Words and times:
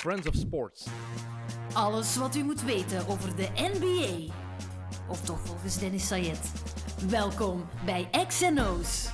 Friends 0.00 0.26
of 0.26 0.34
Sports. 0.34 0.86
Alles 1.72 2.16
wat 2.16 2.34
u 2.36 2.42
moet 2.42 2.62
weten 2.62 3.08
over 3.08 3.36
de 3.36 3.48
NBA. 3.54 4.32
Of 5.08 5.20
toch 5.20 5.38
volgens 5.44 5.78
Dennis 5.78 6.06
Sayed. 6.06 6.52
Welkom 7.08 7.68
bij 7.84 8.08
XNO's. 8.28 9.08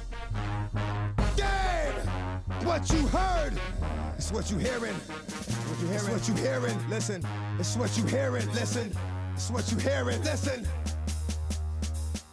Damn! 1.34 2.64
What 2.64 2.88
you 2.88 3.08
heard 3.08 3.52
is 4.18 4.30
what 4.30 4.48
you 4.48 4.60
hearing. 4.60 4.96
What 5.66 5.78
you 5.80 5.88
hearing? 5.88 6.14
It's 6.14 6.26
what 6.26 6.26
you 6.26 6.38
hearing. 6.38 6.88
Listen. 6.88 7.22
It's 7.58 7.76
what 7.76 7.96
you 7.96 8.08
hearing. 8.08 8.52
Listen. 8.52 8.92
It's 9.34 9.50
what 9.50 9.68
you 9.70 9.80
hearing. 9.80 10.22
Listen. 10.22 10.66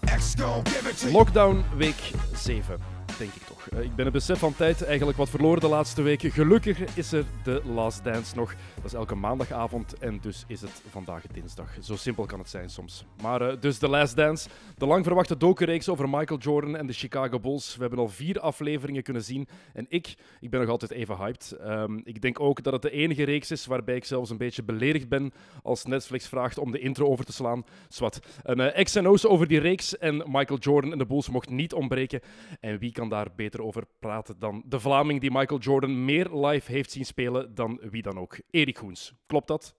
X 0.05 0.35
gon' 0.35 0.63
give 0.63 0.89
it 0.89 0.97
to 0.97 1.05
you. 1.09 1.17
Lockdown 1.17 1.63
week 1.77 2.11
7, 2.35 2.79
denk 3.17 3.33
ik 3.33 3.41
toch. 3.47 3.62
Eh, 3.71 3.81
Ik 3.83 3.95
ben 3.95 4.05
het 4.05 4.13
besef 4.13 4.39
van 4.39 4.55
tijd 4.55 4.83
eigenlijk 4.83 5.17
wat 5.17 5.29
verloren 5.29 5.61
de 5.61 5.67
laatste 5.67 6.01
weken. 6.01 6.31
Gelukkig 6.31 6.95
is 6.95 7.11
er 7.11 7.25
de 7.43 7.61
Last 7.65 8.03
Dance 8.03 8.35
nog. 8.35 8.53
Dat 8.75 8.85
is 8.85 8.93
elke 8.93 9.15
maandagavond 9.15 9.97
en 9.97 10.19
dus 10.21 10.43
is 10.47 10.61
het 10.61 10.81
vandaag 10.89 11.23
dinsdag. 11.27 11.69
Zo 11.81 11.95
simpel 11.95 12.25
kan 12.25 12.39
het 12.39 12.49
zijn 12.49 12.69
soms. 12.69 13.05
Maar 13.21 13.41
eh, 13.41 13.61
dus 13.61 13.79
de 13.79 13.89
Last 13.89 14.15
Dance, 14.15 14.49
de 14.77 14.85
lang 14.85 15.05
verwachte 15.05 15.37
docureeks 15.37 15.89
over 15.89 16.09
Michael 16.09 16.39
Jordan 16.39 16.75
en 16.75 16.87
de 16.87 16.93
Chicago 16.93 17.39
Bulls. 17.39 17.75
We 17.75 17.81
hebben 17.81 17.99
al 17.99 18.09
vier 18.09 18.39
afleveringen 18.39 19.03
kunnen 19.03 19.23
zien 19.23 19.47
en 19.73 19.85
ik, 19.89 20.15
ik 20.39 20.49
ben 20.49 20.59
nog 20.59 20.69
altijd 20.69 20.91
even 20.91 21.17
hyped. 21.17 21.51
Ehm, 21.51 21.99
ik 22.03 22.21
denk 22.21 22.39
ook 22.39 22.63
dat 22.63 22.73
het 22.73 22.81
de 22.81 22.91
enige 22.91 23.23
reeks 23.23 23.51
is 23.51 23.65
waarbij 23.65 23.95
ik 23.95 24.05
zelfs 24.05 24.29
een 24.29 24.37
beetje 24.37 24.63
beledigd 24.63 25.09
ben 25.09 25.33
als 25.63 25.85
Netflix 25.85 26.27
vraagt 26.27 26.57
om 26.57 26.71
de 26.71 26.79
intro 26.79 27.07
over 27.07 27.25
te 27.25 27.33
slaan. 27.33 27.65
Swat. 27.89 28.19
Een 28.43 28.59
eh, 28.59 28.83
X&O's 28.83 29.25
over 29.25 29.47
die 29.47 29.59
reeks 29.59 29.97
en 29.97 30.23
Michael 30.27 30.59
Jordan 30.59 30.91
en 30.91 30.97
de 30.97 31.05
Bulls 31.05 31.29
mocht 31.29 31.49
niet 31.49 31.73
ontbreken. 31.73 32.21
En 32.59 32.77
wie 32.79 32.91
kan 32.91 33.09
daar 33.09 33.27
beter 33.35 33.52
over 33.61 33.83
praten 33.99 34.39
dan 34.39 34.63
de 34.65 34.79
Vlaming 34.79 35.21
die 35.21 35.31
Michael 35.31 35.59
Jordan 35.59 36.05
meer 36.05 36.35
live 36.35 36.71
heeft 36.71 36.91
zien 36.91 37.05
spelen 37.05 37.55
dan 37.55 37.79
wie 37.81 38.01
dan 38.01 38.17
ook? 38.17 38.39
Erik 38.49 38.77
Goens. 38.77 39.13
Klopt 39.25 39.47
dat? 39.47 39.75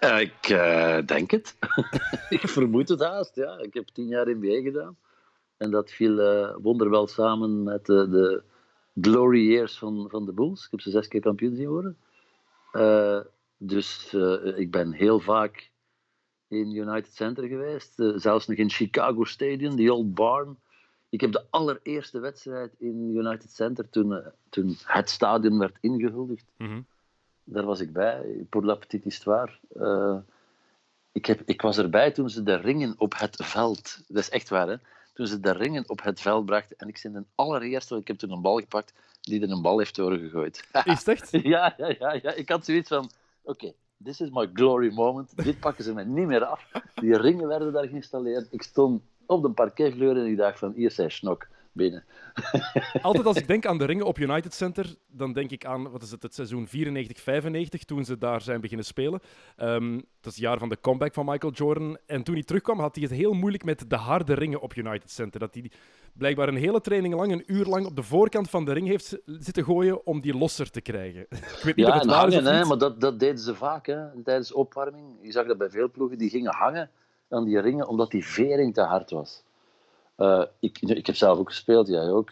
Eh, 0.00 0.20
ik 0.20 0.48
eh, 0.48 0.98
denk 1.06 1.30
het. 1.30 1.56
ik 2.28 2.48
vermoed 2.48 2.88
het 2.88 3.00
haast, 3.00 3.34
ja. 3.34 3.58
Ik 3.58 3.74
heb 3.74 3.86
tien 3.88 4.06
jaar 4.06 4.28
NBA 4.28 4.60
gedaan. 4.62 4.96
En 5.56 5.70
dat 5.70 5.90
viel 5.90 6.20
eh, 6.20 6.56
wonderwel 6.62 7.06
samen 7.06 7.62
met 7.62 7.86
de, 7.86 8.08
de 8.08 8.42
glory 9.00 9.50
years 9.50 9.78
van, 9.78 10.06
van 10.10 10.26
de 10.26 10.32
Bulls. 10.32 10.64
Ik 10.64 10.70
heb 10.70 10.80
ze 10.80 10.90
zes 10.90 11.08
keer 11.08 11.20
kampioen 11.20 11.56
zien 11.56 11.68
worden. 11.68 11.98
Dus 13.56 14.12
ik 14.56 14.70
ben 14.70 14.92
heel 14.92 15.20
vaak 15.20 15.70
in 16.48 16.74
United 16.74 17.14
Center 17.14 17.48
geweest. 17.48 17.92
zelfs 18.14 18.46
nog 18.46 18.56
in 18.56 18.70
Chicago 18.70 19.24
Stadium, 19.24 19.76
the 19.76 19.92
Old 19.92 20.14
Barn. 20.14 20.58
Ik 21.10 21.20
heb 21.20 21.32
de 21.32 21.44
allereerste 21.50 22.18
wedstrijd 22.18 22.74
in 22.78 23.16
United 23.16 23.50
Center 23.50 23.90
toen, 23.90 24.16
eh, 24.16 24.26
toen 24.48 24.76
het 24.84 25.10
stadion 25.10 25.58
werd 25.58 25.76
ingehuldigd. 25.80 26.44
Daar 27.44 27.64
was 27.64 27.80
ik 27.80 27.92
bij, 27.92 28.46
pour 28.48 28.64
la 28.64 28.74
petite 28.74 29.08
histoire. 29.08 29.52
Eh, 29.76 30.16
ik, 31.12 31.26
heb, 31.26 31.42
ik 31.44 31.62
was 31.62 31.78
erbij 31.78 32.10
toen 32.10 32.30
ze 32.30 32.42
de 32.42 32.54
ringen 32.54 32.94
op 32.98 33.18
het 33.18 33.36
veld... 33.42 34.00
Dat 34.08 34.22
is 34.22 34.30
echt 34.30 34.48
waar, 34.48 34.68
hè? 34.68 34.76
Toen 35.14 35.26
ze 35.26 35.40
de 35.40 35.52
ringen 35.52 35.88
op 35.88 36.02
het 36.02 36.20
veld 36.20 36.46
brachten. 36.46 36.76
En 36.78 36.88
ik 36.88 37.00
ben 37.02 37.12
de 37.12 37.24
allereerste, 37.34 37.96
ik 37.96 38.06
heb 38.06 38.18
toen 38.18 38.30
een 38.30 38.42
bal 38.42 38.58
gepakt 38.58 38.92
die 39.20 39.42
er 39.42 39.50
een 39.50 39.62
bal 39.62 39.78
heeft 39.78 39.96
doorgegooid. 39.96 40.64
Is 40.84 40.98
het 41.04 41.08
echt? 41.08 41.30
ja, 41.54 41.74
ja, 41.76 41.94
ja, 41.98 42.18
ja. 42.22 42.32
Ik 42.32 42.48
had 42.48 42.64
zoiets 42.64 42.88
van... 42.88 43.10
Oké, 43.42 43.72
this 44.04 44.20
is 44.20 44.30
my 44.30 44.50
glory 44.52 44.92
moment. 44.92 45.44
Dit 45.44 45.60
pakken 45.60 45.84
ze 45.84 45.94
me 45.94 46.04
niet 46.04 46.26
meer 46.26 46.44
af. 46.44 46.70
Die 46.94 47.16
ringen 47.16 47.48
werden 47.48 47.72
daar 47.72 47.88
geïnstalleerd. 47.88 48.46
Ik 48.50 48.62
stond 48.62 49.02
op 49.30 49.42
de 49.42 49.50
parketvloer 49.50 50.16
en 50.16 50.26
ik 50.26 50.36
dacht 50.36 50.58
van... 50.58 50.72
Hier 50.72 50.90
zijn 50.90 51.10
snok 51.10 51.46
binnen. 51.72 52.04
Altijd 53.02 53.26
als 53.26 53.36
ik 53.36 53.46
denk 53.46 53.66
aan 53.66 53.78
de 53.78 53.84
ringen 53.84 54.06
op 54.06 54.18
United 54.18 54.54
Center, 54.54 54.94
dan 55.06 55.32
denk 55.32 55.50
ik 55.50 55.64
aan 55.64 55.90
wat 55.90 56.02
is 56.02 56.10
het, 56.10 56.22
het 56.22 56.34
seizoen 56.34 56.66
94-95, 56.66 56.70
toen 57.86 58.04
ze 58.04 58.18
daar 58.18 58.40
zijn 58.40 58.60
beginnen 58.60 58.86
spelen. 58.86 59.20
Ehm, 59.56 59.92
dat 59.94 60.02
is 60.32 60.34
het 60.34 60.36
jaar 60.36 60.58
van 60.58 60.68
de 60.68 60.80
comeback 60.80 61.14
van 61.14 61.26
Michael 61.26 61.52
Jordan. 61.52 61.98
En 62.06 62.22
toen 62.22 62.34
hij 62.34 62.42
terugkwam, 62.42 62.78
had 62.78 62.94
hij 62.94 63.04
het 63.04 63.12
heel 63.12 63.32
moeilijk 63.32 63.64
met 63.64 63.84
de 63.90 63.96
harde 63.96 64.34
ringen 64.34 64.60
op 64.60 64.74
United 64.74 65.10
Center. 65.10 65.40
Dat 65.40 65.54
hij 65.54 65.70
blijkbaar 66.12 66.48
een 66.48 66.56
hele 66.56 66.80
training 66.80 67.14
lang, 67.14 67.32
een 67.32 67.44
uur 67.46 67.64
lang, 67.64 67.86
op 67.86 67.96
de 67.96 68.02
voorkant 68.02 68.50
van 68.50 68.64
de 68.64 68.72
ring 68.72 68.86
heeft 68.86 69.18
zitten 69.24 69.64
gooien 69.64 70.06
om 70.06 70.20
die 70.20 70.36
losser 70.36 70.70
te 70.70 70.80
krijgen. 70.80 71.20
ik 71.30 71.60
weet 71.62 71.76
niet 71.76 71.86
Ja, 71.86 71.92
of 71.92 72.00
het 72.00 72.10
is 72.10 72.16
hangen, 72.16 72.46
of 72.46 72.58
niet. 72.58 72.68
maar 72.68 72.78
dat, 72.78 73.00
dat 73.00 73.20
deden 73.20 73.38
ze 73.38 73.54
vaak 73.54 73.86
hè, 73.86 74.22
tijdens 74.22 74.52
opwarming. 74.52 75.18
Je 75.22 75.32
zag 75.32 75.46
dat 75.46 75.58
bij 75.58 75.70
veel 75.70 75.90
ploegen, 75.90 76.18
die 76.18 76.30
gingen 76.30 76.54
hangen 76.54 76.90
aan 77.30 77.44
die 77.44 77.60
ringen 77.60 77.88
omdat 77.88 78.10
die 78.10 78.26
vering 78.26 78.74
te 78.74 78.82
hard 78.82 79.10
was. 79.10 79.42
Eh, 80.16 80.44
ik, 80.58 80.80
ik 80.80 81.06
heb 81.06 81.16
zelf 81.16 81.38
ook 81.38 81.48
gespeeld, 81.48 81.88
jij 81.88 82.10
ook. 82.10 82.30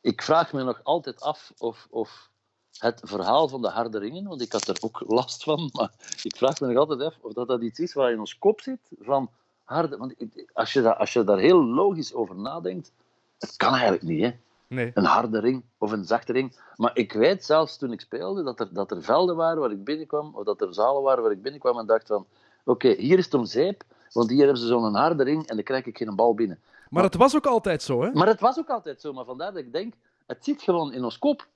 Ik 0.00 0.22
vraag 0.22 0.52
me 0.52 0.62
nog 0.62 0.80
altijd 0.82 1.20
af 1.20 1.52
of, 1.58 1.86
of 1.90 2.30
het 2.78 3.00
verhaal 3.04 3.48
van 3.48 3.62
de 3.62 3.68
harde 3.68 3.98
ringen, 3.98 4.28
want 4.28 4.42
ik 4.42 4.52
had 4.52 4.68
er 4.68 4.78
ook 4.80 5.02
last 5.06 5.42
van, 5.42 5.70
maar 5.72 5.92
ik 6.22 6.36
vraag 6.36 6.60
me 6.60 6.66
nog 6.66 6.76
altijd 6.76 7.00
af 7.00 7.14
of 7.20 7.32
dat, 7.32 7.48
dat 7.48 7.62
iets 7.62 7.78
is 7.78 7.92
waar 7.92 8.12
in 8.12 8.20
ons 8.20 8.38
kop 8.38 8.60
zit, 8.60 8.80
van 9.00 9.30
harde... 9.64 9.96
Want 9.96 10.14
als 10.52 10.72
je, 10.72 10.82
dat, 10.82 10.96
als 10.96 11.12
je 11.12 11.24
daar 11.24 11.38
heel 11.38 11.64
logisch 11.64 12.14
over 12.14 12.36
nadenkt, 12.36 12.92
het 13.38 13.56
kan 13.56 13.72
eigenlijk 13.72 14.02
niet, 14.02 14.22
hè 14.22 14.32
Nee. 14.72 14.90
een 14.94 15.04
harde 15.04 15.40
ring 15.40 15.62
of 15.78 15.92
een 15.92 16.04
zachte 16.04 16.32
ring. 16.32 16.56
Maar 16.76 16.90
ik 16.94 17.12
weet 17.12 17.44
zelfs 17.44 17.76
toen 17.76 17.92
ik 17.92 18.00
speelde 18.00 18.42
dat 18.42 18.60
er, 18.60 18.68
dat 18.72 18.90
er 18.90 19.02
velden 19.02 19.36
waren 19.36 19.60
waar 19.60 19.70
ik 19.70 19.84
binnenkwam, 19.84 20.34
of 20.34 20.44
dat 20.44 20.60
er 20.60 20.74
zalen 20.74 21.02
waren 21.02 21.22
waar 21.22 21.32
ik 21.32 21.42
binnenkwam 21.42 21.78
en 21.78 21.86
dacht 21.86 22.06
van, 22.06 22.26
oké, 22.64 22.88
hier 22.88 23.18
is 23.18 23.24
het 23.24 23.34
om 23.34 23.44
zeep, 23.44 23.84
want 24.12 24.30
hier 24.30 24.38
hebben 24.38 24.58
ze 24.58 24.66
zo'n 24.66 24.94
harde 24.94 25.22
ring 25.24 25.46
en 25.46 25.54
dan 25.54 25.64
krijg 25.64 25.86
ik 25.86 25.96
geen 25.96 26.16
bal 26.16 26.34
binnen. 26.34 26.60
Maar 26.90 27.02
het 27.02 27.16
was 27.16 27.36
ook 27.36 27.46
altijd 27.46 27.82
zo, 27.82 28.02
hè? 28.02 28.10
Maar 28.12 28.26
het 28.26 28.40
was 28.40 28.58
ook 28.58 28.68
altijd 28.68 29.00
zo, 29.00 29.12
maar 29.12 29.24
vandaar 29.24 29.52
dat 29.52 29.62
ik 29.62 29.72
denk, 29.72 29.94
het 30.26 30.44
zit 30.44 30.62
gewoon 30.62 30.92
in 30.92 31.04
ons 31.04 31.18
kop. 31.18 31.46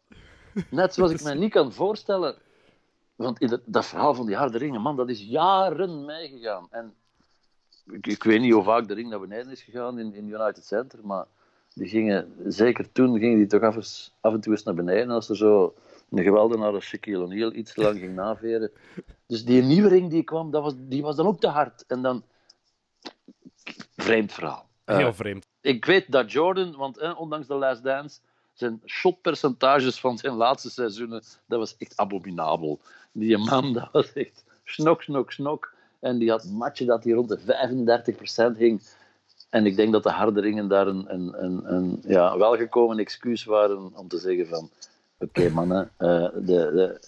Net 0.71 0.95
zoals 0.95 1.11
ik 1.13 1.23
me 1.25 1.35
niet 1.35 1.53
kan 1.53 1.73
voorstellen, 1.73 2.35
want 3.17 3.39
in 3.41 3.49
dat, 3.49 3.61
dat 3.65 3.87
verhaal 3.87 4.15
van 4.15 4.27
die 4.27 4.37
harde 4.37 4.59
ringen, 4.59 4.81
man, 4.81 4.97
dat 4.97 5.09
is 5.09 5.23
jaren 5.23 6.05
meegegaan. 6.05 6.67
En 6.71 6.95
ik, 7.91 8.07
ik 8.07 8.23
weet 8.23 8.41
niet 8.41 8.53
hoe 8.53 8.63
vaak 8.63 8.89
de 8.89 8.95
ring 8.95 9.09
naar 9.11 9.21
beneden 9.21 9.51
is 9.53 9.63
gegaan 9.63 9.99
in, 9.99 10.15
in 10.15 10.29
United 10.29 10.65
Center, 10.65 10.99
maar 11.03 11.25
die 11.75 11.89
gingen, 11.89 12.33
zeker 12.47 12.93
toen 12.93 13.19
gingen 13.19 13.39
die 13.39 13.47
toch 13.47 13.63
af, 13.63 13.77
eens- 13.77 14.13
af 14.21 14.33
en 14.33 14.41
toe 14.41 14.53
eens 14.53 14.63
naar 14.63 14.75
beneden 14.75 15.11
als 15.11 15.29
er 15.29 15.37
zo 15.37 15.75
een 16.11 16.23
geweldenaar 16.23 16.73
als 16.73 16.85
Shaquille 16.85 17.25
O'Neal 17.25 17.53
iets 17.53 17.77
lang 17.77 17.99
ging 17.99 18.15
naveren. 18.15 18.71
Dus 19.27 19.45
die 19.45 19.63
nieuwe 19.63 19.89
ring 19.89 20.11
die 20.11 20.23
kwam, 20.23 20.51
dat 20.51 20.63
was, 20.63 20.75
die 20.77 21.03
was 21.03 21.17
dan 21.17 21.27
ook 21.27 21.41
te 21.41 21.49
hard. 21.49 21.85
En 21.87 22.03
dan... 22.03 22.23
Vreemd 23.97 24.33
verhaal. 24.33 24.69
Eh, 24.85 24.97
Heel 24.97 25.15
vreemd. 25.15 25.47
ik 25.61 25.85
weet 25.85 26.13
dat 26.13 26.33
Jordan, 26.33 26.77
want 26.77 26.99
eh, 26.99 27.21
ondanks 27.21 27.47
de 27.47 27.55
Last 27.55 27.83
Dance, 27.83 28.19
zijn 28.53 28.83
shotpercentages 28.87 30.01
van 30.01 30.19
zijn 30.19 30.35
laatste 30.35 30.71
seizoenen, 30.71 31.23
dat 31.47 31.59
was 31.59 31.77
echt 31.79 31.97
abominabel. 31.97 32.81
Die 33.13 33.39
man, 33.39 33.73
dat 33.73 33.89
was 33.93 34.13
echt 34.13 34.45
snok, 34.65 35.03
snok, 35.03 35.33
snok. 35.33 35.75
En 36.01 36.19
die 36.19 36.31
had 36.31 36.45
matchen 36.45 36.87
dat 36.87 37.05
hij 37.05 37.13
rond 37.13 37.29
de 37.29 38.53
35% 38.55 38.59
hing. 38.59 38.83
En 39.51 39.67
ik 39.67 39.77
denk 39.77 39.93
dat 39.93 40.03
de 40.03 40.11
harde 40.11 40.41
ringen 40.41 40.69
daar 40.69 40.87
een, 40.87 41.13
een, 41.15 41.45
een, 41.45 41.75
een 41.75 42.03
ja, 42.07 42.39
welgekomen 42.39 42.99
excuus 42.99 43.45
waren 43.45 43.97
om 43.97 44.09
te 44.09 44.19
zeggen 44.19 44.47
van 44.47 44.71
oké 45.19 45.49
mannen, 45.49 45.91
eh, 45.97 46.29
de, 46.35 46.41
de, 46.45 47.01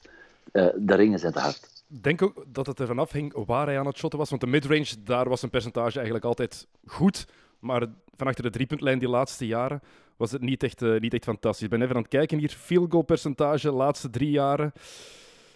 eh, 0.52 0.68
de 0.76 0.94
ringen 0.94 1.18
zijn 1.18 1.32
te 1.32 1.38
hard. 1.38 1.77
Ik 1.90 2.02
denk 2.02 2.22
ook 2.22 2.44
dat 2.46 2.66
het 2.66 2.80
ervan 2.80 2.98
afhing 2.98 3.44
waar 3.46 3.66
hij 3.66 3.78
aan 3.78 3.86
het 3.86 3.96
shotten 3.96 4.18
was. 4.18 4.28
Want 4.28 4.40
de 4.40 4.46
midrange, 4.46 5.02
daar 5.04 5.28
was 5.28 5.38
zijn 5.38 5.50
percentage 5.50 5.96
eigenlijk 5.96 6.24
altijd 6.24 6.66
goed. 6.86 7.26
Maar 7.58 7.86
van 8.16 8.26
achter 8.26 8.42
de 8.42 8.50
driepuntlijn 8.50 8.98
die 8.98 9.08
laatste 9.08 9.46
jaren 9.46 9.80
was 10.16 10.32
het 10.32 10.40
niet 10.40 10.62
echt, 10.62 10.82
eh, 10.82 10.98
niet 10.98 11.14
echt 11.14 11.24
fantastisch. 11.24 11.64
Ik 11.64 11.70
ben 11.70 11.82
even 11.82 11.94
aan 11.94 12.02
het 12.02 12.10
kijken 12.10 12.38
hier. 12.38 12.50
Field 12.50 12.90
goal 12.90 13.02
percentage 13.02 13.72
laatste 13.72 14.10
drie 14.10 14.30
jaren. 14.30 14.72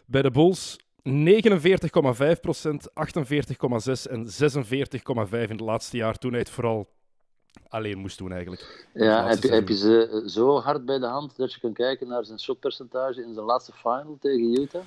Bij 0.06 0.22
de 0.22 0.30
Bulls 0.30 0.78
49,5%, 1.02 2.90
48,6% 2.94 4.06
en 4.06 4.28
46,5% 4.28 5.50
in 5.50 5.56
het 5.56 5.66
laatste 5.66 5.96
jaar. 5.96 6.18
Toen 6.18 6.30
hij 6.30 6.40
het 6.40 6.50
vooral 6.50 6.88
alleen 7.68 7.98
moest 7.98 8.18
doen 8.18 8.32
eigenlijk. 8.32 8.88
Ja, 8.94 9.26
heb 9.28 9.42
je, 9.42 9.48
heb 9.48 9.68
je 9.68 9.76
ze 9.76 10.08
eh, 10.08 10.28
zo 10.28 10.60
hard 10.60 10.84
bij 10.84 10.98
de 10.98 11.06
hand 11.06 11.36
dat 11.36 11.52
je 11.52 11.60
kan 11.60 11.72
kijken 11.72 12.08
naar 12.08 12.24
zijn 12.24 12.40
shotpercentage 12.40 13.22
in 13.22 13.34
zijn 13.34 13.46
laatste 13.46 13.72
final 13.72 14.16
tegen 14.20 14.60
Utah? 14.60 14.82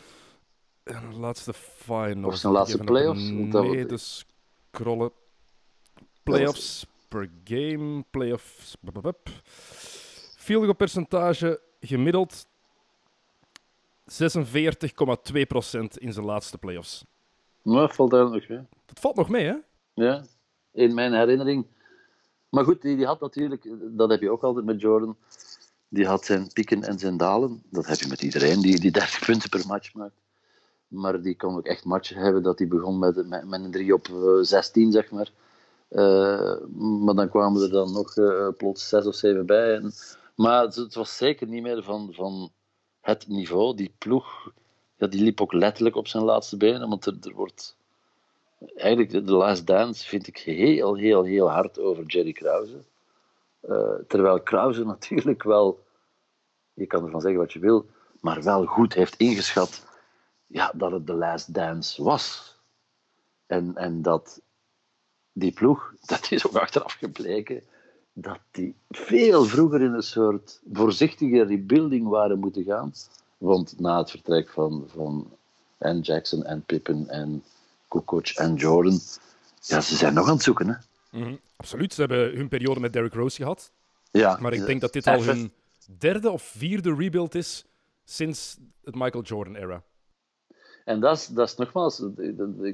En 0.85 1.09
de 1.09 1.17
laatste 1.17 1.53
final. 1.53 2.29
Of 2.29 2.35
zijn 2.35 2.53
laatste 2.53 2.77
playoffs? 2.77 3.31
Dat 3.49 3.63
Nee, 3.63 3.85
dus 3.85 4.25
scrollen. 4.71 5.11
Playoffs 6.23 6.85
per 7.07 7.29
game, 7.43 8.03
playoffs. 8.11 8.77
Field 10.37 10.61
goal 10.61 10.75
percentage 10.75 11.61
gemiddeld 11.79 12.47
46,2% 14.05 14.17
in 15.93 16.13
zijn 16.13 16.25
laatste 16.25 16.57
playoffs. 16.57 17.05
Maar 17.61 17.93
valt 17.93 18.11
daar 18.11 18.29
nog 18.29 18.47
mee. 18.47 18.59
Dat 18.85 18.99
valt 18.99 19.15
nog 19.15 19.29
mee, 19.29 19.45
hè? 19.45 19.55
Ja, 19.93 20.25
in 20.71 20.93
mijn 20.93 21.13
herinnering. 21.13 21.67
Maar 22.49 22.63
goed, 22.63 22.81
die, 22.81 22.95
die 22.95 23.05
had 23.05 23.19
natuurlijk, 23.19 23.67
dat 23.97 24.09
heb 24.09 24.21
je 24.21 24.31
ook 24.31 24.43
altijd 24.43 24.65
met 24.65 24.81
Jordan, 24.81 25.17
die 25.87 26.05
had 26.05 26.25
zijn 26.25 26.51
pieken 26.53 26.83
en 26.83 26.99
zijn 26.99 27.17
dalen. 27.17 27.63
Dat 27.69 27.85
heb 27.85 27.97
je 27.97 28.07
met 28.07 28.21
iedereen 28.21 28.61
die, 28.61 28.79
die 28.79 28.91
30 28.91 29.25
punten 29.25 29.49
per 29.49 29.67
match 29.67 29.93
maakt. 29.93 30.23
Maar 30.87 31.21
die 31.21 31.35
kon 31.35 31.57
ook 31.57 31.65
echt 31.65 31.85
matchen 31.85 32.17
hebben 32.17 32.43
dat 32.43 32.59
hij 32.59 32.67
begon 32.67 32.99
met, 32.99 33.27
met, 33.27 33.63
een 33.63 33.71
3 33.71 33.93
op 33.93 34.07
eh, 34.07 34.37
16, 34.41 34.91
zeg 34.91 35.11
maar. 35.11 35.31
Eh, 35.87 36.57
maar 36.69 37.15
dan 37.15 37.29
kwamen 37.29 37.61
er 37.61 37.69
dan 37.69 37.91
nog 37.91 38.17
eh, 38.17 38.47
plots 38.57 38.89
6 38.89 39.05
of 39.05 39.15
7 39.15 39.45
bij. 39.45 39.75
En, 39.75 39.93
maar 40.35 40.61
het, 40.61 40.95
was 40.95 41.17
zeker 41.17 41.47
niet 41.47 41.61
meer 41.61 41.83
van, 41.83 42.13
van 42.13 42.51
het 43.01 43.27
niveau. 43.27 43.75
Die 43.75 43.93
ploeg 43.97 44.51
ja, 44.97 45.07
die 45.07 45.23
liep 45.23 45.41
ook 45.41 45.53
letterlijk 45.53 45.95
op 45.95 46.07
zijn 46.07 46.23
laatste 46.23 46.57
benen, 46.57 46.89
want 46.89 47.05
er, 47.05 47.17
er 47.21 47.33
wordt 47.33 47.75
eigenlijk 48.75 49.25
de 49.25 49.33
Last 49.33 49.67
Dance 49.67 50.07
vind 50.07 50.27
ik 50.27 50.37
heel, 50.37 50.95
heel, 50.95 51.23
heel 51.23 51.51
hard 51.51 51.79
over 51.79 52.05
Jerry 52.05 52.31
Krause. 52.31 52.83
Terwijl 54.07 54.41
Krause 54.41 54.85
natuurlijk 54.95 55.43
wel, 55.43 55.83
je 56.73 56.85
kan 56.85 57.05
ervan 57.05 57.21
zeggen 57.21 57.39
wat 57.39 57.53
je 57.53 57.59
wil, 57.59 57.85
maar 58.19 58.43
wel 58.43 58.65
goed 58.65 58.93
heeft 58.93 59.15
ingeschat 59.15 59.83
ja, 60.47 60.71
dat 60.75 60.91
het 60.91 61.07
de 61.07 61.13
Last 61.13 61.53
Dance 61.53 62.03
was. 62.03 62.55
En, 63.45 63.75
en 63.75 64.01
dat 64.01 64.41
die 65.31 65.51
ploeg, 65.51 65.93
dat 66.05 66.31
is 66.31 66.47
ook 66.47 66.55
achteraf 66.55 66.93
gebleken, 66.93 67.63
dat 68.13 68.39
die 68.51 68.75
veel 68.89 69.45
vroeger 69.45 69.81
in 69.81 69.93
een 69.93 70.03
soort 70.03 70.61
voorzichtige 70.73 71.43
rebuilding 71.43 72.07
waren 72.07 72.39
moeten 72.39 72.63
gaan. 72.63 72.93
Want 73.37 73.79
na 73.79 73.97
het 73.97 74.09
vertrek 74.09 74.49
van, 74.49 74.85
van 74.87 75.37
en 75.77 75.99
Jackson 75.99 76.43
en 76.45 76.61
Pippen 76.61 77.09
en 77.09 77.43
Kukoc 77.87 78.27
en 78.27 78.55
Jordan, 78.55 78.99
ja, 79.61 79.81
ze 79.81 79.95
zijn 79.95 80.13
nog 80.13 80.27
aan 80.27 80.33
het 80.33 80.43
zoeken. 80.43 80.67
Hè? 80.67 80.75
Mhm, 81.19 81.35
absoluut, 81.55 81.93
ze 81.93 81.99
hebben 81.99 82.35
hun 82.35 82.47
periode 82.47 82.79
met 82.79 82.93
Derrick 82.93 83.13
Rose 83.13 83.35
gehad. 83.35 83.71
Ja, 84.11 84.37
maar 84.41 84.53
ik 84.53 84.65
denk 84.65 84.81
dat 84.81 84.93
dit 84.93 85.07
al 85.07 85.23
hun 85.23 85.51
derde 85.97 86.29
of 86.29 86.43
vierde 86.43 86.95
rebuild 86.95 87.35
is 87.35 87.65
sinds 88.05 88.57
het 88.83 88.95
Michael 88.95 89.23
Jordan-era. 89.23 89.83
En 90.85 90.99
dat 90.99 91.17
is, 91.17 91.27
dat 91.27 91.47
is 91.47 91.55
nogmaals, 91.55 92.03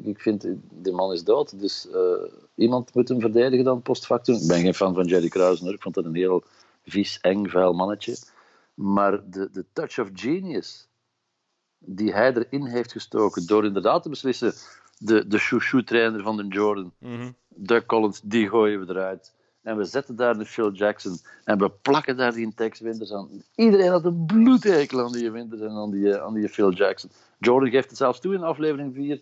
ik 0.04 0.20
vind, 0.20 0.48
de 0.70 0.92
man 0.92 1.12
is 1.14 1.24
dood, 1.24 1.60
dus 1.60 1.88
uh, 1.94 2.32
iemand 2.56 2.94
moet 2.94 3.10
hem 3.10 3.20
verdedigen 3.20 3.66
dan 3.66 3.82
post 3.82 4.06
factum. 4.06 4.36
Ik 4.36 4.48
ben 4.48 4.60
geen 4.60 4.74
fan 4.74 4.94
van 4.94 5.06
Jerry 5.06 5.28
Krausen, 5.28 5.74
ik 5.74 5.82
vond 5.82 5.96
dat 5.96 6.06
een 6.06 6.16
heel 6.16 6.44
vies, 6.86 7.20
eng, 7.22 7.48
vuil 7.48 7.74
mannetje. 7.74 8.18
Maar 8.74 9.30
de, 9.30 9.50
de 9.52 9.66
touch 9.74 10.00
of 10.00 10.10
genius 10.14 10.88
die 11.78 12.14
hij 12.14 12.34
erin 12.34 12.66
heeft 12.66 12.92
gestoken 12.92 13.48
door 13.48 13.66
inderdaad 13.66 14.04
te 14.04 14.10
beslissen, 14.10 14.54
de, 14.98 15.28
de 15.28 15.38
chouchou-trainer 15.38 16.22
van 16.22 16.38
de 16.38 16.48
Jordan, 16.48 16.94
mm 16.98 17.16
-hmm. 17.18 17.36
Doug 17.48 17.86
Collins, 17.86 18.22
die 18.24 18.50
gooien 18.50 18.86
we 18.86 18.94
eruit. 18.94 19.34
En 19.62 19.78
we 19.78 19.84
zetten 19.84 20.16
daar 20.16 20.38
de 20.38 20.46
Phil 20.46 20.72
Jackson 20.72 21.18
en 21.44 21.58
we 21.58 21.70
plakken 21.70 22.18
daar 22.18 22.34
die 22.34 22.54
Tex 22.54 22.80
Winters 22.80 23.14
aan. 23.14 23.30
Iedereen 23.56 23.90
had 23.90 24.06
een 24.06 24.26
bloedhekel 24.26 25.00
aan 25.06 25.12
die 25.12 25.32
Winters 25.32 25.62
en 25.62 25.70
aan 25.70 25.92
die, 25.92 26.18
aan 26.18 26.34
die 26.34 26.50
Phil 26.50 26.72
Jackson. 26.72 27.12
Jordan 27.40 27.70
geeft 27.70 27.90
het 27.90 27.98
zelfs 27.98 28.20
toe 28.20 28.34
in 28.34 28.44
aflevering 28.44 28.94
4. 28.94 29.22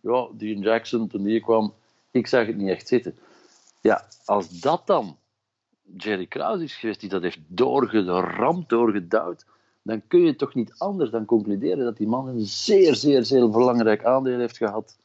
Ja, 0.00 0.28
die 0.32 0.58
Jackson, 0.58 1.08
toen 1.08 1.22
die 1.22 1.40
kwam, 1.40 1.74
ik 2.10 2.26
zag 2.26 2.46
het 2.46 2.56
niet 2.56 2.68
echt 2.68 2.88
zitten. 2.88 3.16
Ja, 3.80 4.08
als 4.24 4.60
dat 4.60 4.86
dan 4.86 5.16
Jerry 5.96 6.26
Krause 6.26 6.64
is 6.64 6.74
geweest, 6.74 7.00
die 7.00 7.08
dat 7.08 7.22
heeft 7.22 7.38
doorgeramd, 7.46 8.68
doorgedouwd, 8.68 9.44
dan 9.82 10.02
kun 10.06 10.20
je 10.20 10.36
toch 10.36 10.54
niet 10.54 10.74
anders 10.78 11.10
dan 11.10 11.24
concluderen 11.24 11.84
dat 11.84 11.96
die 11.96 12.06
man 12.06 12.28
een 12.28 12.46
zeer, 12.46 12.94
zeer, 12.94 13.24
zeer 13.24 13.50
belangrijk 13.50 14.04
aandeel 14.04 14.38
heeft 14.38 14.56
gehad 14.56 14.96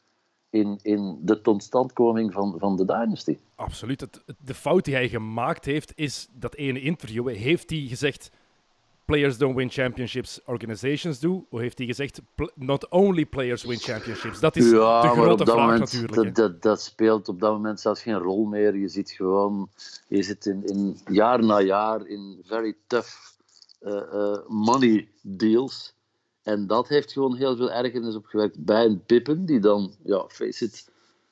in, 0.54 0.78
in 0.82 1.18
de 1.20 1.40
totstandkoming 1.40 2.32
van, 2.32 2.54
van 2.58 2.76
de 2.76 2.84
Dynasty. 2.84 3.38
Absoluut. 3.54 4.00
Het, 4.00 4.22
de 4.44 4.54
fout 4.54 4.84
die 4.84 4.94
hij 4.94 5.08
gemaakt 5.08 5.64
heeft, 5.64 5.92
is 5.94 6.28
dat 6.32 6.54
ene 6.54 6.80
interview. 6.80 7.28
Heeft 7.28 7.70
hij 7.70 7.78
gezegd, 7.88 8.30
players 9.04 9.38
don't 9.38 9.56
win 9.56 9.70
championships, 9.70 10.40
organizations 10.44 11.18
do? 11.18 11.46
Of 11.50 11.60
heeft 11.60 11.78
hij 11.78 11.86
gezegd, 11.86 12.20
not 12.54 12.88
only 12.88 13.26
players 13.26 13.64
win 13.64 13.78
championships? 13.78 14.40
Dat 14.40 14.56
is 14.56 14.70
ja, 14.70 15.02
de 15.02 15.08
grote 15.08 15.44
vraag 15.44 15.56
moment, 15.56 15.80
natuurlijk. 15.80 16.14
Dat, 16.14 16.34
dat, 16.34 16.62
dat, 16.62 16.80
speelt 16.82 17.28
op 17.28 17.40
dat 17.40 17.52
moment 17.52 17.80
zelfs 17.80 18.02
geen 18.02 18.18
rol 18.18 18.44
meer. 18.44 18.76
Je 18.76 18.88
zit 18.88 19.10
gewoon, 19.10 19.68
je 20.08 20.22
zit 20.22 20.46
in, 20.46 20.64
in 20.66 20.96
jaar 21.10 21.44
na 21.44 21.60
jaar 21.60 22.06
in 22.06 22.42
very 22.44 22.74
tough 22.86 23.08
uh, 23.82 23.92
uh, 23.92 24.38
money 24.48 25.08
deals. 25.22 25.93
En 26.44 26.66
dat 26.66 26.88
heeft 26.88 27.12
gewoon 27.12 27.36
heel 27.36 27.56
veel 27.56 27.72
ergernis 27.72 28.14
opgewerkt 28.14 28.64
bij 28.64 28.84
een 28.84 29.04
Pippen, 29.04 29.44
die 29.46 29.60
dan, 29.60 29.94
ja, 30.04 30.24
face 30.28 30.64
it, 30.64 30.90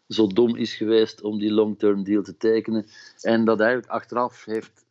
zo 0.09 0.26
dom 0.26 0.56
is 0.56 0.75
geweest 0.75 1.23
om 1.23 1.38
die 1.38 1.53
long-term 1.53 2.05
deal 2.05 2.23
te 2.23 2.37
tekenen. 2.37 2.87
En 3.20 3.44
dat 3.44 3.61
eigenlijk 3.61 3.91
achteraf 3.91 4.44
heeft. 4.44 4.85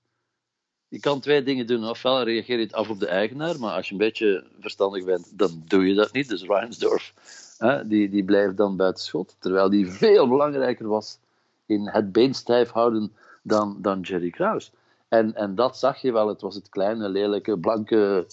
Je 0.88 1.00
kan 1.00 1.20
twee 1.20 1.44
dingen 1.44 1.68
doen. 1.68 1.90
Ofwel 1.90 2.24
reageer 2.24 2.58
je 2.58 2.64
het 2.64 2.74
af 2.74 2.90
op 2.90 3.00
de 3.00 3.08
eigenaar, 3.08 3.60
maar 3.60 3.74
als 3.74 3.88
je 3.88 3.92
een 3.92 4.00
beetje 4.00 4.48
verstandig 4.60 5.06
bent, 5.06 5.38
dan 5.38 5.64
doe 5.66 5.88
je 5.88 5.94
dat 5.94 6.12
niet. 6.12 6.30
Dus 6.30 6.44
Reinsdorf, 6.44 7.14
hè, 7.58 7.88
die, 7.88 8.10
die 8.10 8.24
blijft 8.24 8.58
dan 8.58 8.76
buiten 8.76 9.04
schot. 9.04 9.36
Terwijl 9.40 9.70
die 9.70 9.92
veel 9.92 10.28
belangrijker 10.28 10.88
was 10.88 11.20
in 11.66 11.88
het 11.88 12.12
been 12.12 12.34
stijf 12.34 12.70
houden 12.70 13.14
dan, 13.42 13.78
dan 13.82 14.02
Jerry 14.02 14.30
Krause. 14.30 14.72
En, 15.08 15.36
en 15.36 15.56
dat 15.56 15.78
zag 15.78 16.02
je 16.02 16.12
wel. 16.12 16.28
Het 16.28 16.42
was 16.42 16.56
het 16.56 16.70
kleine, 16.70 17.10
lelijke, 17.10 17.58
blanke 17.58 18.26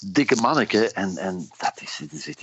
dikke 0.00 0.40
manneke. 0.40 0.92
En, 0.92 1.16
en 1.16 1.48
dat 1.58 1.80
is, 1.80 2.00
er, 2.00 2.18
zit, 2.18 2.42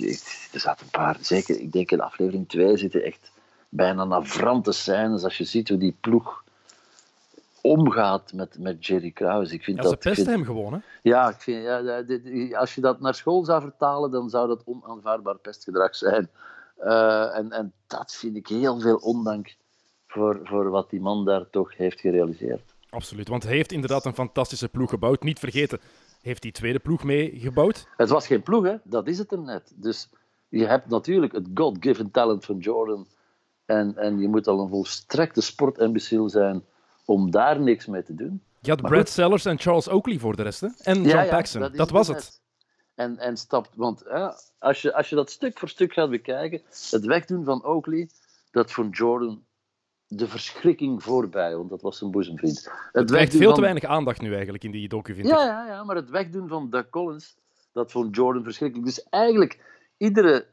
er 0.52 0.60
zaten 0.60 0.84
een 0.84 0.90
paar, 0.90 1.16
zeker, 1.20 1.60
ik 1.60 1.72
denk 1.72 1.90
in 1.90 2.00
aflevering 2.00 2.48
2 2.48 2.76
zitten 2.76 3.02
echt 3.02 3.30
bijna 3.68 4.04
navrante 4.04 4.72
scènes. 4.72 5.24
Als 5.24 5.38
je 5.38 5.44
ziet 5.44 5.68
hoe 5.68 5.78
die 5.78 5.96
ploeg 6.00 6.42
omgaat 7.62 8.32
met, 8.32 8.58
met 8.58 8.86
Jerry 8.86 9.10
Krause. 9.10 9.54
Ik 9.54 9.64
vind 9.64 9.76
ja, 9.76 9.82
dat, 9.82 9.92
ze 9.92 9.98
pesten 9.98 10.24
vind, 10.24 10.36
hem 10.36 10.44
gewoon, 10.44 10.72
hè? 10.72 10.78
Ja, 11.02 11.28
ik 11.28 11.40
vind, 11.40 11.64
ja, 11.64 12.58
als 12.58 12.74
je 12.74 12.80
dat 12.80 13.00
naar 13.00 13.14
school 13.14 13.44
zou 13.44 13.60
vertalen, 13.60 14.10
dan 14.10 14.30
zou 14.30 14.48
dat 14.48 14.62
onaanvaardbaar 14.64 15.38
pestgedrag 15.38 15.96
zijn. 15.96 16.30
Uh, 16.84 17.36
en, 17.36 17.50
en 17.52 17.72
dat 17.86 18.14
vind 18.14 18.36
ik 18.36 18.46
heel 18.46 18.80
veel 18.80 18.96
ondank 18.96 19.56
voor, 20.06 20.40
voor 20.44 20.70
wat 20.70 20.90
die 20.90 21.00
man 21.00 21.24
daar 21.24 21.50
toch 21.50 21.76
heeft 21.76 22.00
gerealiseerd. 22.00 22.74
Absoluut, 22.90 23.28
want 23.28 23.42
hij 23.42 23.54
heeft 23.54 23.72
inderdaad 23.72 24.04
een 24.04 24.14
fantastische 24.14 24.68
ploeg 24.68 24.90
gebouwd. 24.90 25.22
Niet 25.22 25.38
vergeten, 25.38 25.80
heeft 26.22 26.42
die 26.42 26.52
tweede 26.52 26.78
ploeg 26.78 27.04
meegebouwd? 27.04 27.86
Het 27.96 28.08
was 28.08 28.26
geen 28.26 28.42
ploeg, 28.42 28.64
hè? 28.64 28.76
dat 28.82 29.08
is 29.08 29.18
het 29.18 29.30
hem 29.30 29.44
net. 29.44 29.72
Dus 29.74 30.08
je 30.48 30.66
hebt 30.66 30.88
natuurlijk 30.88 31.32
het 31.32 31.48
God-given 31.54 32.10
talent 32.10 32.44
van 32.44 32.58
Jordan. 32.58 33.06
En, 33.64 33.96
en 33.96 34.18
je 34.18 34.28
moet 34.28 34.46
al 34.46 34.60
een 34.60 34.68
volstrekte 34.68 35.40
sportimbeciel 35.40 36.28
zijn 36.28 36.64
om 37.04 37.30
daar 37.30 37.60
niks 37.60 37.86
mee 37.86 38.02
te 38.02 38.14
doen. 38.14 38.42
Je 38.60 38.70
had 38.70 38.80
maar 38.80 38.90
Brad 38.90 39.04
goed. 39.04 39.14
Sellers 39.14 39.44
en 39.44 39.58
Charles 39.58 39.88
Oakley 39.88 40.18
voor 40.18 40.36
de 40.36 40.42
rest, 40.42 40.60
hè? 40.60 40.68
En 40.78 40.94
John 40.94 41.08
ja, 41.08 41.22
ja, 41.22 41.30
Paxson. 41.30 41.60
Dat, 41.60 41.74
dat 41.74 41.90
was 41.90 42.08
het. 42.08 42.40
En, 42.94 43.18
en 43.18 43.36
stapt, 43.36 43.70
want 43.76 44.02
ja, 44.08 44.36
als, 44.58 44.82
je, 44.82 44.94
als 44.94 45.08
je 45.08 45.14
dat 45.14 45.30
stuk 45.30 45.58
voor 45.58 45.68
stuk 45.68 45.92
gaat 45.92 46.10
bekijken, 46.10 46.62
het 46.90 47.04
wegdoen 47.04 47.44
van 47.44 47.64
Oakley, 47.64 48.08
dat 48.50 48.72
voor 48.72 48.88
Jordan 48.88 49.44
de 50.16 50.28
verschrikking 50.28 51.02
voorbij, 51.02 51.56
want 51.56 51.70
dat 51.70 51.82
was 51.82 51.98
zijn 51.98 52.10
boezemvriend. 52.10 52.64
Het, 52.64 52.72
het 52.92 53.10
krijgt 53.10 53.32
veel 53.32 53.44
van... 53.44 53.54
te 53.54 53.60
weinig 53.60 53.84
aandacht 53.84 54.20
nu 54.20 54.32
eigenlijk 54.32 54.64
in 54.64 54.70
die 54.70 54.88
docu, 54.88 55.14
vind 55.14 55.28
ja, 55.28 55.44
Ja, 55.44 55.66
ja, 55.66 55.84
maar 55.84 55.96
het 55.96 56.10
wegdoen 56.10 56.48
van 56.48 56.70
Doug 56.70 56.90
Collins, 56.90 57.36
dat 57.72 57.90
vond 57.90 58.16
Jordan 58.16 58.42
verschrikkelijk. 58.42 58.88
Dus 58.88 59.08
eigenlijk, 59.08 59.58
iedere 59.96 60.46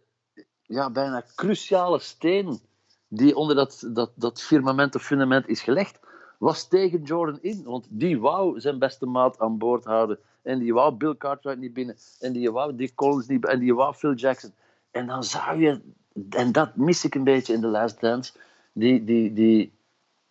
ja, 0.61 0.89
bijna 0.89 1.25
cruciale 1.35 1.99
steen 1.99 2.59
die 3.07 3.35
onder 3.35 3.55
dat, 3.55 3.87
dat, 3.93 4.11
dat 4.15 4.41
firmament 4.41 4.95
of 4.95 5.03
fundament 5.03 5.47
is 5.47 5.61
gelegd, 5.61 5.99
was 6.37 6.67
tegen 6.67 7.01
Jordan 7.01 7.39
in. 7.41 7.63
Want 7.63 7.87
die 7.89 8.19
wou 8.19 8.59
zijn 8.59 8.79
beste 8.79 9.05
maat 9.05 9.39
aan 9.39 9.57
boord 9.57 9.83
houden. 9.83 10.19
En 10.41 10.59
die 10.59 10.73
wou 10.73 10.93
Bill 10.93 11.15
Cartwright 11.17 11.61
niet 11.61 11.73
binnen. 11.73 11.95
En 12.19 12.33
die 12.33 12.51
wou 12.51 12.75
Dick 12.75 12.95
Collins 12.95 13.27
niet 13.27 13.45
En 13.45 13.59
die 13.59 13.75
wou 13.75 13.93
Phil 13.93 14.13
Jackson. 14.13 14.53
En 14.91 15.07
dan 15.07 15.23
zou 15.23 15.59
je... 15.59 15.81
En 16.29 16.51
dat 16.51 16.75
mis 16.75 17.05
ik 17.05 17.15
een 17.15 17.23
beetje 17.23 17.53
in 17.53 17.61
The 17.61 17.67
Last 17.67 18.01
Dance 18.01 18.33
die, 18.73 19.03
die, 19.03 19.33
die, 19.33 19.73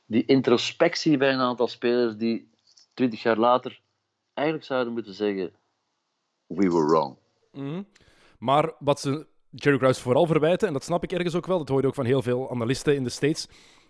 die 0.07 0.25
introspectie 0.25 1.17
bij 1.17 1.33
een 1.33 1.41
aantal 1.41 1.69
spelers 1.69 2.17
die 2.17 2.51
twintig 2.95 3.23
jaar 3.23 3.39
later 3.39 3.81
eigenlijk 4.35 4.67
zouden 4.67 4.93
moeten 4.93 5.15
zeggen: 5.15 5.53
We 6.47 6.69
were 6.71 6.87
wrong. 6.87 7.17
Mm 7.53 7.69
-hmm. 7.69 7.87
Maar 8.39 8.73
wat 8.79 9.01
ze 9.01 9.27
Jerry 9.51 9.79
Krause 9.79 10.01
vooral 10.01 10.27
verwijten, 10.27 10.67
en 10.67 10.73
dat 10.73 10.85
snap 10.85 11.03
ik 11.03 11.13
ergens 11.13 11.35
ook 11.35 11.47
wel, 11.47 11.59
dat 11.59 11.69
hoor 11.69 11.81
je 11.81 11.87
ook 11.87 11.95
van 11.95 12.05
heel 12.05 12.23
veel 12.23 12.51
analisten 12.51 12.95
in 12.95 13.05
de 13.05 13.11
States, 13.11 13.49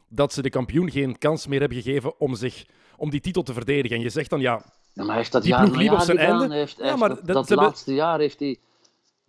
dat 0.09 0.33
ze 0.33 0.43
de 0.43 0.51
kampioen 0.51 0.91
geen 0.91 1.19
kans 1.19 1.47
meer 1.47 1.61
hebben 1.61 1.83
gegeven 1.83 2.21
om, 2.21 2.35
zich, 2.35 2.67
om 2.97 3.11
die 3.11 3.21
titel 3.21 3.43
te 3.43 3.53
verdedigen. 3.53 3.97
En 3.97 4.03
je 4.03 4.11
zegt 4.11 4.31
dan 4.31 4.41
ja. 4.41 4.63
ja 4.93 5.05
maar 5.05 5.17
heeft 5.17 5.33
dat 5.33 5.43
die 5.43 5.51
jaar 5.51 5.65
ploeg 5.65 5.77
liep 5.77 5.93
op 5.93 6.01
zijn 6.01 6.19
gedaan, 6.19 6.41
einde. 6.41 6.55
Heeft, 6.55 6.77
ja, 6.77 6.97
maar 6.97 7.09
dat, 7.09 7.19
dat, 7.19 7.27
dat 7.27 7.47
ze 7.47 7.53
hebben- 7.53 7.67
laatste 7.67 7.95
jaar 7.95 8.19
heeft 8.19 8.41
hij. 8.41 8.59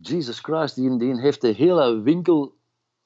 Jesus 0.01 0.39
Christ, 0.39 0.75
die, 0.75 0.97
die 0.97 1.19
heeft 1.19 1.41
de 1.41 1.47
hele 1.47 2.01
winkel 2.01 2.57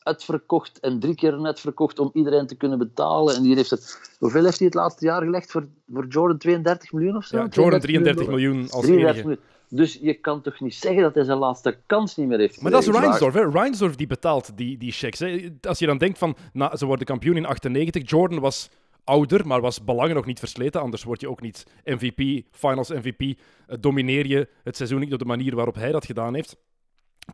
uitverkocht 0.03 0.79
en 0.79 0.99
drie 0.99 1.15
keer 1.15 1.39
net 1.39 1.59
verkocht 1.59 1.99
om 1.99 2.09
iedereen 2.13 2.47
te 2.47 2.55
kunnen 2.55 2.77
betalen. 2.77 3.35
En 3.35 3.43
die 3.43 3.55
heeft 3.55 3.69
het, 3.69 4.15
hoeveel 4.19 4.43
heeft 4.43 4.57
hij 4.57 4.67
het 4.67 4.75
laatste 4.75 5.05
jaar 5.05 5.21
gelegd 5.21 5.51
voor, 5.51 5.67
voor 5.93 6.05
Jordan? 6.07 6.37
32 6.37 6.91
miljoen 6.91 7.15
of 7.15 7.25
zo? 7.25 7.37
ja, 7.37 7.47
Jordan 7.49 7.79
33 7.79 8.27
miljoen 8.27 8.61
als 8.61 8.85
33 8.85 9.01
enige. 9.01 9.27
miljoen. 9.27 9.43
Dus 9.69 9.99
je 10.01 10.13
kan 10.13 10.41
toch 10.41 10.59
niet 10.59 10.75
zeggen 10.75 11.01
dat 11.01 11.15
hij 11.15 11.23
zijn 11.23 11.37
laatste 11.37 11.77
kans 11.85 12.15
niet 12.15 12.27
meer 12.27 12.39
heeft 12.39 12.61
Maar 12.61 12.71
dat 12.71 12.87
is? 12.87 12.87
Reinsdorf, 12.87 13.33
hè? 13.33 13.49
Reinsdorf 13.49 13.95
die 13.95 14.07
betaalt 14.07 14.57
die, 14.57 14.77
die 14.77 14.91
checks. 14.91 15.19
Hè? 15.19 15.49
Als 15.61 15.79
je 15.79 15.85
dan 15.85 15.97
denkt 15.97 16.17
van, 16.17 16.35
nou, 16.53 16.77
ze 16.77 16.85
worden 16.85 17.05
kampioen 17.05 17.37
in 17.37 17.45
98, 17.45 18.09
Jordan 18.09 18.39
was 18.39 18.69
ouder, 19.03 19.47
maar 19.47 19.61
was 19.61 19.83
belangen 19.83 20.15
nog 20.15 20.25
niet 20.25 20.39
versleten, 20.39 20.81
anders 20.81 21.03
word 21.03 21.21
je 21.21 21.29
ook 21.29 21.41
niet 21.41 21.65
MVP, 21.83 22.45
Finals 22.51 22.89
MVP, 22.89 23.21
eh, 23.21 23.77
domineer 23.79 24.27
je 24.27 24.47
het 24.63 24.77
seizoen 24.77 24.99
niet 24.99 25.13
op 25.13 25.19
de 25.19 25.25
manier 25.25 25.55
waarop 25.55 25.75
hij 25.75 25.91
dat 25.91 26.05
gedaan 26.05 26.33
heeft. 26.33 26.57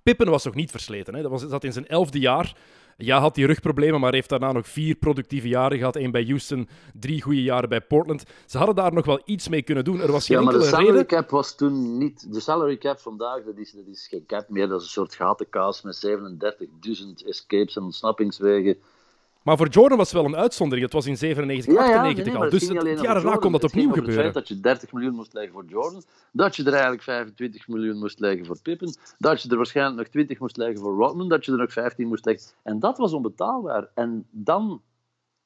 Pippen 0.03 0.29
was 0.29 0.43
nog 0.43 0.55
niet 0.55 0.71
versleten, 0.71 1.15
hè? 1.15 1.21
dat 1.21 1.31
was, 1.31 1.47
zat 1.47 1.63
in 1.63 1.73
zijn 1.73 1.87
elfde 1.87 2.19
jaar. 2.19 2.55
Ja, 2.97 3.19
had 3.19 3.35
die 3.35 3.45
rugproblemen, 3.45 3.99
maar 3.99 4.13
heeft 4.13 4.29
daarna 4.29 4.51
nog 4.51 4.67
vier 4.67 4.95
productieve 4.95 5.47
jaren 5.47 5.77
gehad. 5.77 5.95
Eén 5.95 6.11
bij 6.11 6.23
Houston, 6.23 6.67
drie 6.93 7.21
goede 7.21 7.43
jaren 7.43 7.69
bij 7.69 7.81
Portland. 7.81 8.23
Ze 8.45 8.57
hadden 8.57 8.75
daar 8.75 8.93
nog 8.93 9.05
wel 9.05 9.21
iets 9.25 9.47
mee 9.47 9.61
kunnen 9.61 9.83
doen. 9.83 10.01
Er 10.01 10.11
was 10.11 10.25
geen 10.25 10.37
Ja, 10.37 10.43
maar 10.43 10.53
de 10.53 10.63
salary 10.63 10.85
reden. 10.85 11.05
cap 11.05 11.29
was 11.29 11.55
toen 11.55 11.97
niet... 11.97 12.33
De 12.33 12.39
salary 12.39 12.77
cap 12.77 12.99
vandaag, 12.99 13.43
dat 13.43 13.57
is, 13.57 13.71
dat 13.71 13.87
is 13.87 14.07
geen 14.07 14.25
cap 14.25 14.49
meer. 14.49 14.67
Dat 14.67 14.79
is 14.79 14.85
een 14.85 14.91
soort 14.91 15.15
gatenkaas 15.15 15.81
met 15.81 16.07
37.000 16.07 17.25
escapes 17.25 17.75
en 17.75 17.83
ontsnappingswegen. 17.83 18.77
Maar 19.43 19.57
voor 19.57 19.67
Jordan 19.67 19.97
was 19.97 20.11
het 20.11 20.21
wel 20.21 20.25
een 20.25 20.35
uitzondering. 20.35 20.85
Het 20.85 20.95
was 20.95 21.05
in 21.05 21.17
97, 21.17 21.73
Ja, 21.73 21.89
ja, 21.89 22.01
98 22.01 22.25
nee, 22.25 22.33
nee, 22.33 22.43
al. 22.43 22.49
Dus 22.49 22.89
het, 22.89 23.01
jaar 23.01 23.13
daarna 23.13 23.35
kon 23.35 23.51
dat. 23.51 23.61
Het 23.61 23.71
opnieuw 23.71 23.91
gebeuren. 23.93 24.23
Het 24.23 24.33
feit 24.33 24.33
dat 24.33 24.47
je 24.47 24.59
30 24.59 24.91
miljoen 24.91 25.13
moest 25.13 25.33
leggen 25.33 25.53
voor 25.53 25.65
Jordan, 25.65 26.03
dat 26.31 26.55
je 26.55 26.63
er 26.63 26.73
eigenlijk 26.73 27.03
25 27.03 27.67
miljoen 27.67 27.97
moest 27.97 28.19
leggen 28.19 28.45
voor 28.45 28.61
Pippen, 28.61 28.97
dat 29.17 29.41
je 29.41 29.49
er 29.49 29.57
waarschijnlijk 29.57 29.97
nog 29.97 30.07
20 30.07 30.39
moest 30.39 30.57
leggen 30.57 30.79
voor 30.79 30.95
Rodman, 30.95 31.29
dat 31.29 31.45
je 31.45 31.51
er 31.51 31.57
nog 31.57 31.71
15 31.71 32.07
moest 32.07 32.25
leggen. 32.25 32.51
En 32.63 32.79
dat 32.79 32.97
was 32.97 33.13
onbetaalbaar. 33.13 33.89
En 33.93 34.27
dan, 34.31 34.81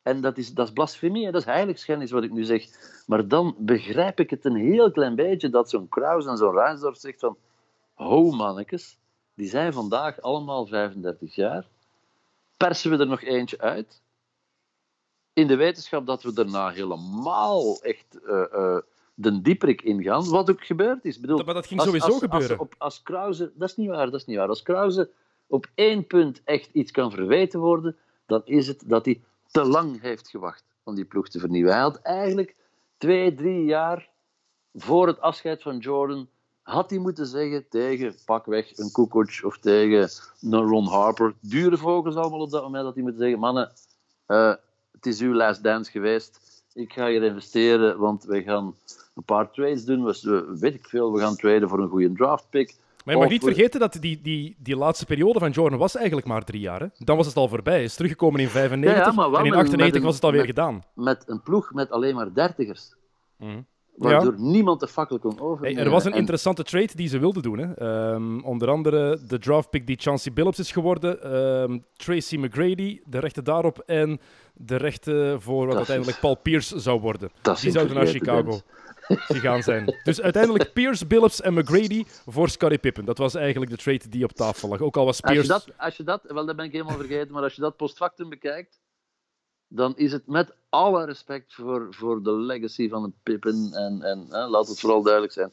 en 0.02 0.22
dat 0.22 0.38
is, 0.38 0.54
dat 0.54 0.68
is 0.68 0.74
blasfemie, 0.74 1.26
hè, 1.26 1.32
dat 1.32 1.42
is 1.42 1.48
heiligschennis 1.48 2.12
wat 2.12 2.24
ik 2.24 2.32
nu 2.32 2.44
zeg, 2.44 2.66
maar 3.08 3.28
dan 3.28 3.56
begrijp 3.58 4.20
ik 4.20 4.30
het 4.30 4.46
een 4.46 4.56
heel 4.56 4.92
klein 4.92 5.16
beetje 5.16 5.50
dat 5.50 5.70
zo'n 5.70 5.90
Kraus 5.90 6.26
en 6.26 6.38
zo'n 6.38 6.54
Reinsdorf 6.54 6.98
zegt 6.98 7.20
van, 7.20 7.38
ho 7.94 8.32
mannetjes, 8.32 8.98
die 9.34 9.48
zijn 9.48 9.74
vandaag 9.74 10.22
allemaal 10.22 10.66
35 10.66 11.36
jaar, 11.36 11.68
persen 12.58 12.92
we 12.92 12.98
er 12.98 13.08
nog 13.08 13.22
eentje 13.22 13.60
uit, 13.60 14.02
in 15.34 15.48
de 15.48 15.56
wetenschap 15.56 16.06
dat 16.06 16.24
we 16.24 16.34
daarna 16.34 16.70
helemaal 16.70 17.82
echt 17.82 18.20
eh, 18.26 18.54
eh, 18.54 18.78
de 19.14 19.42
dieprik 19.42 19.82
ingaan, 19.82 20.30
wat 20.30 20.50
ook 20.50 20.66
gebeurd 20.66 21.06
is. 21.06 21.20
Bedoel, 21.20 21.38
Dat- 21.38 21.46
maar 21.46 21.56
dat 21.56 21.68
ging 21.68 21.82
sowieso 21.82 22.08
als, 22.08 22.20
gebeuren. 22.20 22.50
Als, 22.50 22.60
op, 22.60 22.76
als 22.78 23.02
Krause, 23.04 23.52
dat 23.56 23.70
is 23.70 23.76
niet 23.76 23.90
waar, 23.90 24.06
dat 24.06 24.20
is 24.20 24.26
niet 24.26 24.38
waar. 24.38 24.48
Als 24.48 24.62
Krause 24.62 25.10
op 25.48 25.68
één 25.76 26.08
punt 26.08 26.42
echt 26.44 26.70
iets 26.74 26.92
kan 26.92 27.12
verweten 27.12 27.60
worden, 27.60 27.98
dan 28.26 28.42
is 28.46 28.68
het 28.68 28.84
dat 28.86 29.06
hij 29.06 29.22
te 29.52 29.66
lang 29.66 30.02
heeft 30.02 30.30
gewacht 30.30 30.64
om 30.84 30.96
die 30.96 31.06
ploeg 31.06 31.30
te 31.30 31.40
vernieuwen. 31.40 31.74
Hij 31.74 31.82
had 31.82 32.02
eigenlijk 32.02 32.56
twee, 32.98 33.34
drie 33.34 33.66
jaar 33.66 34.10
voor 34.74 35.08
het 35.08 35.22
afscheid 35.22 35.62
van 35.62 35.78
Jordan 35.78 36.30
had 36.64 36.90
hij 36.90 37.00
moeten 37.00 37.26
zeggen 37.28 37.66
tegen 37.70 38.16
pakweg 38.26 38.78
een 38.78 38.92
Kukoc 38.92 39.30
of 39.44 39.58
tegen 39.58 40.10
een 40.42 40.62
Ron 40.62 40.88
Harper, 40.88 41.34
dure 41.40 41.78
vogels 41.78 42.16
allemaal 42.16 42.40
op 42.40 42.52
dat 42.52 42.64
moment, 42.64 42.84
dat 42.84 42.94
hij 42.94 43.04
moet 43.04 43.16
zeggen, 43.18 43.40
mannen, 43.40 43.72
eh, 44.26 44.54
het 44.92 45.06
is 45.06 45.22
uw 45.22 45.34
last 45.34 45.64
dance 45.64 45.92
geweest. 45.92 46.40
Ik 46.74 46.94
ga 46.94 47.08
hier 47.08 47.24
investeren, 47.24 47.98
want 48.00 48.24
wij 48.24 48.44
gaan 48.44 48.76
een 49.16 49.24
paar 49.24 49.52
trades 49.52 49.86
doen. 49.86 50.04
We, 50.04 50.20
we- 50.22 50.58
weet 50.60 50.74
ik 50.74 50.88
veel, 50.88 51.14
we 51.14 51.20
gaan 51.20 51.36
traden 51.36 51.70
voor 51.70 51.80
een 51.80 51.90
goede 51.90 52.12
draft 52.14 52.46
pick. 52.50 52.76
Maar 53.06 53.14
je 53.16 53.22
mag 53.22 53.30
niet 53.30 53.44
we- 53.44 53.54
vergeten 53.54 53.80
dat 53.80 53.98
die, 54.00 54.22
die, 54.22 54.56
die 54.60 54.76
laatste 54.78 55.06
periode 55.06 55.40
van 55.40 55.52
Jordan 55.52 55.80
was 55.80 55.96
eigenlijk 55.96 56.28
maar 56.28 56.44
drie 56.44 56.60
jaar. 56.62 56.80
Hè? 56.80 56.88
Dan 56.98 57.18
was 57.18 57.26
het 57.28 57.36
al 57.36 57.48
voorbij. 57.48 57.74
Hij 57.74 57.84
is 57.84 57.96
teruggekomen 57.96 58.40
in 58.40 58.50
95 58.50 59.02
Ja, 59.02 59.08
ja, 59.08 59.14
maar 59.14 59.30
wel 59.30 59.40
en 59.40 59.46
in 59.46 59.52
met- 59.52 59.60
98 59.60 59.86
met 59.92 59.96
een- 59.96 60.06
was 60.06 60.16
het 60.16 60.24
alweer 60.24 60.40
met- 60.40 60.50
gedaan. 60.50 60.84
Met 60.94 61.24
een 61.28 61.42
ploeg 61.42 61.74
met 61.74 61.92
alleen 61.92 62.16
maar 62.16 62.34
dertigers. 62.34 62.94
Mhm. 63.38 63.62
Waardoor 63.96 64.34
niemand 64.38 64.80
de 64.80 64.88
fakkel 64.88 65.20
kon 65.20 65.32
Hey, 65.36 65.42
overnemen. 65.46 65.84
er 65.84 65.90
was 65.90 66.06
een 66.06 66.12
En- 66.12 66.18
interessante 66.18 66.64
trade 66.64 66.90
die 66.96 67.08
ze 67.08 67.20
wilden 67.20 67.42
doen. 67.44 67.58
Hè. 67.58 67.74
Ehm, 67.74 68.40
onder 68.40 68.70
andere 68.70 69.20
de 69.28 69.40
draftpick 69.40 69.88
die 69.88 69.98
Chauncey 70.00 70.34
Billups 70.34 70.60
is 70.60 70.72
geworden. 70.72 71.22
ehm, 71.24 71.80
Tracy 71.96 72.38
McGrady, 72.38 73.00
de 73.06 73.20
rechten 73.20 73.44
daarop. 73.44 73.80
En 73.80 74.20
de 74.54 74.76
rechten 74.76 75.42
voor 75.42 75.68
wat 75.68 75.76
uiteindelijk 75.76 76.20
Paul 76.20 76.36
Pierce 76.36 76.80
zou 76.80 77.00
worden. 77.00 77.30
Dat 77.42 77.60
Die 77.60 77.72
zouden 77.72 77.96
naar 77.96 78.06
Chicago 78.08 78.60
gegaan 79.08 79.64
zijn. 79.72 79.96
Dus 80.04 80.22
uiteindelijk 80.22 80.74
Pierce, 80.74 81.06
Billups 81.06 81.42
en 81.42 81.54
McGrady 81.54 82.04
voor 82.26 82.50
Scottie 82.50 82.78
Pippen. 82.80 83.06
Dat 83.06 83.18
was 83.18 83.36
eigenlijk 83.36 83.72
de 83.72 83.78
trade 83.78 84.10
die 84.10 84.24
op 84.24 84.32
tafel 84.32 84.70
lag. 84.70 84.82
Ook 84.82 84.98
al 84.98 85.06
was 85.06 85.22
Als 85.22 85.32
je, 85.32 85.40
Pierce... 85.40 85.52
dat, 85.66 85.78
als 85.78 85.98
je 85.98 86.04
dat, 86.04 86.22
wel, 86.28 86.46
dat 86.46 86.56
ben 86.56 86.66
ik 86.66 86.72
helemaal 86.72 86.98
vergeten, 86.98 87.34
maar 87.34 87.44
als 87.44 87.54
je 87.56 87.62
dat 87.62 87.76
post 87.78 87.98
factum 87.98 88.30
bekijkt, 88.30 88.80
dan 89.76 89.94
is 89.96 90.12
het 90.12 90.28
met 90.28 90.54
alle 90.70 91.06
respect 91.06 91.54
voor, 91.54 91.88
voor 91.90 92.24
de 92.24 92.32
legacy 92.32 92.90
van 92.90 93.04
een 93.04 93.14
Pippen, 93.24 93.70
en, 93.74 94.02
en 94.02 94.26
hè, 94.30 94.48
laat 94.48 94.68
het 94.68 94.80
vooral 94.80 95.02
duidelijk 95.02 95.34
zijn, 95.34 95.52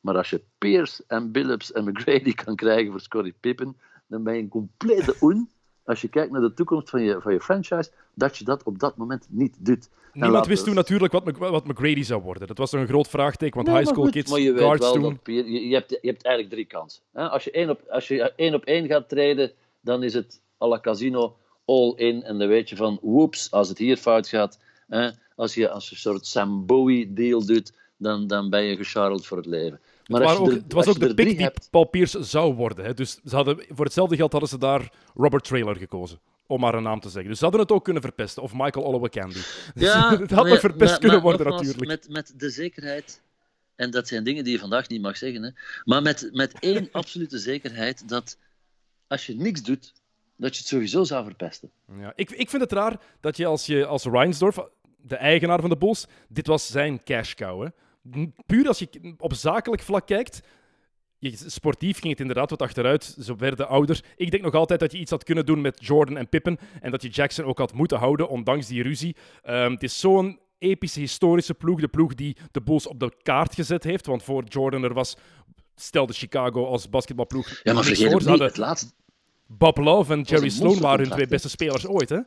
maar 0.00 0.16
als 0.16 0.30
je 0.30 0.42
Pierce 0.58 1.04
en 1.06 1.32
Billups 1.32 1.72
en 1.72 1.84
McGrady 1.84 2.32
kan 2.32 2.56
krijgen 2.56 2.90
voor 2.90 3.00
Scottie 3.00 3.34
Pippen, 3.40 3.76
dan 4.06 4.22
ben 4.22 4.34
je 4.34 4.42
een 4.42 4.48
complete 4.48 5.16
oen, 5.20 5.48
als 5.84 6.00
je 6.00 6.08
kijkt 6.08 6.32
naar 6.32 6.40
de 6.40 6.54
toekomst 6.54 6.90
van 6.90 7.02
je, 7.02 7.20
van 7.20 7.32
je 7.32 7.40
franchise, 7.40 7.90
dat 8.14 8.36
je 8.36 8.44
dat 8.44 8.62
op 8.62 8.78
dat 8.78 8.96
moment 8.96 9.26
niet 9.28 9.56
doet. 9.58 9.88
Niemand 10.12 10.46
wist 10.46 10.64
toen 10.64 10.74
natuurlijk 10.74 11.12
wat, 11.12 11.36
wat 11.38 11.66
McGrady 11.66 12.02
zou 12.02 12.22
worden. 12.22 12.46
Dat 12.46 12.58
was 12.58 12.72
nog 12.72 12.80
een 12.80 12.88
groot 12.88 13.08
vraagteken, 13.08 13.54
want 13.54 13.66
Nee, 13.66 13.76
high 13.76 13.90
school 13.90 14.04
goed, 14.04 14.12
kids, 14.12 14.30
maar 14.30 14.40
je 14.40 14.52
weet 14.52 14.62
guards 14.62 14.80
wel 14.80 14.92
toen... 14.92 15.02
dat 15.02 15.22
Pier- 15.22 15.48
je, 15.48 15.68
je, 15.68 15.74
hebt, 15.74 15.90
je 15.90 16.08
hebt 16.08 16.24
eigenlijk 16.24 16.54
drie 16.54 16.66
kansen. 16.66 17.02
Hè? 17.12 17.28
Als, 17.28 17.44
je 17.44 17.50
één 17.50 17.70
op, 17.70 17.80
als 17.88 18.08
je 18.08 18.32
één 18.32 18.54
op 18.54 18.64
één 18.64 18.86
gaat 18.86 19.08
treden, 19.08 19.52
dan 19.80 20.02
is 20.02 20.14
het 20.14 20.40
à 20.60 20.66
la 20.66 20.80
casino 20.80 21.36
all 21.64 21.92
in. 21.96 22.22
En 22.22 22.38
dan 22.38 22.48
weet 22.48 22.68
je 22.68 22.76
van, 22.76 22.98
woeps, 23.02 23.50
als 23.50 23.68
het 23.68 23.78
hier 23.78 23.96
fout 23.96 24.28
gaat. 24.28 24.58
Hè? 24.88 25.10
Als, 25.36 25.54
je, 25.54 25.70
als 25.70 25.88
je 25.88 25.94
een 25.94 26.00
soort 26.00 26.26
Sam 26.26 26.66
Bowie 26.66 27.12
deal 27.12 27.46
doet, 27.46 27.72
dan, 27.96 28.26
dan 28.26 28.50
ben 28.50 28.62
je 28.62 28.76
gecharreld 28.76 29.26
voor 29.26 29.36
het 29.36 29.46
leven. 29.46 29.80
Maar 30.06 30.20
Het, 30.20 30.30
als 30.30 30.38
waren 30.38 30.50
je 30.50 30.50
ook, 30.50 30.56
er, 30.56 30.62
het 30.62 30.72
was 30.72 30.86
als 30.86 30.94
ook 30.94 31.00
de 31.00 31.14
pick 31.14 31.28
die 31.28 31.42
hebt, 31.42 31.68
Paul 31.70 31.84
Pierce 31.84 32.22
zou 32.22 32.54
worden. 32.54 32.84
Hè. 32.84 32.94
Dus 32.94 33.20
ze 33.24 33.34
hadden, 33.34 33.64
voor 33.68 33.84
hetzelfde 33.84 34.16
geld 34.16 34.32
hadden 34.32 34.50
ze 34.50 34.58
daar 34.58 34.92
Robert 35.14 35.44
Trailer 35.44 35.76
gekozen. 35.76 36.20
Om 36.46 36.60
maar 36.60 36.74
een 36.74 36.82
naam 36.82 37.00
te 37.00 37.08
zeggen. 37.08 37.28
Dus 37.28 37.38
ze 37.38 37.44
hadden 37.44 37.62
het 37.62 37.72
ook 37.72 37.84
kunnen 37.84 38.02
verpesten. 38.02 38.42
Of 38.42 38.52
Michael 38.52 38.84
Olowokandi. 38.86 39.40
Dus 39.74 39.92
het 39.92 40.30
had 40.40 40.46
nog 40.46 40.60
verpest 40.60 40.98
kunnen 40.98 41.20
worden, 41.20 41.46
natuurlijk. 41.46 41.86
Met, 41.86 42.08
met 42.08 42.34
de 42.36 42.50
zekerheid, 42.50 43.22
en 43.76 43.90
dat 43.90 44.08
zijn 44.08 44.24
dingen 44.24 44.44
die 44.44 44.52
je 44.52 44.58
vandaag 44.58 44.88
niet 44.88 45.02
mag 45.02 45.16
zeggen, 45.16 45.42
hè, 45.42 45.50
maar 45.84 46.02
met, 46.02 46.28
met 46.32 46.54
één 46.60 46.88
absolute 47.00 47.38
zekerheid 47.38 48.08
dat 48.08 48.38
als 49.06 49.26
je 49.26 49.34
niks 49.36 49.62
doet, 49.62 49.92
dat 50.42 50.52
je 50.54 50.58
het 50.58 50.68
sowieso 50.68 51.04
zou 51.04 51.24
verpesten. 51.24 51.70
Ja, 51.98 52.12
ik, 52.14 52.30
ik 52.30 52.50
vind 52.50 52.62
het 52.62 52.72
raar 52.72 53.00
dat 53.20 53.36
je 53.36 53.46
als, 53.46 53.66
je 53.66 53.86
als 53.86 54.04
Reinsdorf, 54.04 54.58
de 54.96 55.16
eigenaar 55.16 55.60
van 55.60 55.70
de 55.70 55.76
Bulls, 55.76 56.06
dit 56.28 56.46
was 56.46 56.66
zijn 56.66 57.02
cash 57.04 57.34
cow. 57.34 57.62
Hè. 57.62 57.68
Puur 58.46 58.68
als 58.68 58.78
je 58.78 59.14
op 59.18 59.34
zakelijk 59.34 59.82
vlak 59.82 60.06
kijkt, 60.06 60.40
je, 61.18 61.36
sportief 61.46 61.98
ging 61.98 62.10
het 62.10 62.20
inderdaad 62.20 62.50
wat 62.50 62.62
achteruit. 62.62 63.16
Ze 63.20 63.36
werden 63.36 63.68
ouder. 63.68 64.04
Ik 64.16 64.30
denk 64.30 64.42
nog 64.42 64.54
altijd 64.54 64.80
dat 64.80 64.92
je 64.92 64.98
iets 64.98 65.10
had 65.10 65.24
kunnen 65.24 65.46
doen 65.46 65.60
met 65.60 65.86
Jordan 65.86 66.16
en 66.16 66.28
Pippen. 66.28 66.58
En 66.80 66.90
dat 66.90 67.02
je 67.02 67.08
Jackson 67.08 67.44
ook 67.44 67.58
had 67.58 67.72
moeten 67.72 67.98
houden, 67.98 68.28
ondanks 68.28 68.66
die 68.66 68.82
ruzie. 68.82 69.16
Ehm, 69.42 69.70
het 69.70 69.82
is 69.82 70.00
zo'n 70.00 70.38
epische, 70.58 71.00
historische 71.00 71.54
ploeg. 71.54 71.80
De 71.80 71.88
ploeg 71.88 72.14
die 72.14 72.36
de 72.50 72.60
Bulls 72.60 72.86
op 72.86 73.00
de 73.00 73.12
kaart 73.22 73.54
gezet 73.54 73.84
heeft. 73.84 74.06
Want 74.06 74.22
voor 74.22 74.44
Jordan 74.44 74.82
er 74.82 74.94
was, 74.94 75.16
stelde 75.74 76.12
Chicago 76.12 76.66
als 76.66 76.88
basketbalploeg. 76.88 77.60
Ja, 77.62 77.72
maar 77.72 77.84
vergeet 77.84 78.12
niet, 78.12 78.24
hadden 78.24 78.46
het 78.46 78.56
laatste... 78.56 78.92
Bob 79.58 79.78
Love 79.78 80.12
en 80.12 80.20
Jerry 80.22 80.48
Sloan 80.48 80.80
waren 80.80 81.00
hun 81.00 81.10
twee 81.14 81.26
beste 81.26 81.48
spelers 81.48 81.86
ooit. 81.86 82.08
Hè? 82.08 82.18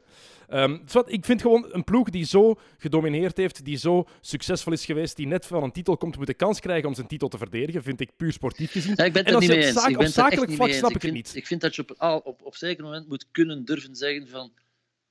Ehm, 0.47 0.77
dus 0.83 0.93
wat, 0.93 1.11
ik 1.11 1.25
vind 1.25 1.41
gewoon 1.41 1.65
een 1.71 1.83
ploeg 1.83 2.09
die 2.09 2.25
zo 2.25 2.55
gedomineerd 2.77 3.37
heeft, 3.37 3.65
die 3.65 3.77
zo 3.77 4.05
succesvol 4.21 4.73
is 4.73 4.85
geweest, 4.85 5.15
die 5.15 5.27
net 5.27 5.45
van 5.45 5.63
een 5.63 5.71
titel 5.71 5.97
komt, 5.97 6.17
moet 6.17 6.27
de 6.27 6.33
kans 6.33 6.59
krijgen 6.59 6.87
om 6.87 6.93
zijn 6.95 7.07
titel 7.07 7.27
te 7.27 7.37
verdedigen, 7.37 7.83
vind 7.83 7.99
ik 7.99 8.09
puur 8.17 8.31
sportief 8.31 8.71
gezien. 8.71 8.93
Ja, 8.95 9.03
ik 9.03 9.13
ben 9.13 9.21
het 9.21 9.29
en 9.29 9.35
als 9.37 9.43
niet 9.47 9.53
je 9.53 9.57
mee 9.59 9.67
op 9.67 9.73
eens. 9.73 9.81
zaak- 9.81 9.89
Ik 9.89 9.95
op 9.95 10.01
ben 10.01 10.07
het 10.07 10.17
echt 10.17 10.25
zakelijk 10.25 10.47
niet 10.49 10.57
vlak 10.57 10.71
snap 10.71 10.89
ik 10.89 10.95
ik 10.95 11.01
het 11.01 11.11
vind, 11.11 11.25
niet. 11.25 11.35
Ik 11.35 11.47
vind 11.47 11.61
dat 11.61 11.75
je 11.75 11.81
op, 11.81 12.21
op, 12.25 12.41
op 12.43 12.55
zeker 12.55 12.83
moment 12.83 13.07
moet 13.07 13.25
kunnen 13.31 13.65
durven 13.65 13.95
zeggen 13.95 14.27
van... 14.27 14.51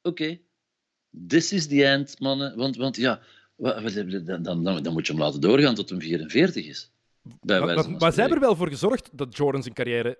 Oké, 0.02 0.38
this 1.28 1.52
is 1.52 1.66
the 1.66 1.85
end, 1.87 2.21
mannen. 2.21 2.56
Want, 2.56 2.76
want 2.76 2.97
ja, 2.97 3.21
dan, 3.56 4.42
dan, 4.42 4.62
dan, 4.64 4.83
dan 4.83 4.92
moet 4.92 5.06
je 5.06 5.12
hem 5.12 5.23
laten 5.23 5.40
doorgaan 5.40 5.75
tot 5.75 5.90
hij 5.90 5.99
44 6.00 6.66
is. 6.66 6.90
Bij 7.23 7.59
Maar, 7.59 7.66
wijze 7.66 7.90
maar, 7.90 7.99
maar 8.00 8.12
ze 8.12 8.21
hebben 8.21 8.38
er 8.38 8.44
wel 8.44 8.56
voor 8.56 8.68
gezorgd 8.68 9.09
dat 9.12 9.37
Jordan 9.37 9.62
zijn 9.62 9.75
carrière 9.75 10.18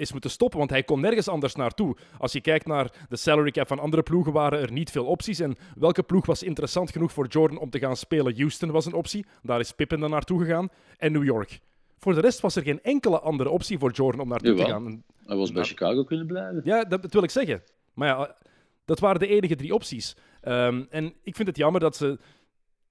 is 0.00 0.12
moeten 0.12 0.30
stoppen, 0.30 0.58
want 0.58 0.70
hij 0.70 0.82
kon 0.82 1.00
nergens 1.00 1.28
anders 1.28 1.54
naartoe. 1.54 1.96
Als 2.18 2.32
je 2.32 2.40
kijkt 2.40 2.66
naar 2.66 2.92
de 3.08 3.16
salary 3.16 3.50
cap 3.50 3.66
van 3.66 3.78
andere 3.78 4.02
ploegen, 4.02 4.32
waren 4.32 4.60
er 4.60 4.72
niet 4.72 4.90
veel 4.90 5.04
opties. 5.04 5.40
En 5.40 5.56
welke 5.76 6.02
ploeg 6.02 6.26
was 6.26 6.42
interessant 6.42 6.90
genoeg 6.90 7.12
voor 7.12 7.26
Jordan 7.26 7.58
om 7.58 7.70
te 7.70 7.78
gaan 7.78 7.96
spelen? 7.96 8.36
Houston 8.36 8.70
was 8.70 8.86
een 8.86 8.92
optie, 8.92 9.26
daar 9.42 9.60
is 9.60 9.72
Pippen 9.72 10.00
dan 10.00 10.10
naartoe 10.10 10.40
gegaan. 10.40 10.68
En 10.98 11.12
New 11.12 11.24
York. 11.24 11.60
Voor 11.98 12.14
de 12.14 12.20
rest 12.20 12.40
was 12.40 12.56
er 12.56 12.62
geen 12.62 12.82
enkele 12.82 13.20
andere 13.20 13.50
optie 13.50 13.78
voor 13.78 13.90
Jordan 13.90 14.20
om 14.20 14.28
naartoe 14.28 14.54
te 14.54 14.64
gaan. 14.64 15.04
Hij 15.26 15.36
was 15.36 15.52
bij. 15.52 15.64
Chicago 15.64 16.04
kunnen 16.04 16.26
blijven. 16.26 16.60
Ja, 16.64 16.84
dat, 16.84 17.02
dat 17.02 17.12
wil 17.12 17.22
ik 17.22 17.30
zeggen. 17.30 17.62
Maar 17.94 18.08
ja, 18.08 18.36
dat 18.84 18.98
waren 18.98 19.20
de 19.20 19.26
enige 19.26 19.54
drie 19.54 19.74
opties. 19.74 20.16
Ehm, 20.40 20.84
en 20.90 21.14
ik 21.22 21.36
vind 21.36 21.48
het 21.48 21.56
jammer 21.56 21.80
dat 21.80 21.96
ze 21.96 22.18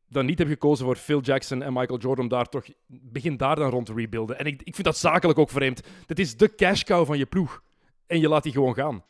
dan 0.09 0.25
niet 0.25 0.37
hebben 0.37 0.55
gekozen 0.55 0.85
voor 0.85 0.95
Phil 0.95 1.21
Jackson 1.21 1.63
en 1.63 1.73
Michael 1.73 1.99
Jordan 1.99 2.27
daar 2.27 2.49
toch 2.49 2.65
begin 2.87 3.37
daar 3.37 3.55
dan 3.55 3.69
rond 3.69 3.85
te 3.85 3.93
rebuilden. 3.93 4.39
En 4.39 4.45
ik, 4.45 4.61
ik 4.63 4.75
vind 4.75 4.87
dat 4.87 4.97
zakelijk 4.97 5.39
ook 5.39 5.49
vreemd. 5.49 5.81
Dat 6.05 6.19
is 6.19 6.37
de 6.37 6.55
cash 6.55 6.83
cow 6.83 7.05
van 7.05 7.17
je 7.17 7.25
ploeg. 7.25 7.61
En 8.07 8.19
je 8.19 8.29
laat 8.29 8.43
die 8.43 8.51
gewoon 8.51 8.73
gaan. 8.73 9.03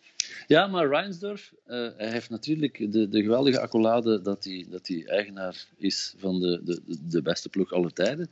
Ja, 0.47 0.67
maar 0.67 0.87
Reinsdorf 0.87 1.53
eh, 1.65 1.87
hij 1.97 2.11
heeft 2.11 2.29
natuurlijk 2.29 2.91
de, 2.91 3.09
de 3.09 3.21
geweldige 3.21 3.59
accolade 3.59 4.21
dat 4.21 4.43
hij, 4.43 4.65
dat 4.69 4.89
eigenaar 5.05 5.65
is 5.77 6.15
van 6.17 6.39
de, 6.39 6.61
de, 6.63 6.81
de 7.09 7.21
beste 7.21 7.49
ploeg 7.49 7.71
aller 7.71 7.93
tijden. 7.93 8.29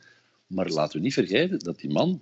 Maar 0.47 0.69
laten 0.69 0.97
we 0.97 1.03
niet 1.03 1.13
vergeten 1.13 1.59
dat 1.59 1.79
die 1.79 1.91
man 1.91 2.21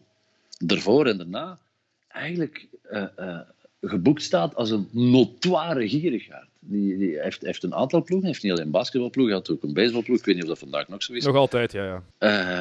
ervoor 0.68 1.08
en 1.08 1.18
daarna 1.18 1.60
eigenlijk 2.08 2.68
eh, 2.82 3.08
eh, 3.16 3.40
geboekt 3.82 4.22
staat 4.22 4.56
als 4.56 4.70
een 4.70 4.88
notoire 4.92 5.90
gierigaard. 5.90 6.50
Die, 6.68 6.98
die 6.98 7.20
heeft, 7.22 7.42
heeft 7.42 7.64
een 7.64 7.76
aantal 7.76 8.04
ploegen, 8.04 8.20
hij 8.20 8.30
heeft 8.30 8.44
niet 8.44 8.52
alleen 8.52 8.66
een 8.66 8.72
basketbalploeg, 8.72 9.26
hij 9.26 9.36
had 9.36 9.50
ook 9.50 9.64
een 9.64 9.74
baseballploeg. 9.74 10.18
Ik 10.18 10.26
weet 10.26 10.36
niet 10.36 10.44
of 10.44 10.50
dat 10.50 10.60
vandaag 10.60 10.88
nog 10.88 11.04
zo 11.04 11.14
is. 11.14 11.26
Nog 11.26 11.36
altijd, 11.36 11.72
ja. 11.72 11.84
ja. 11.84 12.04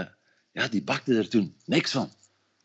Eh, 0.00 0.06
ja, 0.52 0.68
die 0.68 0.82
bakte 0.82 1.14
er 1.14 1.28
toen 1.28 1.54
niks 1.64 1.90
van. 1.90 2.08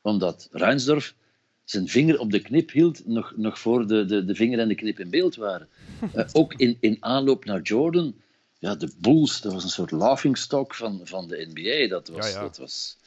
Omdat 0.02 0.48
Reinsdorf 0.52 1.16
zijn 1.64 1.88
vinger 1.88 2.20
op 2.20 2.32
de 2.32 2.42
knip 2.42 2.72
hield, 2.72 3.08
nog, 3.08 3.34
nog 3.36 3.60
voor 3.60 3.88
de, 3.88 4.06
de, 4.06 4.26
de 4.26 4.36
vinger 4.36 4.60
en 4.60 4.68
de 4.68 4.76
knip 4.76 5.00
in 5.00 5.10
beeld 5.10 5.36
waren. 5.36 5.68
Eh, 6.14 6.26
ook 6.32 6.54
in, 6.54 6.78
in 6.80 6.98
aanloop 7.00 7.46
naar 7.46 7.62
Jordan, 7.62 8.16
ja, 8.60 8.76
de 8.76 8.92
Bulls, 8.98 9.42
dat 9.42 9.54
was 9.54 9.64
een 9.64 9.70
soort 9.70 9.92
laughingstock 9.92 10.76
van, 10.76 11.02
van 11.04 11.28
de 11.28 11.48
NBA. 11.54 11.88
Dat 11.88 12.08
was, 12.08 12.28
Ja, 12.28 12.34
ja. 12.34 12.42
Dat 12.42 12.58
was 12.58 12.98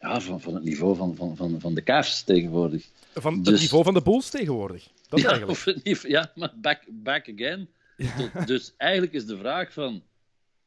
ja, 0.00 0.20
van, 0.20 0.40
van 0.40 0.54
het 0.54 0.64
niveau 0.64 0.96
van, 0.96 1.16
van, 1.16 1.36
van, 1.36 1.60
van 1.60 1.74
de 1.74 1.82
Cavs 1.82 2.22
tegenwoordig. 2.22 2.86
Van 3.14 3.34
het 3.34 3.44
Dus- 3.44 3.60
niveau 3.60 3.84
van 3.84 3.94
de 3.94 4.02
Bulls 4.02 4.28
tegenwoordig. 4.30 4.88
Dat 5.12 5.20
ja, 5.20 5.28
eigenlijk. 5.30 5.58
of 5.58 5.64
het 5.64 5.84
niveau- 5.84 6.12
ja, 6.14 6.32
maar 6.34 6.52
back, 6.56 6.80
back 6.88 7.28
again. 7.34 7.68
Tot- 7.96 8.46
dus 8.46 8.72
eigenlijk 8.76 9.12
is 9.12 9.26
de 9.26 9.36
vraag 9.38 9.72
van, 9.72 10.02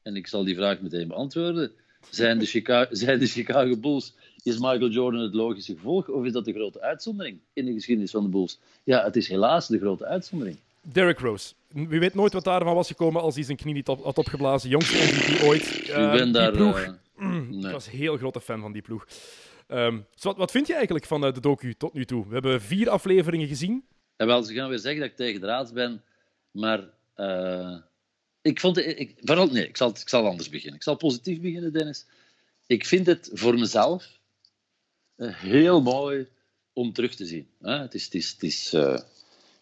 en 0.02 0.16
ik 0.16 0.28
zal 0.28 0.44
die 0.44 0.56
vraag 0.56 0.82
meteen 0.82 1.08
beantwoorden, 1.08 1.72
zijn 2.10 2.40
de, 2.40 2.46
Chicago, 2.46 2.96
zijn 3.06 3.20
de 3.20 3.28
Chicago 3.28 3.78
Bulls, 3.78 4.14
is 4.44 4.54
Michael 4.56 4.90
Jordan 4.90 5.22
het 5.22 5.34
logische 5.34 5.74
gevolg 5.74 6.08
of 6.08 6.26
is 6.26 6.32
dat 6.32 6.46
de 6.46 6.54
grote 6.54 6.82
uitzondering 6.82 7.38
in 7.54 7.66
de 7.66 7.74
geschiedenis 7.74 8.12
van 8.12 8.24
de 8.24 8.30
Bulls? 8.30 8.60
Ja, 8.84 9.04
het 9.04 9.16
is 9.16 9.28
helaas 9.28 9.68
de 9.68 9.78
grote 9.80 10.06
uitzondering. 10.06 10.58
Derrick 10.82 11.20
Rose. 11.20 11.54
Wie 11.68 12.00
weet 12.00 12.14
nooit 12.14 12.34
wat 12.34 12.44
daarvan 12.44 12.76
was 12.76 12.88
gekomen 12.88 13.22
als 13.22 13.36
hij 13.36 13.44
zijn 13.44 13.58
knie 13.58 13.74
niet 13.74 13.88
op, 13.88 14.04
had 14.04 14.18
opgeblazen. 14.18 14.70
Jongste 14.70 14.98
MVP 14.98 15.42
ooit. 15.44 15.76
ik 15.76 15.88
Eh, 15.88 16.12
ben 16.12 16.24
die 16.24 16.32
daar... 16.34 16.52
ploeg. 16.52 16.80
eh, 16.80 16.88
Ik 17.50 17.50
nee. 17.50 17.72
was 17.72 17.86
een 17.86 17.92
heel 17.98 18.18
grote 18.18 18.42
fan 18.42 18.62
van 18.62 18.72
die 18.72 18.82
ploeg. 18.82 19.08
Ehm, 19.68 19.98
dus 20.14 20.24
wat, 20.24 20.38
wat 20.38 20.52
vind 20.52 20.68
je 20.68 20.74
eigenlijk 20.76 21.06
van 21.06 21.26
eh, 21.26 21.34
de 21.34 21.40
docu 21.40 21.74
tot 21.74 21.94
nu 21.94 22.06
toe? 22.06 22.26
We 22.28 22.34
hebben 22.34 22.62
vier 22.62 22.90
afleveringen 22.90 23.48
gezien. 23.48 23.84
En 24.16 24.28
wel, 24.28 24.44
ze 24.44 24.54
gaan 24.54 24.70
weer 24.70 24.80
zeggen 24.80 25.02
dat 25.02 25.10
ik 25.10 25.16
tegen 25.16 25.42
draads 25.42 25.72
ben, 25.72 26.04
maar 26.52 26.90
eh, 27.16 27.78
ik 28.42 28.60
vond 28.60 28.76
het, 28.76 29.00
ik, 29.00 29.16
vooral, 29.20 29.48
nee, 29.48 29.68
ik 29.68 29.78
zal, 29.78 29.90
ik 29.90 30.10
zal 30.10 30.28
anders 30.28 30.50
beginnen. 30.50 30.76
Ik 30.76 30.84
zal 30.84 30.96
positief 30.96 31.42
beginnen, 31.42 31.74
Dennis. 31.74 32.06
Ik 32.68 32.86
vind 32.86 33.06
het 33.06 33.30
voor 33.34 33.54
mezelf 33.54 34.20
eh, 35.16 35.36
heel 35.36 35.82
mooi 35.82 36.28
om 36.74 36.94
terug 36.94 37.16
te 37.16 37.26
zien. 37.26 37.48
Het 37.62 37.94
is, 37.94 38.04
het 38.04 38.14
is, 38.14 38.32
het 38.32 38.44
is, 38.44 38.74
eh, 38.74 39.00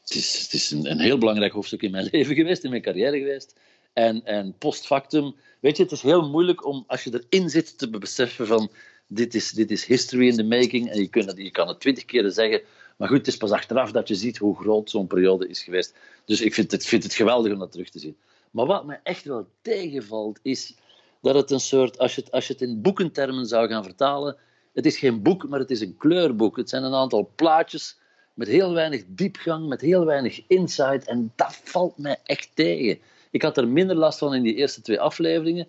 het 0.02 0.14
is, 0.14 0.42
het 0.42 0.54
is 0.54 0.72
een, 0.72 1.00
heel 1.00 1.18
belangrijk 1.18 1.54
hoofdstuk 1.54 1.82
in 1.82 1.92
mijn 1.92 2.10
leven 2.12 2.36
geweest, 2.36 2.64
in 2.64 2.70
mijn 2.70 2.82
carrière 2.82 3.18
geweest. 3.18 3.60
En, 3.94 4.26
en 4.26 4.58
post 4.58 4.86
factum, 4.86 5.36
weet 5.60 5.78
je, 5.78 5.84
het 5.84 5.92
is 5.92 6.02
heel 6.02 6.30
moeilijk 6.30 6.66
om, 6.66 6.84
als 6.88 7.04
je 7.04 7.24
erin 7.30 7.50
zit, 7.50 7.78
te 7.78 7.90
beseffen 7.90 8.48
van 8.48 8.72
dit 9.08 9.36
is, 9.36 9.52
dit 9.52 9.72
is 9.72 9.86
history 9.86 10.28
in 10.28 10.36
the 10.36 10.44
making. 10.44 10.90
En 10.90 11.00
je, 11.00 11.08
kunt 11.08 11.34
je 11.38 11.52
kan 11.52 11.68
het 11.68 11.80
twintig 11.80 12.06
keren 12.06 12.32
zeggen, 12.32 12.62
maar 12.98 13.08
goed, 13.08 13.18
het 13.18 13.28
is 13.28 13.38
pas 13.38 13.52
achteraf 13.52 13.92
dat 13.92 14.08
je 14.08 14.16
ziet 14.16 14.38
hoe 14.38 14.56
groot 14.56 14.90
zo'n 14.90 15.08
periode 15.08 15.48
is 15.48 15.64
geweest. 15.64 15.96
Dus 16.26 16.42
ik 16.42 16.54
vind 16.54 16.72
het, 16.72 16.86
vind 16.86 17.04
het 17.04 17.14
geweldig 17.14 17.54
om 17.54 17.60
dat 17.60 17.72
terug 17.72 17.90
te 17.90 18.00
zien. 18.00 18.18
Maar 18.52 18.66
wat 18.66 18.86
me 18.86 18.98
echt 19.04 19.26
wel 19.26 19.48
tegenvalt, 19.62 20.40
is 20.42 20.76
dat 21.22 21.36
het 21.36 21.52
een 21.52 21.60
soort, 21.60 21.98
als 21.98 22.16
je 22.16 22.22
het, 22.22 22.32
als 22.32 22.48
je 22.48 22.54
het 22.54 22.62
in 22.62 22.82
boekentermen 22.82 23.46
zou 23.46 23.68
gaan 23.68 23.84
vertalen, 23.84 24.38
het 24.74 24.86
is 24.86 24.98
geen 24.98 25.22
boek, 25.22 25.50
maar 25.50 25.60
het 25.60 25.72
is 25.72 25.82
een 25.82 25.98
kleurboek. 25.98 26.58
Het 26.58 26.70
zijn 26.70 26.84
een 26.84 26.94
aantal 26.94 27.32
plaatjes 27.36 27.98
met 28.34 28.48
heel 28.48 28.74
weinig 28.74 29.04
diepgang, 29.08 29.68
met 29.68 29.82
heel 29.82 30.06
weinig 30.06 30.42
insight. 30.48 31.08
En 31.08 31.32
dat 31.36 31.60
valt 31.64 31.98
mij 31.98 32.18
echt 32.24 32.50
tegen. 32.54 33.00
Ik 33.32 33.42
had 33.42 33.58
er 33.58 33.68
minder 33.68 33.96
last 33.96 34.20
van 34.20 34.34
in 34.34 34.44
die 34.44 34.56
eerste 34.56 34.82
twee 34.82 35.00
afleveringen. 35.00 35.68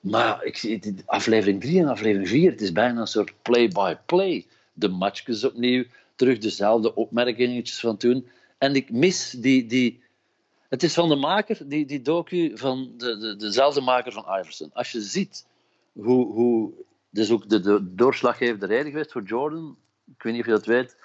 Maar 0.00 0.44
ik 0.44 0.56
zie 0.56 0.94
aflevering 1.06 1.60
3 1.60 1.80
en 1.80 1.88
aflevering 1.88 2.28
4, 2.28 2.50
het 2.50 2.60
is 2.60 2.72
bijna 2.72 3.00
een 3.00 3.06
soort 3.06 3.32
play-by-play. 3.42 4.46
De 4.72 4.88
matchjes 4.88 5.44
opnieuw, 5.44 5.84
terug 6.14 6.38
dezelfde 6.38 6.94
opmerkingetjes 6.94 7.80
van 7.80 7.96
toen. 7.96 8.28
En 8.58 8.74
ik 8.74 8.90
mis 8.90 9.30
die... 9.30 9.66
die 9.66 10.00
het 10.68 10.82
is 10.82 10.94
van 10.94 11.08
de 11.08 11.16
maker, 11.16 11.58
die, 11.64 11.86
die 11.86 12.02
docu, 12.02 12.52
van 12.54 12.92
de, 12.96 13.18
de, 13.18 13.36
dezelfde 13.36 13.80
maker 13.80 14.12
van 14.12 14.38
Iverson. 14.40 14.70
Als 14.72 14.92
je 14.92 15.00
ziet 15.00 15.46
hoe... 15.92 16.32
hoe 16.32 16.72
dat 17.10 17.24
is 17.24 17.30
ook 17.30 17.48
de, 17.48 17.60
de 17.60 17.94
doorslaggevende 17.94 18.66
reden 18.66 18.90
geweest 18.90 19.12
voor 19.12 19.22
Jordan. 19.22 19.76
Ik 20.16 20.22
weet 20.22 20.32
niet 20.32 20.40
of 20.40 20.46
je 20.46 20.52
dat 20.52 20.66
weet. 20.66 20.96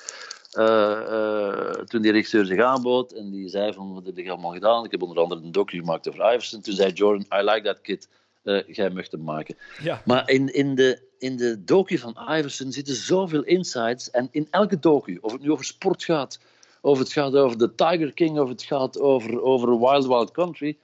Eh, 0.51 1.01
eh, 1.13 1.71
toen 1.71 2.01
die 2.01 2.11
regisseur 2.11 2.45
zich 2.45 2.61
aanbood 2.61 3.11
en 3.11 3.29
die 3.31 3.49
zei 3.49 3.73
van 3.73 3.93
wat 3.93 4.05
heb 4.05 4.17
je 4.17 4.31
allemaal 4.31 4.51
gedaan? 4.51 4.85
Ik 4.85 4.91
heb 4.91 5.01
onder 5.01 5.17
andere 5.17 5.41
een 5.41 5.51
docu 5.51 5.77
gemaakt 5.77 6.09
over 6.09 6.33
Iverson. 6.33 6.61
Toen 6.61 6.73
zei 6.73 6.91
Jordan, 6.91 7.39
I 7.39 7.43
like 7.43 7.61
that 7.61 7.81
kid. 7.81 8.09
Eh, 8.43 8.63
jij 8.67 8.89
mag 8.89 9.11
hem 9.11 9.23
maken. 9.23 9.55
Ja. 9.81 10.01
Maar 10.05 10.29
in, 10.29 10.53
in, 10.53 10.75
de, 10.75 10.99
in 11.19 11.37
de 11.37 11.63
docu 11.63 11.97
van 11.97 12.17
Iverson 12.29 12.71
zitten 12.71 12.95
zoveel 12.95 13.43
insights. 13.43 14.11
En 14.11 14.27
in 14.31 14.47
elke 14.49 14.79
docu, 14.79 15.17
of 15.21 15.31
het 15.31 15.41
nu 15.41 15.51
over 15.51 15.65
sport 15.65 16.03
gaat, 16.03 16.39
of 16.81 16.99
het 16.99 17.11
gaat 17.11 17.35
over 17.35 17.57
de 17.57 17.75
Tiger 17.75 18.13
King, 18.13 18.39
of 18.39 18.49
het 18.49 18.63
gaat 18.63 18.99
over, 18.99 19.41
over 19.41 19.79
Wild 19.79 20.07
Wild 20.07 20.31
Country. 20.31 20.77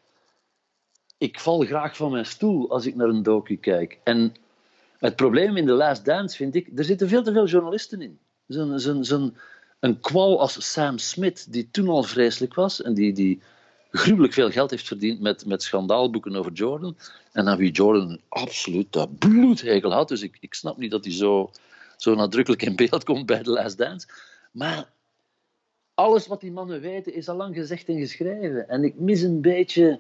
Ik 1.18 1.40
val 1.40 1.60
graag 1.60 1.96
van 1.96 2.12
mijn 2.12 2.26
stoel 2.26 2.70
als 2.70 2.86
ik 2.86 2.96
naar 2.96 3.10
een 3.10 3.24
docu 3.24 3.58
kijk. 3.58 4.00
En 4.04 4.36
het 4.98 5.16
probleem 5.16 5.58
in 5.58 5.66
The 5.66 5.72
Last 5.72 6.06
Dance 6.06 6.36
vind 6.36 6.56
ik, 6.56 6.70
er 6.76 6.84
zitten 6.84 7.08
veel 7.08 7.24
te 7.24 7.32
veel 7.32 7.48
journalisten 7.48 8.02
in. 8.02 8.20
Een 9.80 10.00
kwal 10.00 10.40
als 10.40 10.72
Sam 10.72 10.98
Smith, 10.98 11.54
die 11.54 11.70
toen 11.72 11.88
al 11.88 12.04
vreselijk 12.04 12.54
was 12.54 12.82
en 12.82 12.94
die, 12.94 13.14
die 13.14 13.42
gruwelijk 13.94 14.34
veel 14.34 14.52
geld 14.52 14.70
heeft 14.70 14.88
verdiend 14.88 15.20
met, 15.20 15.46
met 15.46 15.64
schandaalboeken 15.64 16.36
over 16.36 16.52
Jordan. 16.52 16.98
En 17.32 17.48
aan 17.48 17.58
wie 17.58 17.72
Jordan 17.72 18.20
absoluut 18.30 18.92
dat 18.92 19.18
bloedhekel 19.18 19.94
had. 19.94 20.08
Dus 20.08 20.22
ik, 20.22 20.38
ik 20.40 20.54
snap 20.54 20.78
niet 20.78 20.92
dat 20.92 21.04
hij 21.04 21.14
zo, 21.14 21.52
zo 21.98 22.16
nadrukkelijk 22.16 22.62
in 22.62 22.76
beeld 22.76 23.04
komt 23.04 23.26
bij 23.26 23.44
The 23.44 23.50
Last 23.50 23.78
Dance. 23.78 24.08
Maar 24.52 24.90
alles 25.94 26.28
wat 26.28 26.42
die 26.42 26.52
mannen 26.52 26.82
weten 26.82 27.14
is 27.14 27.30
al 27.30 27.36
lang 27.36 27.56
gezegd 27.56 27.88
en 27.88 28.00
geschreven. 28.00 28.70
En 28.70 28.84
ik 28.84 29.00
mis 29.00 29.22
een 29.22 29.42
beetje 29.42 30.00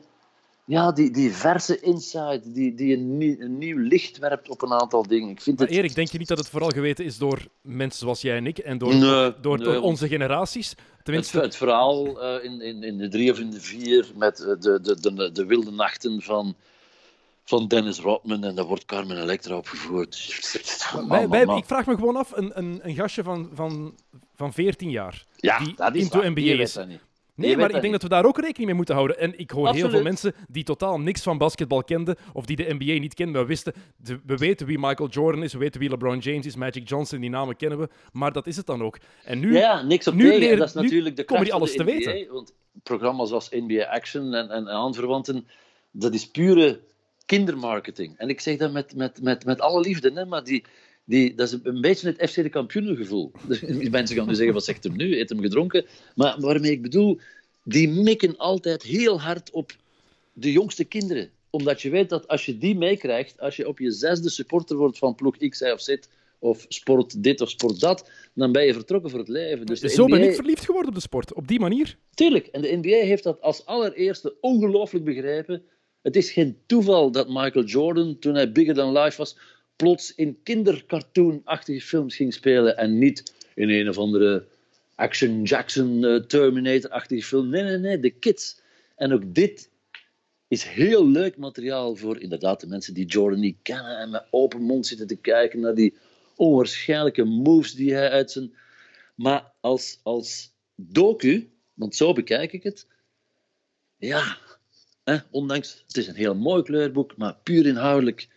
ja, 0.66 0.92
die, 0.92 1.12
die 1.12 1.32
verse 1.34 1.80
insight, 1.80 2.54
die, 2.54 2.74
die 2.76 2.94
een, 2.98 3.18
nie- 3.18 3.40
een 3.40 3.58
nieuw 3.58 3.78
licht 3.78 4.18
werpt 4.18 4.50
op 4.50 4.62
een 4.62 4.72
aantal 4.74 5.04
dingen. 5.08 5.30
Ik 5.30 5.42
vind 5.42 5.60
Maar 5.60 5.68
het... 5.68 5.76
Erik, 5.78 5.96
denk 5.96 6.08
je 6.12 6.18
niet 6.18 6.28
dat 6.28 6.38
het 6.38 6.50
vooral 6.50 6.70
geweten 6.70 7.06
is 7.06 7.18
door 7.18 7.40
mensen 7.62 8.00
zoals 8.00 8.22
jij 8.22 8.38
en 8.38 8.48
ik 8.48 8.58
en 8.58 8.78
door, 8.78 8.90
Nee, 8.96 9.00
door, 9.00 9.40
door 9.42 9.58
nee, 9.60 9.82
onze 9.82 10.08
generaties? 10.08 10.70
Het, 10.70 10.78
Tenminste, 11.04 11.40
het 11.40 11.56
verhaal 11.56 12.22
eh, 12.22 12.44
in, 12.44 12.62
in, 12.62 12.84
in 12.84 12.98
de 12.98 13.08
drie 13.08 13.32
of 13.32 13.40
in 13.40 13.50
de 13.50 13.62
vier 13.62 14.12
met 14.16 14.40
eh, 14.40 14.46
de, 14.60 14.80
de, 14.82 15.14
de, 15.14 15.32
de 15.32 15.46
wilde 15.46 15.72
nachten 15.72 16.22
van, 16.22 16.56
van 17.44 17.68
Dennis 17.68 18.00
Rodman 18.00 18.44
en 18.44 18.56
daar 18.56 18.66
wordt 18.66 18.86
Carmen 18.86 19.22
Electra 19.22 19.56
opgevoerd. 19.58 20.42
Man, 20.94 21.08
wij, 21.10 21.20
man, 21.22 21.30
wij- 21.30 21.46
man. 21.46 21.58
ik 21.58 21.66
vraag 21.66 21.86
me 21.86 21.96
gewoon 21.96 22.16
af, 22.16 22.32
een, 22.36 22.52
een, 22.58 22.80
een 22.84 22.96
gastje 22.96 23.24
van, 23.24 23.50
van, 23.54 23.96
van 24.36 24.54
14 24.54 24.90
jaar, 24.90 25.26
ja, 25.36 25.58
die 25.60 25.74
dat 25.76 25.96
is 25.96 26.02
into 26.04 26.18
waar. 26.20 26.32
NBA 26.32 26.42
is. 26.42 26.78
Nee, 27.36 27.58
maar 27.58 27.72
ik 27.76 27.82
denk 27.82 27.94
dat 27.94 28.02
we 28.02 28.10
daar 28.10 28.26
ook 28.26 28.38
rekening 28.40 28.66
mee 28.66 28.76
moeten 28.76 28.96
houden. 28.96 29.20
En 29.20 29.40
ik 29.40 29.52
hoor 29.52 29.74
heel 29.74 29.90
veel 29.90 30.02
mensen 30.02 30.34
die 30.50 30.64
totaal 30.64 31.00
niks 31.00 31.22
van 31.24 31.38
basketbal 31.38 31.84
kenden, 31.84 32.16
of 32.34 32.46
die 32.46 32.56
de 32.56 32.74
NBA 32.80 33.00
niet 33.00 33.14
kenden. 33.14 33.42
We, 33.42 33.48
wisten, 33.48 33.74
de- 33.98 34.20
we 34.26 34.38
weten 34.38 34.68
wie 34.68 34.80
Michael 34.80 35.10
Jordan 35.10 35.44
is, 35.44 35.54
we 35.54 35.60
weten 35.60 35.80
wie 35.80 35.90
LeBron 35.90 36.18
James 36.20 36.46
is, 36.46 36.56
Magic 36.56 36.90
Johnson, 36.90 37.20
die 37.20 37.30
namen 37.30 37.56
kennen 37.56 37.80
we. 37.80 37.90
Maar 38.12 38.32
dat 38.32 38.48
is 38.48 38.56
het 38.58 38.66
dan 38.66 38.84
ook. 38.84 38.98
En 39.24 39.40
nu, 39.40 39.54
Ja, 39.58 39.82
niks 39.82 40.08
op 40.08 40.14
nu 40.14 40.24
tegen. 40.24 40.40
leren- 40.40 40.54
en 40.54 40.60
dat 40.60 40.68
is 40.68 40.74
natuurlijk 40.74 41.16
de 41.16 41.24
kracht 41.24 41.42
die 41.44 41.52
van 41.52 41.60
alles 41.62 41.76
te 41.76 41.84
weten. 41.84 42.34
Want 42.34 42.54
programma's 42.84 43.32
als 43.32 43.50
NBA 43.50 43.84
Action 43.84 44.34
en, 44.34 44.50
en 44.50 44.68
aanverwanten, 44.70 45.48
dat 45.92 46.14
is 46.14 46.28
pure 46.32 46.80
kindermarketing. 47.26 48.18
En 48.18 48.30
ik 48.30 48.40
zeg 48.42 48.58
dat 48.58 48.72
met, 48.72 48.96
met, 48.96 49.22
met, 49.22 49.46
met 49.46 49.62
alle 49.62 49.80
liefde, 49.80 50.12
hè, 50.14 50.26
maar 50.26 50.44
die, 50.44 50.66
die, 51.06 51.36
dat 51.36 51.48
is 51.48 51.60
een 51.64 51.82
beetje 51.82 52.08
het 52.16 52.30
FC 52.30 52.36
de 52.36 52.50
kampioenengevoel. 52.50 53.32
Dus 53.48 53.90
mensen 53.90 54.16
gaan 54.16 54.28
nu 54.28 54.36
zeggen, 54.36 54.54
wat 54.54 54.64
zegt 54.64 54.84
hem 54.84 54.96
nu? 54.96 55.16
Heeft 55.16 55.30
hem 55.30 55.42
gedronken? 55.42 55.86
Maar 56.16 56.40
waarmee 56.40 56.72
ik 56.72 56.82
bedoel, 56.82 57.20
die 57.64 57.90
mikken 57.90 58.38
altijd 58.38 58.84
heel 58.84 59.22
hard 59.22 59.52
op 59.52 59.76
de 60.34 60.52
jongste 60.52 60.84
kinderen. 60.84 61.30
Omdat 61.50 61.82
je 61.82 61.90
weet 61.90 62.10
dat 62.10 62.28
als 62.28 62.46
je 62.46 62.58
die 62.58 62.76
meekrijgt, 62.76 63.40
als 63.40 63.56
je 63.56 63.68
op 63.68 63.80
je 63.80 63.92
zesde 63.92 64.30
supporter 64.30 64.78
wordt 64.78 64.98
van 64.98 65.16
ploeg 65.16 65.38
X, 65.38 65.62
Y 65.62 65.66
of 65.66 65.82
Z, 65.82 65.96
of 66.40 66.66
sport 66.68 67.24
dit 67.24 67.42
of 67.42 67.50
sport 67.50 67.80
dat, 67.80 68.10
dan 68.34 68.52
ben 68.52 68.66
je 68.66 68.74
vertrokken 68.74 69.10
voor 69.10 69.20
het 69.20 69.28
leven. 69.28 69.66
Dus 69.66 69.80
de 69.80 69.90
zo 69.90 70.06
ben 70.06 70.24
ik 70.24 70.36
verliefd 70.36 70.66
geworden 70.66 70.90
op 70.90 70.96
de 70.96 71.02
sport. 71.02 71.34
Op 71.34 71.48
die 71.48 71.60
manier. 71.60 71.98
Tuurlijk, 72.14 72.48
en 72.48 72.62
de 72.62 72.80
NBA 72.82 73.06
heeft 73.06 73.24
dat 73.24 73.42
als 73.42 73.66
allereerste 73.66 74.36
ongelooflijk 74.42 75.06
begrepen. 75.06 75.64
Het 76.02 76.16
is 76.16 76.32
geen 76.32 76.58
toeval 76.66 77.12
dat 77.12 77.28
Michael 77.28 77.66
Jordan, 77.66 78.20
toen 78.20 78.34
hij 78.34 78.52
Bigger 78.52 78.74
Than 78.74 78.98
Life 78.98 79.18
was, 79.18 79.38
plots 79.76 80.16
in 80.16 80.40
kindercartoon-achtige 80.44 81.82
films 81.82 82.16
ging 82.16 82.34
spelen 82.34 82.78
en 82.78 82.98
niet 82.98 83.34
in 83.56 83.70
een 83.70 83.90
of 83.90 83.98
andere 83.98 84.46
Action 84.96 85.44
Jackson 85.44 86.06
eh, 86.06 86.16
Terminator-achtige 86.16 87.24
film. 87.24 87.50
Nee, 87.50 87.64
nee, 87.64 87.78
nee, 87.78 88.00
de 88.00 88.10
kids. 88.10 88.62
En 88.96 89.14
ook 89.14 89.36
dit 89.36 89.70
is 90.48 90.64
heel 90.64 91.08
leuk 91.08 91.38
materiaal 91.38 91.96
voor 91.96 92.20
inderdaad 92.20 92.60
de 92.60 92.68
mensen 92.68 92.94
die 92.94 93.06
Jordan 93.06 93.40
niet 93.40 93.58
kennen 93.62 93.98
en 93.98 94.10
met 94.10 94.26
open 94.30 94.62
mond 94.62 94.88
zitten 94.88 95.08
te 95.08 95.16
kijken 95.16 95.60
naar 95.60 95.76
die 95.76 95.98
onwaarschijnlijke 96.36 97.24
moves 97.24 97.74
die 97.74 97.94
hij 97.94 98.10
uit 98.10 98.32
zijn... 98.32 98.54
Maar 99.16 99.52
als, 99.60 100.00
als 100.04 100.54
docu, 100.76 101.52
want 101.74 101.96
zo 101.96 102.14
bekijk 102.14 102.54
ik 102.54 102.64
het, 102.64 102.88
ja, 103.98 104.38
hè, 105.04 105.18
ondanks, 105.32 105.84
het 105.88 105.98
is 105.98 106.08
een 106.08 106.16
heel 106.16 106.36
mooi 106.36 106.64
kleurboek, 106.64 107.18
maar 107.18 107.38
puur 107.44 107.66
inhoudelijk, 107.66 108.28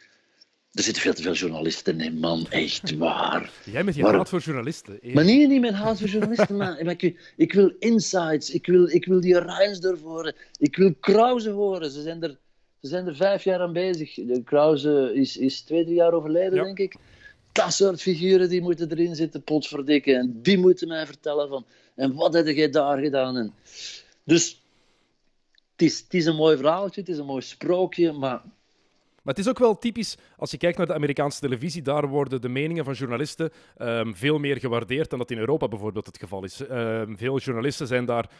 er 0.76 0.82
zitten 0.82 1.02
veel 1.02 1.14
te 1.14 1.22
veel 1.22 1.32
journalisten 1.32 2.00
in, 2.00 2.18
man, 2.18 2.46
echt 2.50 2.96
waar. 2.96 3.50
Jij 3.72 3.84
met 3.84 3.94
je 3.94 4.02
Waarom? 4.02 4.20
haat 4.20 4.28
voor 4.28 4.40
journalisten. 4.40 4.98
Erik. 5.00 5.14
Maar 5.14 5.24
niet, 5.24 5.48
niet 5.48 5.60
met 5.60 5.74
haat 5.74 5.98
voor 5.98 6.08
journalisten, 6.08 6.56
maar 6.56 6.84
maar 6.84 6.94
ik, 6.98 7.32
ik 7.36 7.52
wil 7.52 7.72
insights, 7.78 8.50
ik 8.50 8.66
wil, 8.66 8.88
ik 8.88 9.04
wil 9.06 9.20
die 9.20 9.38
Reinsdorf 9.38 10.02
horen, 10.02 10.34
ik 10.58 10.76
wil 10.76 10.94
Krause 11.00 11.50
horen. 11.50 11.90
Ze 11.90 12.02
zijn 12.02 12.22
er, 12.22 12.38
ze 12.80 12.88
zijn 12.88 13.06
er 13.06 13.16
vijf 13.16 13.44
jaar 13.44 13.60
aan 13.60 13.72
bezig. 13.72 14.14
De 14.14 14.42
Krause 14.44 15.10
is, 15.14 15.36
is 15.36 15.60
twee, 15.60 15.84
drie 15.84 15.96
jaar 15.96 16.12
overleden, 16.12 16.54
Ja. 16.54 16.64
denk 16.64 16.78
ik. 16.78 16.94
dat 17.52 17.72
soort 17.72 18.02
figuren 18.02 18.48
die 18.48 18.60
moeten 18.62 18.90
erin 18.90 19.14
zitten, 19.14 19.42
potverdikken. 19.42 20.14
En 20.18 20.38
die 20.42 20.58
moeten 20.58 20.88
mij 20.88 21.06
vertellen 21.06 21.48
van, 21.48 21.64
en 21.94 22.14
wat 22.14 22.34
heb 22.34 22.46
jij 22.46 22.70
daar 22.70 22.98
gedaan? 22.98 23.36
En, 23.36 23.52
dus, 24.24 24.62
het 25.72 25.82
is, 25.82 25.98
het 25.98 26.14
is 26.14 26.26
een 26.26 26.36
mooi 26.36 26.56
verhaaltje, 26.56 27.00
het 27.00 27.10
is 27.10 27.18
een 27.18 27.26
mooi 27.26 27.42
sprookje, 27.42 28.12
maar 28.12 28.42
maar 29.26 29.34
het 29.34 29.44
is 29.44 29.50
ook 29.50 29.58
wel 29.58 29.78
typisch, 29.78 30.16
als 30.36 30.50
je 30.50 30.56
kijkt 30.56 30.78
naar 30.78 30.86
de 30.86 30.94
Amerikaanse 30.94 31.40
televisie, 31.40 31.82
daar 31.82 32.08
worden 32.08 32.40
de 32.40 32.48
meningen 32.48 32.84
van 32.84 32.94
journalisten 32.94 33.50
um, 33.78 34.16
veel 34.16 34.38
meer 34.38 34.56
gewaardeerd 34.56 35.10
dan 35.10 35.18
dat 35.18 35.30
in 35.30 35.38
Europa 35.38 35.68
bijvoorbeeld 35.68 36.06
het 36.06 36.18
geval 36.18 36.44
is. 36.44 36.60
Um, 36.60 37.16
veel 37.16 37.38
journalisten 37.38 37.86
zijn 37.86 38.04
daar 38.04 38.30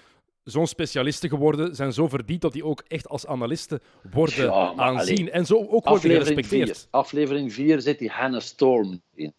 zo'n 0.42 0.66
specialisten 0.66 1.28
geworden, 1.28 1.74
zijn 1.74 1.92
zo 1.92 2.08
verdiend 2.08 2.40
dat 2.40 2.52
die 2.52 2.64
ook 2.64 2.84
echt 2.88 3.08
als 3.08 3.26
analisten 3.26 3.80
worden 4.10 4.44
ja, 4.44 4.72
aanzien. 4.76 5.30
En 5.30 5.46
zo 5.46 5.56
ook 5.56 5.88
worden 5.88 6.10
gerespecteerd. 6.10 6.78
Vier, 6.78 6.86
aflevering 6.90 7.52
4 7.52 7.80
zit 7.80 7.98
die 7.98 8.10
Hannah 8.10 8.40
Storm 8.40 9.02
in. 9.14 9.34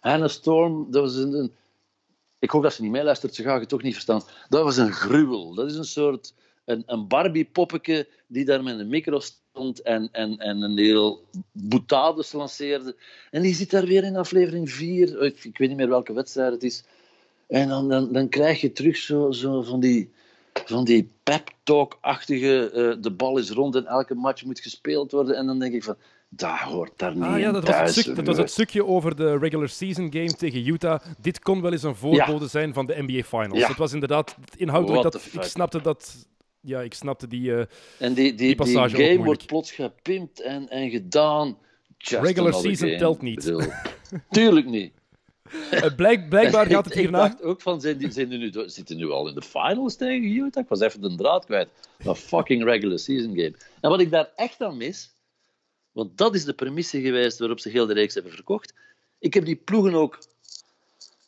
Hannah 0.00 0.28
Storm, 0.28 0.90
dat 0.90 1.02
was 1.02 1.14
een, 1.14 1.32
een 1.32 1.52
ik 2.38 2.50
hoop 2.50 2.62
dat 2.62 2.72
ze 2.72 2.82
niet 2.82 2.90
meeluistert, 2.90 3.34
ze 3.34 3.42
gaat 3.42 3.60
het 3.60 3.68
toch 3.68 3.82
niet 3.82 3.92
verstaan. 3.92 4.22
Dat 4.48 4.64
was 4.64 4.76
een 4.76 4.92
gruwel. 4.92 5.54
Dat 5.54 5.70
is 5.70 5.76
een 5.76 5.84
soort 5.84 6.34
een, 6.64 6.82
een 6.86 7.08
Barbie-poppetje 7.08 8.08
die 8.26 8.44
daar 8.44 8.62
met 8.62 8.78
een 8.78 8.88
micro 8.88 9.20
en, 9.52 10.08
en, 10.12 10.38
en 10.38 10.62
een 10.62 10.78
heel 10.78 11.24
boutades 11.52 12.32
lanceerde. 12.32 12.96
En 13.30 13.42
die 13.42 13.54
zit 13.54 13.70
daar 13.70 13.86
weer 13.86 14.04
in 14.04 14.16
aflevering 14.16 14.70
4. 14.70 15.22
Ik, 15.22 15.44
ik 15.44 15.58
weet 15.58 15.68
niet 15.68 15.76
meer 15.76 15.88
welke 15.88 16.12
wedstrijd 16.12 16.52
het 16.52 16.62
is. 16.62 16.84
En 17.48 17.68
dan, 17.68 17.88
dan, 17.88 18.12
dan 18.12 18.28
krijg 18.28 18.60
je 18.60 18.72
terug 18.72 18.96
zo, 18.96 19.30
zo 19.30 19.62
van 19.62 19.80
die, 19.80 20.10
van 20.64 20.84
die 20.84 21.10
pep 21.22 21.50
talk-achtige. 21.62 22.70
Uh, 22.74 23.02
de 23.02 23.10
bal 23.10 23.38
is 23.38 23.50
rond 23.50 23.74
en 23.74 23.86
elke 23.86 24.14
match 24.14 24.44
moet 24.44 24.60
gespeeld 24.60 25.12
worden. 25.12 25.36
En 25.36 25.46
dan 25.46 25.58
denk 25.58 25.74
ik 25.74 25.84
van. 25.84 25.96
Dat 26.32 26.58
hoort 26.58 26.92
daar 26.96 27.14
niet 27.14 27.22
ah, 27.22 27.38
ja, 27.38 27.52
dat, 27.52 27.66
was 27.66 27.76
het, 27.76 27.90
stuk, 27.90 28.16
dat 28.16 28.26
was 28.26 28.36
het 28.36 28.50
stukje 28.50 28.84
over 28.84 29.16
de 29.16 29.38
regular 29.38 29.68
season 29.68 30.12
game 30.12 30.32
tegen 30.32 30.66
Utah. 30.66 31.00
Dit 31.20 31.38
kon 31.38 31.60
wel 31.60 31.72
eens 31.72 31.82
een 31.82 31.94
voorbode 31.94 32.48
zijn 32.48 32.74
van 32.74 32.86
de 32.86 33.02
NBA 33.06 33.22
Finals. 33.22 33.58
Ja. 33.58 33.68
Het 33.68 33.76
was 33.76 33.92
inderdaad 33.92 34.36
inhoudelijk 34.56 35.02
dat 35.02 35.14
ik 35.32 35.42
snapte 35.42 35.80
dat 35.80 36.26
ja, 36.60 36.80
ik 36.80 36.94
snapte 36.94 37.26
die, 37.26 37.50
uh, 37.50 37.64
en 37.98 38.14
die, 38.14 38.34
die, 38.34 38.56
die, 38.56 38.64
die 38.64 38.88
game 38.88 39.24
wordt 39.24 39.46
plots 39.46 39.72
gepimpt 39.72 40.40
en, 40.40 40.68
en 40.68 40.90
gedaan. 40.90 41.58
Just 41.98 42.22
Regular 42.22 42.54
season 42.54 42.96
telt 42.96 43.22
niet. 43.22 43.52
Tuurlijk 44.30 44.66
niet. 44.66 44.92
Blijk, 45.96 46.28
blijkbaar 46.28 46.66
gaat 46.70 46.84
het 46.84 46.94
hierna... 46.94 47.24
Ik 47.24 47.30
dacht 47.30 47.42
ook 47.42 47.60
van, 47.60 47.80
zijn 47.80 47.98
die, 47.98 48.10
zijn 48.10 48.28
die 48.28 48.38
nu, 48.38 48.52
zitten 48.66 48.96
nu 48.96 49.10
al 49.10 49.28
in 49.28 49.34
de 49.34 49.42
finals 49.42 49.96
tegen 49.96 50.28
Utah? 50.30 50.62
Ik 50.62 50.68
was 50.68 50.80
even 50.80 51.00
de 51.00 51.14
draad 51.14 51.44
kwijt. 51.44 51.68
Dat 51.98 52.18
fucking 52.18 52.64
regular 52.64 52.98
season 52.98 53.36
game. 53.36 53.54
En 53.80 53.90
wat 53.90 54.00
ik 54.00 54.10
daar 54.10 54.30
echt 54.36 54.60
aan 54.60 54.76
mis, 54.76 55.14
want 55.92 56.18
dat 56.18 56.34
is 56.34 56.44
de 56.44 56.52
premisse 56.52 57.00
geweest 57.00 57.38
waarop 57.38 57.60
ze 57.60 57.68
heel 57.68 57.86
de 57.86 57.94
reeks 57.94 58.14
hebben 58.14 58.32
verkocht. 58.32 58.74
Ik 59.18 59.34
heb 59.34 59.44
die 59.44 59.56
ploegen 59.56 59.94
ook 59.94 60.18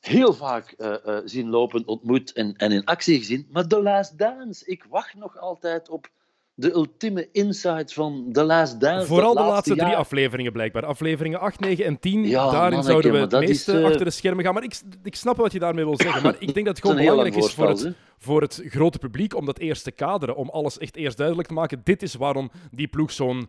heel 0.07 0.33
vaak 0.33 0.75
uh, 0.79 0.95
uh, 1.07 1.19
zien 1.25 1.49
lopen, 1.49 1.87
ontmoet 1.87 2.33
en, 2.33 2.57
en 2.57 2.73
in 2.73 2.85
actie 2.85 3.19
gezien. 3.19 3.47
Maar 3.51 3.67
The 3.67 3.83
Last 3.83 4.19
Dance, 4.19 4.65
ik 4.67 4.85
wacht 4.89 5.15
nog 5.15 5.39
altijd 5.39 5.89
op 5.89 6.11
de 6.55 6.73
ultieme 6.73 7.29
insight 7.33 7.93
van 7.93 8.29
The 8.33 8.45
Last 8.45 8.81
Dance. 8.81 9.07
Vooral 9.07 9.35
de 9.35 9.41
laatste, 9.41 9.77
drie 9.77 9.97
afleveringen 9.97 10.53
blijkbaar. 10.53 10.87
Afleveringen 10.87 11.41
8, 11.41 11.61
9 11.61 11.85
en 11.85 11.99
10. 11.99 12.25
Ja, 12.25 12.51
Daarin 12.51 12.83
zouden 12.83 13.13
we 13.13 13.19
het 13.19 13.33
meeste 13.33 13.73
is, 13.73 13.79
uh... 13.79 13.85
achter 13.85 14.05
de 14.05 14.11
schermen 14.11 14.45
gaan. 14.45 14.55
Maar 14.55 14.63
ik, 14.63 14.81
ik 15.03 15.15
snap 15.15 15.37
wat 15.37 15.53
je 15.53 15.59
daarmee 15.59 15.85
wil 15.85 15.97
zeggen. 15.97 16.23
Maar 16.23 16.37
ik 16.39 16.55
denk 16.55 16.67
dat 16.67 16.77
het 16.77 16.81
gewoon 16.87 16.97
belangrijk 16.97 17.37
is 17.37 17.55
voor 17.55 17.69
het, 17.69 17.93
voor 18.19 18.41
het 18.41 18.63
grote 18.67 18.99
publiek 18.99 19.37
om 19.37 19.47
dat 19.47 19.59
eerst 19.59 19.85
te 19.85 19.91
kaderen. 19.91 20.37
Om 20.37 20.49
alles 20.49 20.79
echt 20.79 20.97
eerst 20.97 21.17
duidelijk 21.17 21.49
te 21.49 21.55
maken. 21.55 21.81
Dit 21.85 22.03
is 22.03 22.15
waarom 22.15 22.51
die 22.71 22.89
ploeg 22.89 23.13
zo'n 23.13 23.49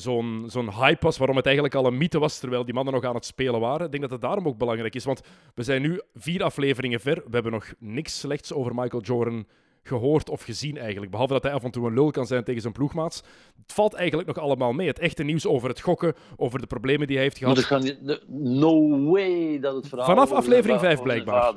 zo'n 0.00 0.44
zo'n 0.46 0.72
hype 0.72 1.04
was, 1.04 1.18
waarom 1.18 1.36
het 1.36 1.44
eigenlijk 1.46 1.74
al 1.74 1.86
een 1.86 1.98
mythe 1.98 2.18
was 2.18 2.38
terwijl 2.38 2.64
die 2.64 2.74
mannen 2.74 2.94
nog 2.94 3.04
aan 3.04 3.14
het 3.14 3.24
spelen 3.24 3.60
waren. 3.60 3.84
Ik 3.84 3.90
denk 3.90 4.02
dat 4.02 4.12
het 4.12 4.20
daarom 4.20 4.46
ook 4.46 4.58
belangrijk 4.58 4.94
is, 4.94 5.04
want 5.04 5.20
we 5.54 5.62
zijn 5.62 5.82
nu 5.82 6.00
vier 6.14 6.42
afleveringen 6.42 7.00
ver. 7.00 7.14
We 7.14 7.30
hebben 7.30 7.52
nog 7.52 7.72
niks 7.78 8.18
slechts 8.18 8.52
over 8.52 8.74
Michael 8.74 9.02
Jordan 9.02 9.46
gehoord 9.82 10.30
of 10.30 10.42
gezien 10.42 10.78
eigenlijk. 10.78 11.10
Behalve 11.10 11.32
dat 11.32 11.42
hij 11.42 11.52
af 11.52 11.64
en 11.64 11.70
toe 11.70 11.86
een 11.86 11.94
lul 11.94 12.10
kan 12.10 12.26
zijn 12.26 12.44
tegen 12.44 12.60
zijn 12.60 12.72
ploegmaats. 12.72 13.22
Het 13.62 13.72
valt 13.72 13.94
eigenlijk 13.94 14.28
nog 14.28 14.38
allemaal 14.38 14.72
mee. 14.72 14.86
Het 14.86 14.98
echte 14.98 15.22
nieuws 15.22 15.46
over 15.46 15.68
het 15.68 15.80
gokken, 15.80 16.14
over 16.36 16.60
de 16.60 16.66
problemen 16.66 17.06
die 17.06 17.16
hij 17.16 17.24
heeft 17.24 17.38
gehad. 17.38 17.56
Maar 17.56 17.66
kan 17.66 18.16
no 18.26 19.04
way 19.10 19.58
dat 19.60 19.74
het 19.74 19.88
verhaal... 19.88 20.06
Vanaf 20.06 20.32
aflevering 20.32 20.80
5 20.80 21.02
blijkbaar. 21.02 21.54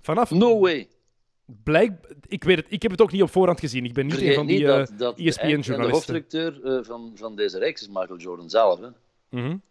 Vanaf... 0.00 0.30
No 0.30 0.60
way. 0.60 0.88
Blijk, 1.46 1.92
ik 2.28 2.44
weet 2.44 2.56
het, 2.56 2.66
ik 2.68 2.82
heb 2.82 2.90
het 2.90 3.00
ook 3.00 3.12
niet 3.12 3.22
op 3.22 3.30
voorhand 3.30 3.60
gezien. 3.60 3.84
Ik 3.84 3.92
ben 3.92 4.06
niet 4.06 4.20
een 4.20 4.34
van 4.34 4.46
die 4.46 4.60
uh, 4.60 4.78
ESPN-journalisten. 4.78 5.76
De 5.76 5.90
hoofdredacteur 5.90 6.60
uh, 6.64 6.84
van, 6.84 7.12
van 7.14 7.36
deze 7.36 7.58
reeks 7.58 7.80
is 7.80 7.88
Michael 7.88 8.16
Jordan 8.16 8.50
zelf. 8.50 8.80
Hè? 8.80 8.86
Mm 8.86 9.44
-hmm. 9.44 9.62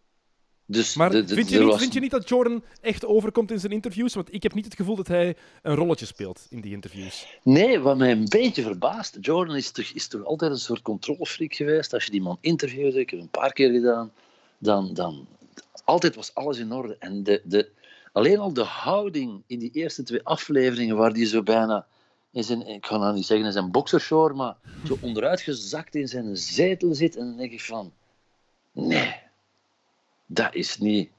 dus 0.65 0.95
maar 0.95 1.09
de, 1.09 1.23
de, 1.23 1.35
vind, 1.35 1.49
je 1.49 1.59
niet, 1.59 1.67
was... 1.67 1.79
vind 1.79 1.93
je 1.93 1.99
niet 1.99 2.11
dat 2.11 2.29
Jordan 2.29 2.63
echt 2.81 3.05
overkomt 3.05 3.51
in 3.51 3.59
zijn 3.59 3.71
interviews? 3.71 4.13
Want 4.13 4.33
ik 4.33 4.43
heb 4.43 4.53
niet 4.53 4.65
het 4.65 4.75
gevoel 4.75 4.95
dat 4.95 5.07
hij 5.07 5.35
een 5.61 5.75
rolletje 5.75 6.05
speelt 6.05 6.47
in 6.49 6.61
die 6.61 6.71
interviews. 6.71 7.39
Nee, 7.43 7.79
wat 7.79 7.97
mij 7.97 8.11
een 8.11 8.29
beetje 8.29 8.61
verbaast. 8.61 9.17
Jordan 9.21 9.55
is 9.55 9.71
toch, 9.71 9.91
is 9.93 10.07
toch 10.07 10.23
altijd 10.23 10.51
een 10.51 10.57
soort 10.57 10.81
controlefreak 10.81 11.53
geweest. 11.53 11.93
Als 11.93 12.05
je 12.05 12.11
die 12.11 12.21
man 12.21 12.37
interviewde, 12.41 12.99
ik 12.99 13.09
heb 13.09 13.19
het 13.19 13.27
een 13.33 13.41
paar 13.41 13.53
keer 13.53 13.71
gedaan, 13.71 14.11
dan, 14.57 14.93
dan 14.93 15.27
altijd 15.83 16.15
was 16.15 16.35
alles 16.35 16.57
in 16.57 16.71
orde. 16.71 16.95
En 16.99 17.23
de, 17.23 17.41
de, 17.43 17.69
Alleen 18.11 18.39
al 18.39 18.53
de 18.53 18.63
houding 18.63 19.43
in 19.47 19.59
die 19.59 19.71
eerste 19.71 20.03
twee 20.03 20.23
afleveringen, 20.23 20.97
waar 20.97 21.13
die 21.13 21.25
zo 21.25 21.43
bijna 21.43 21.87
in 22.31 22.43
zijn, 22.43 22.67
ik 22.67 22.85
ga 22.85 22.97
nou 22.97 23.13
niet 23.13 23.25
zeggen 23.25 23.45
in 23.45 23.51
zijn 23.51 23.71
boxershort, 23.71 24.35
maar 24.35 24.55
zo 24.85 24.97
onderuitgezakt 25.01 25.95
in 25.95 26.07
zijn 26.07 26.37
zetel 26.37 26.93
zit. 26.93 27.15
En 27.15 27.25
dan 27.25 27.37
denk 27.37 27.51
ik 27.51 27.61
van, 27.61 27.93
nee, 28.71 29.15
dat 30.25 30.55
is 30.55 30.77
niet 30.77 31.09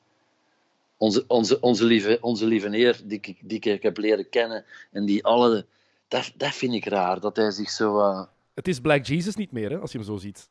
onze, 0.96 1.24
onze, 1.26 1.60
onze, 1.60 1.84
lieve, 1.84 2.18
onze 2.20 2.46
lieve 2.46 2.68
heer 2.68 3.00
die, 3.04 3.20
die, 3.20 3.38
die 3.40 3.72
ik 3.72 3.82
heb 3.82 3.96
leren 3.96 4.28
kennen 4.28 4.64
en 4.90 5.04
die 5.04 5.24
alle... 5.24 5.66
Dat, 6.08 6.32
dat 6.36 6.54
vind 6.54 6.72
ik 6.72 6.84
raar, 6.84 7.20
dat 7.20 7.36
hij 7.36 7.50
zich 7.50 7.70
zo... 7.70 7.98
Uh... 7.98 8.24
Het 8.54 8.68
is 8.68 8.80
Black 8.80 9.06
Jesus 9.06 9.34
niet 9.34 9.52
meer, 9.52 9.70
hè, 9.70 9.78
als 9.78 9.92
je 9.92 9.98
hem 9.98 10.06
zo 10.06 10.16
ziet. 10.16 10.48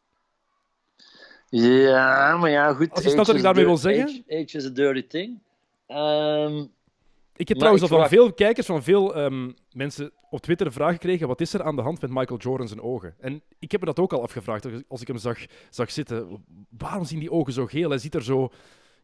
Ja, 1.49 2.37
maar 2.37 2.49
ja, 2.49 2.73
goed. 2.73 2.91
Als 2.91 3.03
je 3.03 3.09
snapt 3.09 3.27
wat 3.27 3.35
ik 3.35 3.41
daarmee 3.41 3.65
wil 3.65 3.77
zeggen? 3.77 4.07
Age, 4.07 4.23
age 4.27 4.57
is 4.57 4.65
a 4.65 4.69
dirty 4.69 5.07
thing. 5.07 5.39
Um, 5.95 6.71
ik 7.35 7.47
heb 7.47 7.57
trouwens 7.57 7.83
al 7.83 7.97
van 7.97 8.07
veel 8.07 8.33
kijkers, 8.33 8.65
van 8.65 8.83
veel 8.83 9.17
um, 9.17 9.55
mensen 9.71 10.11
op 10.29 10.41
Twitter 10.41 10.67
een 10.67 10.73
vraag 10.73 10.91
gekregen: 10.91 11.27
wat 11.27 11.41
is 11.41 11.53
er 11.53 11.63
aan 11.63 11.75
de 11.75 11.81
hand 11.81 12.01
met 12.01 12.09
Michael 12.09 12.39
Jordan 12.39 12.67
zijn 12.67 12.81
ogen? 12.81 13.15
En 13.19 13.41
ik 13.59 13.71
heb 13.71 13.79
me 13.79 13.85
dat 13.85 13.99
ook 13.99 14.13
al 14.13 14.21
afgevraagd 14.21 14.67
als 14.87 15.01
ik 15.01 15.07
hem 15.07 15.17
zag, 15.17 15.39
zag 15.69 15.91
zitten. 15.91 16.45
Waarom 16.77 17.05
zien 17.05 17.19
die 17.19 17.31
ogen 17.31 17.53
zo 17.53 17.65
geel? 17.65 17.89
Hij 17.89 17.97
ziet 17.97 18.15
er 18.15 18.23
zo 18.23 18.49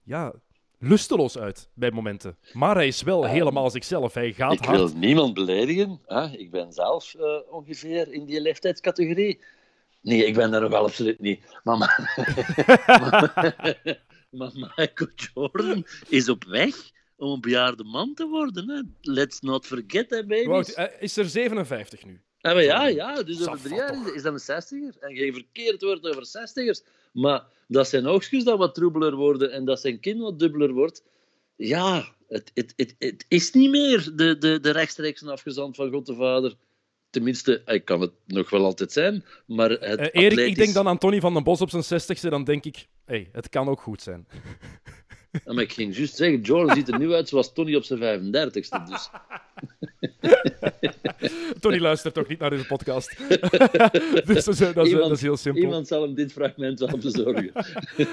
ja, 0.04 0.34
lusteloos 0.80 1.38
uit 1.38 1.70
bij 1.74 1.92
momenten. 1.92 2.38
Maar 2.54 2.76
hij 2.76 2.88
is 2.88 3.02
wel 3.02 3.24
um, 3.24 3.30
helemaal 3.30 3.70
zichzelf. 3.70 4.14
Hij 4.14 4.34
gaat 4.34 4.54
ik 4.54 4.66
hard. 4.66 4.78
wil 4.78 4.92
niemand 5.00 5.34
beledigen. 5.34 6.00
Hè? 6.06 6.26
Ik 6.38 6.52
ben 6.52 6.74
zelf 6.74 7.16
uh, 7.18 7.24
ongeveer 7.50 8.14
in 8.14 8.26
die 8.26 8.42
leeftijdscategorie. 8.42 9.40
Nee, 10.02 10.26
ik 10.26 10.34
ben 10.34 10.52
daar 10.52 10.62
nog 10.62 10.74
absoluut 10.74 11.20
niet. 11.20 11.60
Maar, 11.64 11.78
maar, 12.86 13.32
maar 13.36 13.76
Michael 14.30 15.10
Jordan 15.16 15.86
is 16.08 16.30
op 16.30 16.44
weg 16.44 16.76
om 17.16 17.32
een 17.32 17.42
bejaarde 17.42 17.84
man 17.84 18.14
te 18.14 18.28
worden. 18.28 18.70
Hè. 18.70 18.82
Let's 19.02 19.40
not 19.40 19.66
forget, 19.66 20.10
hè, 20.10 20.26
baby's. 20.26 20.46
Wout, 20.46 20.76
hij 20.76 20.96
is 21.00 21.18
er 21.18 21.26
57 21.26 22.06
nu. 22.06 22.22
Ja, 22.38 22.54
maar 22.54 22.64
ja, 22.64 22.88
ja, 22.88 23.24
dus 23.24 23.48
over 23.48 23.62
drie 23.62 23.76
jaar 23.76 24.14
is, 24.16 24.22
dat 24.22 24.48
een 24.48 24.64
60er. 24.64 25.00
En 25.00 25.16
geen 25.16 25.34
verkeerd 25.34 25.82
woord 25.82 26.08
over 26.08 26.28
60ers. 26.28 26.88
Maar 27.12 27.46
dat 27.68 27.88
zijn 27.88 28.08
oogstjes 28.08 28.44
dat 28.44 28.58
wat 28.58 28.76
troebeler 28.76 29.16
worden 29.16 29.52
en 29.52 29.66
dat 29.66 29.82
zijn 29.82 30.00
kin 30.00 30.20
wat 30.20 30.40
dubbeler 30.40 30.74
wordt. 30.74 31.04
Ja, 31.56 32.16
het, 32.28 32.52
het, 32.54 32.74
het, 32.76 32.96
het 33.00 33.26
is 33.28 33.52
niet 33.52 33.70
meer 33.70 34.12
de, 34.16 34.38
de, 34.38 34.60
de 34.60 34.72
rechtstreeks 34.72 35.26
afgezand 35.26 35.76
van 35.76 35.92
God 35.92 36.06
de 36.06 36.16
Vader. 36.16 36.56
Tenminste, 37.18 37.62
ik 37.66 37.86
kan 37.86 38.02
het 38.02 38.12
nog 38.26 38.50
wel 38.50 38.64
altijd 38.64 38.92
zijn, 38.92 39.24
maar 39.46 39.70
het 39.70 40.00
uh, 40.00 40.08
Erik, 40.12 40.40
ik 40.40 40.56
denk 40.56 40.74
dan 40.74 40.88
aan 40.88 40.98
Tony 40.98 41.20
van 41.20 41.34
den 41.34 41.44
Bos 41.44 41.62
op 41.62 41.70
zijn 41.70 42.02
60ste, 42.02 42.30
dan 42.30 42.44
denk 42.44 42.66
ik, 42.66 42.88
hey, 43.06 43.30
het 43.32 43.50
kan 43.50 43.68
ook 43.68 43.82
goed 43.82 44.02
zijn. 44.02 44.28
Ja, 45.32 45.54
maar 45.54 45.64
ik 45.64 45.74
ging 45.74 45.96
juist 45.96 46.16
zeggen, 46.16 46.42
Jordan 46.42 46.76
ziet 46.76 46.88
er 46.88 47.00
nu 47.00 47.14
uit 47.14 47.30
zoals 47.30 47.54
Tony 47.54 47.76
op 47.76 47.84
zijn 47.84 48.00
35ste. 48.00 48.84
Dus. 48.90 49.10
Tony 51.60 51.78
luistert 51.80 52.14
toch 52.14 52.28
niet 52.28 52.40
naar 52.40 52.50
deze 52.50 52.66
podcast. 52.66 53.18
dus 54.26 54.46
dat 54.46 54.48
is, 54.48 54.74
dat, 54.74 54.86
is, 54.86 54.92
iemand, 54.92 55.10
dat 55.10 55.12
is, 55.12 55.22
heel 55.22 55.38
simpel. 55.38 55.62
Iemand 55.62 55.88
zal 55.88 56.02
hem 56.02 56.14
dit 56.14 56.32
fragment 56.32 56.80
wel 56.80 56.98
bezorgen. 56.98 57.52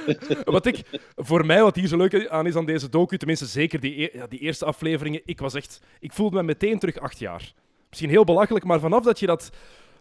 wat 0.44 0.66
ik, 0.66 0.82
voor 1.16 1.46
mij, 1.46 1.62
wat 1.62 1.76
hier 1.76 1.88
zo 1.88 1.96
leuk 1.96 2.28
aan 2.28 2.46
is 2.46 2.56
aan 2.56 2.66
deze 2.66 2.88
docu, 2.88 3.16
tenminste 3.18 3.46
zeker 3.46 3.80
die, 3.80 4.02
e- 4.02 4.18
ja, 4.18 4.26
die 4.26 4.40
eerste 4.40 4.64
afleveringen, 4.64 5.20
ik 5.24 5.40
was 5.40 5.54
echt... 5.54 5.80
Ik 6.00 6.12
voelde 6.12 6.36
me 6.36 6.42
meteen 6.42 6.78
terug 6.78 6.98
acht 6.98 7.18
jaar. 7.18 7.52
Misschien 7.94 8.14
heel 8.14 8.34
belachelijk, 8.34 8.64
maar 8.64 8.80
vanaf 8.80 9.04
dat 9.04 9.18
je 9.18 9.26
dat, 9.26 9.50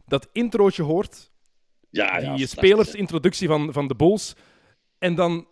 dat 0.07 0.27
introotje 0.31 0.83
hoort, 0.83 1.31
ja, 1.89 2.19
ja, 2.19 2.35
die 2.35 2.47
spelersintroductie 2.47 3.47
van, 3.47 3.73
van 3.73 3.87
de 3.87 3.95
Bulls, 3.95 4.35
en 4.99 5.15
dan 5.15 5.47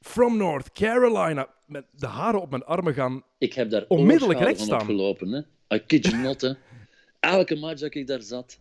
From 0.00 0.36
North 0.36 0.72
Carolina. 0.72 1.48
Met 1.66 1.84
de 1.90 2.06
haren 2.06 2.40
op 2.40 2.50
mijn 2.50 2.64
armen 2.64 2.94
gaan 2.94 3.22
Ik 3.38 3.52
heb 3.52 3.70
daar 3.70 3.84
onmiddellijk 3.88 4.40
recht 4.40 4.60
staan. 4.60 4.84
gelopen. 4.84 5.32
Hè? 5.32 5.76
I 5.76 5.78
kid 5.86 6.06
you 6.06 6.22
not, 6.22 6.40
hè. 6.40 6.52
Elke 7.20 7.56
match 7.56 7.80
dat 7.80 7.94
ik 7.94 8.06
daar 8.06 8.22
zat, 8.22 8.60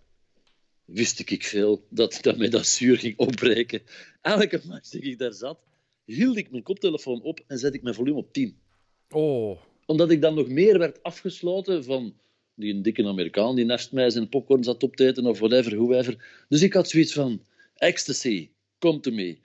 wist 0.85 1.19
ik 1.19 1.43
veel 1.43 1.85
dat, 1.89 2.17
dat 2.21 2.37
mij 2.37 2.49
dat 2.49 2.65
zuur 2.65 2.97
ging 2.97 3.17
opbreken. 3.17 3.81
Elke 4.21 4.61
match 4.67 4.89
dat 4.89 5.03
ik 5.03 5.17
daar 5.17 5.33
zat, 5.33 5.63
hield 6.05 6.37
ik 6.37 6.51
mijn 6.51 6.63
koptelefoon 6.63 7.21
op 7.21 7.39
en 7.47 7.57
zet 7.57 7.73
ik 7.73 7.81
mijn 7.81 7.95
volume 7.95 8.17
op 8.17 8.33
10. 8.33 8.57
Oh, 9.09 9.57
Omdat 9.85 10.11
ik 10.11 10.21
dan 10.21 10.35
nog 10.35 10.47
meer 10.47 10.79
werd 10.79 11.03
afgesloten 11.03 11.83
van 11.83 12.13
die 12.57 12.73
een 12.73 12.81
dikke 12.81 13.05
Amerikaan 13.05 13.55
die 13.55 13.65
naast 13.65 13.91
mij 13.91 14.09
zijn 14.09 14.29
popcorn 14.29 14.63
zat 14.63 14.83
op 14.83 14.95
te 14.95 15.07
eten 15.07 15.25
of 15.25 15.39
whatever, 15.39 15.75
whoever. 15.75 16.43
Dus 16.49 16.61
ik 16.61 16.73
had 16.73 16.89
zoiets 16.89 17.13
van, 17.13 17.41
ecstasy, 17.75 18.49
come 18.79 18.99
to 18.99 19.11
me. 19.11 19.37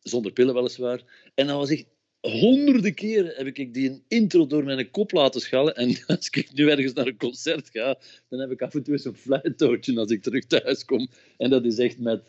Zonder 0.00 0.32
pillen 0.32 0.54
weliswaar. 0.54 1.30
En 1.34 1.46
dan 1.46 1.56
was 1.56 1.70
ik 1.70 1.86
honderden 2.20 2.94
keren 2.94 3.32
heb 3.36 3.46
ik 3.46 3.74
die 3.74 4.02
intro 4.08 4.46
door 4.46 4.64
mijn 4.64 4.90
kop 4.90 5.12
laten 5.12 5.40
schallen. 5.40 5.74
En 5.74 5.96
als 6.06 6.28
ik 6.30 6.52
nu 6.54 6.70
ergens 6.70 6.92
naar 6.92 7.06
een 7.06 7.16
concert 7.16 7.70
ga, 7.72 7.98
dan 8.28 8.40
heb 8.40 8.50
ik 8.50 8.62
af 8.62 8.74
en 8.74 8.82
toe 8.82 8.92
eens 8.92 9.04
een 9.04 9.14
fluittootje 9.14 9.98
als 9.98 10.10
ik 10.10 10.22
terug 10.22 10.46
thuis 10.46 10.84
kom. 10.84 11.08
En 11.36 11.50
dat 11.50 11.64
is 11.64 11.78
echt 11.78 11.98
met 11.98 12.22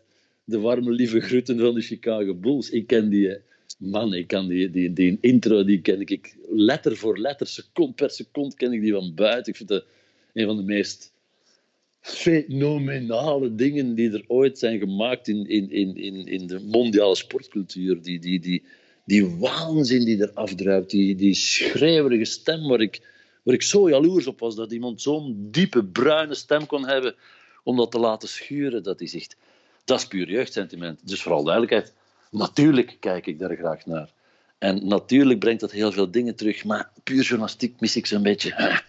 de 0.44 0.60
warme, 0.60 0.92
lieve 0.92 1.20
groeten 1.20 1.60
van 1.60 1.74
de 1.74 1.82
Chicago 1.82 2.34
Bulls. 2.34 2.70
Ik 2.70 2.88
ken 2.88 3.10
die, 3.10 3.30
eh, 3.30 3.42
man, 3.78 4.14
ik 4.14 4.28
kan 4.28 4.48
die, 4.48 4.70
die, 4.70 4.94
die 4.94 5.18
intro, 5.22 5.64
die 5.64 5.82
ken 5.82 6.02
ik 6.02 6.38
letter 6.50 6.98
voor 6.98 7.20
letter, 7.20 7.48
seconde 7.48 7.94
per 7.94 8.10
seconde 8.10 8.56
ken 8.56 8.74
ik 8.74 8.82
die 8.82 8.94
van 8.94 9.14
buiten. 9.16 9.52
Ik 9.52 9.58
vind 9.58 9.70
dat 9.70 9.86
een 10.34 10.46
van 10.46 10.58
de 10.58 10.64
meest 10.64 11.14
fenomenale 12.02 13.56
dingen 13.56 13.96
die 13.96 14.12
er 14.12 14.24
ooit 14.28 14.60
zijn 14.60 14.80
gemaakt 14.80 15.28
in, 15.28 15.48
in, 15.48 15.72
in, 15.72 15.96
in, 15.96 16.28
in 16.28 16.48
de 16.48 16.60
mondiale 16.60 17.16
sportcultuur. 17.16 18.02
Die, 18.02 18.20
die, 18.20 18.40
die, 18.40 18.64
die 19.06 19.36
waanzin 19.38 20.06
die 20.06 20.22
er 20.22 20.34
afdruipt, 20.34 20.90
die, 20.90 21.16
die 21.16 21.34
schreeuwerige 21.34 22.26
stem 22.26 22.68
waar 22.68 22.82
ik, 22.82 23.02
waar 23.44 23.56
ik 23.56 23.62
zo 23.62 23.90
jaloers 23.90 24.28
op 24.28 24.40
was, 24.40 24.56
dat 24.56 24.72
iemand 24.72 25.02
zo'n 25.02 25.48
diepe, 25.52 25.86
bruine 25.86 26.36
stem 26.36 26.66
kon 26.66 26.88
hebben 26.88 27.16
om 27.64 27.78
dat 27.78 27.92
te 27.92 28.00
laten 28.00 28.30
schuren, 28.30 28.84
dat 28.84 29.02
is 29.02 29.16
echt... 29.16 29.36
Dat 29.86 30.00
is 30.00 30.08
puur 30.08 30.30
jeugdsentiment. 30.30 31.08
Dus 31.08 31.22
vooral 31.22 31.44
duidelijkheid, 31.44 31.94
natuurlijk 32.32 32.98
kijk 33.00 33.26
ik 33.28 33.40
daar 33.40 33.56
graag 33.56 33.86
naar. 33.86 34.10
En 34.58 34.88
natuurlijk 34.88 35.40
brengt 35.40 35.62
dat 35.62 35.72
heel 35.72 35.92
veel 35.92 36.12
dingen 36.12 36.36
terug, 36.36 36.64
maar 36.64 36.92
puur 37.04 37.24
journalistiek 37.24 37.80
mis 37.80 37.96
ik 37.96 38.06
zo'n 38.06 38.24
beetje... 38.24 38.82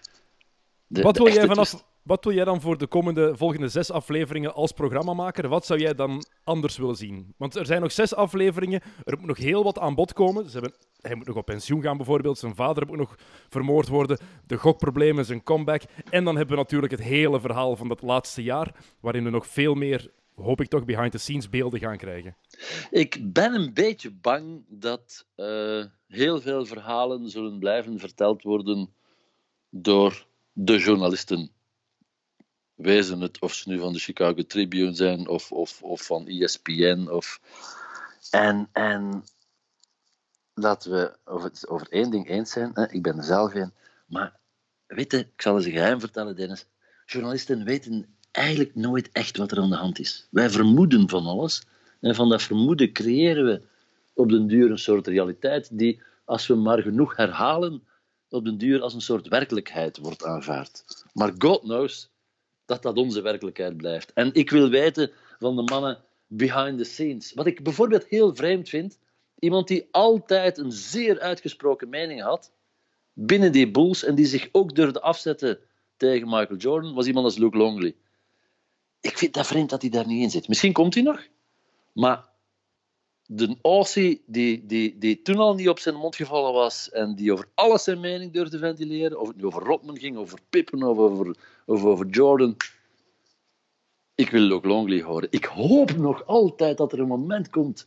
de- 0.91 1.03
wat 1.03 1.15
de 1.15 1.23
wil, 1.23 1.33
jij 1.33 1.47
vanaf, 1.47 1.85
wat 2.03 2.25
wil 2.25 2.35
jij 2.35 2.45
dan 2.45 2.61
voor 2.61 2.79
de 2.79 2.87
komende, 2.87 3.37
volgende 3.37 3.69
zes 3.69 3.91
afleveringen 3.91 4.55
als 4.55 4.73
programmamaker? 4.73 5.49
Wat 5.49 5.67
zou 5.67 5.81
jij 5.81 5.95
dan 5.95 6.25
anders 6.45 6.77
willen 6.77 6.97
zien? 6.97 7.35
Want 7.37 7.57
er 7.57 7.67
zijn 7.67 7.81
nog 7.81 7.93
zes 7.93 8.15
afleveringen, 8.15 8.81
er 9.05 9.19
moet 9.19 9.27
nog 9.27 9.39
heel 9.39 9.65
wat 9.65 9.79
aan 9.79 9.95
bod 9.95 10.13
komen. 10.13 10.45
Ze 10.47 10.53
hebben, 10.53 10.75
hij 11.01 11.15
moet 11.15 11.27
nog 11.27 11.37
op 11.37 11.45
pensioen 11.45 11.83
gaan 11.83 11.97
bijvoorbeeld, 11.97 12.39
zijn 12.39 12.55
vader 12.55 12.87
moet 12.87 12.97
nog 12.97 13.15
vermoord 13.49 13.89
worden, 13.89 14.19
de 14.47 14.57
gokproblemen, 14.57 15.25
zijn 15.25 15.43
comeback. 15.43 15.83
En 16.11 16.25
dan 16.25 16.37
hebben 16.37 16.55
we 16.57 16.63
natuurlijk 16.63 16.93
het 16.93 17.03
hele 17.03 17.41
verhaal 17.41 17.77
van 17.77 17.89
dat 17.89 18.03
laatste 18.03 18.43
jaar, 18.43 18.75
waarin 19.01 19.25
we 19.25 19.31
nog 19.31 19.47
veel 19.47 19.75
meer, 19.75 20.11
hoop 20.35 20.61
ik 20.61 20.69
toch, 20.69 20.85
behind-the-scenes 20.85 21.49
beelden 21.49 21.81
gaan 21.81 21.97
krijgen. 21.97 22.37
Ik 22.91 23.33
ben 23.33 23.55
een 23.55 23.75
beetje 23.75 24.11
bang 24.11 24.65
dat 24.69 25.27
eh, 25.35 25.85
heel 26.07 26.41
veel 26.41 26.67
verhalen 26.67 27.29
zullen 27.29 27.59
blijven 27.59 27.99
verteld 27.99 28.43
worden 28.43 28.91
door 29.69 30.29
de 30.53 30.79
journalisten. 30.79 31.51
Wezen 32.75 33.21
het 33.21 33.41
of 33.41 33.55
ze 33.55 33.69
nu 33.69 33.79
van 33.79 33.93
de 33.93 33.99
Chicago 33.99 34.43
Tribune 34.47 34.95
zijn 34.95 35.29
of, 35.29 35.53
of, 35.53 35.83
of 35.83 36.03
van 36.03 36.27
ESPN. 36.27 37.09
Of... 37.11 37.41
En, 38.31 38.69
en 38.73 39.25
laten 40.55 40.91
we 40.91 41.17
over, 41.25 41.51
over 41.67 41.89
één 41.91 42.11
ding 42.11 42.29
eens 42.29 42.51
zijn. 42.51 42.71
Hè? 42.75 42.91
Ik 42.91 43.03
ben 43.03 43.17
er 43.17 43.25
zelf 43.25 43.55
een. 43.55 43.73
Maar 44.07 44.39
weet 44.87 45.13
ik 45.13 45.29
zal 45.37 45.57
eens 45.57 45.65
een 45.65 45.73
geheim 45.73 46.01
vertellen, 46.01 46.37
Dennis. 46.37 46.67
Journalisten 47.07 47.65
weten 47.65 48.17
eigenlijk 48.31 48.75
nooit 48.75 49.11
echt 49.13 49.37
wat 49.37 49.51
er 49.51 49.59
aan 49.59 49.71
de 49.71 49.77
hand 49.77 49.99
is. 49.99 50.29
Wij 50.31 50.51
vermoeden 50.51 51.09
van 51.09 51.27
alles. 51.27 51.63
En 52.01 52.15
van 52.15 52.29
dat 52.29 52.43
vermoeden 52.43 52.93
creëren 52.93 53.45
we 53.45 53.63
op 54.15 54.29
den 54.29 54.47
duur 54.47 54.71
een 54.71 54.79
soort 54.79 55.07
realiteit 55.07 55.79
die, 55.79 56.03
als 56.25 56.47
we 56.47 56.55
maar 56.55 56.83
genoeg 56.83 57.17
herhalen, 57.17 57.83
op 58.31 58.45
den 58.45 58.59
duur 58.59 58.83
als 58.83 58.95
een 58.95 59.01
soort 59.01 59.29
werkelijkheid 59.29 59.99
wordt 59.99 60.25
aanvaard. 60.25 60.85
Maar 61.13 61.33
God 61.39 61.61
knows 61.61 62.11
dat 62.65 62.83
dat 62.83 62.97
onze 62.97 63.21
werkelijkheid 63.21 63.77
blijft. 63.77 64.13
En 64.13 64.35
ik 64.35 64.51
wil 64.51 64.69
weten 64.69 65.11
van 65.39 65.57
de 65.57 65.63
mannen 65.63 65.99
behind 66.27 66.79
the 66.79 66.85
scenes. 66.85 67.33
Wat 67.33 67.47
ik 67.47 67.63
bijvoorbeeld 67.63 68.07
heel 68.07 68.35
vreemd 68.35 68.69
vind, 68.69 68.99
iemand 69.39 69.69
die 69.69 69.89
altijd 69.91 70.59
een 70.59 70.73
zeer 70.73 71.21
uitgesproken 71.21 71.89
mening 71.89 72.23
had 72.23 72.53
binnen 73.13 73.53
die 73.53 73.71
Bulls 73.71 74.05
en 74.05 74.15
die 74.15 74.27
zich 74.27 74.49
ook 74.53 74.75
durfde 74.75 75.01
afzetten 75.01 75.59
tegen 75.97 76.29
Michael 76.29 76.57
Jordan, 76.57 76.95
was 76.95 77.07
iemand 77.07 77.25
als 77.25 77.39
Luke 77.39 77.57
Longley. 77.57 77.95
Ik 79.01 79.19
vind 79.19 79.35
dat 79.35 79.47
vreemd 79.47 79.71
dat 79.71 79.83
hij 79.83 79.91
daar 79.91 80.07
niet 80.07 80.23
in 80.23 80.31
zit. 80.31 80.49
Misschien 80.49 80.73
komt 80.73 80.95
hij 80.95 81.03
nog, 81.03 81.27
maar 81.93 82.29
de 83.33 83.57
Aussie 83.63 84.23
die, 84.27 84.67
die, 84.67 84.99
die 84.99 85.23
toen 85.23 85.37
al 85.37 85.55
niet 85.55 85.69
op 85.69 85.79
zijn 85.79 85.95
mond 85.95 86.17
gevallen 86.17 86.53
was 86.53 86.91
en 86.91 87.15
die 87.15 87.33
over 87.33 87.47
alles 87.55 87.85
zijn 87.85 88.01
mening 88.01 88.33
durfde 88.33 88.59
ventileren, 88.59 89.21
of 89.21 89.29
het 89.29 89.37
nu 89.37 89.45
over 89.45 89.63
Rodman 89.63 89.99
ging, 89.99 90.17
over 90.17 90.39
Pippen 90.49 90.83
of 90.83 90.99
over, 90.99 91.37
of 91.67 91.85
over 91.85 92.07
Jordan. 92.07 92.57
Ik 94.15 94.31
wil 94.31 94.41
Luke 94.41 94.69
Longley 94.69 95.03
horen. 95.03 95.29
Ik 95.31 95.45
hoop 95.45 95.97
nog 95.97 96.27
altijd 96.27 96.77
dat 96.77 96.93
er 96.93 97.01
een 97.01 97.07
moment 97.07 97.51
komt 97.51 97.87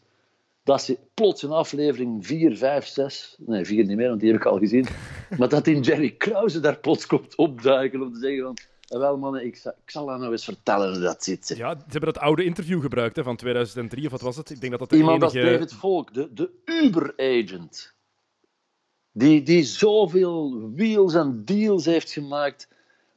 dat 0.63 0.81
ze 0.81 0.97
plots 1.13 1.43
in 1.43 1.51
aflevering 1.51 2.25
4, 2.25 2.57
5, 2.57 2.85
6, 2.85 3.35
nee 3.39 3.65
4 3.65 3.85
niet 3.85 3.97
meer, 3.97 4.09
want 4.09 4.19
die 4.19 4.31
heb 4.31 4.39
ik 4.39 4.45
al 4.45 4.57
gezien, 4.57 4.85
maar 5.37 5.49
dat 5.49 5.67
in 5.67 5.81
Jerry 5.81 6.15
Krause 6.15 6.59
daar 6.59 6.79
plots 6.79 7.05
komt 7.05 7.35
opduiken 7.35 8.01
om 8.01 8.13
te 8.13 8.19
zeggen 8.19 8.43
van, 8.43 8.55
"Eh, 8.55 8.72
wel 8.99 9.17
mannen, 9.17 9.45
ik, 9.45 9.55
zal- 9.55 9.75
ik 9.85 9.91
zal 9.91 10.05
dat 10.05 10.19
nou 10.19 10.31
eens 10.31 10.43
vertellen 10.43 10.91
hoe 10.91 11.01
dat 11.01 11.23
zit. 11.23 11.45
zeg." 11.47 11.57
Ja, 11.57 11.75
ze 11.75 11.83
hebben 11.89 12.13
dat 12.13 12.23
oude 12.23 12.43
interview 12.43 12.81
gebruikt 12.81 13.15
hè, 13.15 13.23
van 13.23 13.35
2003, 13.35 14.05
of 14.05 14.11
wat 14.11 14.21
was 14.21 14.37
het? 14.37 14.49
Ik 14.49 14.59
denk 14.59 14.71
dat 14.71 14.79
dat 14.79 14.89
de 14.89 14.95
Iemand 14.95 15.23
als 15.23 15.33
enige... 15.33 15.51
David 15.51 15.73
Volk, 15.73 16.13
de, 16.13 16.33
de 16.33 16.49
Uber-agent, 16.65 17.93
die, 19.11 19.43
die 19.43 19.63
zoveel 19.63 20.69
wheels 20.75 21.13
en 21.13 21.41
deals 21.45 21.85
heeft 21.85 22.11
gemaakt. 22.11 22.67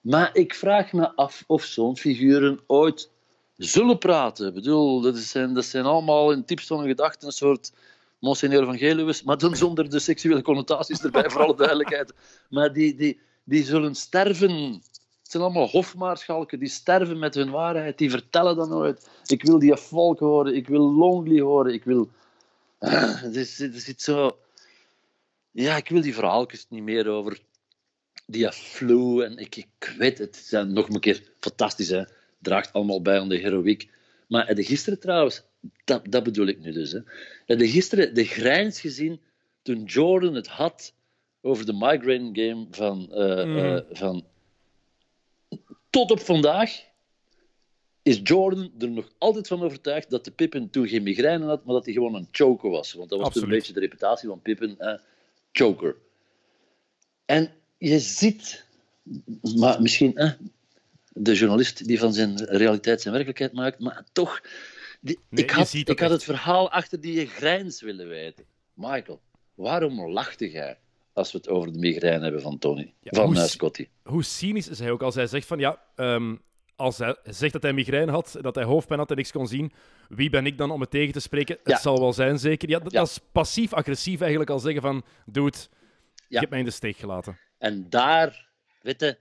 Maar 0.00 0.30
ik 0.32 0.54
vraag 0.54 0.92
me 0.92 1.14
af 1.16 1.44
of 1.46 1.64
zo'n 1.64 1.96
figuren 1.96 2.60
ooit 2.66 3.10
zullen 3.56 3.98
praten. 3.98 4.48
Ik 4.48 4.54
bedoel, 4.54 5.00
dat 5.00 5.16
zijn, 5.16 5.54
dat 5.54 5.64
zijn 5.64 5.84
allemaal 5.84 6.32
in 6.32 6.42
diepste 6.46 6.76
gedachten 6.78 7.26
een 7.26 7.32
soort 7.32 7.72
Monseigneur 8.18 8.64
van 8.64 8.78
Geluwes, 8.78 9.22
maar 9.22 9.38
dan 9.38 9.56
zonder 9.56 9.90
de 9.90 9.98
seksuele 9.98 10.42
connotaties 10.42 11.02
erbij, 11.02 11.30
voor 11.30 11.42
alle 11.42 11.56
duidelijkheid. 11.56 12.12
Maar 12.50 12.72
die, 12.72 12.94
die, 12.94 13.20
die 13.44 13.64
zullen 13.64 13.94
sterven. 13.94 14.82
Het 15.26 15.34
zijn 15.34 15.44
allemaal 15.44 15.68
hofmaarschalken, 15.68 16.58
die 16.58 16.68
sterven 16.68 17.18
met 17.18 17.34
hun 17.34 17.50
waarheid, 17.50 17.98
die 17.98 18.10
vertellen 18.10 18.56
dat 18.56 18.68
nooit. 18.68 19.08
Ik 19.26 19.42
wil 19.42 19.58
die 19.58 19.76
Volk 19.76 20.18
horen, 20.18 20.54
ik 20.54 20.68
wil 20.68 20.92
Longley 20.92 21.40
horen, 21.40 21.72
ik 21.72 21.84
wil... 21.84 22.08
Er 22.78 23.36
is- 23.36 23.60
er 23.60 23.70
zit 23.80 24.02
zo... 24.02 24.38
Ja, 25.50 25.76
ik 25.76 25.88
wil 25.88 26.00
die 26.02 26.14
verhaaltjes 26.14 26.66
niet 26.68 26.82
meer 26.82 27.08
over 27.08 27.38
die 28.26 28.52
flu 28.52 29.22
en 29.24 29.36
ik, 29.36 29.56
ik 29.56 29.94
weet 29.98 30.18
het, 30.18 30.36
het 30.36 30.44
zijn 30.44 30.72
nog 30.72 30.88
een 30.88 31.00
keer 31.00 31.22
fantastisch, 31.40 31.88
hè. 31.88 32.02
Draagt 32.38 32.72
allemaal 32.72 33.02
bij 33.02 33.20
aan 33.20 33.28
de 33.28 33.36
heroïek. 33.38 33.88
Maar 34.28 34.56
je 34.56 34.64
gisteren 34.64 35.00
trouwens, 35.00 35.42
dat, 35.84 36.02
dat 36.10 36.22
bedoel 36.22 36.46
ik 36.46 36.58
nu 36.60 36.72
dus, 36.72 36.92
hè. 36.92 37.00
Je 37.46 37.68
gisteren 37.68 38.14
de 38.14 38.24
grijns 38.24 38.80
gezien 38.80 39.20
toen 39.62 39.84
Jordan 39.84 40.34
het 40.34 40.48
had 40.48 40.92
over 41.40 41.66
de 41.66 41.72
migraine 41.72 42.30
game 42.32 42.66
van, 42.70 43.12
eh, 43.12 43.44
Mhm. 43.44 43.56
eh, 43.58 43.80
van 43.90 44.24
tot 45.96 46.10
op 46.10 46.20
vandaag 46.20 46.84
is 48.02 48.20
Jordan 48.22 48.72
er 48.78 48.88
nog 48.88 49.12
altijd 49.18 49.46
van 49.46 49.62
overtuigd 49.62 50.10
dat 50.10 50.24
de 50.24 50.30
Pippen 50.30 50.70
toen 50.70 50.88
geen 50.88 51.02
migraine 51.02 51.44
had, 51.44 51.64
maar 51.64 51.74
dat 51.74 51.84
hij 51.84 51.94
gewoon 51.94 52.14
een 52.14 52.28
choker 52.30 52.70
was. 52.70 52.92
Want 52.92 53.08
dat 53.10 53.18
was 53.18 53.32
toen 53.32 53.42
een 53.42 53.48
beetje 53.48 53.72
de 53.72 53.80
reputatie 53.80 54.28
van 54.28 54.40
Pippen, 54.42 54.74
hè, 54.78 54.96
choker. 55.52 55.96
En 57.24 57.52
je 57.78 57.98
ziet, 57.98 58.66
maar 59.56 59.82
misschien 59.82 60.12
hè, 60.14 60.28
de 61.12 61.34
journalist 61.34 61.86
die 61.86 61.98
van 61.98 62.12
zijn 62.12 62.44
realiteit 62.44 63.00
zijn 63.00 63.14
werkelijkheid 63.14 63.52
maakt, 63.52 63.78
maar 63.78 64.04
toch, 64.12 64.40
die- 65.00 65.18
Nee, 65.30 65.44
ik, 65.44 65.50
had, 65.50 65.72
ik 65.72 65.98
had 65.98 66.10
het 66.10 66.24
verhaal 66.24 66.70
achter 66.70 67.00
die 67.00 67.26
grijns 67.26 67.80
willen 67.80 68.08
weten. 68.08 68.44
Michael, 68.74 69.20
waarom 69.54 70.10
lachte 70.10 70.50
jij 70.50 70.78
als 71.16 71.32
we 71.32 71.38
het 71.38 71.48
over 71.48 71.72
de 71.72 71.78
migraine 71.78 72.22
hebben 72.22 72.42
van 72.42 72.58
Tony, 72.58 72.94
Ja, 73.00 73.10
van 73.14 73.26
hoe 73.26 73.36
eh, 73.36 73.42
Scotty? 73.42 73.88
hoe 74.02 74.24
cynisch 74.24 74.68
is 74.68 74.78
hij 74.78 74.90
ook 74.90 75.02
als 75.02 75.14
hij 75.14 75.26
zegt 75.26 75.46
van 75.46 75.58
ja, 75.58 75.82
ehm, 75.94 76.36
als 76.76 76.98
hij 76.98 77.16
zegt 77.24 77.52
dat 77.52 77.62
hij 77.62 77.72
migraine 77.72 78.10
had, 78.12 78.36
dat 78.40 78.54
hij 78.54 78.64
hoofdpijn 78.64 78.98
had 78.98 79.10
en 79.10 79.16
niks 79.16 79.32
kon 79.32 79.46
zien, 79.46 79.72
wie 80.08 80.30
ben 80.30 80.46
ik 80.46 80.58
dan 80.58 80.70
om 80.70 80.80
het 80.80 80.90
tegen 80.90 81.12
te 81.12 81.20
spreken? 81.20 81.58
Ja. 81.64 81.72
Het 81.72 81.82
zal 81.82 82.00
wel 82.00 82.12
zijn, 82.12 82.38
zeker. 82.38 82.68
Ja, 82.68 82.78
dat, 82.78 82.92
Ja. 82.92 82.98
dat 82.98 83.08
is 83.08 83.18
passief-agressief 83.32 84.20
eigenlijk 84.20 84.50
al 84.50 84.58
zeggen 84.58 84.82
van 84.82 85.02
dude, 85.26 85.56
je 86.28 86.38
hebt 86.38 86.50
mij 86.50 86.58
in 86.58 86.64
de 86.64 86.70
steek 86.70 86.96
gelaten. 86.96 87.38
En 87.58 87.86
daar, 87.90 88.48
weet 88.82 89.00
je, 89.00 89.16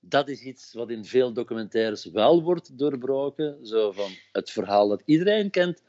dat 0.00 0.28
is 0.28 0.42
iets 0.42 0.72
wat 0.72 0.90
in 0.90 1.04
veel 1.04 1.32
documentaires 1.32 2.04
wel 2.04 2.42
wordt 2.42 2.78
doorbroken. 2.78 3.66
Zo 3.66 3.92
van 3.92 4.10
het 4.32 4.50
verhaal 4.50 4.88
dat 4.88 5.02
iedereen 5.04 5.50
kent. 5.50 5.82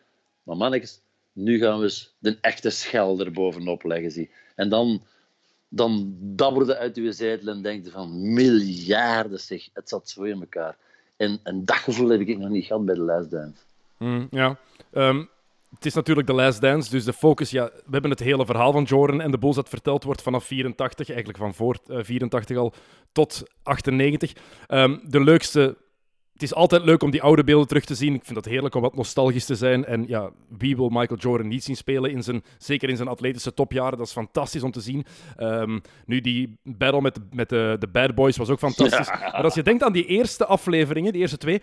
Maar 0.44 0.58
mannetjes, 0.58 1.02
nu 1.34 1.58
gaan 1.60 1.78
we 1.78 1.84
eens 1.84 2.16
de 2.20 2.38
echte 2.42 2.70
schel 2.70 3.20
er 3.20 3.32
bovenop 3.32 3.84
leggen. 3.84 4.12
Zie. 4.12 4.32
En 4.56 4.70
dan, 4.70 5.04
dan 5.70 6.16
dabberde 6.20 6.78
uit 6.78 6.98
uw 6.98 7.12
zetel 7.12 7.48
en 7.54 7.62
denkt 7.62 7.90
van 7.90 8.34
miljarden 8.34 9.40
zeg, 9.40 9.70
het 9.74 9.90
zat 9.90 10.10
zo 10.10 10.24
in 10.24 10.40
elkaar. 10.40 10.78
En, 11.18 11.40
en 11.44 11.66
dat 11.66 11.76
gevoel 11.76 12.10
heb 12.10 12.20
ik 12.20 12.38
nog 12.38 12.50
niet 12.50 12.66
gehad 12.66 12.86
bij 12.86 12.96
de 12.96 13.02
Last 13.02 13.32
Dance. 13.32 13.62
Mm, 13.98 14.28
ja. 14.32 14.58
Ehm, 14.92 15.24
het 15.76 15.86
is 15.86 15.94
natuurlijk 15.94 16.28
de 16.28 16.34
Last 16.34 16.62
Dance, 16.62 16.90
dus 16.90 17.04
de 17.04 17.14
focus, 17.14 17.50
ja, 17.50 17.66
we 17.66 17.92
hebben 17.92 18.12
het 18.12 18.20
hele 18.20 18.46
verhaal 18.46 18.72
van 18.72 18.84
Jordan 18.84 19.22
en 19.22 19.32
de 19.32 19.38
Bulls 19.38 19.56
dat 19.56 19.70
verteld 19.70 20.04
wordt 20.04 20.22
vanaf 20.22 20.46
84, 20.46 21.08
eigenlijk 21.08 21.38
van 21.38 21.54
voor 21.54 21.78
uh, 21.88 22.00
84 22.04 22.58
al, 22.58 22.74
tot 23.12 23.44
98. 23.64 24.34
Um, 24.68 25.02
de 25.04 25.24
leukste 25.24 25.78
het 26.38 26.46
is 26.46 26.54
altijd 26.54 26.84
leuk 26.84 27.04
om 27.04 27.12
die 27.12 27.22
oude 27.22 27.44
beelden 27.44 27.68
terug 27.68 27.86
te 27.86 27.96
zien. 27.96 28.14
Ik 28.14 28.26
vind 28.26 28.38
het 28.38 28.46
heerlijk 28.46 28.76
om 28.76 28.82
wat 28.82 28.96
nostalgisch 28.96 29.46
te 29.46 29.56
zijn. 29.56 29.86
En 29.86 30.06
ja, 30.08 30.30
wie 30.58 30.76
wil 30.76 30.90
Michael 30.90 31.20
Jordan 31.20 31.48
niet 31.48 31.64
zien 31.64 31.76
spelen, 31.76 32.12
in 32.12 32.24
zijn, 32.24 32.44
zeker 32.58 32.90
in 32.90 32.96
zijn 32.96 33.08
atletische 33.08 33.54
topjaren? 33.54 33.98
Dat 33.98 34.08
is 34.08 34.14
fantastisch 34.14 34.64
om 34.64 34.72
te 34.72 34.82
zien. 34.82 35.06
Um, 35.40 35.82
nu, 36.06 36.22
die 36.22 36.58
battle 36.64 37.02
met, 37.02 37.16
de, 37.16 37.22
met 37.32 37.50
de, 37.50 37.76
de 37.80 37.88
Bad 37.88 38.16
Boys 38.16 38.38
was 38.38 38.50
ook 38.50 38.60
fantastisch. 38.60 39.08
Ja. 39.18 39.32
Maar 39.32 39.44
als 39.44 39.54
je 39.54 39.64
denkt 39.64 39.84
aan 39.84 39.94
die 39.94 40.06
eerste 40.06 40.46
afleveringen, 40.46 41.12
die 41.12 41.22
eerste 41.22 41.38
twee, 41.38 41.62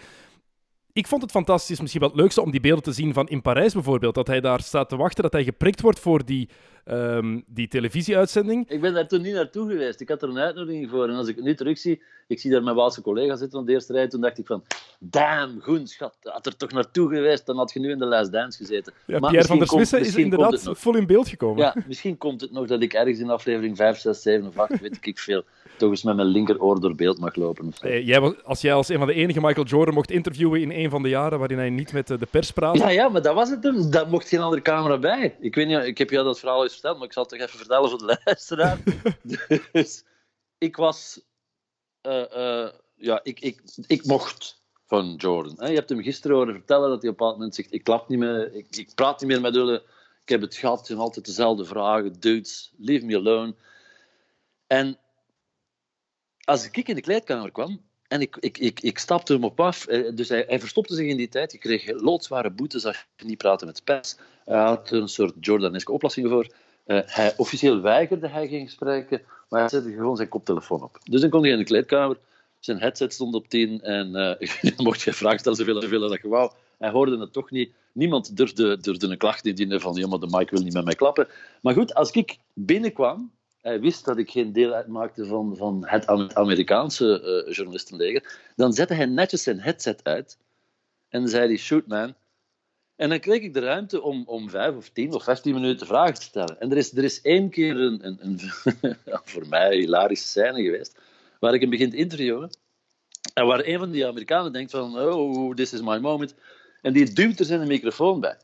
ik 0.93 1.07
vond 1.07 1.23
het 1.23 1.31
fantastisch, 1.31 1.81
misschien 1.81 2.01
wel 2.01 2.11
het 2.11 2.19
leukste 2.19 2.43
om 2.43 2.51
die 2.51 2.61
beelden 2.61 2.85
te 2.85 2.93
zien 2.93 3.13
van 3.13 3.29
in 3.29 3.43
Parijs 3.43 3.73
bijvoorbeeld. 3.73 4.15
Dat 4.15 4.27
hij 4.27 4.41
daar 4.41 4.61
staat 4.61 4.89
te 4.89 4.97
wachten, 4.97 5.23
dat 5.23 5.33
hij 5.33 5.45
geprikt 5.45 5.81
wordt 5.81 6.01
voor 6.01 6.25
die, 6.25 6.49
um, 6.85 7.45
die 7.47 7.69
televisieuitzending. 7.69 8.71
Ik 8.71 8.81
ben 8.81 8.95
daar 8.95 9.09
toen 9.09 9.23
niet 9.23 9.35
naartoe 9.35 9.71
geweest. 9.71 10.01
Ik 10.01 10.09
had 10.09 10.23
er 10.23 10.29
een 10.29 10.39
uitnodiging 10.39 10.91
voor. 10.91 11.09
En 11.09 11.15
als 11.15 11.29
ik 11.29 11.37
het 11.37 11.45
nu 11.45 11.55
terugzie, 11.55 12.03
ik 12.27 12.41
zie 12.41 12.51
daar 12.51 12.63
mijn 12.63 12.77
Waalse 12.77 13.03
collega 13.03 13.37
zitten 13.37 13.59
op 13.59 13.67
de 13.67 13.73
eerste 13.73 13.93
rij. 13.93 14.09
Toen 14.09 14.21
dacht 14.21 14.39
ik 14.39 14.47
van, 14.47 14.65
damn, 14.99 15.61
goed 15.61 15.91
schat, 15.91 16.17
had 16.23 16.47
er 16.47 16.57
toch 16.57 16.73
naartoe 16.73 17.09
geweest, 17.09 17.47
dan 17.47 17.57
had 17.57 17.73
je 17.73 17.81
nu 17.81 17.91
in 17.91 17.99
de 17.99 18.07
Last 18.07 18.33
Dance 18.33 18.59
gezeten. 18.59 18.93
Ja, 19.07 19.19
maar 19.19 19.31
Pierre 19.31 19.49
van 19.49 19.59
der 19.59 19.69
Smissen 19.69 20.01
is 20.01 20.17
inderdaad 20.17 20.69
vol 20.73 20.97
in 20.97 21.07
beeld 21.07 21.29
gekomen. 21.29 21.63
Ja, 21.63 21.75
misschien 21.87 22.19
komt 22.19 22.41
het 22.41 22.53
nog 22.53 22.67
dat 22.67 22.83
ik 22.83 22.93
ergens 22.93 23.19
in 23.19 23.31
aflevering 23.31 23.77
5, 23.77 23.99
6, 23.99 24.23
7 24.23 24.47
of 24.47 24.59
8, 24.59 24.81
weet 24.81 24.99
ik 25.01 25.19
veel 25.19 25.45
toch 25.77 25.91
eens 25.91 26.03
met 26.03 26.17
mijn 26.17 26.29
linkeroor 26.29 26.81
door 26.81 26.95
beeld 26.95 27.19
mag 27.19 27.35
lopen. 27.35 27.73
Eh, 27.81 28.07
jij 28.07 28.21
was, 28.21 28.33
als 28.45 28.61
jij 28.61 28.75
als 28.75 28.89
een 28.89 28.99
van 28.99 29.07
de 29.07 29.15
enige 29.15 29.41
Michael 29.41 29.67
Jordan 29.67 29.95
mocht 29.95 30.11
interviewen 30.11 30.61
in 30.61 30.71
een 30.71 30.91
van 30.91 31.03
de 31.03 31.09
jaren 31.09 31.39
waarin 31.39 31.59
hij 31.59 31.71
niet 31.71 31.93
met 31.93 32.07
de 32.07 32.27
pers 32.31 32.51
praatte. 32.51 32.79
Ja, 32.79 32.89
ja, 32.89 33.09
maar 33.09 33.23
dat 33.23 33.35
was 33.35 33.51
het 33.51 33.63
hem. 33.63 33.91
Daar 33.91 34.09
mocht 34.09 34.29
geen 34.29 34.41
andere 34.41 34.63
camera 34.63 34.99
bij. 34.99 35.37
Ik 35.41 35.55
weet 35.55 35.67
niet, 35.67 35.85
ik 35.85 35.99
heb 35.99 36.11
jou 36.11 36.25
dat 36.25 36.39
verhaal 36.39 36.63
eens 36.63 36.74
verteld, 36.75 36.97
maar 36.97 37.07
ik 37.07 37.13
zal 37.13 37.23
het 37.23 37.33
toch 37.33 37.41
even 37.41 37.59
vertellen 37.59 37.91
voor 37.91 37.99
de 37.99 38.19
luisteraar. 38.25 38.79
dus 39.73 40.05
ik 40.59 40.77
was... 40.77 41.21
Uh, 42.03 42.25
uh, 42.37 42.69
ja, 42.95 43.21
ik, 43.23 43.41
ik, 43.41 43.63
ik 43.87 44.05
mocht 44.05 44.63
van 44.87 45.15
Jordan. 45.17 45.69
Je 45.69 45.75
hebt 45.75 45.89
hem 45.89 46.03
gisteren 46.03 46.37
horen 46.37 46.55
vertellen 46.55 46.89
dat 46.89 47.03
hij 47.03 47.11
op 47.11 47.15
een 47.15 47.17
bepaald 47.17 47.37
moment 47.37 47.55
zegt 47.55 47.73
ik 47.73 47.85
klap 47.85 48.09
niet 48.09 48.19
meer, 48.19 48.55
ik, 48.55 48.77
ik 48.77 48.95
praat 48.95 49.21
niet 49.21 49.31
meer 49.31 49.41
met 49.41 49.55
jullie. 49.55 49.81
Ik 50.23 50.29
heb 50.31 50.41
het 50.41 50.57
gehad, 50.57 50.91
en 50.91 50.99
altijd 50.99 51.27
dezelfde 51.27 51.65
vragen. 51.65 52.21
Dudes, 52.21 52.73
leave 52.77 53.05
me 53.05 53.17
alone. 53.17 53.55
En 54.67 54.99
als 56.45 56.67
ik 56.67 56.89
in 56.89 56.95
de 56.95 57.01
kleedkamer 57.01 57.53
kwam 57.53 57.81
en 58.09 58.21
ik, 58.21 58.37
ik, 58.41 58.59
ik, 58.59 58.81
ik 58.81 58.99
stapte 58.99 59.33
hem 59.33 59.45
op 59.45 59.61
af, 59.61 59.87
eh, 59.87 60.15
dus 60.15 60.29
hij, 60.29 60.45
hij 60.49 60.61
verstopte 60.61 60.95
zich 60.95 61.07
in 61.07 61.17
die 61.17 61.29
tijd. 61.29 61.53
Je 61.53 61.59
kreeg 61.59 62.01
loodzware 62.01 62.51
boetes 62.51 62.85
als 62.85 63.07
je 63.17 63.25
niet 63.25 63.39
praatte 63.39 63.65
met 63.65 63.85
pers. 63.85 64.17
Hij 64.45 64.59
had 64.59 64.91
een 64.91 65.09
soort 65.09 65.35
Jordaneske 65.41 65.93
oplossing 65.93 66.29
voor. 66.29 66.55
Uh, 66.87 67.01
hij, 67.05 67.35
officieel 67.37 67.81
weigerde 67.81 68.29
hij 68.29 68.49
geen 68.49 68.65
gesprekken, 68.65 69.23
maar 69.49 69.61
hij 69.61 69.69
zette 69.69 69.93
gewoon 69.93 70.17
zijn 70.17 70.29
koptelefoon 70.29 70.83
op. 70.83 70.99
Dus 71.11 71.21
dan 71.21 71.31
kon 71.31 71.43
hij 71.43 71.51
in 71.51 71.59
de 71.59 71.65
kleedkamer, 71.65 72.17
zijn 72.59 72.79
headset 72.79 73.13
stond 73.13 73.35
op 73.35 73.49
10 73.49 73.81
en 73.81 74.11
uh, 74.63 74.77
mocht 74.77 75.03
je 75.03 75.13
vragen 75.13 75.39
stellen 75.39 75.59
zoveel, 75.59 75.83
zoveel 75.83 76.09
dat 76.09 76.23
je 76.23 76.29
wou. 76.29 76.53
Hij 76.79 76.91
hoorde 76.91 77.19
het 77.19 77.33
toch 77.33 77.51
niet. 77.51 77.73
Niemand 77.93 78.37
durfde, 78.37 78.79
durfde 78.81 79.09
een 79.09 79.19
klacht 79.19 79.47
indienen 79.47 79.81
van 79.81 79.95
ja, 79.95 80.07
maar 80.07 80.19
de 80.19 80.29
mic 80.31 80.51
wil 80.51 80.63
niet 80.63 80.73
met 80.73 80.85
mij 80.85 80.95
klappen. 80.95 81.29
Maar 81.61 81.75
goed, 81.75 81.95
als 81.95 82.11
ik 82.11 82.37
binnenkwam 82.53 83.33
hij 83.65 83.81
wist 83.81 84.05
dat 84.05 84.19
ik 84.19 84.31
geen 84.31 84.53
deel 84.53 84.73
uitmaakte 84.73 85.27
van, 85.27 85.57
van 85.57 85.83
het 85.87 86.35
Amerikaanse 86.35 87.45
uh, 87.47 87.55
journalistenleger, 87.55 88.39
dan 88.57 88.73
zette 88.73 88.95
hij 88.95 89.07
netjes 89.07 89.43
zijn 89.43 89.61
headset 89.61 90.05
uit 90.05 90.39
en 91.09 91.29
zei 91.29 91.47
hij, 91.47 91.57
shoot 91.57 91.87
man. 91.87 92.15
En 92.97 93.09
dan 93.09 93.21
kreeg 93.21 93.43
ik 93.43 93.55
de 93.55 93.61
ruimte 93.61 94.03
om, 94.03 94.23
om 94.27 94.51
vijf 94.51 94.77
of 94.77 94.89
tien 94.89 95.13
of 95.13 95.25
vijftien 95.25 95.55
minuten 95.55 95.87
vragen 95.87 96.15
te 96.15 96.23
stellen. 96.23 96.61
En 96.61 96.71
er 96.71 96.77
is, 96.77 96.97
er 96.97 97.05
is 97.05 97.21
één 97.21 97.51
keer 97.51 97.77
een, 97.77 98.19
een, 98.21 98.41
voor 99.33 99.49
mij 99.49 99.77
hilarische 99.77 100.27
scène 100.27 100.63
geweest, 100.63 100.99
waar 101.41 101.55
ik 101.55 101.61
hem 101.61 101.71
begin 101.71 101.91
te 101.91 101.97
interviewen. 101.97 102.51
En 103.35 103.47
waar 103.47 103.67
een 103.67 103.79
van 103.79 103.91
die 103.91 104.07
Amerikanen 104.07 104.53
denkt 104.53 104.71
van, 104.71 104.99
oh, 104.99 105.55
this 105.55 105.73
is 105.73 105.81
my 105.81 105.99
moment. 105.99 106.35
En 106.83 106.93
die 106.93 107.13
duwt 107.13 107.39
er 107.39 107.45
zijn 107.45 107.67
microfoon 107.67 108.21
bij. 108.21 108.37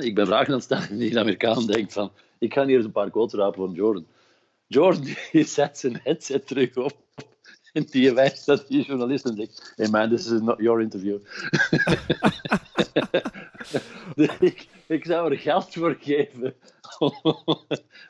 Ik 0.00 0.14
ben 0.14 0.26
vragen 0.26 0.46
aan 0.46 0.54
het 0.54 0.62
stellen 0.62 0.88
en 0.88 0.98
die 0.98 1.18
Amerikaan 1.18 1.66
denkt 1.66 1.92
van, 1.92 2.12
ik 2.38 2.52
ga 2.52 2.66
hier 2.66 2.76
eens 2.76 2.84
een 2.84 2.92
paar 2.92 3.10
quotes 3.10 3.38
rapen 3.38 3.66
van 3.66 3.72
Jordan. 3.72 4.06
George 4.68 5.00
die 5.32 5.44
zet 5.44 5.78
zijn 5.78 6.00
headset 6.02 6.46
terug 6.46 6.76
op. 6.76 6.96
Die 7.86 8.12
wijst 8.12 8.46
dat 8.46 8.68
die 8.68 8.84
journalist 8.84 9.24
en 9.24 9.48
Hey 9.76 9.88
man, 9.88 10.08
this 10.08 10.30
is 10.30 10.40
not 10.40 10.58
your 10.60 10.80
interview. 10.80 11.18
ik, 14.40 14.68
ik, 14.86 15.04
zou 15.04 15.30
er 15.30 15.38
geld 15.38 15.72
voor 15.72 15.96
geven 16.00 16.54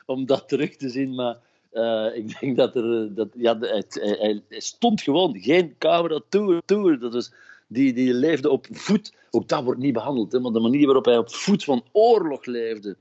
om, 0.05 0.25
dat 0.25 0.47
terug 0.47 0.75
te 0.75 0.89
zien, 0.89 1.15
maar 1.15 1.37
uh, 1.73 2.15
ik 2.15 2.39
denk 2.39 2.57
dat 2.57 2.75
er. 2.75 3.15
Dat, 3.15 3.27
ja, 3.33 3.59
het, 3.59 3.93
hij, 4.19 4.41
stond 4.49 5.01
gewoon 5.01 5.39
geen 5.39 5.75
camera 5.77 6.21
tour. 6.29 6.61
tour. 6.65 6.99
Dat 6.99 7.13
was, 7.13 7.31
die, 7.67 7.93
die 7.93 8.13
leefde 8.13 8.49
op 8.49 8.67
voet. 8.71 9.13
Ook 9.31 9.47
dat 9.47 9.63
wordt 9.63 9.79
niet 9.79 9.93
behandeld, 9.93 10.31
hè, 10.31 10.39
maar 10.39 10.51
de 10.51 10.59
manier 10.59 10.85
waarop 10.85 11.05
hij 11.05 11.17
op 11.17 11.33
voet 11.33 11.63
van 11.63 11.83
oorlog 11.91 12.45
leefde. 12.45 12.97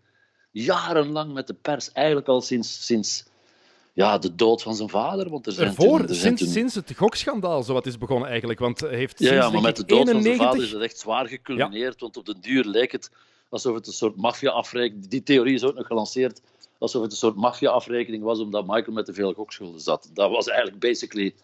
Jarenlang 0.50 1.32
met 1.32 1.46
de 1.46 1.54
pers, 1.54 1.92
eigenlijk 1.92 2.28
al 2.28 2.40
sinds, 2.40 2.86
sinds 2.86 3.27
ja, 3.98 4.18
de 4.18 4.34
dood 4.34 4.62
van 4.62 4.74
zijn 4.74 4.88
vader. 4.88 5.30
Want 5.30 5.46
er 5.46 5.52
zijn 5.52 5.68
Ervoor, 5.68 6.00
er 6.00 6.14
zijn 6.14 6.36
sinds, 6.36 6.52
sinds 6.52 6.74
het 6.74 6.92
gokschandaal, 6.96 7.62
zo 7.62 7.72
wat 7.72 7.86
is 7.86 7.98
begonnen 7.98 8.28
eigenlijk. 8.28 8.58
Want 8.58 8.80
heeft 8.80 9.18
ja, 9.18 9.26
sinds, 9.26 9.44
ja 9.44 9.50
maar 9.50 9.62
met 9.62 9.76
de 9.76 9.84
dood 9.84 10.08
91... 10.08 10.22
van 10.22 10.22
zijn 10.22 10.48
vader 10.48 10.64
is 10.64 10.72
het 10.72 10.82
echt 10.82 10.98
zwaar 10.98 11.26
geculmineerd. 11.26 11.92
Ja. 11.92 11.98
Want 11.98 12.16
op 12.16 12.26
den 12.26 12.40
duur 12.40 12.64
leek 12.64 12.92
het 12.92 13.10
alsof 13.48 13.74
het 13.74 13.86
een 13.86 13.92
soort 13.92 14.16
maffia-afrekening... 14.16 15.08
Die 15.08 15.22
theorie 15.22 15.54
is 15.54 15.64
ook 15.64 15.74
nog 15.74 15.86
gelanceerd. 15.86 16.40
Alsof 16.78 17.02
het 17.02 17.10
een 17.10 17.16
soort 17.16 17.36
maffia-afrekening 17.36 18.22
was 18.22 18.40
omdat 18.40 18.66
Michael 18.66 18.92
met 18.92 19.04
te 19.04 19.12
veel 19.12 19.32
gokschulden 19.32 19.80
zat. 19.80 20.10
Dat 20.12 20.30
was 20.30 20.48
eigenlijk 20.48 20.80
basically... 20.80 21.34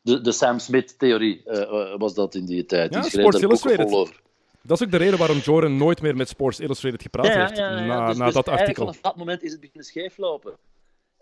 De, 0.00 0.20
de 0.20 0.32
Sam 0.32 0.58
Smith-theorie 0.58 1.42
uh, 1.46 1.94
was 1.98 2.14
dat 2.14 2.34
in 2.34 2.44
die 2.44 2.64
tijd. 2.64 2.94
Ja, 2.94 3.00
die 3.00 3.10
Sports 3.10 3.40
Illustrated. 3.40 3.92
Over. 3.92 4.20
Dat 4.62 4.80
is 4.80 4.86
ook 4.86 4.92
de 4.92 4.98
reden 4.98 5.18
waarom 5.18 5.38
Jordan 5.38 5.76
nooit 5.76 6.00
meer 6.00 6.16
met 6.16 6.28
Sports 6.28 6.60
Illustrated 6.60 7.02
gepraat 7.02 7.26
ja, 7.26 7.40
heeft. 7.40 7.56
Ja, 7.56 7.78
ja, 7.78 7.84
na, 7.86 8.06
dus, 8.06 8.16
na 8.16 8.24
dus 8.24 8.34
dat 8.34 8.48
artikel. 8.48 8.84
Vanaf 8.86 9.00
dat 9.00 9.16
moment 9.16 9.42
is 9.42 9.50
het 9.50 9.60
beginnen 9.60 9.84
scheeflopen. 9.84 10.52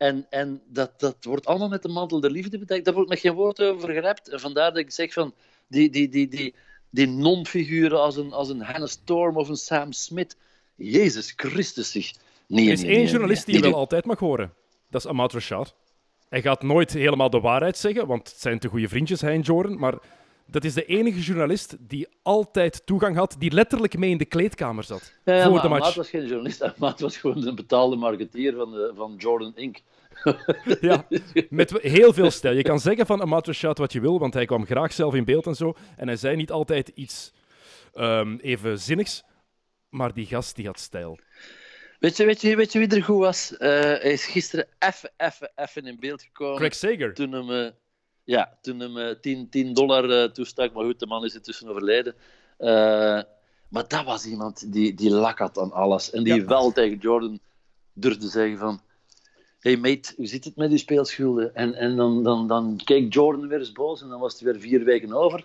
En, 0.01 0.27
en 0.31 0.63
dat, 0.67 1.01
dat 1.01 1.17
wordt 1.25 1.47
allemaal 1.47 1.69
met 1.69 1.83
de 1.83 1.89
mantel 1.89 2.21
der 2.21 2.31
liefde 2.31 2.59
bedekt. 2.59 2.85
Daar 2.85 2.95
wordt 2.95 3.09
met 3.09 3.21
geen 3.21 3.33
woord 3.33 3.63
over 3.63 3.93
gerept. 3.93 4.29
En 4.29 4.41
vandaar 4.41 4.71
dat 4.71 4.79
ik 4.79 4.91
zeg 4.91 5.13
van 5.13 5.35
die, 5.67 5.91
die, 5.91 6.09
die, 6.09 6.29
die, 6.29 6.55
die 6.91 7.07
non-figuren 7.07 8.01
als 8.01 8.17
een, 8.17 8.33
als 8.33 8.49
een 8.49 8.61
Hannah 8.61 8.89
Storm 8.89 9.37
of 9.37 9.49
een 9.49 9.57
Sam 9.57 9.93
Smith. 9.93 10.37
Jezus 10.75 11.33
Christus 11.37 11.91
zich. 11.91 12.13
Nee, 12.47 12.67
er 12.67 12.73
is 12.73 12.81
nee, 12.81 12.91
één 12.91 13.01
nee, 13.01 13.11
journalist 13.11 13.47
die 13.47 13.55
je 13.55 13.61
wel 13.61 13.75
altijd 13.75 14.05
mag 14.05 14.19
horen. 14.19 14.53
Dat 14.91 15.05
is 15.05 15.11
Amat 15.11 15.33
Rashad. 15.33 15.75
Hij 16.29 16.43
gaat 16.43 16.63
nooit 16.63 16.93
helemaal 16.93 17.31
de 17.31 17.41
waarheid 17.41 17.79
zeggen, 17.79 18.07
want 18.07 18.29
het 18.29 18.41
zijn 18.41 18.59
te 18.59 18.69
goede 18.69 18.89
vriendjes, 18.89 19.21
hij 19.21 19.35
en 19.35 19.41
Jordan. 19.41 19.79
Maar 19.79 19.99
dat 20.51 20.65
is 20.65 20.75
de 20.75 20.85
enige 20.85 21.21
journalist 21.21 21.77
die 21.81 22.09
altijd 22.23 22.87
toegang 22.87 23.17
had, 23.17 23.37
die 23.39 23.53
letterlijk 23.53 23.99
mee 23.99 24.11
in 24.11 24.19
de 24.19 24.25
kleedkamer 24.25 24.85
zat. 24.85 25.15
Ja, 25.25 25.35
ja, 25.35 25.43
voor 25.43 25.53
maar 25.53 25.63
de 25.63 25.69
match. 25.69 25.83
Amaat 25.83 25.95
was 25.95 26.09
geen 26.09 26.27
journalist, 26.27 26.63
Amaat 26.63 27.01
was 27.01 27.17
gewoon 27.17 27.47
een 27.47 27.55
betaalde 27.55 27.97
marketeer 27.97 28.55
van, 28.55 28.71
de, 28.71 28.93
van 28.97 29.15
Jordan 29.19 29.53
Inc. 29.57 29.79
ja, 30.81 31.07
met 31.51 31.73
heel 31.81 32.13
veel 32.13 32.31
stijl. 32.31 32.57
Je 32.57 32.63
kan 32.63 32.81
zeggen 32.81 33.07
van 33.07 33.21
Amat 33.21 33.47
Rashad 33.47 33.79
wat 33.79 33.93
je 33.93 34.01
wil, 34.01 34.19
want 34.19 34.35
hij 34.35 34.45
kwam 34.45 34.67
graag 34.67 34.93
zelf 34.93 35.15
in 35.15 35.25
beeld 35.25 35.47
en 35.47 35.55
zo. 35.55 35.75
En 35.97 36.07
hij 36.07 36.17
zei 36.17 36.37
niet 36.37 36.51
altijd 36.51 36.89
iets 36.89 37.33
um, 37.95 38.39
even 38.43 38.79
zinnigs, 38.79 39.25
maar 39.89 40.13
die 40.13 40.27
gast 40.27 40.57
die 40.57 40.67
had 40.67 40.81
stijl. 40.81 41.19
Weet 41.99 42.17
je, 42.17 42.25
weet 42.25 42.41
je, 42.41 42.57
weet 42.57 42.73
je 42.73 42.79
wie 42.79 42.89
er 42.89 43.05
goed 43.05 43.19
was? 43.19 43.53
Uh, 43.53 43.59
hij 43.59 44.01
is 44.01 44.27
gisteren 44.27 44.67
even, 44.79 45.11
even, 45.17 45.53
even 45.57 45.87
in 45.87 45.97
beeld 46.01 46.23
gekomen. 46.23 46.57
Craig 46.57 46.75
Sager. 46.75 47.15
Toen 47.15 47.33
hem, 47.33 47.51
uh, 47.51 47.71
ja, 48.31 48.59
toen 48.61 48.81
hem 48.81 48.97
uh, 48.97 49.11
10, 49.21 49.49
10 49.49 49.75
dollar 49.75 50.05
uh, 50.05 50.25
toestak, 50.25 50.73
maar 50.73 50.85
goed, 50.85 50.99
de 50.99 51.07
man 51.07 51.25
is 51.25 51.35
intussen 51.35 51.69
overleden. 51.69 52.15
maar 53.69 53.89
dat 53.89 54.05
was 54.05 54.27
iemand 54.27 54.73
die, 54.73 54.95
die 54.95 55.11
lak 55.11 55.39
had 55.39 55.59
aan 55.59 55.73
alles. 55.73 56.11
En 56.11 56.25
die 56.25 56.35
ja. 56.35 56.45
wel 56.45 56.73
tegen 56.73 56.99
Jordan 56.99 57.39
durfde 57.93 58.29
zeggen 58.29 58.59
van... 58.59 58.81
Hey 59.61 59.77
mate, 59.77 60.13
hoe 60.17 60.27
zit 60.27 60.45
het 60.45 60.57
met 60.57 60.69
die 60.69 60.79
speelschulden? 60.79 61.55
En, 61.55 61.75
en 61.75 61.97
dan, 61.97 62.23
dan, 62.23 62.49
dan 62.49 62.81
keek 62.85 63.15
Jordan 63.15 63.49
weer 63.49 63.59
eens 63.59 63.73
boos 63.73 64.03
en 64.03 64.09
dan 64.09 64.21
was 64.21 64.33
het 64.33 64.43
weer 64.43 64.61
vier 64.61 64.85
weken 64.85 65.13
over. 65.13 65.45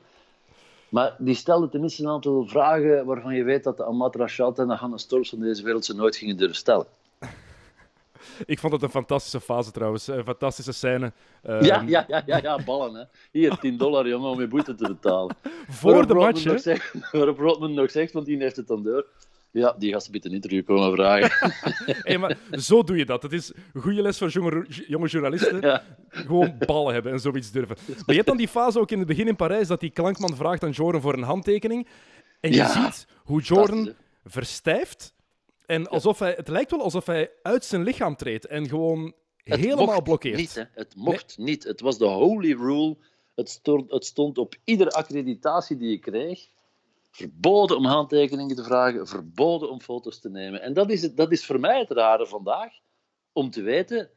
Maar 0.89 1.15
die 1.17 1.35
stelde 1.35 1.69
tenminste 1.69 2.03
een 2.03 2.09
aantal 2.09 2.47
vragen 2.47 3.05
waarvan 3.05 3.35
je 3.35 3.43
weet 3.43 3.63
dat 3.63 3.77
de 3.77 3.85
Amat 3.85 4.15
Rashad 4.15 4.59
en 4.59 4.67
de 4.67 4.73
Hannes 4.73 5.01
Storms 5.01 5.29
van 5.29 5.39
deze 5.39 5.63
wereld 5.63 5.85
ze 5.85 5.95
nooit 5.95 6.15
gingen 6.15 6.37
durven 6.37 6.55
stellen. 6.55 6.85
Ik 8.45 8.59
vond 8.59 8.73
het 8.73 8.81
een 8.81 8.89
fantastische 8.89 9.41
fase 9.41 9.71
trouwens. 9.71 10.07
Een 10.07 10.23
fantastische 10.23 10.71
scène. 10.71 11.13
Um... 11.43 11.63
Ja, 11.63 11.83
ja, 11.87 12.05
ja, 12.07 12.23
ja, 12.25 12.37
ja, 12.41 12.63
ballen. 12.63 12.93
Hè. 12.95 13.03
Hier, 13.31 13.57
10 13.57 13.77
dollar 13.77 14.07
jongen, 14.07 14.29
om 14.29 14.39
je 14.39 14.47
boete 14.47 14.75
te 14.75 14.87
betalen. 14.87 15.35
Voor 15.69 15.91
waarop 15.91 16.07
de 16.07 16.13
match, 16.13 16.43
hè? 16.43 16.57
Zegt, 16.57 16.93
waarop 17.11 17.37
Rodman 17.39 17.73
nog 17.73 17.91
zegt, 17.91 18.13
want 18.13 18.25
die 18.25 18.37
heeft 18.37 18.55
het 18.55 18.67
dan 18.67 18.83
door. 18.83 19.05
Ja, 19.51 19.75
die 19.77 19.91
gasten 19.93 20.11
bieden 20.11 20.29
een 20.29 20.35
interview 20.35 20.65
komen 20.65 20.91
vragen. 20.95 21.53
hey, 21.85 22.17
maar 22.17 22.37
zo 22.51 22.83
doe 22.83 22.97
je 22.97 23.05
dat. 23.05 23.23
Het 23.23 23.31
is 23.33 23.53
een 23.73 23.81
goede 23.81 24.01
les 24.01 24.17
voor 24.17 24.27
jonge, 24.29 24.65
jonge 24.87 25.07
journalisten. 25.07 25.61
Ja. 25.61 25.83
Gewoon 26.09 26.55
ballen 26.65 26.93
hebben 26.93 27.11
en 27.11 27.19
zoiets 27.19 27.51
durven. 27.51 27.77
Maar 27.87 27.95
je 28.05 28.13
hebt 28.13 28.27
dan 28.27 28.37
die 28.37 28.47
fase 28.47 28.79
ook 28.79 28.91
in 28.91 28.97
het 28.97 29.07
begin 29.07 29.27
in 29.27 29.35
Parijs 29.35 29.67
dat 29.67 29.79
die 29.79 29.89
klankman 29.89 30.35
vraagt 30.35 30.63
aan 30.63 30.71
Jordan 30.71 31.01
voor 31.01 31.13
een 31.13 31.23
handtekening. 31.23 31.87
En 32.39 32.49
je 32.49 32.55
Ja. 32.55 32.67
ziet 32.67 33.07
hoe 33.23 33.41
Jordan 33.41 33.93
verstijft 34.25 35.13
En 35.65 35.87
alsof 35.87 36.19
hij, 36.19 36.33
het 36.37 36.47
lijkt 36.47 36.71
wel 36.71 36.81
alsof 36.81 37.05
hij 37.05 37.31
uit 37.41 37.65
zijn 37.65 37.83
lichaam 37.83 38.15
treedt 38.15 38.45
en 38.45 38.69
gewoon 38.69 39.13
Het 39.43 39.59
helemaal 39.59 39.85
mocht 39.85 40.03
blokkeert. 40.03 40.37
Niet, 40.37 40.55
hè. 40.55 40.63
Het 40.71 40.95
mocht 40.95 41.37
niet. 41.37 41.63
Het 41.63 41.81
was 41.81 41.97
de 41.97 42.05
holy 42.05 42.53
rule. 42.53 42.97
Het 43.35 43.49
stond, 43.49 43.91
het 43.91 44.05
stond 44.05 44.37
op 44.37 44.55
iedere 44.63 44.89
accreditatie 44.89 45.77
die 45.77 45.89
je 45.89 45.99
kreeg. 45.99 46.47
Verboden 47.11 47.77
om 47.77 47.85
handtekeningen 47.85 48.55
te 48.55 48.63
vragen, 48.63 49.07
verboden 49.07 49.69
om 49.69 49.81
foto's 49.81 50.19
te 50.19 50.29
nemen. 50.29 50.61
En 50.61 50.73
dat 50.73 50.89
is, 50.89 51.01
het, 51.01 51.17
dat 51.17 51.31
is 51.31 51.45
voor 51.45 51.59
mij 51.59 51.79
het 51.79 51.91
rare 51.91 52.27
vandaag, 52.27 52.73
om 53.33 53.49
te 53.49 53.61
weten, 53.61 54.09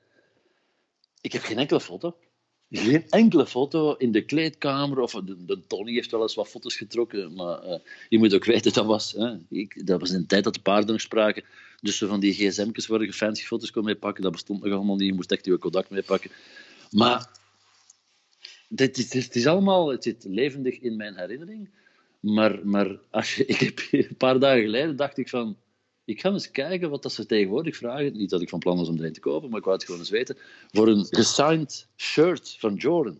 ik 1.21 1.33
heb 1.33 1.43
geen 1.43 1.59
enkele 1.59 1.81
foto. 1.81 2.17
Geen 2.71 3.09
enkele 3.09 3.47
foto 3.47 3.95
in 3.95 4.13
de 4.13 4.25
kleedkamer, 4.25 4.99
of 5.01 5.13
de, 5.13 5.45
de 5.45 5.67
Tony 5.67 5.93
heeft 5.93 6.11
wel 6.11 6.23
eens 6.23 6.35
wat 6.35 6.49
foto's 6.49 6.77
getrokken, 6.77 7.35
maar 7.35 7.63
eh, 7.63 7.79
je 8.09 8.19
moet 8.19 8.35
ook 8.35 8.45
weten, 8.45 8.73
dat 8.73 8.87
was, 8.87 9.13
hè, 9.13 9.37
ik, 9.49 9.87
dat 9.87 10.01
was 10.01 10.11
in 10.11 10.21
de 10.21 10.27
tijd 10.27 10.45
dat 10.45 10.55
de 10.55 10.61
paarden 10.61 10.91
nog 10.93 11.01
spraken, 11.01 11.45
dus 11.81 11.99
van 11.99 12.21
die 12.21 12.33
gsm'tjes 12.33 12.87
waar 12.87 13.03
je 13.03 13.13
fancy 13.13 13.45
foto's 13.45 13.71
kon 13.71 13.85
meepakken, 13.85 14.23
dat 14.23 14.33
bestond 14.33 14.63
nog 14.63 14.73
allemaal 14.73 14.97
niet, 14.97 15.09
je 15.09 15.15
moest 15.15 15.33
echt 15.33 15.45
je 15.45 15.57
Kodak 15.59 15.91
meepakken. 15.91 16.31
Maar 16.91 17.29
dit, 18.69 18.99
is- 18.99 19.13
het 19.13 19.37
is 19.37 19.47
allemaal, 19.47 19.89
het 19.89 20.03
zit 20.03 20.25
levendig 20.29 20.79
in 20.81 20.97
mijn 20.97 21.17
herinnering, 21.17 21.71
maar, 22.21 22.67
maar 22.67 22.99
als 23.11 23.35
je, 23.35 23.45
ik 23.55 23.59
heb 23.61 23.81
een 23.91 24.17
paar 24.17 24.39
dagen 24.39 24.63
geleden 24.63 24.97
dacht 24.97 25.19
ik 25.19 25.29
van, 25.29 25.57
ik 26.09 26.21
ga 26.21 26.31
eens 26.31 26.51
kijken 26.51 26.91
wat 26.91 27.03
dat 27.03 27.13
ze 27.13 27.27
tegenwoordig 27.27 27.77
vragen. 27.77 28.17
Niet 28.17 28.31
dat 28.31 28.43
ik 28.43 28.49
van 28.49 28.59
plan 28.59 28.77
was 28.77 28.89
om 28.89 28.99
er 28.99 29.05
een 29.05 29.13
te 29.13 29.21
kopen, 29.21 29.49
maar 29.49 29.59
ik 29.59 29.65
wou 29.65 29.77
het 29.77 29.85
gewoon 29.85 30.01
eens 30.01 30.11
weten. 30.11 30.37
Voor 30.71 30.89
een 30.89 31.07
gesigned 31.11 31.87
shirt 31.97 32.57
van 32.59 32.75
Jordan. 32.75 33.19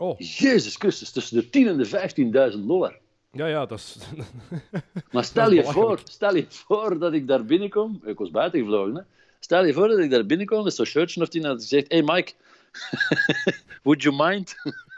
Oh, 0.00 0.18
Jezus 0.18 0.76
Christus, 0.76 1.10
tussen 1.10 1.36
de 1.36 1.50
10 1.50 1.68
en 1.68 1.76
de 1.76 2.52
15.000 2.56 2.58
dollar. 2.66 2.98
ja, 3.32 3.46
ja, 3.46 3.66
dat 3.66 3.78
is... 3.78 3.96
Maar 5.10 5.24
stel 5.32 5.50
is 5.50 5.66
je, 5.66 5.72
voor, 5.72 6.00
stel 6.04 6.36
je 6.36 6.46
voor 6.48 6.98
dat 6.98 7.12
ik 7.12 7.26
daar 7.26 7.44
binnenkom. 7.44 8.00
Ik 8.04 8.18
was 8.18 8.30
buiten 8.30 8.60
gevlogen, 8.60 8.94
hè. 8.94 9.02
Stel 9.40 9.64
je 9.64 9.72
voor 9.72 9.88
dat 9.88 9.98
ik 9.98 10.10
daar 10.10 10.26
binnenkom 10.26 10.64
met 10.64 10.74
zo'n 10.74 10.86
shirtje 10.86 11.20
of 11.20 11.28
tien 11.28 11.42
en 11.42 11.48
dat 11.48 11.62
ik 11.62 11.68
zeg: 11.68 11.84
Hey 11.88 12.02
Mike, 12.02 12.32
would 13.82 14.02
you 14.02 14.16
mind? 14.16 14.54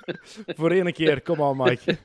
Voor 0.59 0.71
één 0.71 0.93
keer, 0.93 1.23
kom 1.23 1.43
aan, 1.43 1.57
Mike. 1.57 1.99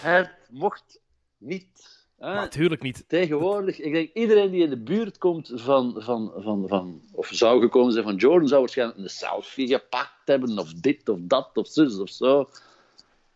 Het 0.00 0.30
mocht 0.50 1.00
niet. 1.38 2.01
Natuurlijk 2.22 2.82
niet. 2.82 3.04
Tegenwoordig, 3.06 3.80
ik 3.80 3.92
denk 3.92 4.10
iedereen 4.12 4.50
die 4.50 4.62
in 4.62 4.70
de 4.70 4.82
buurt 4.82 5.18
komt 5.18 5.52
van, 5.54 5.94
van, 5.96 6.32
van, 6.36 6.68
van 6.68 7.00
of 7.12 7.28
zou 7.32 7.60
gekomen 7.60 7.92
zijn 7.92 8.04
van 8.04 8.16
Jordan, 8.16 8.48
zou 8.48 8.60
waarschijnlijk 8.60 8.98
een 8.98 9.08
selfie 9.08 9.68
gepakt 9.68 10.20
hebben, 10.24 10.58
of 10.58 10.72
dit 10.72 11.08
of 11.08 11.18
dat, 11.22 11.50
of 11.54 11.66
zus 11.68 11.98
of 11.98 12.10
zo. 12.10 12.48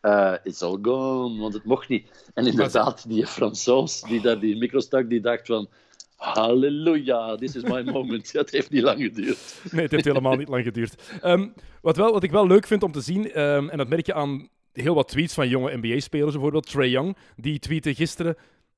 Eh 0.01 0.34
it's 0.43 0.62
all 0.62 0.78
gone, 0.82 1.41
want 1.41 1.55
het 1.55 1.64
mocht 1.64 1.89
niet. 1.89 2.30
En 2.34 2.47
inderdaad, 2.47 3.09
die 3.09 3.26
Fransoos 3.26 4.01
die 4.01 4.20
daar 4.20 4.41
die 4.41 4.57
micro 4.57 4.80
stak, 4.80 5.09
die 5.09 5.20
dacht 5.20 5.47
van, 5.47 5.68
halleluja, 6.16 7.37
this 7.37 7.57
is 7.57 7.62
my 7.62 7.82
moment. 7.82 8.32
Dat 8.32 8.51
heeft 8.51 8.70
niet 8.70 8.82
lang 8.82 9.01
geduurd. 9.01 9.61
Nee, 9.70 9.82
het 9.82 9.91
heeft 9.91 10.05
helemaal 10.05 10.37
niet 10.37 10.49
lang 10.49 10.64
geduurd. 10.64 11.03
Ehm, 11.20 11.49
wat, 11.80 11.97
wel, 11.97 12.12
wat 12.12 12.22
ik 12.22 12.30
wel 12.30 12.47
leuk 12.47 12.66
vind 12.66 12.82
om 12.82 12.93
te 12.93 13.01
zien, 13.01 13.32
ehm, 13.32 13.68
en 13.68 13.78
dat 13.78 13.89
merk 13.89 14.07
je 14.07 14.14
aan 14.14 14.49
heel 14.72 14.95
wat 14.95 15.09
tweets 15.09 15.34
van 15.34 15.49
jonge 15.49 15.76
NBA-spelers, 15.76 16.32
bijvoorbeeld 16.32 16.70
Trey 16.70 16.89
Young, 16.89 17.16
die 17.37 17.59
tweette 17.59 17.95
gisteren. 17.95 18.37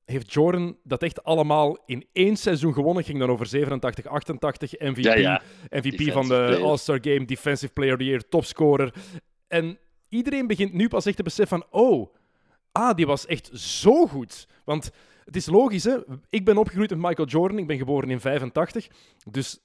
Heeft 0.09 0.33
Jordan 0.33 0.77
dat 0.83 1.03
echt 1.03 1.23
allemaal 1.23 1.77
in 1.85 2.05
één 2.13 2.37
seizoen 2.37 2.73
gewonnen? 2.73 3.03
Ging 3.03 3.19
dan 3.19 3.29
over 3.29 3.45
87, 3.45 4.05
88, 4.05 4.71
MVP, 4.79 5.03
Ja, 5.03 5.15
ja. 5.15 5.41
MVP 5.69 6.11
van 6.11 6.27
de. 6.27 6.59
All-Star 6.63 6.99
Game, 7.01 7.25
Defensive 7.25 7.73
Player 7.73 7.93
of 7.93 7.99
the 7.99 8.05
Year, 8.05 8.27
topscorer. 8.29 8.93
En 9.47 9.77
iedereen 10.09 10.47
begint 10.47 10.73
nu 10.73 10.87
pas 10.87 11.05
echt 11.05 11.15
te 11.15 11.23
beseffen 11.23 11.59
van, 11.59 11.81
oh, 11.81 12.15
ah, 12.71 12.95
die 12.95 13.05
was 13.05 13.25
echt 13.25 13.49
zo 13.53 14.07
goed. 14.07 14.47
Want 14.65 14.91
het 15.25 15.35
is 15.35 15.45
logisch, 15.45 15.83
hè. 15.83 15.97
Ik 16.29 16.45
ben 16.45 16.57
opgegroeid 16.57 16.89
met 16.89 16.99
Michael 16.99 17.27
Jordan. 17.27 17.57
Ik 17.57 17.67
ben 17.67 17.77
geboren 17.77 18.09
in 18.09 18.19
85. 18.19 18.87
Dus 19.31 19.59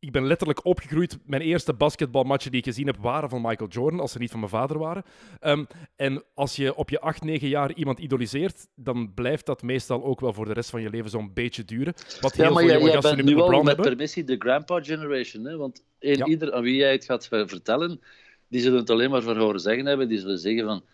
ik 0.00 0.12
ben 0.12 0.26
letterlijk 0.26 0.64
opgegroeid. 0.64 1.18
Mijn 1.24 1.42
eerste 1.42 1.72
basketbalmatchen 1.74 2.50
die 2.50 2.60
ik 2.60 2.66
gezien 2.66 2.86
heb 2.86 2.96
waren 3.00 3.28
van 3.28 3.40
Michael 3.42 3.68
Jordan, 3.70 4.00
als 4.00 4.12
ze 4.12 4.18
niet 4.18 4.30
van 4.30 4.38
mijn 4.40 4.52
vader 4.52 4.78
waren. 4.78 5.02
Ehm, 5.40 5.64
en 5.96 6.22
als 6.34 6.56
je 6.56 6.74
op 6.74 6.90
je 6.90 7.00
8, 7.00 7.22
9 7.24 7.48
jaar 7.48 7.72
iemand 7.72 7.98
idoliseert, 7.98 8.66
dan 8.74 9.14
blijft 9.14 9.46
dat 9.46 9.62
meestal 9.62 10.04
ook 10.04 10.20
wel 10.20 10.32
voor 10.32 10.44
de 10.44 10.52
rest 10.52 10.70
van 10.70 10.82
je 10.82 10.90
leven 10.90 11.10
zo'n 11.10 11.32
beetje 11.34 11.64
duren. 11.64 11.94
Wat 12.20 12.32
heel 12.34 12.44
Ja, 12.44 12.50
maar 12.50 12.62
veel 12.62 12.72
jij, 12.72 12.90
jij 12.90 13.00
bent 13.00 13.16
nu 13.16 13.22
met 13.22 13.32
al 13.34 13.40
LeBron 13.40 13.58
met 13.64 13.66
hebben. 13.66 13.84
permissie 13.86 14.24
de 14.24 14.36
grandpa 14.38 14.82
generation. 14.82 15.44
Hè? 15.44 15.56
Want 15.56 15.84
een, 15.98 16.16
Ja. 16.16 16.26
ieder 16.26 16.52
aan 16.52 16.62
wie 16.62 16.76
jij 16.76 16.92
het 16.92 17.04
gaat 17.04 17.26
ver- 17.28 17.48
vertellen, 17.48 18.00
die 18.48 18.60
zullen 18.60 18.78
het 18.78 18.90
alleen 18.90 19.10
maar 19.10 19.22
voor 19.22 19.36
horen 19.36 19.60
zeggen 19.60 19.86
hebben. 19.86 20.08
Die 20.08 20.18
zullen 20.18 20.38
zeggen 20.38 20.64
van, 20.64 20.84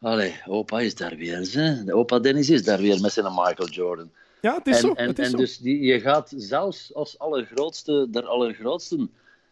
allee, 0.00 0.34
opa 0.46 0.80
is 0.80 0.94
daar 0.94 1.16
weer. 1.16 1.48
Hè? 1.52 1.84
De 1.84 1.94
Opa 1.94 2.18
Dennis 2.18 2.50
is 2.50 2.64
daar 2.64 2.80
weer 2.80 3.00
met 3.00 3.12
zijn 3.12 3.26
Michael 3.34 3.68
Jordan. 3.68 4.10
Ja, 4.44 4.54
het 4.54 4.66
is 4.66 4.74
en 4.74 4.80
zo. 4.80 4.92
en, 4.92 5.06
het 5.06 5.18
is 5.18 5.24
en 5.24 5.30
zo. 5.30 5.36
dus 5.36 5.58
die, 5.58 5.80
je 5.80 6.00
gaat 6.00 6.32
zelfs 6.36 6.94
als 6.94 7.18
allergrootste 7.18 8.06
der 8.10 8.26
allergrootsten, 8.26 9.10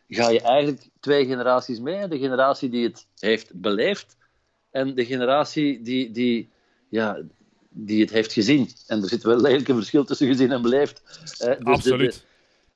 ga 0.08 0.30
je 0.30 0.40
eigenlijk 0.40 0.88
twee 1.00 1.26
generaties 1.26 1.78
mee. 1.80 2.08
De 2.08 2.18
generatie 2.18 2.68
die 2.68 2.84
het 2.84 3.06
heeft 3.18 3.54
beleefd 3.54 4.16
en 4.70 4.94
de 4.94 5.04
generatie 5.04 5.82
die, 5.82 6.10
die, 6.10 6.50
ja, 6.88 7.18
die 7.68 8.00
het 8.00 8.10
heeft 8.10 8.32
gezien. 8.32 8.68
En 8.86 9.02
er 9.02 9.08
zit 9.08 9.22
wel 9.22 9.34
eigenlijk 9.34 9.68
een 9.68 9.74
verschil 9.76 10.04
tussen 10.04 10.26
gezien 10.26 10.52
en 10.52 10.62
beleefd. 10.62 11.02
Eh, 11.06 11.20
dus 11.20 11.38
de- 11.38 11.56
de- 11.58 11.64
Absoluut. 11.64 12.24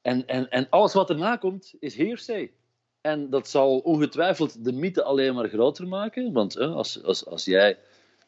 en, 0.03 0.27
en, 0.27 0.51
en 0.51 0.67
alles 0.71 0.93
wat 0.93 1.11
erna 1.11 1.37
komt, 1.37 1.75
is 1.81 1.95
hearsay. 1.97 2.51
En 3.01 3.31
dat 3.31 3.49
zal 3.49 3.79
ongetwijfeld 3.79 4.65
de 4.65 4.73
mythe 4.73 5.03
alleen 5.03 5.35
maar 5.35 5.49
groter 5.49 5.89
maken. 5.89 6.33
Want 6.33 6.55
hè, 6.55 6.67
als, 6.67 7.03
als, 7.03 7.27
als 7.27 7.45
jij 7.45 7.79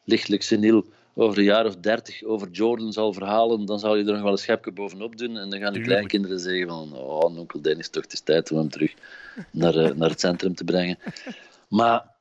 lichtelijk 0.03 0.43
seniel 0.43 0.85
over 1.19 1.37
een 1.37 1.43
jaar 1.43 1.65
of 1.65 1.75
dertig 1.75 2.23
over 2.23 2.49
Jordan 2.51 2.93
zal 2.93 3.13
verhalen, 3.13 3.65
dan 3.65 3.79
zal 3.79 3.95
je 3.95 4.05
er 4.05 4.13
nog 4.13 4.21
wel 4.21 4.31
een 4.31 4.37
schepje 4.37 4.71
bovenop 4.71 5.17
doen. 5.17 5.37
En 5.37 5.49
dan 5.49 5.59
gaan 5.59 5.73
de 5.73 5.81
kleinkinderen 5.81 6.39
zeggen 6.39 6.67
van, 6.67 6.93
oh, 6.93 7.37
onkel 7.37 7.61
Dennis, 7.61 7.89
toch, 7.89 8.03
het 8.03 8.13
is 8.13 8.19
tijd 8.19 8.51
om 8.51 8.57
hem 8.57 8.69
terug 8.69 8.93
naar, 9.51 9.75
eh, 9.75 9.95
naar 9.95 10.09
het 10.09 10.19
centrum 10.19 10.55
te 10.55 10.63
brengen. 10.63 10.97
Maar 11.69 12.15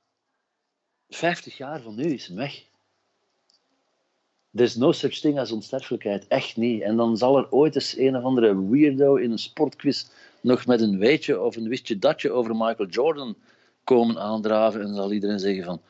50 1.09 1.57
jaar 1.57 1.81
van 1.81 1.95
nu 1.95 2.05
is 2.05 2.27
hem 2.27 2.37
weg. 2.37 2.65
There's 4.55 4.77
no 4.77 4.93
such 4.93 5.21
thing 5.21 5.39
as 5.39 5.53
onsterfelijkheid. 5.53 6.27
Echt 6.27 6.57
niet. 6.57 6.83
En 6.83 6.97
dan 6.97 7.17
zal 7.17 7.39
er 7.39 7.51
ooit 7.51 7.75
eens 7.75 7.97
een 7.97 8.17
of 8.17 8.23
andere 8.23 8.69
weirdo 8.69 9.15
in 9.15 9.31
een 9.31 9.39
sportquiz 9.39 10.07
nog 10.41 10.67
met 10.67 10.81
een 10.81 10.99
weetje 10.99 11.41
of 11.41 11.57
een 11.57 11.69
wistje 11.69 11.99
datje 11.99 12.31
over 12.31 12.57
Michael 12.57 12.89
Jordan 12.89 13.37
komen 13.85 14.19
aandraven. 14.19 14.81
En 14.81 14.87
dan 14.87 14.97
zal 14.97 15.13
iedereen 15.13 15.39
zeggen 15.39 15.65
van... 15.65 15.81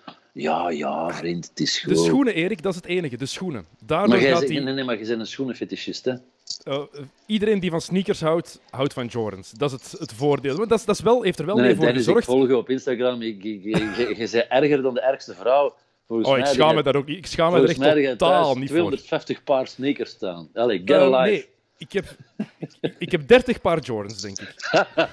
Ja, 0.40 0.70
ja, 0.70 1.14
vriend, 1.14 1.48
het 1.48 1.60
is 1.60 1.78
goed. 1.78 1.94
De 1.94 2.00
schoenen, 2.00 2.34
Erik, 2.34 2.62
dat 2.62 2.72
is 2.72 2.80
het 2.80 2.86
enige. 2.86 3.16
De 3.16 3.26
schoenen. 3.26 3.66
Daardoor 3.86 4.08
Maar 4.08 4.20
jij 4.20 4.30
gaat 4.30 4.38
zegt, 4.38 4.52
die... 4.52 4.60
nee, 4.60 4.74
nee, 4.74 4.84
maar 4.84 4.98
je 4.98 5.06
bent 5.06 5.20
een 5.20 5.26
schoenenfetischist, 5.26 6.04
hè? 6.04 6.14
Eh, 6.62 6.82
iedereen 7.26 7.60
die 7.60 7.70
van 7.70 7.80
sneakers 7.80 8.20
houdt, 8.20 8.60
houdt 8.70 8.92
van 8.92 9.06
Jordans. 9.06 9.50
Dat 9.50 9.72
is 9.72 9.90
het, 9.90 10.00
het 10.00 10.12
voordeel. 10.12 10.56
Maar 10.56 10.66
dat, 10.66 10.78
is, 10.78 10.84
dat 10.84 10.94
is 10.94 11.02
wel, 11.02 11.22
heeft 11.22 11.38
er 11.38 11.46
wel 11.46 11.54
Nee, 11.56 11.64
mee 11.64 11.74
voor 11.74 11.84
Dennis, 11.84 12.00
ik 12.00 12.06
gezorgd. 12.06 12.26
volg 12.26 12.48
je 12.48 12.56
op 12.56 12.70
Instagram. 12.70 13.22
Je, 13.22 13.36
je, 13.42 13.60
je, 13.62 14.14
je, 14.16 14.28
bent 14.30 14.46
erger 14.48 14.82
dan 14.82 14.94
de 14.94 15.00
ergste 15.00 15.34
vrouw. 15.34 15.74
Volgens 16.06 16.28
Oh, 16.28 16.38
ik 16.38 16.46
schaam 16.46 16.74
me 16.74 16.82
daar 16.82 16.96
ook 16.96 17.06
niet. 17.06 17.18
Ik 17.18 17.26
schaam 17.26 17.52
me 17.52 17.58
er 17.58 17.68
echt 17.68 18.18
totaal 18.18 18.54
niet 18.54 18.68
250 18.68 19.44
paar 19.44 19.66
sneakers 19.66 20.10
staan. 20.10 20.48
Allee, 20.54 20.82
get 20.84 20.96
voor. 20.96 20.96
Eh, 20.96 21.02
alive. 21.02 21.30
nee, 21.30 21.48
ik 21.78 21.92
heb, 21.92 22.16
ik, 22.58 22.94
ik 22.98 23.12
heb 23.12 23.28
30 23.28 23.60
paar 23.60 23.80
Jordans, 23.80 24.20
denk 24.20 24.38
ik. 24.40 24.54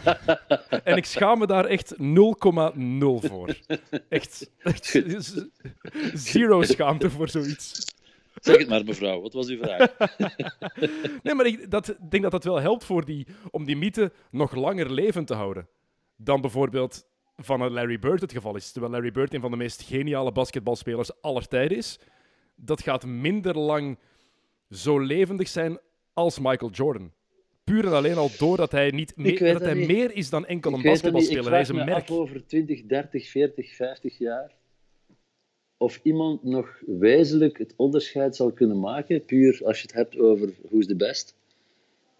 en 0.83 0.97
ik 0.97 1.05
schaam 1.05 1.39
me 1.39 1.47
daar 1.47 1.65
echt 1.65 1.95
0,0 1.97 1.99
voor. 3.29 3.57
Echt, 4.09 4.51
zero 6.13 6.61
schaamte 6.61 7.09
voor 7.09 7.29
zoiets. 7.29 7.93
Zeg 8.41 8.57
het 8.57 8.67
maar, 8.69 8.83
mevrouw. 8.83 9.21
Wat 9.21 9.33
was 9.33 9.47
uw 9.47 9.57
vraag? 9.57 9.95
Nee, 11.23 11.33
maar 11.33 11.45
ik 11.45 11.71
dat, 11.71 11.95
denk 12.09 12.23
dat 12.23 12.31
dat 12.31 12.43
wel 12.43 12.59
helpt 12.59 12.83
voor 12.83 13.05
die, 13.05 13.27
om 13.51 13.65
die 13.65 13.77
mythe 13.77 14.11
nog 14.31 14.55
langer 14.55 14.91
levend 14.91 15.27
te 15.27 15.33
houden. 15.33 15.67
Dan 16.15 16.41
bijvoorbeeld 16.41 17.05
van 17.37 17.61
een 17.61 17.71
Larry 17.71 17.99
Bird 17.99 18.21
het 18.21 18.31
geval 18.31 18.55
is. 18.55 18.71
Terwijl 18.71 18.93
Larry 18.93 19.11
Bird 19.11 19.33
een 19.33 19.41
van 19.41 19.51
de 19.51 19.57
meest 19.57 19.81
geniale 19.81 20.31
basketbalspelers 20.31 21.21
aller 21.21 21.47
tijden 21.47 21.77
is. 21.77 21.99
Dat 22.55 22.81
gaat 22.81 23.05
minder 23.05 23.57
lang 23.57 23.99
zo 24.69 24.99
levendig 24.99 25.47
zijn 25.47 25.79
als 26.15 26.39
Michael 26.39 26.71
Jordan. 26.71 27.11
Puur 27.63 27.85
en 27.85 27.91
alleen 27.93 28.15
al 28.17 28.29
doordat 28.37 28.71
hij, 28.71 28.89
niet 28.91 29.13
me- 29.15 29.23
weet 29.23 29.53
dat 29.53 29.61
hij 29.61 29.73
niet. 29.73 29.87
meer 29.87 30.15
is 30.15 30.29
dan 30.29 30.45
enkel 30.45 30.71
een 30.73 30.77
Ik 30.79 30.83
basketbalspeler. 30.85 31.51
Hij 31.51 31.61
is 31.61 31.67
een 31.69 31.75
me 31.75 31.83
merk. 31.83 31.97
af 32.09 32.11
over 32.11 32.45
20, 32.47 32.85
30, 32.85 33.29
40, 33.29 33.75
50 33.75 34.17
jaar 34.17 34.51
of 35.77 35.99
iemand 36.03 36.43
nog 36.43 36.79
wezenlijk 36.85 37.57
het 37.57 37.73
onderscheid 37.75 38.35
zal 38.35 38.51
kunnen 38.51 38.79
maken, 38.79 39.25
puur 39.25 39.61
als 39.65 39.77
je 39.77 39.87
het 39.87 39.93
hebt 39.95 40.19
over 40.19 40.49
who's 40.69 40.85
the 40.87 40.95
best, 40.95 41.35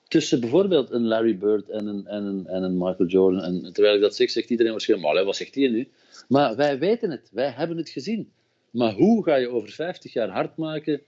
tussen 0.07 0.39
bijvoorbeeld 0.39 0.91
een 0.91 1.05
Larry 1.07 1.37
Bird 1.37 1.69
en 1.69 1.87
een, 1.87 2.07
en 2.07 2.23
een, 2.23 2.47
en 2.47 2.63
een 2.63 2.77
Michael 2.77 3.09
Jordan. 3.09 3.41
En 3.41 3.73
terwijl 3.73 3.95
ik 3.95 4.01
dat 4.01 4.15
zeg, 4.15 4.29
zegt 4.29 4.49
iedereen 4.49 4.71
waarschijnlijk, 4.71 5.13
maar 5.13 5.25
wat 5.25 5.35
zegt 5.35 5.55
hij 5.55 5.67
nu? 5.67 5.87
Maar 6.27 6.55
wij 6.55 6.79
weten 6.79 7.11
het, 7.11 7.29
wij 7.31 7.49
hebben 7.49 7.77
het 7.77 7.89
gezien. 7.89 8.31
Maar 8.71 8.93
hoe 8.93 9.23
ga 9.23 9.35
je 9.35 9.49
over 9.49 9.69
50 9.69 10.13
jaar 10.13 10.29
hard 10.29 10.57
maken 10.57 11.01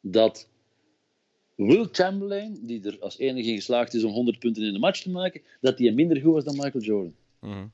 dat 0.00 0.48
Will 1.56 1.88
Chamberlain, 1.92 2.58
die 2.62 2.84
er 2.84 2.96
als 3.00 3.18
enige 3.18 3.48
in 3.48 3.54
geslaagd 3.56 3.94
is 3.94 4.04
om 4.04 4.12
100 4.12 4.38
punten 4.38 4.62
in 4.62 4.72
de 4.72 4.78
match 4.78 5.00
te 5.02 5.10
maken, 5.10 5.40
dat 5.60 5.78
hij 5.78 5.90
minder 5.92 6.20
goed 6.20 6.32
was 6.32 6.44
dan 6.44 6.54
Michael 6.56 6.84
Jordan? 6.84 7.14
Mhm. 7.40 7.66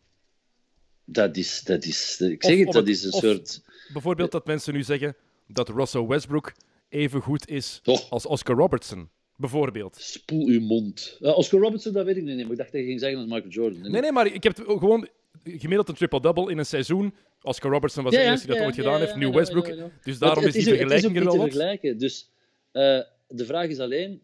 Dat 1.04 1.36
is, 1.36 1.62
dat 1.64 1.84
is, 1.84 2.20
ik 2.20 2.42
zeg 2.44 2.52
Of- 2.52 2.58
het, 2.58 2.66
dat 2.72 2.74
het- 2.74 2.88
is 2.88 3.04
een 3.04 3.12
of- 3.12 3.20
soort. 3.20 3.62
Bijvoorbeeld 3.92 4.30
dat 4.32 4.46
mensen 4.46 4.74
nu 4.74 4.82
zeggen 4.82 5.16
dat 5.48 5.68
Russell 5.68 6.06
Westbrook 6.06 6.52
even 6.88 7.20
goed 7.20 7.48
is 7.48 7.80
Oh. 7.84 7.98
als 8.10 8.26
Oscar 8.26 8.56
Robertson. 8.56 9.08
Bijvoorbeeld. 9.36 9.96
Spoel 10.00 10.46
uw 10.46 10.60
mond. 10.60 11.18
Uh, 11.20 11.36
Oscar 11.38 11.60
Robertson, 11.60 11.92
dat 11.92 12.04
weet 12.04 12.16
ik 12.16 12.22
niet, 12.22 12.36
maar 12.42 12.50
ik 12.50 12.56
dacht 12.56 12.72
dat 12.72 12.80
je 12.80 12.86
ging 12.86 13.00
zeggen 13.00 13.18
als 13.18 13.28
Michael 13.28 13.50
Jordan. 13.50 13.90
Nee, 13.90 14.00
nee, 14.00 14.12
maar 14.12 14.26
ik 14.26 14.42
heb 14.42 14.58
gewoon 14.66 15.08
gemiddeld 15.44 15.88
een 15.88 15.94
triple-double 15.94 16.50
in 16.50 16.58
een 16.58 16.66
seizoen. 16.66 17.14
Oscar 17.42 17.70
Robertson 17.70 18.04
was 18.04 18.12
de 18.14 18.20
eerste 18.22 18.46
die 18.46 18.56
dat 18.56 18.64
ooit 18.66 18.74
gedaan 18.74 19.00
heeft, 19.00 19.16
nu 19.16 19.28
Westbrook. 19.30 19.72
Dus 20.02 20.18
daarom 20.18 20.44
is 20.44 20.52
die 20.52 20.62
vergelijking 20.62 21.16
er 21.16 21.24
wel 21.24 21.32
wat. 21.36 21.42
vergelijken. 21.42 21.98
Dus 21.98 22.28
uh, 22.72 23.00
de 23.32 23.44
vraag 23.44 23.68
is 23.68 23.78
alleen, 23.78 24.20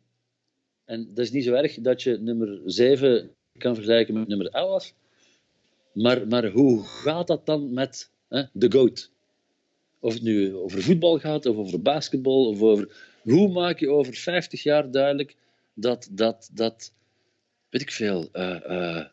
en 0.85 1.09
dat 1.15 1.25
is 1.25 1.31
niet 1.31 1.45
zo 1.45 1.53
erg 1.53 1.75
dat 1.75 2.03
je 2.03 2.19
nummer 2.19 2.61
7 2.65 3.31
kan 3.59 3.75
vergelijken 3.75 4.15
met 4.15 4.29
nummer 4.29 4.47
11, 4.47 4.95
maar, 5.93 6.27
maar 6.27 6.47
hoe 6.47 6.85
gaat 6.85 7.27
dat 7.27 7.47
dan 7.47 7.73
met 7.73 8.11
de 8.53 8.73
GOAT? 8.73 9.11
Of 10.01 10.15
het 10.15 10.23
nu 10.23 10.55
over 10.55 10.83
voetbal 10.83 11.19
gaat, 11.19 11.47
of 11.47 11.57
over 11.57 11.83
basketbal, 11.83 12.47
of 12.47 12.63
over... 12.63 13.07
Hoe 13.23 13.49
maak 13.49 13.79
je 13.79 13.91
over 13.91 14.15
50 14.15 14.63
jaar 14.63 14.91
duidelijk 14.91 15.37
dat, 15.75 16.09
dat, 16.11 16.51
dat 16.53 16.93
weet 17.71 17.83
ik 17.83 17.91
veel, 17.91 18.29
uh, 18.33 18.61
uh, 18.69 19.05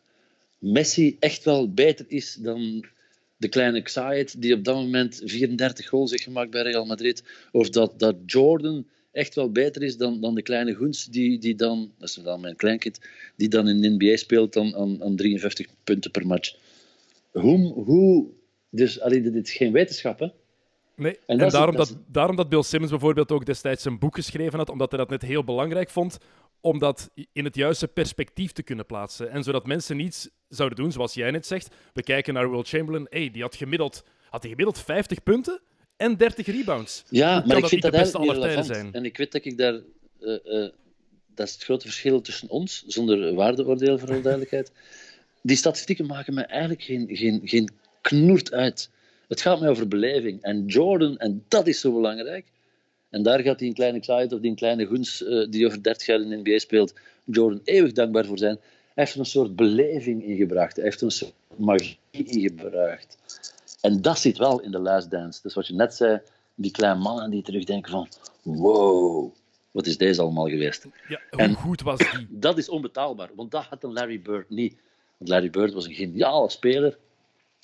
Messi 0.58 1.18
echt 1.20 1.44
wel 1.44 1.74
beter 1.74 2.06
is 2.08 2.34
dan 2.34 2.86
de 3.38 3.48
kleine 3.48 3.82
Xayet, 3.82 4.42
die 4.42 4.54
op 4.54 4.64
dat 4.64 4.76
moment 4.76 5.22
34 5.26 5.88
goals 5.88 6.12
heeft 6.12 6.24
gemaakt 6.24 6.52
bij 6.52 6.62
Real 6.62 6.86
Madrid. 6.86 7.24
Of 7.52 7.70
dat, 7.70 8.00
dat 8.00 8.16
Jordan 8.26 8.86
echt 9.16 9.36
wel 9.36 9.52
beter 9.52 9.84
is 9.84 9.98
dan, 9.98 10.22
dan 10.22 10.36
de 10.36 10.42
kleine 10.42 10.74
Goens, 10.74 11.06
die, 11.06 11.40
die 11.40 11.56
dan, 11.56 11.92
dat 11.98 12.10
is 12.10 12.16
dan 12.16 12.42
mijn 12.42 12.56
kleinkind, 12.56 13.00
die 13.36 13.48
dan 13.50 13.68
in 13.68 13.82
de 13.82 13.90
NBA 13.90 14.16
speelt 14.16 14.54
dan 14.54 14.76
aan, 14.76 15.04
aan 15.04 15.16
53 15.16 15.68
punten 15.84 16.12
per 16.12 16.28
match. 16.28 16.56
Hoe, 17.32 17.74
hoe 17.74 18.28
dus 18.70 19.02
allee, 19.02 19.22
dit 19.22 19.48
is 19.48 19.54
geen 19.54 19.72
wetenschap, 19.72 20.20
hè? 20.20 20.28
Nee, 20.96 21.20
en, 21.26 21.38
daarom, 21.38 21.76
dat, 21.76 21.98
daarom 22.08 22.36
dat 22.36 22.50
Bill 22.50 22.62
Simmons 22.62 22.92
bijvoorbeeld 22.92 23.32
ook 23.32 23.46
destijds 23.46 23.86
een 23.86 24.00
boek 24.00 24.16
geschreven 24.16 24.60
had, 24.60 24.70
omdat 24.70 24.92
hij 24.92 25.00
dat 25.00 25.10
net 25.10 25.22
heel 25.22 25.44
belangrijk 25.44 25.90
vond 25.90 26.18
om 26.62 26.80
dat 26.80 27.12
in 27.34 27.46
het 27.46 27.56
juiste 27.56 27.88
perspectief 27.88 28.52
te 28.52 28.64
kunnen 28.64 28.86
plaatsen. 28.86 29.30
En 29.30 29.44
zodat 29.44 29.66
mensen 29.66 29.98
niets 29.98 30.30
zouden 30.50 30.78
doen, 30.78 30.92
zoals 30.92 31.14
jij 31.14 31.32
net 31.32 31.46
zegt. 31.46 31.76
We 31.94 32.04
kijken 32.04 32.34
naar 32.34 32.52
Will 32.52 32.64
Chamberlain. 32.64 33.08
hey, 33.10 33.32
die 33.32 33.42
had 33.42 33.56
gemiddeld, 33.56 34.04
had 34.30 34.42
hij 34.42 34.52
gemiddeld 34.52 34.80
50 34.80 35.24
punten 35.24 35.62
en 35.98 36.18
30 36.18 36.46
rebounds. 36.46 37.04
Ja, 37.10 37.44
maar 37.46 37.58
ik 37.58 37.68
vind 37.68 37.82
dat 37.82 38.16
aller 38.16 38.40
tijden 38.40 38.66
zijn. 38.66 38.94
En 38.94 39.06
ik 39.06 39.18
weet 39.18 39.32
dat 39.32 39.46
ik 39.46 39.58
daar... 39.58 39.80
Uh, 40.22 40.38
uh, 40.46 40.70
dat 41.36 41.48
is 41.48 41.54
het 41.54 41.64
grote 41.64 41.86
verschil 41.86 42.22
tussen 42.22 42.50
ons, 42.50 42.84
zonder 42.88 43.34
waardeoordeel 43.34 44.00
voor 44.00 44.08
de 44.08 44.22
duidelijkheid. 44.22 44.72
Die 45.42 45.58
statistieken 45.58 46.06
maken 46.06 46.34
me 46.34 46.42
eigenlijk 46.42 46.82
geen, 46.82 47.08
geen, 47.12 47.42
geen 47.44 47.70
knoert 48.02 48.54
uit. 48.54 48.90
Het 49.28 49.42
gaat 49.42 49.60
mij 49.60 49.70
over 49.70 49.88
beleving. 49.88 50.42
En 50.42 50.66
Jordan, 50.66 51.18
en 51.18 51.44
dat 51.48 51.68
is 51.68 51.80
zo 51.80 51.94
belangrijk, 51.94 52.46
en 53.10 53.24
daar 53.24 53.40
gaat 53.40 53.60
die 53.60 53.74
kleine 53.74 54.00
Xayet 54.00 54.34
of 54.34 54.40
die 54.40 54.56
kleine 54.56 54.88
Guns, 54.88 55.22
uh, 55.22 55.48
die 55.50 55.66
over 55.66 55.84
30 55.84 56.08
jaar 56.08 56.22
in 56.22 56.30
de 56.30 56.36
NBA 56.36 56.60
speelt, 56.60 56.94
Jordan 57.26 57.62
eeuwig 57.64 57.92
dankbaar 57.92 58.26
voor 58.26 58.38
zijn. 58.38 58.58
Hij 58.94 59.04
heeft 59.04 59.16
een 59.16 59.26
soort 59.26 59.56
beleving 59.56 60.24
ingebracht. 60.24 60.76
Hij 60.76 60.86
heeft 60.86 61.02
een 61.02 61.12
soort 61.12 61.34
magie 61.56 61.98
ingebracht. 62.12 63.18
En 63.86 64.02
dat 64.02 64.20
zit 64.20 64.38
wel 64.38 64.62
in 64.62 64.72
de 64.72 64.80
Last 64.80 65.12
Dance. 65.12 65.40
Dus 65.42 65.54
wat 65.54 65.68
je 65.68 65.74
net 65.74 65.94
zei, 65.94 66.22
die 66.56 66.72
kleine 66.72 67.00
mannen 67.00 67.30
die 67.30 67.44
terugdenken 67.44 67.92
van... 67.92 68.08
Wow, 68.42 69.34
wat 69.72 69.86
is 69.86 69.98
deze 69.98 70.22
allemaal 70.22 70.48
geweest? 70.48 70.88
Ja, 71.08 71.22
hoe 71.30 71.40
en 71.40 71.54
goed 71.54 71.82
was 71.82 72.00
die? 72.00 72.28
Dat 72.48 72.58
is 72.58 72.70
onbetaalbaar, 72.70 73.30
want 73.36 73.52
dat 73.52 73.64
had 73.64 73.84
een 73.84 73.94
Larry 73.94 74.22
Bird 74.22 74.50
niet. 74.50 74.76
Want 75.18 75.30
Larry 75.30 75.50
Bird 75.50 75.74
was 75.74 75.86
een 75.86 75.94
geniale 75.94 76.50
speler. 76.50 76.98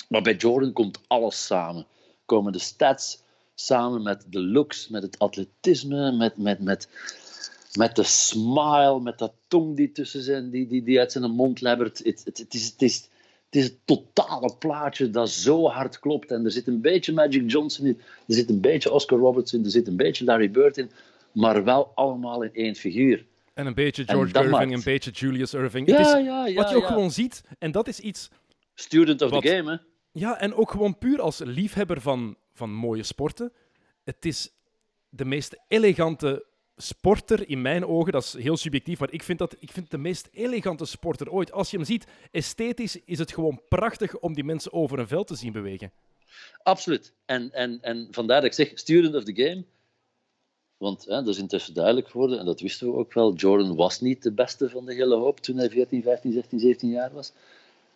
Maar 0.10 0.22
bij 0.22 0.36
Jordan 0.36 0.74
komt 0.74 1.00
alles 1.08 1.46
samen. 1.46 1.86
Komen 2.26 2.52
de 2.52 2.60
stats, 2.60 3.24
samen 3.56 4.04
met 4.04 4.26
de 4.30 4.42
looks, 4.42 4.88
met 4.88 5.04
het 5.04 5.20
atletisme, 5.20 6.12
met, 6.12 6.38
met, 6.38 6.60
met, 6.60 6.88
met 7.74 7.96
de 7.96 8.04
smile, 8.04 9.00
met 9.00 9.20
dat 9.20 9.34
tong 9.48 9.76
die 9.76 9.92
tussen 9.92 10.22
zijn, 10.22 10.50
die, 10.50 10.68
die, 10.68 10.84
die 10.84 11.00
uit 11.00 11.12
zijn 11.12 11.32
mond 11.32 11.62
lebbert. 11.62 11.98
Het, 11.98 12.22
het, 12.26 12.38
het, 12.38 12.54
is, 12.54 12.66
het, 12.66 12.82
is, 12.82 13.10
het 13.52 13.62
is 13.62 13.64
het 13.64 13.80
totale 13.86 14.56
plaatje 14.60 15.10
dat 15.10 15.30
zo 15.30 15.68
hard 15.68 16.00
klopt. 16.00 16.32
En 16.32 16.46
er 16.46 16.52
zit 16.52 16.68
een 16.68 16.82
beetje 16.82 17.14
Magic 17.14 17.52
Johnson 17.52 17.86
in, 17.86 18.02
er 18.28 18.34
zit 18.34 18.50
een 18.50 18.62
beetje 18.62 18.92
Oscar 18.92 19.20
Robertson 19.20 19.60
in, 19.60 19.66
er 19.66 19.72
zit 19.72 19.88
een 19.88 19.96
beetje 19.96 20.26
Larry 20.26 20.52
Bird 20.52 20.78
in, 20.78 20.92
maar 21.32 21.64
wel 21.64 21.92
allemaal 21.96 22.44
in 22.44 22.54
één 22.54 22.76
figuur. 22.76 23.26
En 23.54 23.66
een 23.66 23.74
beetje 23.74 24.04
George 24.04 24.44
Irving, 24.44 24.74
een 24.74 24.84
beetje 24.84 25.12
Julius 25.12 25.54
Irving. 25.54 25.88
Ja, 25.88 25.98
het 25.98 26.06
is, 26.06 26.12
ja, 26.12 26.48
ja, 26.48 26.54
wat 26.54 26.70
je 26.70 26.76
ook 26.76 26.86
gewoon 26.86 27.12
ziet, 27.12 27.44
en 27.60 27.72
dat 27.72 27.88
is 27.88 28.00
iets... 28.00 28.30
Student 28.74 29.22
of 29.22 29.42
the 29.42 29.48
game, 29.48 29.72
hè? 29.72 29.78
Ja, 30.12 30.40
en 30.40 30.54
ook 30.54 30.72
gewoon 30.72 30.98
puur 30.98 31.22
als 31.22 31.40
liefhebber 31.40 32.02
van, 32.02 32.38
van 32.54 32.74
mooie 32.74 33.04
sporten. 33.04 33.52
Het 34.04 34.26
is 34.26 34.54
de 35.10 35.26
meest 35.26 35.60
elegante 35.68 36.46
sporter 36.82 37.50
in 37.50 37.62
mijn 37.62 37.86
ogen. 37.86 38.12
Dat 38.12 38.24
is 38.24 38.34
heel 38.34 38.58
subjectief, 38.58 39.00
maar 39.00 39.12
ik 39.12 39.24
vind, 39.24 39.40
dat, 39.40 39.56
ik 39.60 39.72
vind 39.72 39.92
de 39.92 39.98
meest 39.98 40.30
elegante 40.32 40.86
sporter 40.86 41.32
ooit. 41.32 41.52
Als 41.52 41.72
je 41.72 41.78
hem 41.78 41.86
ziet, 41.86 42.08
esthetisch 42.32 43.00
is 43.06 43.20
het 43.20 43.34
gewoon 43.34 43.62
prachtig 43.70 44.20
om 44.20 44.34
die 44.34 44.44
mensen 44.44 44.74
over 44.74 45.00
een 45.00 45.08
veld 45.08 45.28
te 45.28 45.36
zien 45.36 45.52
bewegen. 45.52 45.92
Absoluut. 46.64 47.14
En, 47.26 47.52
en, 47.52 47.82
en 47.82 48.08
vandaar 48.12 48.42
dat 48.42 48.50
ik 48.50 48.54
zeg, 48.54 48.80
student 48.80 49.16
of 49.16 49.24
the 49.24 49.36
game. 49.36 49.64
Want 50.78 51.06
hè, 51.06 51.16
dat 51.16 51.28
is 51.28 51.38
intussen 51.38 51.74
duidelijk 51.74 52.10
geworden, 52.10 52.40
en 52.40 52.46
dat 52.46 52.62
wisten 52.62 52.88
we 52.88 52.98
ook 52.98 53.14
wel. 53.14 53.34
Jordan 53.34 53.76
was 53.76 54.02
niet 54.02 54.24
de 54.24 54.32
beste 54.32 54.70
van 54.70 54.86
de 54.86 54.94
hele 54.94 55.16
hoop 55.16 55.40
toen 55.40 55.58
hij 55.58 55.70
14, 55.70 56.04
15, 56.04 56.32
16, 56.32 56.60
17 56.60 56.90
jaar 56.90 57.14
was. 57.14 57.34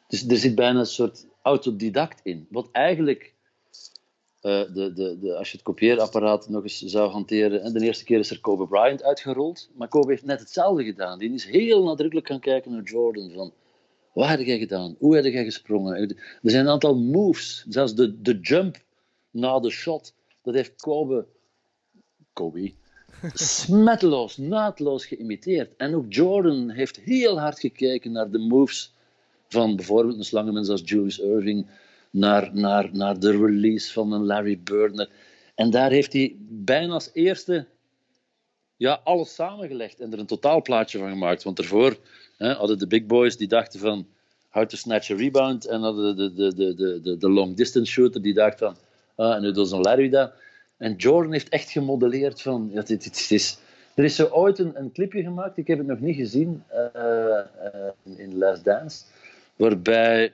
Dus 0.07 0.27
er 0.27 0.37
zit 0.37 0.55
bijna 0.55 0.79
een 0.79 0.85
soort 0.85 1.25
autodidact 1.41 2.19
in. 2.23 2.47
Wat 2.49 2.69
eigenlijk, 2.71 3.33
de, 4.45 4.91
de, 4.93 5.17
de, 5.19 5.35
als 5.37 5.51
je 5.51 5.57
het 5.57 5.65
kopieerapparaat 5.65 6.49
nog 6.49 6.63
eens 6.63 6.81
zou 6.81 7.11
hanteren, 7.11 7.61
en 7.61 7.73
de 7.73 7.85
eerste 7.85 8.03
keer 8.03 8.19
is 8.19 8.29
er 8.29 8.39
Kobe 8.39 8.67
Bryant 8.67 9.03
uitgerold, 9.03 9.69
maar 9.75 9.87
Kobe 9.87 10.11
heeft 10.11 10.25
net 10.25 10.39
hetzelfde 10.39 10.83
gedaan. 10.83 11.19
Die 11.19 11.33
is 11.33 11.45
heel 11.45 11.83
nadrukkelijk 11.83 12.27
gaan 12.27 12.39
kijken 12.39 12.71
naar 12.71 12.83
Jordan. 12.83 13.31
Van, 13.31 13.53
wat 14.13 14.27
heb 14.27 14.39
jij 14.39 14.57
gedaan? 14.57 14.95
Hoe 14.99 15.15
heb 15.15 15.25
jij 15.25 15.43
gesprongen? 15.43 15.95
Er 15.95 16.15
zijn 16.41 16.65
een 16.65 16.71
aantal 16.71 16.95
moves, 16.95 17.65
zelfs 17.69 17.95
de, 17.95 18.21
de 18.21 18.39
jump 18.39 18.83
na 19.31 19.59
de 19.59 19.69
shot, 19.69 20.13
dat 20.41 20.53
heeft 20.53 20.81
Kobe, 20.81 21.25
Kobe 22.33 22.71
smetteloos, 23.33 24.37
naadloos 24.37 25.05
geïmiteerd. 25.05 25.75
En 25.77 25.95
ook 25.95 26.05
Jordan 26.13 26.69
heeft 26.69 26.99
heel 26.99 27.39
hard 27.39 27.59
gekeken 27.59 28.11
naar 28.11 28.31
de 28.31 28.39
moves 28.39 28.93
van 29.47 29.75
bijvoorbeeld 29.75 30.17
een 30.17 30.23
slangenmens 30.23 30.69
als 30.69 30.81
Julius 30.85 31.19
Irving 31.19 31.67
naar, 32.15 32.49
naar, 32.53 32.89
naar 32.91 33.19
de 33.19 33.31
release 33.31 33.93
van 33.93 34.11
een 34.11 34.25
Larry 34.25 34.59
Bird. 34.63 35.09
En 35.55 35.69
daar 35.69 35.91
heeft 35.91 36.13
hij 36.13 36.35
bijna 36.39 36.93
als 36.93 37.09
eerste 37.13 37.65
ja, 38.75 39.01
alles 39.03 39.33
samengelegd 39.33 39.99
en 39.99 40.13
er 40.13 40.19
een 40.19 40.25
totaalplaatje 40.25 40.97
van 40.99 41.09
gemaakt. 41.09 41.43
Want 41.43 41.57
daarvoor 41.57 41.97
hè, 42.37 42.53
hadden 42.53 42.79
de 42.79 42.87
big 42.87 43.05
boys 43.05 43.37
die 43.37 43.47
dachten 43.47 43.79
van 43.79 44.07
how 44.49 44.65
to 44.65 44.77
snatch 44.77 45.09
a 45.09 45.15
rebound 45.15 45.65
en 45.65 45.81
hadden 45.81 46.15
de, 46.15 46.33
de, 46.33 46.53
de, 46.55 46.73
de, 46.73 47.01
de, 47.01 47.17
de 47.17 47.29
long 47.29 47.55
distance 47.55 47.91
shooter 47.91 48.21
die 48.21 48.33
dacht 48.33 48.59
van 48.59 48.75
ah, 49.15 49.35
en 49.35 49.41
nu 49.41 49.51
doet 49.51 49.69
zo'n 49.69 49.81
Larry 49.81 50.09
dat. 50.09 50.31
En 50.77 50.95
Jordan 50.95 51.31
heeft 51.31 51.49
echt 51.49 51.69
gemodelleerd 51.69 52.41
van 52.41 52.69
ja, 52.73 52.81
dit, 52.81 53.03
dit, 53.03 53.31
is, 53.31 53.57
er 53.95 54.03
is 54.03 54.15
zo 54.15 54.27
ooit 54.27 54.59
een, 54.59 54.79
een 54.79 54.91
clipje 54.91 55.23
gemaakt, 55.23 55.57
ik 55.57 55.67
heb 55.67 55.77
het 55.77 55.87
nog 55.87 55.99
niet 55.99 56.15
gezien 56.15 56.63
uh, 56.71 57.03
uh, 58.03 58.17
in 58.17 58.37
Last 58.37 58.63
Dance 58.63 59.03
waarbij 59.55 60.33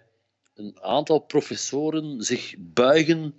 een 0.56 0.78
aantal 0.82 1.20
professoren 1.20 2.22
zich 2.22 2.56
buigen 2.58 3.34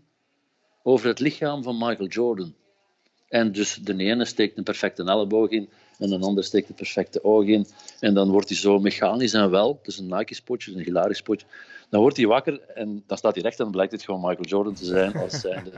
over 0.82 1.06
het 1.08 1.18
lichaam 1.18 1.62
van 1.62 1.78
Michael 1.78 2.08
Jordan. 2.08 2.54
En 3.28 3.52
dus 3.52 3.74
de 3.74 3.96
ene 3.96 4.24
steekt 4.24 4.58
een 4.58 4.64
perfecte 4.64 5.04
elleboog 5.04 5.50
in 5.50 5.68
en 5.98 6.08
de 6.08 6.18
ander 6.18 6.44
steekt 6.44 6.68
een 6.68 6.74
perfecte 6.74 7.24
oog 7.24 7.44
in. 7.44 7.66
En 8.00 8.14
dan 8.14 8.30
wordt 8.30 8.48
hij 8.48 8.58
zo 8.58 8.78
mechanisch 8.78 9.32
en 9.32 9.50
wel, 9.50 9.80
dus 9.82 9.98
een 9.98 10.08
Nike-spotje, 10.08 10.72
een 10.72 10.84
hilarisch 10.84 11.18
spotje. 11.18 11.46
Dan 11.88 12.00
wordt 12.00 12.16
hij 12.16 12.26
wakker 12.26 12.60
en 12.60 13.04
dan 13.06 13.18
staat 13.18 13.34
hij 13.34 13.42
recht 13.42 13.58
en 13.58 13.64
dan 13.64 13.72
blijkt 13.72 13.92
het 13.92 14.02
gewoon 14.02 14.20
Michael 14.20 14.46
Jordan 14.48 14.74
te 14.74 14.84
zijn 14.84 15.16
als 15.16 15.40
zijnde 15.40 15.72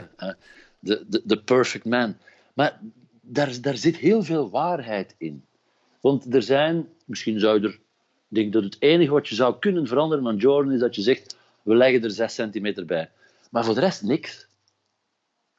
de, 0.78 1.04
de, 1.08 1.22
de 1.24 1.42
perfect 1.42 1.84
man. 1.84 2.16
Maar 2.54 2.80
daar, 3.20 3.60
daar 3.60 3.76
zit 3.76 3.96
heel 3.96 4.22
veel 4.22 4.50
waarheid 4.50 5.14
in. 5.18 5.44
Want 6.00 6.34
er 6.34 6.42
zijn, 6.42 6.88
misschien 7.04 7.40
zou 7.40 7.64
er 7.64 7.80
ik 8.28 8.36
denk 8.36 8.52
dat 8.52 8.62
het 8.62 8.76
enige 8.78 9.10
wat 9.10 9.28
je 9.28 9.34
zou 9.34 9.58
kunnen 9.58 9.86
veranderen 9.86 10.26
aan 10.26 10.36
Jordan 10.36 10.72
is 10.72 10.80
dat 10.80 10.94
je 10.94 11.02
zegt, 11.02 11.36
we 11.62 11.74
leggen 11.74 12.02
er 12.02 12.10
6 12.10 12.34
centimeter 12.34 12.84
bij. 12.84 13.10
Maar 13.50 13.64
voor 13.64 13.74
de 13.74 13.80
rest 13.80 14.02
niks. 14.02 14.48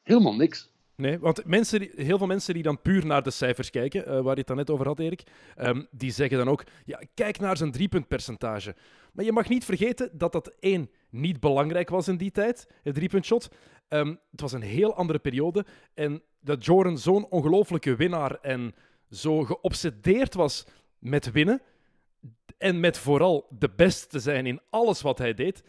Helemaal 0.02 0.36
niks. 0.36 0.70
Nee, 0.96 1.18
want 1.18 1.44
mensen, 1.44 1.88
heel 1.96 2.18
veel 2.18 2.26
mensen 2.26 2.54
die 2.54 2.62
dan 2.62 2.82
puur 2.82 3.06
naar 3.06 3.22
de 3.22 3.30
cijfers 3.30 3.70
kijken, 3.70 4.00
uh, 4.00 4.20
waar 4.20 4.32
je 4.32 4.38
het 4.38 4.46
dan 4.46 4.56
net 4.56 4.70
over 4.70 4.86
had, 4.86 4.98
Erik, 4.98 5.22
um, 5.58 5.86
die 5.90 6.10
zeggen 6.10 6.38
dan 6.38 6.48
ook, 6.48 6.64
ja, 6.84 7.00
kijk 7.14 7.38
naar 7.38 7.56
zijn 7.56 7.72
driepuntpercentage. 7.72 8.74
Maar 9.12 9.24
je 9.24 9.32
mag 9.32 9.48
niet 9.48 9.64
vergeten 9.64 10.10
dat 10.12 10.32
dat 10.32 10.52
één, 10.60 10.90
niet 11.10 11.40
belangrijk 11.40 11.88
was 11.88 12.08
in 12.08 12.16
die 12.16 12.30
tijd, 12.30 12.66
het 12.82 12.94
driepuntshot. 12.94 13.48
Um, 13.88 14.20
het 14.30 14.40
was 14.40 14.52
een 14.52 14.62
heel 14.62 14.94
andere 14.94 15.18
periode. 15.18 15.64
En 15.94 16.22
dat 16.40 16.64
Jordan 16.64 16.98
zo'n 16.98 17.26
ongelofelijke 17.30 17.96
winnaar 17.96 18.38
en 18.40 18.74
zo 19.10 19.44
geobsedeerd 19.44 20.34
was 20.34 20.66
met 20.98 21.32
winnen, 21.32 21.62
en 22.58 22.80
met 22.80 22.98
vooral 22.98 23.46
de 23.58 23.70
beste 23.76 24.06
te 24.06 24.18
zijn 24.18 24.46
in 24.46 24.60
alles 24.70 25.02
wat 25.02 25.18
hij 25.18 25.34
deed. 25.34 25.62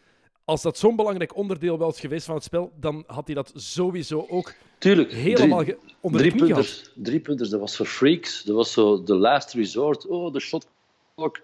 als 0.45 0.61
dat 0.61 0.77
zo'n 0.77 0.95
belangrijk 0.95 1.35
onderdeel 1.35 1.77
was 1.77 1.99
geweest 1.99 2.25
van 2.25 2.35
het 2.35 2.43
spel, 2.43 2.71
dan 2.79 3.03
had 3.07 3.25
hij 3.25 3.35
dat 3.35 3.51
sowieso 3.55 4.25
ook 4.29 4.53
Tuurlijk. 4.77 5.11
helemaal 5.11 5.63
drie, 5.63 5.75
onder 5.99 6.19
drie 6.19 6.31
de 6.31 6.37
knie 6.37 6.49
gehad. 6.49 6.91
drie 6.95 7.19
punters, 7.19 7.49
dat 7.49 7.59
was 7.59 7.75
voor 7.75 7.85
freaks. 7.85 8.43
Dat 8.43 8.55
was 8.55 8.71
zo 8.71 9.03
de 9.03 9.15
last 9.15 9.53
resort. 9.53 10.07
Oh, 10.07 10.33
de 10.33 10.39
shot 10.39 10.67
clock 11.15 11.41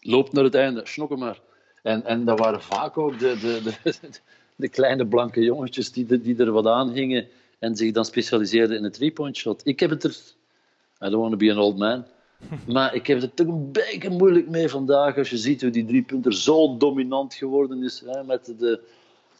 loopt 0.00 0.32
naar 0.32 0.44
het 0.44 0.54
einde, 0.54 0.80
snokken 0.84 1.18
maar. 1.18 1.40
En, 1.82 2.04
en 2.04 2.24
dat 2.24 2.38
waren 2.38 2.62
vaak 2.62 2.98
ook 2.98 3.18
de, 3.18 3.38
de, 3.38 3.74
de, 3.82 3.92
de 4.56 4.68
kleine 4.68 5.06
blanke 5.06 5.40
jongetjes 5.40 5.92
die, 5.92 6.20
die 6.20 6.36
er 6.38 6.52
wat 6.52 6.66
aan 6.66 6.90
hingen 6.92 7.28
en 7.58 7.76
zich 7.76 7.92
dan 7.92 8.04
specialiseerden 8.04 8.76
in 8.76 8.84
het 8.84 8.92
three-point 8.92 9.36
shot. 9.36 9.60
Ik 9.64 9.80
heb 9.80 9.90
het 9.90 10.04
er... 10.04 10.16
I 11.02 11.08
don't 11.10 11.20
want 11.20 11.30
to 11.30 11.36
be 11.36 11.50
an 11.50 11.58
old 11.58 11.78
man. 11.78 12.04
Maar 12.66 12.94
ik 12.94 13.06
heb 13.06 13.20
het 13.20 13.36
toch 13.36 13.46
een 13.46 13.72
beetje 13.72 14.10
moeilijk 14.10 14.48
mee 14.48 14.68
vandaag 14.68 15.16
als 15.18 15.30
je 15.30 15.36
ziet 15.36 15.60
hoe 15.60 15.70
die 15.70 15.84
driepunter 15.84 16.34
zo 16.34 16.76
dominant 16.76 17.34
geworden 17.34 17.82
is. 17.82 18.02
Hè, 18.06 18.24
met 18.24 18.54
de, 18.58 18.80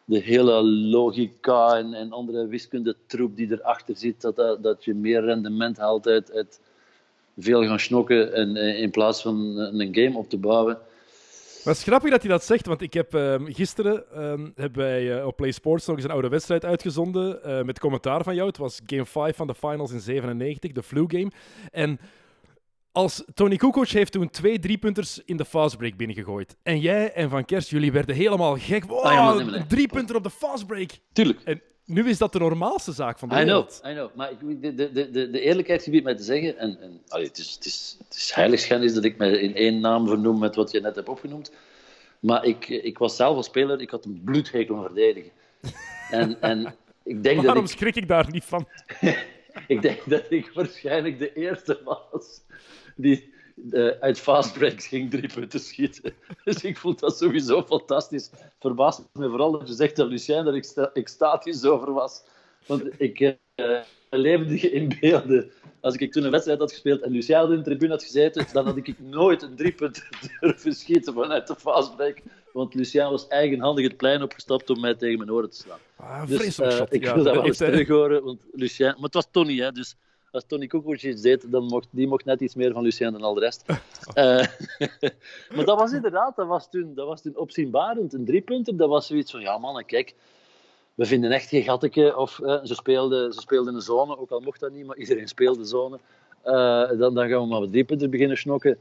de 0.05 0.18
hele 0.18 0.62
logica 0.64 1.76
en, 1.76 1.94
en 1.94 2.12
andere 2.12 2.46
wiskundetroep 2.46 3.36
die 3.36 3.53
erachter 3.53 3.96
zit. 3.96 4.20
Dat, 4.20 4.59
dat, 4.62 4.84
je 4.84 4.94
meer 4.94 5.24
rendement 5.24 5.76
haalt 5.76 6.07
uit, 6.07 6.61
veel 7.38 7.64
gaan 7.64 7.80
snokken 7.80 8.34
en, 8.34 8.57
eh, 8.57 8.80
in 8.82 8.90
plaats 8.90 9.22
van 9.22 9.57
een 9.59 9.94
game 9.94 10.18
op 10.18 10.28
te 10.28 10.38
bouwen. 10.38 10.78
Maar 11.64 11.72
het 11.72 11.82
is 11.82 11.88
grappig 11.88 12.11
dat 12.11 12.20
hij 12.20 12.30
dat 12.30 12.44
zegt, 12.44 12.66
want 12.66 12.80
ik 12.80 12.94
heb 12.94 13.14
ehm, 13.14 13.44
gisteren 13.44 14.05
ehm, 14.12 14.48
hebben 14.55 14.78
wij 14.78 15.18
eh, 15.18 15.26
op 15.26 15.36
Play 15.36 15.51
Sports 15.51 15.86
nog 15.86 15.96
eens 15.96 16.05
een 16.05 16.11
oude 16.11 16.28
wedstrijd 16.28 16.64
uitgezonden 16.64 17.42
eh, 17.44 17.62
met 17.62 17.78
commentaar 17.78 18.22
van 18.22 18.34
jou. 18.34 18.48
Het 18.48 18.57
was 18.57 18.80
game 18.86 19.07
5 19.07 19.36
van 19.36 19.46
de 19.46 19.55
finals 19.55 19.92
in 19.92 20.01
97, 20.01 20.72
de 20.72 20.82
flu 20.82 21.05
game. 21.07 21.30
En 21.70 22.01
als 22.93 23.24
Tony 23.34 23.57
Kukoc 23.57 23.88
heeft 23.88 24.12
toen 24.12 24.30
twee 24.30 24.59
driepunters 24.59 25.20
in 25.24 25.36
de 25.36 25.45
fastbreak 25.45 25.97
binnengegooid. 25.97 26.57
En 26.62 26.80
jij 26.80 27.12
en 27.12 27.30
Van 27.30 27.45
Kers, 27.45 27.70
jullie 27.70 27.93
werden 27.93 28.14
helemaal 28.14 28.57
gek. 28.57 28.84
Wow, 28.84 29.05
Ah, 29.05 29.12
ja, 29.12 29.55
een 29.55 29.66
driepunter 29.66 30.16
op 30.16 30.22
de 30.22 30.30
fastbreak. 30.30 30.91
Tuurlijk. 31.12 31.41
En 31.45 31.62
nu 31.84 32.09
is 32.09 32.18
dat 32.18 32.32
de 32.32 32.38
normaalste 32.38 32.93
zaak 32.93 33.18
van 33.18 33.28
de 33.28 33.34
I 33.34 33.38
know, 33.38 33.49
wereld. 33.49 33.80
I 33.86 33.93
know. 33.93 34.14
Maar 34.14 34.30
ik, 34.30 34.62
de, 34.62 34.74
de, 34.74 35.11
de, 35.11 35.30
de, 35.30 35.41
eerlijkheid 35.41 35.82
gebied 35.82 36.05
mij 36.05 36.14
te 36.14 36.22
zeggen, 36.22 36.59
en, 36.59 36.80
en 36.80 37.01
allee, 37.09 37.26
het, 37.26 37.38
is, 37.38 37.51
het, 37.55 37.64
is, 37.64 37.97
het 38.05 38.14
is 38.14 38.32
heiligschennis 38.34 38.95
dat 38.95 39.05
ik 39.05 39.18
me 39.18 39.41
in 39.41 39.55
één 39.55 39.80
naam 39.80 40.07
vernoem 40.07 40.38
met 40.38 40.55
wat 40.55 40.70
je 40.70 40.80
net 40.80 40.95
hebt 40.95 41.09
opgenoemd. 41.09 41.53
Maar 42.20 42.45
ik, 42.45 42.68
ik 42.68 42.99
was 42.99 43.16
zelf 43.16 43.36
als 43.36 43.47
speler, 43.47 43.80
ik 43.80 43.91
had 43.91 44.05
een 44.05 44.20
bloedhekel 44.24 44.76
aan 44.76 44.84
verdedigen. 44.84 45.30
En, 46.11 46.41
en 46.41 46.74
ik 47.03 47.22
denk 47.22 47.36
dat 47.36 47.45
Waarom 47.45 47.64
ik, 47.64 47.70
schrik 47.70 47.97
ik 47.97 48.09
daar 48.09 48.30
niet 48.30 48.45
van? 48.45 48.66
ik 49.74 49.82
denk 49.82 50.00
dat 50.06 50.24
ik 50.28 50.50
waarschijnlijk 50.54 51.18
de 51.18 51.32
eerste 51.32 51.80
was 51.84 52.42
die 52.96 53.32
eh, 53.70 53.88
uit 54.00 54.18
fast 54.18 54.52
breaks 54.52 54.86
ging 54.86 55.11
drie 55.11 55.32
punten 55.34 55.61
schieten. 55.61 56.12
Dus 56.44 56.64
ik 56.64 56.76
vond 56.76 56.98
dat 56.98 57.18
sowieso 57.18 57.62
fantastisch. 57.62 58.30
Verbaast 58.58 59.08
me 59.12 59.28
vooral 59.28 59.52
dat 59.52 59.68
je 59.68 59.74
zegt 59.74 59.96
dat 59.96 60.08
Lucien 60.08 60.46
exta- 60.46 60.90
extatisch 60.92 61.64
over 61.64 61.92
was. 61.92 62.22
Want 62.66 63.00
ik 63.00 63.36
eh, 63.54 63.80
leefde 64.11 64.70
in 64.70 64.96
beelden. 65.00 65.50
Als 65.80 65.96
ik 65.96 66.12
toen 66.12 66.24
een 66.24 66.30
wedstrijd 66.30 66.58
had 66.58 66.72
gespeeld 66.72 67.00
en 67.00 67.11
Lucien 67.11 67.50
in 67.50 67.56
de 67.56 67.62
tribune 67.62 67.90
had 67.90 68.02
gezeten, 68.02 68.46
dan 68.52 68.66
had 68.66 68.76
ik 68.76 68.98
nooit 68.98 69.42
een 69.42 69.56
drie 69.56 69.72
punten 69.72 70.02
durven 70.40 70.74
schieten 70.74 71.14
vanuit 71.14 71.46
de 71.46 71.56
fast 71.56 71.96
break. 71.96 72.22
Want 72.53 72.74
Lucien 72.74 73.11
was 73.11 73.28
eigenhandig 73.28 73.84
het 73.84 73.96
plein 73.96 74.22
opgestapt 74.22 74.70
om 74.70 74.80
mij 74.80 74.94
tegen 74.94 75.18
mijn 75.18 75.32
oren 75.32 75.51
te 75.51 75.57
slaan. 75.57 75.78
Ah, 75.96 76.26
Dus 76.26 76.55
shot. 76.55 76.92
ik 76.92 77.05
Ja, 77.05 77.14
wil 77.14 77.24
dat 77.24 77.34
wel 77.34 77.44
eens 77.44 77.57
terug 77.57 77.88
horen, 77.88 78.24
want 78.24 78.40
Lucien... 78.53 78.86
Maar 78.86 79.03
het 79.03 79.14
was 79.14 79.28
Tony, 79.30 79.57
hè, 79.57 79.72
dus 79.72 79.96
als 80.30 80.44
Tony 80.46 80.66
Kukoc 80.66 81.03
iets 81.03 81.22
deed, 81.22 81.51
dan 81.51 81.64
mocht 81.64 81.88
die 81.90 82.07
mocht 82.07 82.24
net 82.24 82.40
iets 82.40 82.55
meer 82.55 82.72
van 82.72 82.82
Lucien 82.82 83.12
dan 83.12 83.22
al 83.22 83.34
de 83.34 83.40
rest. 83.40 83.64
Eh, 84.14 84.46
maar 85.55 85.64
dat 85.64 85.78
was 85.78 85.92
inderdaad, 85.92 86.36
dat 86.36 86.46
was 86.46 86.70
toen, 86.70 86.94
dat 86.94 87.07
was 87.07 87.22
toen 87.22 87.36
opzienbarend. 87.36 88.12
Een 88.12 88.24
driepunter, 88.24 88.76
dat 88.76 88.88
was 88.88 89.07
zoiets 89.07 89.30
van, 89.30 89.40
ja 89.40 89.59
mannen, 89.59 89.86
kijk, 89.86 90.14
we 90.94 91.07
vinden 91.07 91.30
echt 91.30 91.48
geen 91.48 91.62
gatteke. 91.62 92.16
Of 92.16 92.40
eh, 92.40 92.59
ze, 92.64 92.74
speelden, 92.74 93.32
ze 93.32 93.40
speelden 93.40 93.74
een 93.74 93.80
zone, 93.80 94.18
ook 94.18 94.30
al 94.30 94.40
mocht 94.40 94.61
dat 94.61 94.72
niet, 94.72 94.86
maar 94.86 94.96
iedereen 94.96 95.28
speelde 95.28 95.64
zone. 95.64 95.98
Dan, 96.42 97.14
dan 97.14 97.28
gaan 97.28 97.40
we 97.40 97.46
maar 97.46 97.61
wat 97.61 97.70
driepunter 97.70 98.09
beginnen 98.09 98.36
snokken. 98.36 98.78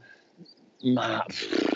Maar 0.80 1.24
pff, 1.26 1.69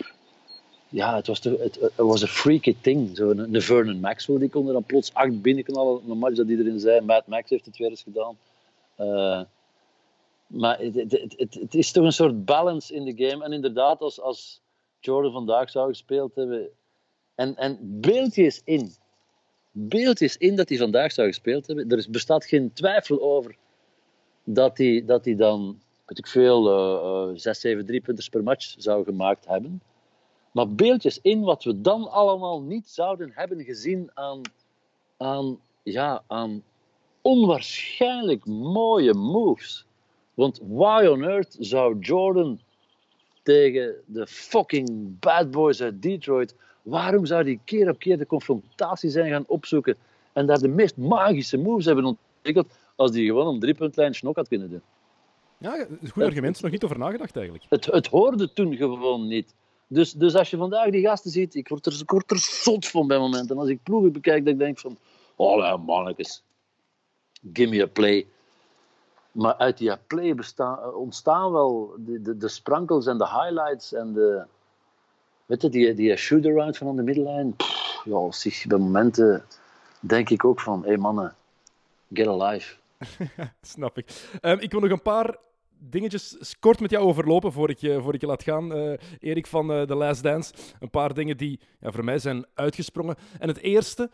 ja, 0.95 1.17
het 1.17 1.27
was, 1.27 1.39
te, 1.39 1.57
het, 1.61 1.93
was 1.97 2.23
een 2.23 2.29
freaky 2.29 2.77
thing. 2.81 3.17
Zo 3.17 3.31
een, 3.31 3.55
een 3.55 3.63
Vernon 3.63 4.01
Maxwell, 4.01 4.39
die 4.39 4.49
kon 4.49 4.67
er 4.67 4.73
dan 4.73 4.85
plots 4.85 5.15
acht 5.15 5.43
binnenknallen. 5.43 6.11
Een 6.11 6.19
match 6.19 6.37
dat 6.37 6.49
iedereen 6.49 6.81
zei. 6.81 7.01
Matt 7.01 7.27
Max 7.27 7.51
heeft 7.51 7.67
het 7.67 7.77
weer 7.77 7.91
eens 7.91 8.03
gedaan. 8.03 8.37
Eh, 8.97 9.43
maar 10.47 10.79
het, 10.79 10.95
het, 10.95 11.55
het, 11.61 11.75
is 11.75 11.93
toch 11.93 12.05
een 12.05 12.13
soort 12.13 12.45
balance 12.45 12.95
in 12.95 13.05
de 13.05 13.27
game. 13.27 13.45
En 13.45 13.53
inderdaad, 13.53 14.01
als, 14.01 14.21
als 14.21 14.61
Jordan 15.01 15.33
vandaag 15.33 15.71
zou 15.71 15.89
gespeeld 15.89 16.35
hebben. 16.35 16.69
En, 17.35 17.57
en 17.57 17.79
beeld 17.81 18.35
je 18.35 18.43
eens 18.43 18.61
in. 18.65 18.93
Beeld 19.71 20.19
je 20.19 20.25
eens 20.25 20.37
in 20.37 20.57
dat 20.57 20.69
hij 20.69 20.79
vandaag 20.79 21.13
zou 21.13 21.29
gespeeld 21.29 21.67
hebben. 21.67 21.89
Er 21.89 22.07
bestaat 22.11 22.45
geen 22.45 22.73
twijfel 22.73 23.23
over 23.23 23.57
dat 24.45 24.79
hij, 24.79 25.03
dat 25.07 25.25
hij 25.25 25.35
dan, 25.35 25.81
weet 26.07 26.19
ik 26.19 26.27
veel, 26.27 26.69
eh, 26.71 27.31
eh, 27.31 27.39
zes, 27.39 27.61
zeven 27.61 27.87
driepunters 27.87 28.29
per 28.29 28.43
match 28.43 28.75
zou 28.79 29.05
gemaakt 29.05 29.47
hebben. 29.47 29.81
Maar 30.55 30.69
beeld 30.69 31.03
je 31.03 31.09
eens 31.09 31.19
in 31.23 31.41
wat 31.41 31.65
we 31.65 31.81
dan 31.81 32.11
allemaal 32.11 32.63
niet 32.63 32.89
zouden 32.89 33.31
hebben 33.35 33.65
gezien 33.65 34.11
aan, 34.15 34.41
aan, 35.17 35.59
ja, 35.83 36.23
aan 36.27 36.63
onwaarschijnlijk 37.23 38.47
mooie 38.47 39.15
moves. 39.15 39.87
Want 40.35 40.61
why 40.69 41.07
on 41.11 41.23
earth 41.23 41.57
zou 41.59 41.99
Jordan 41.99 42.61
tegen 43.43 43.95
de 44.07 44.27
fucking 44.27 45.19
bad 45.19 45.51
boys 45.51 45.83
uit 45.83 46.03
Detroit, 46.03 46.55
waarom 46.83 47.27
zou 47.27 47.43
hij 47.43 47.61
keer 47.65 47.89
op 47.89 47.99
keer 47.99 48.19
de 48.19 48.27
confrontatie 48.27 49.11
zijn 49.11 49.31
gaan 49.31 49.45
opzoeken 49.47 49.97
en 50.33 50.47
daar 50.47 50.59
de 50.59 50.69
meest 50.69 50.97
magische 50.97 51.57
moves 51.57 51.85
hebben 51.85 52.05
ontwikkeld 52.05 52.79
als 52.97 53.11
die 53.11 53.27
gewoon 53.27 53.47
om 53.47 53.61
driepuntlijn 53.61 54.15
snok 54.15 54.37
had 54.37 54.49
kunnen 54.49 54.71
doen? 54.71 54.83
Ja, 55.59 55.77
dat 55.77 55.89
is 55.89 55.97
een 56.01 56.09
goed 56.09 56.23
argument. 56.23 56.57
Is 56.57 56.63
nog 56.63 56.71
niet 56.71 56.85
over 56.85 56.99
nagedacht 56.99 57.37
eigenlijk. 57.37 57.67
Het, 57.69 57.87
het 57.87 58.07
hoorde 58.07 58.53
toen 58.53 58.77
gewoon 58.77 59.27
niet. 59.27 59.55
Dus, 59.87 60.13
dus 60.13 60.35
als 60.35 60.51
je 60.51 60.57
vandaag 60.57 60.91
die 60.91 61.07
gasten 61.07 61.31
ziet, 61.31 61.55
ik 61.55 61.69
word 61.69 61.87
er, 61.87 61.93
ik 61.93 62.39
zot 62.39 62.87
van 62.87 63.07
bij 63.07 63.19
momenten. 63.19 63.51
En 63.51 63.61
als 63.61 63.69
ik 63.69 63.83
ploegen 63.83 64.13
bekijk, 64.13 64.47
ik 64.47 64.59
denk 64.59 64.79
van, 64.79 64.99
oh 65.37 65.59
ja, 65.59 65.77
mannetjes, 65.77 66.43
give 67.53 67.71
me 67.71 67.83
a 67.83 67.87
play. 67.87 68.27
Maar 69.33 69.57
uit 69.57 69.79
die 69.79 69.97
play 70.07 70.35
bestaan, 70.35 70.95
ontstaan 70.95 71.53
wel 71.53 71.95
de, 71.99 72.23
de, 72.23 72.37
de 72.37 72.49
sprankels 72.49 73.07
en 73.07 73.19
de 73.19 73.29
highlights 73.29 73.93
en 73.93 74.13
de, 74.13 74.45
weet 75.47 75.63
je, 75.63 75.69
die, 75.69 75.95
die 75.95 76.17
shoot-around 76.17 76.77
van 76.77 76.89
aan 76.89 76.97
de 76.97 77.03
middenlijn. 77.03 77.57
Pff, 77.57 78.03
ja, 78.05 78.33
zich, 78.33 78.67
bij 78.67 78.79
momenten 78.79 79.45
denk 80.01 80.31
ik 80.31 80.45
ook 80.45 80.61
van, 80.61 80.83
hé 80.83 80.89
hey 80.89 80.97
mannen, 80.97 81.35
get 82.13 82.27
alive. 82.27 82.75
Snap 83.63 83.99
ik. 83.99 84.39
Ehm, 84.41 84.59
ik 84.59 84.71
wil 84.71 84.81
nog 84.81 84.91
een 84.91 85.03
paar 85.03 85.37
dingetjes 85.91 86.57
kort 86.61 86.81
met 86.81 86.91
jou 86.91 87.05
overlopen 87.05 87.53
voor 87.53 87.71
ik 87.71 87.79
je, 87.79 88.03
voor 88.03 88.15
ik 88.15 88.21
je 88.21 88.27
laat 88.27 88.43
gaan, 88.43 88.75
eh, 88.75 88.93
Erik 89.19 89.47
van 89.47 89.73
eh, 89.73 89.83
The 89.83 89.95
Last 89.95 90.23
Dance. 90.23 90.53
Een 90.81 90.91
paar 90.91 91.15
dingen 91.15 91.37
die 91.37 91.61
ja, 91.81 91.91
voor 91.91 92.05
mij 92.05 92.19
zijn 92.19 92.47
uitgesprongen. 92.55 93.17
En 93.39 93.49
het 93.49 93.59
eerste, 93.59 94.11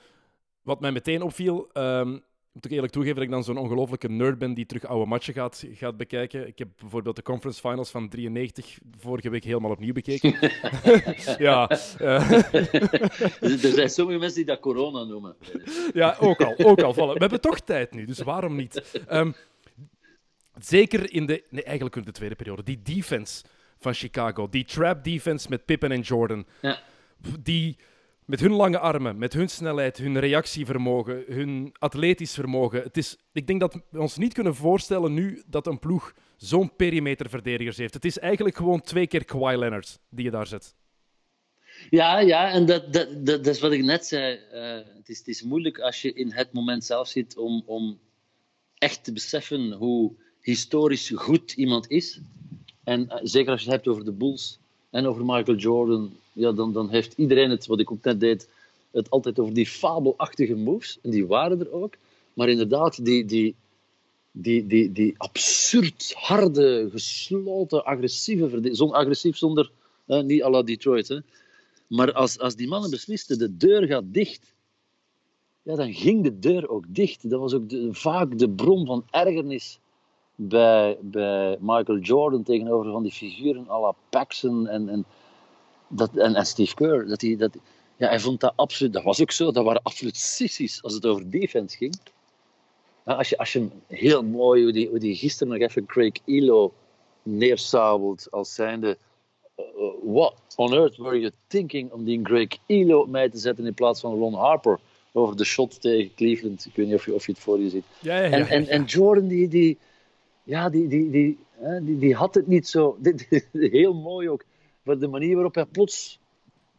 wat 0.62 0.80
mij 0.80 0.92
meteen 0.92 1.22
opviel, 1.22 1.68
ehm, 1.72 2.18
moet 2.52 2.64
ik 2.64 2.70
eerlijk 2.70 2.92
toegeven 2.92 3.16
dat 3.16 3.24
ik 3.24 3.30
dan 3.30 3.44
zo'n 3.44 3.56
ongelofelijke 3.56 4.08
nerd 4.08 4.38
ben 4.38 4.54
die 4.54 4.66
terug 4.66 4.84
oude 4.84 5.06
matchen 5.06 5.34
gaat, 5.34 5.64
gaat 5.72 5.96
bekijken. 5.96 6.46
Ik 6.46 6.58
heb 6.58 6.68
bijvoorbeeld 6.76 7.16
de 7.16 7.22
conference 7.22 7.60
finals 7.60 7.90
van 7.90 8.08
93 8.08 8.78
vorige 8.98 9.30
week 9.30 9.44
helemaal 9.44 9.70
opnieuw 9.70 9.92
bekeken. 9.92 10.34
ja, 11.46 11.68
eh, 11.98 12.30
er 13.40 13.72
zijn 13.72 13.90
sommige 13.90 14.18
mensen 14.18 14.36
die 14.36 14.46
dat 14.46 14.60
corona 14.60 15.04
noemen. 15.04 15.36
ja, 15.92 16.16
ook 16.20 16.40
al. 16.42 16.54
Ook 16.58 16.82
al 16.82 16.94
vallen. 16.94 17.14
We 17.14 17.20
hebben 17.20 17.40
toch 17.40 17.60
tijd 17.60 17.94
nu, 17.94 18.04
dus 18.04 18.18
waarom 18.18 18.56
niet? 18.56 19.02
Ehm, 19.06 19.32
zeker 20.58 21.12
in 21.12 21.26
de... 21.26 21.44
Nee, 21.50 21.62
eigenlijk 21.62 21.96
in 21.96 22.02
de 22.02 22.12
tweede 22.12 22.34
periode. 22.34 22.62
Die 22.62 22.82
defense 22.82 23.44
van 23.78 23.94
Chicago. 23.94 24.48
Die 24.48 24.64
trap 24.64 25.04
defense 25.04 25.46
met 25.48 25.64
Pippen 25.64 25.90
en 25.90 26.00
Jordan. 26.00 26.46
Ja. 26.60 26.78
Die 27.40 27.78
met 28.24 28.40
hun 28.40 28.52
lange 28.52 28.78
armen, 28.78 29.18
met 29.18 29.32
hun 29.32 29.48
snelheid, 29.48 29.96
hun 29.96 30.18
reactievermogen, 30.18 31.24
hun 31.26 31.74
atletisch 31.78 32.34
vermogen. 32.34 32.82
Het 32.82 32.96
is, 32.96 33.16
ik 33.32 33.46
denk 33.46 33.60
dat 33.60 33.82
we 33.90 34.00
ons 34.00 34.16
niet 34.16 34.32
kunnen 34.32 34.54
voorstellen 34.54 35.14
nu 35.14 35.42
dat 35.46 35.66
een 35.66 35.78
ploeg 35.78 36.14
zo'n 36.36 36.76
perimeterverdedigers 36.76 37.76
heeft. 37.76 37.94
Het 37.94 38.04
is 38.04 38.18
eigenlijk 38.18 38.56
gewoon 38.56 38.80
twee 38.80 39.06
keer 39.06 39.24
Kawhi 39.24 39.56
Leonard 39.56 39.98
die 40.08 40.24
je 40.24 40.30
daar 40.30 40.46
zet. 40.46 40.74
Ja, 41.90 42.20
ja, 42.20 42.50
en 42.50 42.66
dat, 42.66 42.92
dat, 42.92 43.26
dat, 43.26 43.44
dat 43.44 43.54
is 43.54 43.60
wat 43.60 43.72
ik 43.72 43.84
net 43.84 44.06
zei. 44.06 44.38
Eh, 44.52 44.96
het, 44.96 45.08
is, 45.08 45.18
het 45.18 45.28
is 45.28 45.42
moeilijk 45.42 45.78
als 45.78 46.02
je 46.02 46.12
in 46.12 46.32
het 46.32 46.52
moment 46.52 46.84
zelf 46.84 47.08
zit 47.08 47.36
om, 47.36 47.62
om 47.66 48.00
echt 48.78 49.04
te 49.04 49.12
beseffen 49.12 49.72
hoe 49.72 50.16
historisch 50.42 51.10
goed 51.14 51.52
iemand 51.52 51.90
is. 51.90 52.20
En 52.84 53.08
eh, 53.08 53.18
zeker 53.22 53.50
als 53.50 53.60
je 53.60 53.66
het 53.66 53.74
hebt 53.74 53.88
over 53.88 54.04
de 54.04 54.12
Bulls 54.12 54.58
en 54.90 55.06
over 55.06 55.24
Michael 55.24 55.56
Jordan, 55.56 56.12
ja, 56.32 56.52
dan, 56.52 56.72
dan 56.72 56.90
heeft 56.90 57.12
iedereen 57.16 57.50
het, 57.50 57.66
wat 57.66 57.80
ik 57.80 57.90
ook 57.90 58.04
net 58.04 58.20
deed, 58.20 58.48
het 58.90 59.10
altijd 59.10 59.38
over 59.38 59.54
die 59.54 59.66
fabelachtige 59.66 60.54
moves. 60.54 60.98
En 61.02 61.10
die 61.10 61.26
waren 61.26 61.60
er 61.60 61.72
ook. 61.72 61.94
Maar 62.34 62.48
inderdaad, 62.48 63.04
die, 63.04 63.24
die, 63.24 63.54
die, 64.32 64.66
die, 64.66 64.92
die 64.92 65.14
absurd 65.16 66.12
harde, 66.16 66.88
gesloten, 66.92 67.84
agressieve 67.84 68.42
verdediging. 68.42 68.76
Zon, 68.76 68.92
agressief 68.92 69.36
zonder, 69.36 69.70
niet 70.06 70.42
à 70.42 70.50
la 70.50 70.62
Detroit, 70.62 71.08
hè. 71.08 71.18
Maar 71.86 72.12
als, 72.12 72.38
als 72.38 72.56
die 72.56 72.68
mannen 72.68 72.90
beslisten, 72.90 73.38
de 73.38 73.56
deur 73.56 73.86
gaat 73.86 74.04
dicht, 74.06 74.54
ja, 75.62 75.76
dan 75.76 75.94
ging 75.94 76.22
de 76.22 76.38
deur 76.38 76.68
ook 76.68 76.84
dicht. 76.88 77.30
Dat 77.30 77.40
was 77.40 77.52
ook 77.52 77.70
vaak 77.90 78.38
de 78.38 78.50
bron 78.50 78.86
van 78.86 79.04
ergernis 79.10 79.79
bij, 80.48 80.96
bij 81.00 81.56
Michael 81.60 81.98
Jordan 81.98 82.42
tegenover 82.42 82.92
van 82.92 83.02
die 83.02 83.12
figuren 83.12 83.66
à 83.70 83.80
la 83.80 83.94
Paxson 84.08 84.68
en, 84.68 84.88
en, 84.88 85.04
dat, 85.88 86.16
en, 86.16 86.34
en 86.34 86.46
Steve 86.46 86.74
Kerr. 86.74 87.08
Dat 87.08 87.20
hij, 87.20 87.36
dat, 87.36 87.56
ja, 87.96 88.08
hij 88.08 88.20
vond 88.20 88.40
dat 88.40 88.52
absoluut, 88.56 88.92
dat 88.92 89.02
was 89.02 89.20
ook 89.20 89.30
zo, 89.30 89.52
dat 89.52 89.64
waren 89.64 89.82
absoluut 89.82 90.16
sissies 90.16 90.82
als 90.82 90.94
het 90.94 91.06
over 91.06 91.30
defense 91.30 91.76
ging. 91.76 91.94
Ja, 93.06 93.14
als, 93.14 93.28
je, 93.28 93.38
als 93.38 93.52
je 93.52 93.68
heel 93.86 94.24
mooi, 94.24 94.62
hoe 94.62 94.72
die, 94.72 94.88
hoe 94.88 94.98
die 94.98 95.16
gisteren 95.16 95.52
nog 95.52 95.68
even 95.68 95.86
Craig 95.86 96.12
Elo 96.24 96.72
neersabelt 97.22 98.30
als 98.30 98.54
zijnde 98.54 98.96
uh, 99.56 99.64
what 100.02 100.34
on 100.56 100.72
earth 100.72 100.96
were 100.96 101.18
you 101.18 101.32
thinking 101.46 101.92
om 101.92 102.04
die 102.04 102.20
Greg 102.22 102.48
Elo 102.66 103.00
op 103.00 103.08
mij 103.08 103.28
te 103.28 103.38
zetten 103.38 103.66
in 103.66 103.74
plaats 103.74 104.00
van 104.00 104.18
Ron 104.18 104.34
Harper 104.34 104.78
over 105.12 105.36
de 105.36 105.44
shot 105.44 105.80
tegen 105.80 106.14
Cleveland. 106.14 106.66
Ik 106.66 106.76
weet 106.76 106.86
niet 106.86 106.94
of 106.94 107.04
je, 107.04 107.14
of 107.14 107.26
je 107.26 107.32
het 107.32 107.40
voor 107.40 107.60
je 107.60 107.68
ziet. 107.68 107.84
Ja, 107.98 108.16
ja, 108.16 108.22
ja, 108.22 108.30
en, 108.30 108.48
en, 108.48 108.68
en 108.68 108.84
Jordan, 108.84 109.26
die, 109.26 109.48
die, 109.48 109.78
ja, 110.50 110.68
die, 110.68 110.88
die, 110.88 111.10
die, 111.10 111.38
hè, 111.58 111.84
die, 111.84 111.98
die 111.98 112.14
had 112.14 112.34
het 112.34 112.46
niet 112.46 112.68
zo. 112.68 112.98
Heel 113.52 113.94
mooi 113.94 114.28
ook. 114.30 114.44
Voor 114.84 114.98
de 114.98 115.08
manier 115.08 115.34
waarop 115.34 115.54
hij 115.54 115.64
plots, 115.64 116.18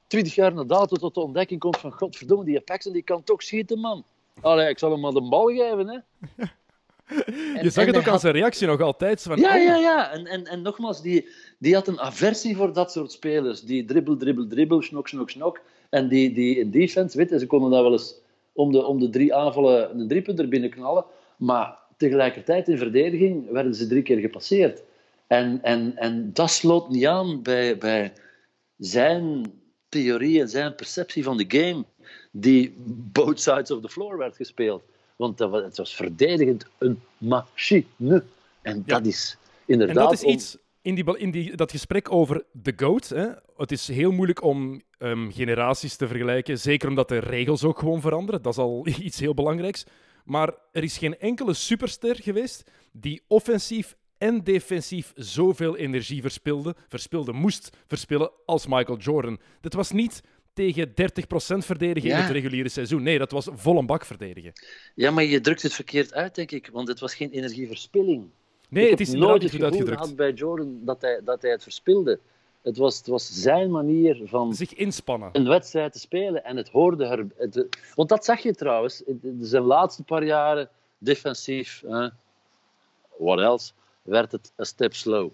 twintig 0.07 0.36
jaar 0.36 0.53
na 0.53 0.63
dato, 0.63 0.95
tot 0.95 1.13
de 1.13 1.19
ontdekking 1.19 1.59
komt 1.59 1.78
van 1.78 1.91
godverdomme, 1.91 2.45
die 2.45 2.61
Paxson 2.61 2.93
die 2.93 3.01
kan 3.01 3.24
toch 3.24 3.43
schieten, 3.43 3.80
man. 3.80 4.03
Allee, 4.41 4.69
ik 4.69 4.80
zal 4.80 4.91
hem 4.91 4.99
maar 4.99 5.11
de 5.11 5.30
bal 5.30 5.47
geven, 5.47 5.88
hè. 5.88 5.99
je 7.61 7.69
zag 7.69 7.86
het 7.86 7.97
ook 7.97 8.07
aan 8.07 8.19
zijn 8.19 8.34
reactie 8.34 8.67
nog 8.67 8.82
altijd. 8.82 9.22
Van, 9.22 9.38
ja, 9.38 9.55
oh. 9.55 9.63
ja, 9.63 9.76
ja. 9.76 10.11
En, 10.11 10.26
en, 10.26 10.43
en 10.43 10.61
nogmaals, 10.61 11.01
die, 11.01 11.28
die 11.57 11.74
had 11.74 11.88
een 11.88 11.99
aversie 11.99 12.55
voor 12.55 12.74
dat 12.74 12.91
soort 12.91 13.11
spelers. 13.11 13.61
Die 13.61 13.86
dribbel, 13.86 14.17
dribbel, 14.17 14.47
dribbel, 14.47 14.82
snok, 14.82 15.07
snok, 15.07 15.30
snok. 15.30 15.61
En 15.89 16.07
die, 16.07 16.34
die 16.34 16.57
in 16.57 16.72
defense, 16.72 17.17
weet 17.17 17.30
je, 17.30 17.39
ze 17.39 17.47
konden 17.47 17.72
daar 17.72 17.84
wel 17.84 17.91
eens 17.91 18.15
om 18.53 18.72
de, 18.72 18.86
om 18.86 18.99
de 18.99 19.09
drie 19.09 19.36
aanvallen 19.36 19.99
een 19.99 20.07
driepunter 20.07 20.47
binnen 20.47 20.69
knallen. 20.69 21.05
Maar 21.38 21.81
tegelijkertijd 22.02 22.68
in 22.68 22.78
verdediging 22.78 23.52
werden 23.52 23.76
ze 23.76 23.88
drie 23.88 24.02
keer 24.02 24.20
gepasseerd. 24.20 24.84
En, 25.28 25.60
en, 25.62 25.97
en 25.97 26.34
dat 26.34 26.52
sloot 26.52 26.89
niet 26.89 27.06
aan 27.06 27.41
bij, 27.41 27.78
bij 27.78 28.14
zijn 28.78 29.52
theorie 29.89 30.41
en 30.41 30.49
zijn 30.49 30.76
perceptie 30.76 31.24
van 31.24 31.38
de 31.38 31.45
game, 31.47 31.86
die 32.32 32.74
both 33.12 33.39
sides 33.39 33.72
of 33.72 33.82
the 33.82 33.89
floor 33.89 34.18
werd 34.18 34.36
gespeeld. 34.36 34.84
Want 35.16 35.38
dat 35.38 35.49
was, 35.49 35.64
het 35.64 35.78
was 35.78 35.95
verdedigend 35.95 36.66
een 36.78 36.99
machine. 37.18 38.24
En 38.62 38.84
dat 38.86 39.06
is 39.06 39.38
inderdaad... 39.66 39.97
En 39.97 40.04
dat 40.04 40.14
is 40.14 40.24
iets 40.24 40.58
in, 40.82 40.95
die, 40.95 41.18
in 41.18 41.32
die, 41.32 41.56
dat 41.56 41.72
gesprek 41.72 42.12
over 42.12 42.43
de 42.52 42.74
GOAT. 42.76 43.10
Hè, 43.10 43.28
het 43.58 43.72
is 43.72 43.88
heel 43.88 44.12
moeilijk 44.12 44.43
om 44.43 44.82
ehm, 44.97 45.30
generaties 45.30 45.95
te 45.95 46.08
vergelijken. 46.08 46.60
Zeker 46.60 46.89
omdat 46.89 47.10
de 47.10 47.18
regels 47.18 47.64
ook 47.64 47.80
gewoon 47.80 48.02
veranderen. 48.02 48.41
Dat 48.41 48.54
is 48.54 48.60
al 48.60 48.88
iets 49.02 49.20
heel 49.20 49.34
belangrijks. 49.34 49.86
Maar 50.26 50.53
er 50.72 50.84
is 50.84 50.97
geen 50.97 51.19
enkele 51.19 51.53
superster 51.53 52.15
geweest 52.15 52.63
die 52.91 53.22
offensief 53.28 53.95
en 54.17 54.43
defensief 54.43 55.11
zoveel 55.15 55.78
energie 55.78 56.22
verspilde, 56.22 56.76
verspilde 56.88 57.32
moest 57.32 57.78
verspillen 57.88 58.32
als 58.45 58.67
Michael 58.67 58.97
Jordan. 58.97 59.39
Dit 59.61 59.74
was 59.74 59.91
niet 59.91 60.22
tegen 60.53 60.89
30% 60.89 60.93
verdedigen 61.57 62.09
in 62.09 62.15
het 62.15 62.32
reguliere 62.32 62.69
seizoen. 62.69 63.03
Nee, 63.03 63.17
dat 63.17 63.32
was 63.32 63.47
vol 63.51 63.78
een 63.78 63.86
bak 63.86 64.05
verdedigen. 64.05 64.51
Ja, 64.95 65.11
maar 65.11 65.24
je 65.24 65.41
drukt 65.41 65.61
het 65.61 65.74
verkeerd 65.74 66.13
uit, 66.13 66.36
denk 66.36 66.51
ik. 66.51 66.69
Want 66.72 66.88
het 66.88 66.99
was 66.99 67.15
geen 67.15 67.32
energieverspilling. 67.32 68.30
Nee, 68.69 68.84
ik 68.84 68.89
het 68.89 68.99
is 68.99 69.13
nooit 69.13 69.41
het 69.41 69.51
gevoel 69.51 69.65
uitgedrukt. 69.65 70.15
bij 70.15 70.32
Jordan 70.32 70.80
dat 70.86 71.01
hij, 71.01 71.22
dat 71.24 71.41
hij 71.41 71.51
het 71.51 71.63
verspilde. 71.63 72.19
Het 72.62 72.78
was, 72.78 72.97
het 72.97 73.07
was 73.07 73.30
zijn 73.32 73.72
manier 73.72 74.22
van 74.26 74.53
Zich 74.53 74.74
inspannen. 74.74 75.30
een 75.34 75.47
wedstrijd 75.47 75.93
te 75.93 75.99
spelen 75.99 76.43
en 76.43 76.57
het 76.57 76.70
hoorde 76.70 77.05
er. 77.05 77.28
Het, 77.38 77.68
want 77.95 78.09
dat 78.09 78.26
zag 78.26 78.39
je 78.39 78.53
trouwens. 78.53 79.03
in 79.03 79.38
Zijn 79.41 79.64
laatste 79.64 80.03
paar 80.03 80.24
jaren 80.24 80.70
defensief, 80.97 81.84
eh, 81.84 82.07
what 83.18 83.39
else, 83.39 83.72
werd 84.01 84.32
het 84.32 84.51
een 84.55 84.66
step 84.66 84.93
slow. 84.93 85.30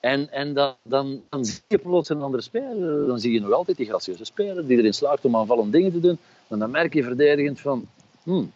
En, 0.00 0.30
en 0.30 0.54
dan, 0.54 0.74
dan, 0.82 1.22
dan 1.28 1.44
zie 1.44 1.62
je 1.68 1.78
plots 1.78 2.08
een 2.08 2.22
andere 2.22 2.42
speler. 2.42 3.06
Dan 3.06 3.20
zie 3.20 3.32
je 3.32 3.40
nog 3.40 3.52
altijd 3.52 3.76
die 3.76 3.86
gracieuze 3.86 4.24
speler 4.24 4.66
die 4.66 4.78
erin 4.78 4.94
slaagt 4.94 5.24
om 5.24 5.36
aanvallende 5.36 5.70
dingen 5.70 5.92
te 5.92 6.00
doen. 6.00 6.18
En 6.48 6.58
dan 6.58 6.70
merk 6.70 6.94
je 6.94 7.02
verdedigend 7.02 7.60
van, 7.60 7.88
hmm, 8.22 8.52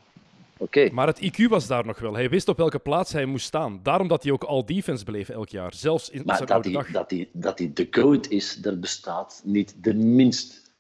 Maar 0.93 1.07
het 1.07 1.21
IQ 1.23 1.45
was 1.49 1.67
daar 1.67 1.87
nog 1.87 1.99
wel. 1.99 2.15
Hij 2.15 2.29
wist 2.29 2.49
op 2.49 2.57
welke 2.57 2.79
plaats 2.79 3.13
hij 3.13 3.25
moest 3.25 3.47
staan. 3.47 3.81
Daarom 3.83 4.09
dat 4.09 4.23
hij 4.23 4.33
ook 4.33 4.45
al 4.45 4.67
defense 4.67 5.05
bleef 5.05 5.29
elk 5.29 5.49
jaar. 5.49 5.75
Zelfs 5.75 6.11
in 6.11 6.23
Maar 6.25 6.37
zijn 6.37 6.49
dat 6.49 6.57
oude 6.57 6.71
hij, 6.71 6.79
dag. 6.79 6.93
dat, 6.93 7.11
hij, 7.11 7.29
dat 7.33 7.59
hij 7.59 7.71
de 7.75 7.87
goat 7.91 8.29
is, 8.29 8.57
daar 8.57 8.79
bestaat 8.79 9.43
niet 9.45 9.75
de 9.85 9.95
minst 9.95 10.73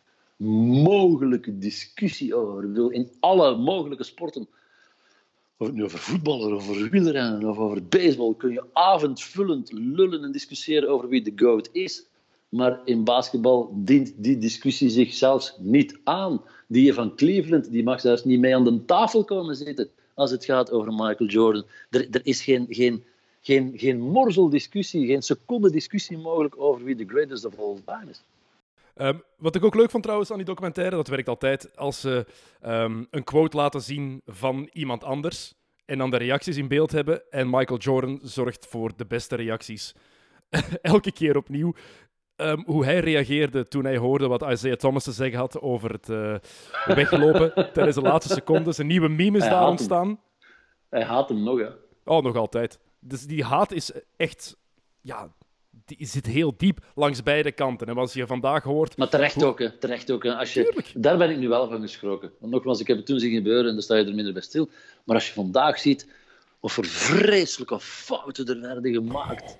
mogelijke 0.82 1.58
discussie 1.58 2.34
over. 2.34 2.62
Ik 2.62 2.68
bedoel, 2.68 2.90
in 2.90 3.10
alle 3.20 3.56
mogelijke 3.56 4.04
sporten, 4.04 4.48
of 5.56 5.66
het 5.66 5.76
nu 5.76 5.84
over 5.84 5.98
voetballen, 5.98 6.52
over 6.52 6.90
wielrennen, 6.90 7.48
of 7.48 7.58
over 7.58 7.86
baseball, 7.86 8.34
kun 8.34 8.52
je 8.52 8.64
avondvullend 8.72 9.72
lullen 9.72 10.24
en 10.24 10.32
discussiëren 10.32 10.88
over 10.88 11.08
wie 11.08 11.22
de 11.22 11.32
goat 11.36 11.68
is. 11.72 12.06
Maar 12.54 12.80
in 12.84 13.04
basketbal 13.04 13.70
dient 13.74 14.12
die 14.16 14.38
discussie 14.38 14.88
zich 14.88 15.14
zelfs 15.14 15.56
niet 15.58 15.98
aan. 16.04 16.42
Die 16.66 16.94
van 16.94 17.14
Cleveland 17.14 17.70
die 17.70 17.82
mag 17.82 18.00
zelfs 18.00 18.24
niet 18.24 18.40
mee 18.40 18.56
aan 18.56 18.64
de 18.64 18.84
tafel 18.84 19.24
komen 19.24 19.56
zitten 19.56 19.90
als 20.14 20.30
het 20.30 20.44
gaat 20.44 20.70
over 20.70 20.92
Michael 20.92 21.30
Jordan. 21.30 21.64
Er, 21.90 22.06
er 22.10 22.20
is 22.24 22.42
geen, 22.42 22.66
geen, 22.68 23.04
geen, 23.40 23.72
geen 23.76 24.00
morzeldiscussie, 24.00 25.06
geen 25.06 25.22
seconde 25.22 25.70
discussie 25.70 26.18
mogelijk 26.18 26.54
over 26.56 26.84
wie 26.84 26.96
de 26.96 27.06
greatest 27.06 27.44
of 27.44 27.58
all 27.58 27.76
time 27.84 28.10
is. 28.10 28.22
Ehm, 28.94 29.18
wat 29.36 29.54
ik 29.54 29.64
ook 29.64 29.74
leuk 29.74 29.90
vond 29.90 30.02
trouwens 30.02 30.30
aan 30.30 30.36
die 30.36 30.46
documentaire, 30.46 30.96
dat 30.96 31.08
werkt 31.08 31.28
altijd 31.28 31.76
als 31.76 32.00
ze 32.00 32.26
ehm, 32.60 33.04
een 33.10 33.24
quote 33.24 33.56
laten 33.56 33.82
zien 33.82 34.20
van 34.26 34.68
iemand 34.72 35.04
anders 35.04 35.54
en 35.84 35.98
dan 35.98 36.10
de 36.10 36.16
reacties 36.16 36.56
in 36.56 36.68
beeld 36.68 36.92
hebben. 36.92 37.30
En 37.30 37.50
Michael 37.50 37.78
Jordan 37.78 38.20
zorgt 38.22 38.66
voor 38.66 38.92
de 38.96 39.06
beste 39.06 39.36
reacties. 39.36 39.94
Elke 40.82 41.12
keer 41.12 41.36
opnieuw. 41.36 41.74
Ehm, 42.36 42.62
hoe 42.64 42.84
hij 42.84 42.98
reageerde 43.00 43.68
toen 43.68 43.84
hij 43.84 43.96
hoorde 43.96 44.26
wat 44.28 44.42
Isaiah 44.50 44.76
Thomas 44.76 45.04
te 45.04 45.12
zeggen 45.12 45.38
had 45.38 45.60
over 45.60 45.90
het 45.92 46.08
eh, 46.08 46.34
weglopen 46.94 47.52
tijdens 47.72 47.96
de 47.96 48.02
laatste 48.02 48.32
secondes. 48.32 48.78
Een 48.78 48.86
nieuwe 48.86 49.08
meme 49.08 49.36
is 49.36 49.42
Hij 49.42 49.52
daar 49.52 49.60
hem. 49.60 49.70
ontstaan. 49.70 50.20
Hij 50.88 51.04
haat 51.04 51.28
hem 51.28 51.42
nog, 51.42 51.58
hè. 51.58 51.68
Oh, 52.04 52.22
nog 52.22 52.36
altijd. 52.36 52.78
Dus 53.00 53.26
die 53.26 53.44
haat 53.44 53.72
is 53.72 53.90
echt... 54.16 54.56
Ja, 55.00 55.32
die 55.84 56.06
zit 56.06 56.26
heel 56.26 56.54
diep 56.56 56.78
langs 56.94 57.22
beide 57.22 57.52
kanten. 57.52 57.86
En 57.86 57.96
als 57.96 58.12
je 58.12 58.26
vandaag 58.26 58.62
hoort... 58.62 58.96
Maar 58.96 59.08
terecht 59.08 59.44
ook, 59.44 59.58
hè. 59.58 59.70
Terecht 59.78 60.10
ook 60.10 60.22
hè. 60.22 60.34
Als 60.34 60.54
je, 60.54 60.62
Tuurlijk. 60.64 60.92
daar 60.96 61.18
ben 61.18 61.30
ik 61.30 61.36
nu 61.38 61.48
wel 61.48 61.68
van 61.68 61.80
geschrokken. 61.80 62.32
Want 62.40 62.52
nogmaals, 62.52 62.80
ik 62.80 62.86
heb 62.86 62.96
het 62.96 63.06
toen 63.06 63.18
zien 63.18 63.34
gebeuren 63.34 63.66
en 63.66 63.72
daar 63.72 63.82
sta 63.82 63.96
je 63.96 64.04
er 64.04 64.14
minder 64.14 64.32
bij 64.32 64.42
stil. 64.42 64.68
Maar 65.04 65.16
als 65.16 65.26
je 65.26 65.32
vandaag 65.32 65.78
ziet 65.78 66.08
of 66.60 66.76
er 66.76 66.84
vreselijke 66.84 67.80
fouten 67.80 68.46
er 68.48 68.60
werden 68.60 68.92
gemaakt. 68.92 69.56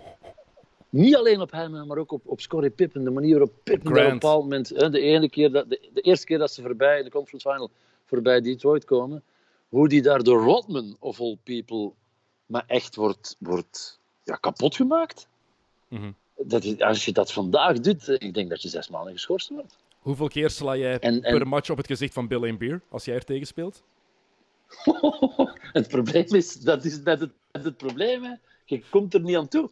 Niet 0.92 1.16
alleen 1.16 1.40
op 1.40 1.50
hem, 1.50 1.86
maar 1.86 1.98
ook 1.98 2.12
op, 2.12 2.22
op 2.24 2.40
Scottie 2.40 2.70
Pippen. 2.70 3.04
De 3.04 3.10
manier 3.10 3.30
waarop 3.30 3.52
Pippen 3.62 3.90
op 3.90 3.96
een 3.96 4.12
bepaald 4.12 4.42
moment... 4.42 4.68
Hè, 4.68 4.90
de, 4.90 5.00
ene 5.00 5.28
keer 5.30 5.50
dat, 5.52 5.70
de, 5.70 5.88
de 5.92 6.00
eerste 6.00 6.26
keer 6.26 6.38
dat 6.38 6.52
ze 6.52 6.62
voorbij 6.62 6.98
in 6.98 7.04
de 7.04 7.10
conference 7.10 7.50
final 7.50 7.70
voorbij 8.06 8.40
Detroit 8.40 8.84
komen, 8.84 9.22
hoe 9.68 9.88
die 9.88 10.02
daar 10.02 10.22
door 10.22 10.42
Rodman, 10.42 10.96
of 10.98 11.20
all 11.20 11.38
people, 11.42 11.92
maar 12.46 12.64
echt 12.66 12.96
wordt, 12.96 13.36
wordt 13.38 14.00
ja, 14.24 14.34
kapot 14.34 14.76
gemaakt. 14.76 15.28
Mhm. 15.88 16.10
Dat, 16.36 16.80
als 16.82 17.04
je 17.04 17.12
dat 17.12 17.32
vandaag 17.32 17.80
doet, 17.80 18.08
eh, 18.08 18.14
ik 18.18 18.34
denk 18.34 18.50
dat 18.50 18.62
je 18.62 18.68
zes 18.68 18.88
maanden 18.88 19.12
geschorst 19.12 19.48
wordt. 19.48 19.76
Hoeveel 19.98 20.28
keer 20.28 20.50
sla 20.50 20.76
jij 20.76 20.98
En- 20.98 21.22
en- 21.22 21.38
per 21.38 21.48
match 21.48 21.70
op 21.70 21.76
het 21.76 21.86
gezicht 21.86 22.14
van 22.14 22.28
Bill 22.28 22.56
Beer 22.56 22.80
als 22.88 23.04
jij 23.04 23.14
er 23.14 23.24
tegen 23.24 23.46
speelt? 23.46 23.82
het 25.78 25.88
probleem 25.88 26.34
is, 26.34 26.54
dat 26.54 26.84
is 26.84 27.02
net 27.02 27.20
het, 27.20 27.32
het 27.52 27.76
probleem. 27.76 28.22
Hè. 28.22 28.34
Je 28.64 28.82
komt 28.90 29.14
er 29.14 29.20
niet 29.20 29.36
aan 29.36 29.48
toe. 29.48 29.70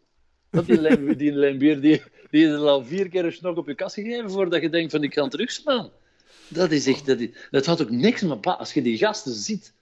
Dat 0.50 0.66
die, 0.66 0.80
lijn- 0.80 1.16
die 1.16 1.32
lijnbier, 1.32 1.80
die, 1.80 2.02
die 2.30 2.46
is 2.46 2.54
al 2.56 2.84
vier 2.84 3.08
keer 3.08 3.24
een 3.24 3.32
snok 3.32 3.56
op 3.56 3.66
je 3.66 3.74
kast 3.74 3.94
gegeven 3.94 4.30
voordat 4.30 4.62
je 4.62 4.68
denkt 4.68 4.90
van 4.92 5.02
ik 5.02 5.10
kan 5.10 5.28
terugslaan. 5.30 5.90
Dat 6.48 6.70
is 6.70 6.86
echt, 6.86 7.06
dat, 7.06 7.18
is, 7.20 7.28
dat 7.50 7.66
had 7.66 7.82
ook 7.82 7.90
niks 7.90 8.22
met 8.22 8.46
Als 8.46 8.72
je 8.72 8.82
die 8.82 8.98
gasten 8.98 9.32
ziet, 9.32 9.72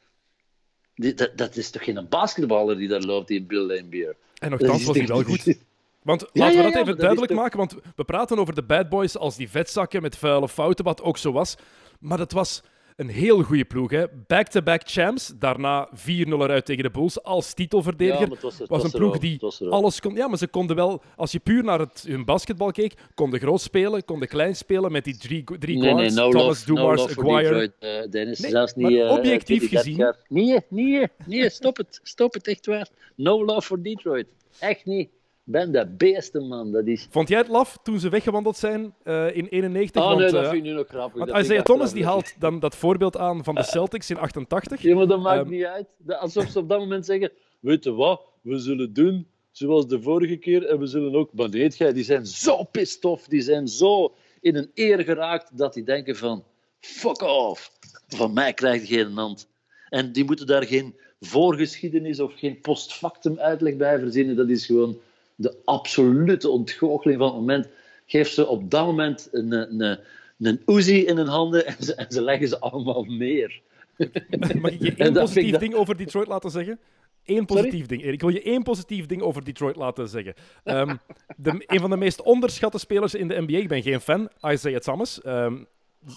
die, 0.94 1.14
dat, 1.14 1.30
dat 1.36 1.56
is 1.56 1.70
toch 1.70 1.84
geen 1.84 2.06
basketballer 2.08 2.76
die 2.76 2.88
daar 2.88 3.00
loopt, 3.00 3.28
die 3.28 3.42
Bill 3.42 3.66
Lijnbier. 3.66 4.16
En 4.38 4.50
nogthans 4.50 4.84
was 4.84 4.96
hij 4.96 5.06
wel 5.06 5.22
goed. 5.22 5.56
Want 6.02 6.26
laten 6.32 6.56
we 6.56 6.62
dat 6.62 6.72
ja, 6.72 6.80
even 6.80 6.96
duidelijk 6.98 7.30
toch- 7.32 7.40
maken, 7.40 7.58
want 7.58 7.74
we 7.96 8.04
praten 8.04 8.38
over 8.38 8.54
de 8.54 8.62
bad 8.62 8.88
boys 8.88 9.16
als 9.16 9.36
die 9.36 9.50
vetzakken 9.50 10.02
met 10.02 10.16
vuile 10.16 10.48
fouten, 10.48 10.84
wat 10.84 11.02
ook 11.02 11.18
zo 11.18 11.32
was. 11.32 11.54
Maar 12.00 12.18
dat 12.18 12.32
was 12.32 12.62
een 12.98 13.08
heel 13.08 13.42
goede 13.42 13.64
ploeg. 13.64 13.90
hè. 13.90 14.04
Back-to-back 14.26 14.82
champs, 14.84 15.32
daarna 15.38 15.88
4-0 15.94 16.00
eruit 16.42 16.64
tegen 16.64 16.82
de 16.82 16.90
Bulls 16.90 17.22
als 17.22 17.54
titelverdediger. 17.54 18.28
Ja, 18.30 18.66
was 18.66 18.78
er- 18.80 18.84
een 18.84 18.90
ploeg 18.90 19.18
die 19.18 19.40
alles 19.70 20.00
kon... 20.00 20.14
Ja, 20.14 20.28
maar 20.28 20.38
ze 20.38 20.46
konden 20.48 20.76
wel... 20.76 21.02
Als 21.16 21.32
je 21.32 21.38
puur 21.38 21.64
naar 21.64 21.78
het, 21.78 22.04
hun 22.08 22.24
basketbal 22.24 22.70
keek, 22.70 22.94
konden 23.14 23.40
groot 23.40 23.60
spelen, 23.60 24.04
konden 24.04 24.28
klein 24.28 24.56
spelen 24.56 24.92
met 24.92 25.04
die 25.04 25.16
drie, 25.16 25.44
drie 25.58 25.78
Nee, 25.78 25.94
nee, 25.94 26.10
guards, 26.10 26.14
no 26.14 26.30
Thomas, 26.30 26.66
love, 26.66 26.74
Dumars, 26.74 27.02
Aguirre. 27.18 27.42
Detroit, 27.42 27.72
eh, 28.04 28.10
Dennis. 28.10 28.38
Nee, 28.38 28.50
Zelfs 28.50 28.74
niet, 28.74 28.90
maar 28.90 29.06
eh, 29.06 29.10
objectief 29.12 29.68
20, 29.68 29.70
30 29.70 29.94
gezien-. 29.94 30.14
Nee, 30.28 30.60
nee, 30.68 31.06
nee, 31.26 31.50
stop 31.50 31.76
het. 31.76 32.00
Stop 32.02 32.34
het, 32.34 32.46
echt 32.46 32.66
waar. 32.66 32.88
No 33.14 33.44
love 33.44 33.62
for 33.62 33.82
Detroit. 33.82 34.26
Echt 34.58 34.84
niet. 34.84 35.08
Ben 35.50 35.72
de 35.72 35.86
beste 35.86 36.40
man. 36.40 36.72
Dat 36.72 36.86
is... 36.86 37.06
Vond 37.10 37.28
jij 37.28 37.38
het 37.38 37.48
laf 37.48 37.78
toen 37.82 38.00
ze 38.00 38.08
weggewandeld 38.08 38.56
zijn 38.56 38.94
eh, 39.02 39.36
in 39.36 39.46
91? 39.46 40.02
Oh 40.02 40.08
want, 40.08 40.20
nee, 40.20 40.30
dat 40.30 40.42
eh, 40.42 40.50
vind 40.50 40.64
ik 40.64 40.70
nu 40.70 40.76
nog 40.76 40.86
grappig. 40.88 41.24
want 41.24 41.44
Isaiah 41.44 41.62
Thomas 41.62 41.92
die 41.92 42.04
haalt 42.04 42.40
dan 42.40 42.60
dat 42.60 42.76
voorbeeld 42.76 43.16
aan 43.16 43.44
van 43.44 43.54
de 43.54 43.62
Celtics 43.62 44.10
in 44.10 44.18
88. 44.18 44.82
Ja, 44.82 44.94
maar 44.94 45.06
dat 45.06 45.20
maakt 45.20 45.40
Ehm, 45.40 45.50
niet 45.50 45.64
uit. 45.64 45.86
Alsof 46.06 46.48
ze 46.48 46.58
op 46.58 46.68
dat 46.68 46.78
moment 46.78 47.06
zeggen: 47.06 47.32
Weet 47.60 47.84
je 47.84 47.92
wat, 47.92 48.22
we 48.40 48.58
zullen 48.58 48.92
doen 48.92 49.26
zoals 49.50 49.86
de 49.86 50.02
vorige 50.02 50.36
keer 50.36 50.66
en 50.66 50.78
we 50.78 50.86
zullen 50.86 51.14
ook. 51.14 51.32
Maar 51.32 51.48
nee, 51.48 51.68
jij, 51.68 51.92
die 51.92 52.04
zijn 52.04 52.26
zo 52.26 52.64
pissed 52.64 53.04
off, 53.04 53.26
die 53.26 53.40
zijn 53.40 53.68
zo 53.68 54.14
in 54.40 54.56
een 54.56 54.70
eer 54.74 55.04
geraakt 55.04 55.58
dat 55.58 55.74
die 55.74 55.84
denken: 55.84 56.16
van 56.16 56.44
fuck 56.80 57.22
off, 57.22 57.72
van 58.08 58.32
mij 58.32 58.52
krijg 58.52 58.88
je 58.88 58.96
geen 58.96 59.16
hand. 59.16 59.48
En 59.88 60.12
die 60.12 60.24
moeten 60.24 60.46
daar 60.46 60.64
geen 60.64 60.94
voorgeschiedenis 61.20 62.20
of 62.20 62.34
geen 62.34 62.60
postfactum 62.60 63.38
uitleg 63.38 63.76
bij 63.76 63.98
verzinnen. 63.98 64.36
Dat 64.36 64.48
is 64.48 64.66
gewoon 64.66 64.98
de 65.38 65.56
absolute 65.64 66.48
ontgoocheling 66.48 67.18
van 67.18 67.28
het 67.28 67.36
moment. 67.36 67.68
Geef 68.06 68.28
ze 68.28 68.46
op 68.46 68.70
dat 68.70 68.86
moment 68.86 69.28
een, 69.32 69.52
een, 69.52 69.98
een 70.38 70.62
Uzi 70.66 71.06
in 71.06 71.16
hun 71.16 71.26
handen 71.26 71.66
en 71.66 71.76
ze, 71.80 71.94
en 71.94 72.06
ze 72.08 72.22
leggen 72.22 72.48
ze 72.48 72.58
allemaal 72.58 73.04
neer. 73.04 73.60
Mag 74.60 74.70
ik 74.70 74.82
je 74.82 74.94
één 74.94 75.12
positief 75.12 75.50
dat- 75.50 75.60
ding 75.60 75.74
over 75.74 75.96
Detroit 75.96 76.28
laten 76.28 76.50
zeggen? 76.50 76.78
Eén 77.24 77.46
positief 77.46 77.86
ding, 77.86 78.00
Erik. 78.00 78.14
Ik 78.14 78.20
wil 78.20 78.30
je 78.30 78.42
één 78.42 78.62
positief 78.62 79.06
ding 79.06 79.22
over 79.22 79.44
Detroit 79.44 79.76
laten 79.76 80.08
zeggen. 80.08 80.34
Ehm, 80.64 80.96
de, 81.36 81.64
een 81.66 81.80
van 81.80 81.90
de 81.90 81.96
meest 81.96 82.22
onderschatte 82.22 82.78
spelers 82.78 83.14
in 83.14 83.28
de 83.28 83.40
NBA, 83.40 83.56
ik 83.56 83.68
ben 83.68 83.82
geen 83.82 84.00
fan, 84.00 84.28
Isaiah 84.40 84.80
Thomas. 84.80 85.20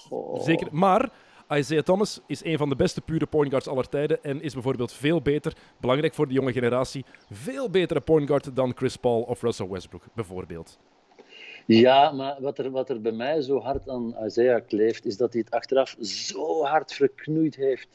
Oh. 0.10 0.44
Zeker, 0.44 0.68
maar 0.72 1.12
Isaiah 1.54 1.84
Thomas 1.84 2.20
is 2.28 2.44
een 2.44 2.58
van 2.58 2.70
de 2.70 2.76
beste 2.76 3.02
pure 3.02 3.26
point 3.26 3.50
guards 3.50 3.68
aller 3.68 3.90
tijden 3.90 4.24
en 4.24 4.42
is 4.42 4.54
bijvoorbeeld 4.54 4.94
veel 4.94 5.22
beter, 5.22 5.54
belangrijk 5.80 6.14
voor 6.14 6.28
de 6.28 6.34
jonge 6.34 6.52
generatie, 6.52 7.06
veel 7.32 7.70
betere 7.70 8.02
point 8.02 8.28
guard 8.28 8.56
dan 8.56 8.76
Chris 8.76 8.96
Paul 8.96 9.22
of 9.22 9.42
Russell 9.42 9.68
Westbrook, 9.68 10.04
bijvoorbeeld. 10.16 10.80
Ja, 11.66 12.12
maar 12.12 12.42
wat 12.42 12.58
er, 12.58 12.72
wat 12.72 12.90
er 12.90 13.02
bij 13.02 13.12
mij 13.12 13.42
zo 13.42 13.60
hard 13.60 13.90
aan 13.90 14.16
Isaiah 14.26 14.62
kleeft, 14.68 15.06
is 15.06 15.18
dat 15.18 15.34
hij 15.34 15.42
het 15.46 15.54
achteraf 15.54 15.96
zo 16.02 16.64
hard 16.64 16.94
verknoeid 16.94 17.56
heeft 17.56 17.88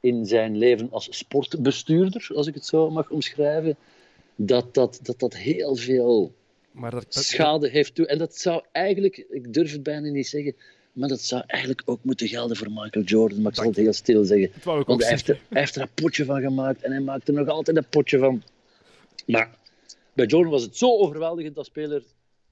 in 0.00 0.26
zijn 0.26 0.56
leven 0.56 0.88
als 0.90 1.18
sportbestuurder, 1.18 2.30
als 2.34 2.46
ik 2.46 2.54
het 2.54 2.66
zo 2.66 2.90
mag 2.90 3.10
omschrijven, 3.10 3.76
dat 4.36 4.74
dat, 4.74 5.00
dat, 5.02 5.18
dat 5.18 5.36
heel 5.36 5.76
veel 5.76 6.34
Maar 6.70 6.90
dat, 6.90 7.02
dat- 7.12 7.24
schade 7.24 7.68
heeft 7.68 7.94
toe. 7.94 8.06
En 8.06 8.18
dat 8.18 8.36
zou 8.36 8.62
eigenlijk, 8.72 9.16
ik 9.30 9.52
durf 9.54 9.72
het 9.72 9.82
bijna 9.82 10.08
niet 10.08 10.26
zeggen, 10.28 10.54
maar 10.92 11.08
dat 11.08 11.20
zou 11.20 11.42
eigenlijk 11.46 11.82
ook 11.84 12.04
moeten 12.04 12.28
gelden 12.28 12.56
voor 12.56 12.70
Michael 12.70 13.04
Jordan. 13.04 13.42
Maar 13.42 13.50
ik 13.50 13.56
zal 13.56 13.66
het 13.66 13.76
heel 13.76 13.92
stil 13.92 14.24
zeggen. 14.24 14.50
Want 14.64 15.00
hij 15.00 15.10
heeft, 15.10 15.28
er, 15.28 15.40
hij 15.48 15.60
heeft 15.60 15.76
er 15.76 15.82
een 15.82 15.94
potje 15.94 16.24
van 16.24 16.40
gemaakt 16.40 16.82
en 16.82 16.90
hij 16.90 17.00
maakt 17.00 17.28
er 17.28 17.34
nog 17.34 17.48
altijd 17.48 17.76
een 17.76 17.88
potje 17.88 18.18
van. 18.18 18.42
Maar 19.26 19.50
bij 20.12 20.26
Jordan 20.26 20.50
was 20.50 20.62
het 20.62 20.76
zo 20.76 20.98
overweldigend 20.98 21.56
als 21.56 21.66
speler. 21.66 22.02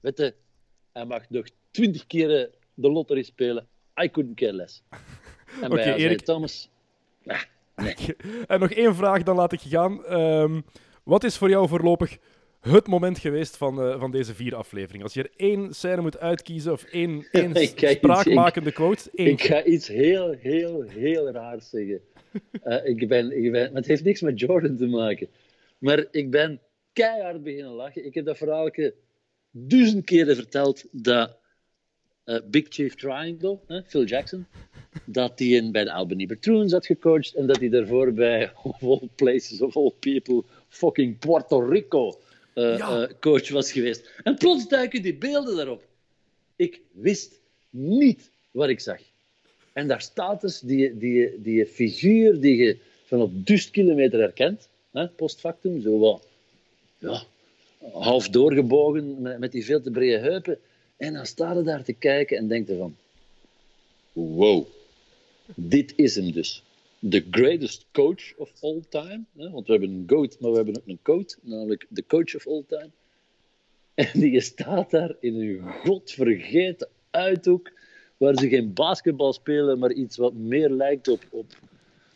Hij 0.01 1.05
mag 1.05 1.29
nog 1.29 1.45
twintig 1.71 2.07
keren 2.07 2.49
de 2.73 2.91
lottery 2.91 3.23
spelen. 3.23 3.67
I 4.03 4.11
couldn't 4.11 4.35
care 4.35 4.53
less. 4.53 4.83
En 5.61 5.69
bij 5.69 5.95
Erik. 5.95 6.21
Thomas... 6.21 6.69
nee. 7.75 7.95
En 8.47 8.59
nog 8.59 8.71
één 8.71 8.95
vraag, 8.95 9.23
dan 9.23 9.35
laat 9.35 9.51
ik 9.51 9.59
je 9.59 9.69
gaan. 9.69 10.05
Ehm, 10.05 10.61
wat 11.03 11.23
is 11.23 11.37
voor 11.37 11.49
jou 11.49 11.67
voorlopig 11.67 12.17
het 12.61 12.87
moment 12.87 13.19
geweest 13.19 13.57
van, 13.57 13.81
eh, 13.81 13.99
van 13.99 14.11
deze 14.11 14.35
vier 14.35 14.55
afleveringen? 14.55 15.03
Als 15.03 15.13
je 15.13 15.23
er 15.23 15.31
één 15.35 15.73
scène 15.73 16.01
moet 16.01 16.19
uitkiezen 16.19 16.71
of 16.71 16.83
één, 16.83 17.25
één 17.31 17.61
iets- 17.61 17.73
spraakmakende 17.77 18.71
quote, 18.71 19.09
één. 19.13 19.27
Ik 19.27 19.43
ga 19.43 19.63
iets 19.63 19.87
heel, 19.87 20.31
heel, 20.31 20.81
heel 20.81 21.31
raars 21.31 21.69
zeggen. 21.69 22.01
Eh, 22.61 22.85
ik 22.85 23.07
ben, 23.07 23.43
ik 23.43 23.51
ben, 23.51 23.71
maar 23.71 23.81
het 23.81 23.89
heeft 23.89 24.03
niks 24.03 24.21
met 24.21 24.39
Jordan 24.39 24.77
te 24.77 24.87
maken. 24.87 25.27
Maar 25.77 26.05
ik 26.11 26.31
ben 26.31 26.61
keihard 26.93 27.43
beginnen 27.43 27.71
lachen. 27.71 28.05
Ik 28.05 28.13
heb 28.13 28.25
dat 28.25 28.37
verhaaltje 28.37 28.93
duizend 29.51 30.05
keren 30.05 30.35
verteld 30.35 30.85
dat 30.91 31.37
eh, 32.23 32.37
Big 32.49 32.65
Chief 32.69 32.95
Triangle, 32.95 33.59
hè, 33.67 33.83
Phil 33.83 34.03
Jackson, 34.03 34.45
dat 35.05 35.39
hij 35.39 35.47
in, 35.47 35.71
bij 35.71 35.83
de 35.83 35.91
Albany 35.91 36.25
Patroons 36.25 36.71
had 36.71 36.85
gecoacht 36.85 37.33
en 37.33 37.47
dat 37.47 37.59
hij 37.59 37.69
daarvoor 37.69 38.13
bij 38.13 38.51
of 38.63 38.83
all 38.83 39.09
places, 39.15 39.61
of 39.61 39.75
all 39.75 39.93
people, 39.99 40.43
fucking 40.67 41.19
Puerto 41.19 41.59
Rico 41.59 42.19
eh, 42.53 42.77
Ja. 42.77 43.01
eh, 43.07 43.13
coach 43.19 43.49
was 43.49 43.71
geweest. 43.71 44.09
En 44.23 44.35
plots 44.35 44.67
duiken 44.67 45.01
die 45.01 45.13
beelden 45.15 45.55
daarop. 45.55 45.83
Ik 46.55 46.81
wist 46.91 47.39
niet 47.69 48.29
wat 48.51 48.69
ik 48.69 48.79
zag. 48.79 48.99
En 49.73 49.87
daar 49.87 50.01
staat 50.01 50.41
dus 50.41 50.59
die, 50.59 50.97
die, 50.97 51.41
die 51.41 51.65
figuur 51.65 52.39
die 52.41 52.55
je 52.55 52.77
van 53.05 53.21
op 53.21 53.31
duizend 53.45 53.71
kilometer 53.73 54.19
herkent, 54.19 54.67
hè, 54.91 55.07
postfactum, 55.07 55.81
zo 55.81 55.97
wat, 55.99 56.27
ja, 56.97 57.23
half 57.91 58.29
doorgebogen 58.29 59.21
met, 59.21 59.39
met 59.39 59.51
die 59.51 59.65
veel 59.65 59.81
te 59.81 59.91
brede 59.91 60.17
heupen. 60.17 60.59
En 60.97 61.13
dan 61.13 61.25
staat 61.25 61.55
je 61.57 61.63
daar 61.63 61.83
te 61.83 61.93
kijken 61.93 62.37
en 62.37 62.47
denkt 62.47 62.69
je 62.69 62.77
van, 62.77 62.95
wow, 64.11 64.65
dit 65.55 65.93
is 65.95 66.15
hem 66.15 66.31
dus. 66.31 66.63
The 67.09 67.27
greatest 67.31 67.85
coach 67.91 68.33
of 68.37 68.51
all 68.61 68.83
time. 68.89 69.23
Hè? 69.37 69.49
Want 69.49 69.67
we 69.67 69.71
hebben 69.71 69.89
een 69.89 70.03
goat, 70.07 70.37
maar 70.39 70.49
we 70.49 70.55
hebben 70.55 70.77
ook 70.77 70.87
een 70.87 70.99
coach, 71.01 71.35
namelijk 71.41 71.85
de 71.89 72.05
coach 72.07 72.35
of 72.35 72.47
all 72.47 72.63
time. 72.67 72.89
En 73.93 74.19
die 74.19 74.41
staat 74.41 74.91
daar 74.91 75.15
in 75.19 75.35
een 75.35 75.73
godvergeten 75.83 76.87
uithoek, 77.09 77.71
waar 78.17 78.35
ze 78.37 78.47
geen 78.47 78.73
basketbal 78.73 79.33
spelen, 79.33 79.79
maar 79.79 79.91
iets 79.91 80.17
wat 80.17 80.33
meer 80.33 80.69
lijkt 80.69 81.07
op, 81.07 81.23
op 81.29 81.45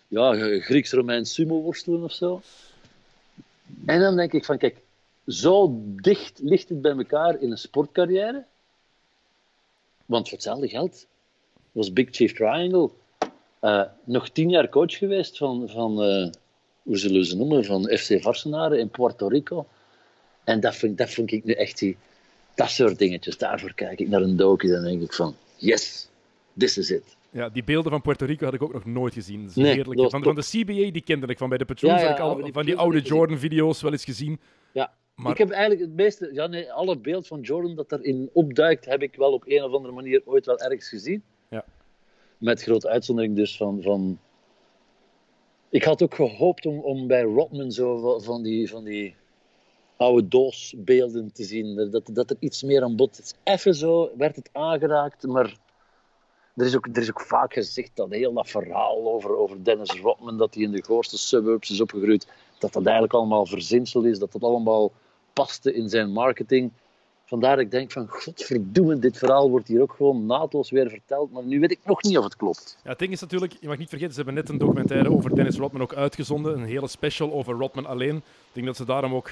ja, 0.08 0.60
Grieks-Romeins 0.60 1.34
sumo-worstelen 1.34 2.04
of 2.04 2.14
zo. 2.14 2.42
En 3.86 4.00
dan 4.00 4.16
denk 4.16 4.34
ik 4.34 4.46
van, 4.46 4.58
kijk, 4.58 4.82
zo 5.28 5.82
dicht 6.02 6.40
ligt 6.44 6.70
het 6.70 6.82
bij 6.82 6.96
elkaar 6.96 7.42
in 7.42 7.52
een 7.52 7.58
sportcarrière. 7.58 8.46
Want 10.06 10.24
voor 10.28 10.38
hetzelfde 10.38 10.68
geld 10.68 11.08
was 11.72 11.94
Big 11.94 12.08
Chief 12.12 12.34
Triangle 12.34 12.90
eh, 13.66 13.82
nog 14.04 14.30
tien 14.30 14.50
jaar 14.50 14.70
coach 14.70 14.98
geweest 14.98 15.38
van, 15.38 15.70
van 15.70 16.02
eh, 16.02 16.30
hoe 16.84 16.98
zullen 16.98 17.18
we 17.20 17.26
ze 17.26 17.36
noemen, 17.38 17.66
van 17.66 17.84
FC 17.98 18.22
Varsenaren 18.22 18.80
in 18.80 18.90
Puerto 18.90 19.28
Rico. 19.28 19.68
En 20.44 20.60
dat 20.60 20.76
vind, 20.76 20.98
dat 20.98 21.10
vind 21.10 21.32
ik 21.32 21.44
nu 21.44 21.54
echt, 21.54 21.80
die, 21.80 21.98
dat 22.56 22.70
soort 22.70 22.98
dingetjes. 22.98 23.38
Daarvoor 23.38 23.74
kijk 23.74 24.00
ik 24.00 24.08
naar 24.08 24.22
een 24.22 24.36
docu 24.38 24.74
en 24.74 24.84
denk 24.84 25.02
ik 25.02 25.14
van, 25.14 25.36
yes, 25.56 26.10
this 26.58 26.78
is 26.78 26.92
it. 26.92 27.16
Ja, 27.30 27.50
die 27.50 27.64
beelden 27.64 27.92
van 27.92 28.02
Puerto 28.02 28.26
Rico 28.26 28.46
had 28.46 28.54
ik 28.54 28.62
ook 28.62 28.74
nog 28.74 28.86
nooit 28.86 29.14
gezien. 29.14 29.42
Dat 29.42 29.50
is 29.50 29.56
Nee, 29.56 29.66
heerlijk. 29.66 29.88
dat 29.90 30.12
was 30.12 30.12
Van, 30.12 30.24
van 30.24 30.36
de 30.36 30.64
CBA, 30.64 30.92
die 30.92 31.02
kende 31.02 31.28
ik. 31.28 31.38
Van 31.38 31.50
bij 31.50 31.58
de 31.58 31.66
Ja, 31.76 32.00
ja, 32.00 32.14
ik 32.14 32.20
al 32.20 32.36
die 32.36 32.54
van 32.54 32.66
die 32.66 32.76
oude. 32.76 33.02
Jordan-video's 33.02 33.82
wel 33.82 33.92
eens 33.92 34.04
gezien. 34.04 34.40
Ja. 34.74 34.94
Maar- 35.16 35.32
Ik 35.32 35.38
heb 35.38 35.50
eigenlijk 35.50 35.82
het 35.82 35.94
meeste, 35.96 36.30
ja 36.34 36.48
nee, 36.48 36.72
alle 36.72 36.98
beeld 36.98 37.28
van 37.28 37.42
Jordan 37.42 37.76
dat 37.76 37.92
erin 37.92 38.30
opduikt, 38.34 38.86
heb 38.86 39.02
ik 39.02 39.16
wel 39.16 39.34
op 39.34 39.44
een 39.48 39.64
of 39.64 39.74
andere 39.74 39.94
manier 39.94 40.22
ooit 40.26 40.46
wel 40.46 40.60
ergens 40.60 40.90
gezien. 40.90 41.24
Met 42.38 42.62
grote 42.62 42.88
uitzondering 42.88 43.36
dus 43.36 43.58
van, 43.58 43.82
van... 43.82 44.20
Ik 45.70 45.84
had 45.84 46.02
ook 46.02 46.16
gehoopt 46.16 46.66
om, 46.66 46.80
om 46.80 47.08
bij 47.08 47.22
Rodman 47.22 47.72
zo 47.72 48.20
van- 48.20 48.44
die, 48.44 48.70
van 48.70 48.84
die 48.84 49.16
oude 49.98 50.28
doosbeelden 50.28 51.34
te 51.34 51.44
zien. 51.44 51.90
Dat, 51.92 52.10
dat 52.14 52.30
er 52.30 52.38
iets 52.40 52.64
meer 52.64 52.84
aan 52.84 52.96
bod 52.96 53.20
is. 53.20 53.34
Even 53.44 53.76
zo 53.76 54.12
werd 54.18 54.36
het 54.36 54.50
aangeraakt, 54.52 55.24
maar 55.24 55.58
er 56.56 56.66
is 56.66 56.76
ook, 56.76 56.88
er 56.88 57.02
is 57.02 57.10
ook 57.10 57.22
vaak 57.22 57.54
gezegd 57.54 57.92
dat 57.94 58.10
heel 58.10 58.34
dat 58.34 58.50
verhaal 58.50 59.14
over, 59.14 59.38
over 59.38 59.64
Dennis 59.64 60.00
Rodman, 60.02 60.38
dat 60.38 60.54
hij 60.54 60.64
in 60.64 60.72
de 60.72 60.84
goorste 60.84 61.18
suburbs 61.18 61.70
is 61.70 61.82
opgegroeid, 61.82 62.28
dat 62.60 62.74
dat 62.74 62.84
eigenlijk 62.84 63.14
allemaal 63.14 63.46
verzinsel 63.46 64.04
is, 64.04 64.20
dat 64.20 64.32
dat 64.32 64.44
allemaal 64.44 64.92
paste 65.34 65.74
in 65.74 65.90
zijn 65.90 66.12
marketing. 66.12 66.72
Vandaar 67.26 67.56
dat 67.56 67.66
ik 67.66 67.72
denk 67.72 67.92
van, 67.92 68.08
godverdomme, 68.10 69.00
dit 69.00 69.18
verhaal 69.18 69.50
wordt 69.50 69.68
hier 69.68 69.82
ook 69.82 69.94
gewoon 69.98 70.26
naadloos 70.26 70.70
weer 70.70 70.90
verteld, 70.90 71.32
maar 71.32 71.44
nu 71.44 71.60
weet 71.60 71.72
ik 71.72 71.80
nog 71.86 72.04
niet 72.04 72.18
of 72.18 72.24
het 72.24 72.36
klopt. 72.36 72.78
Ja, 72.84 72.90
het 72.90 73.00
ding 73.00 73.12
is 73.12 73.22
natuurlijk, 73.22 73.54
je 73.60 73.68
mag 73.68 73.78
niet 73.78 73.90
vergeten, 73.90 74.14
ze 74.14 74.22
hebben 74.22 74.36
net 74.38 74.50
een 74.50 74.58
documentaire 74.58 75.12
over 75.12 75.36
Dennis 75.36 75.58
Rodman 75.58 75.82
ook 75.82 75.94
uitgezonden. 75.94 76.54
Een 76.54 76.64
hele 76.66 76.88
special 76.88 77.32
over 77.34 77.54
Rodman 77.58 77.86
alleen. 77.86 78.16
Ik 78.16 78.24
denk 78.54 78.66
dat 78.66 78.76
ze 78.76 78.86
daarom 78.86 79.14
ook 79.14 79.30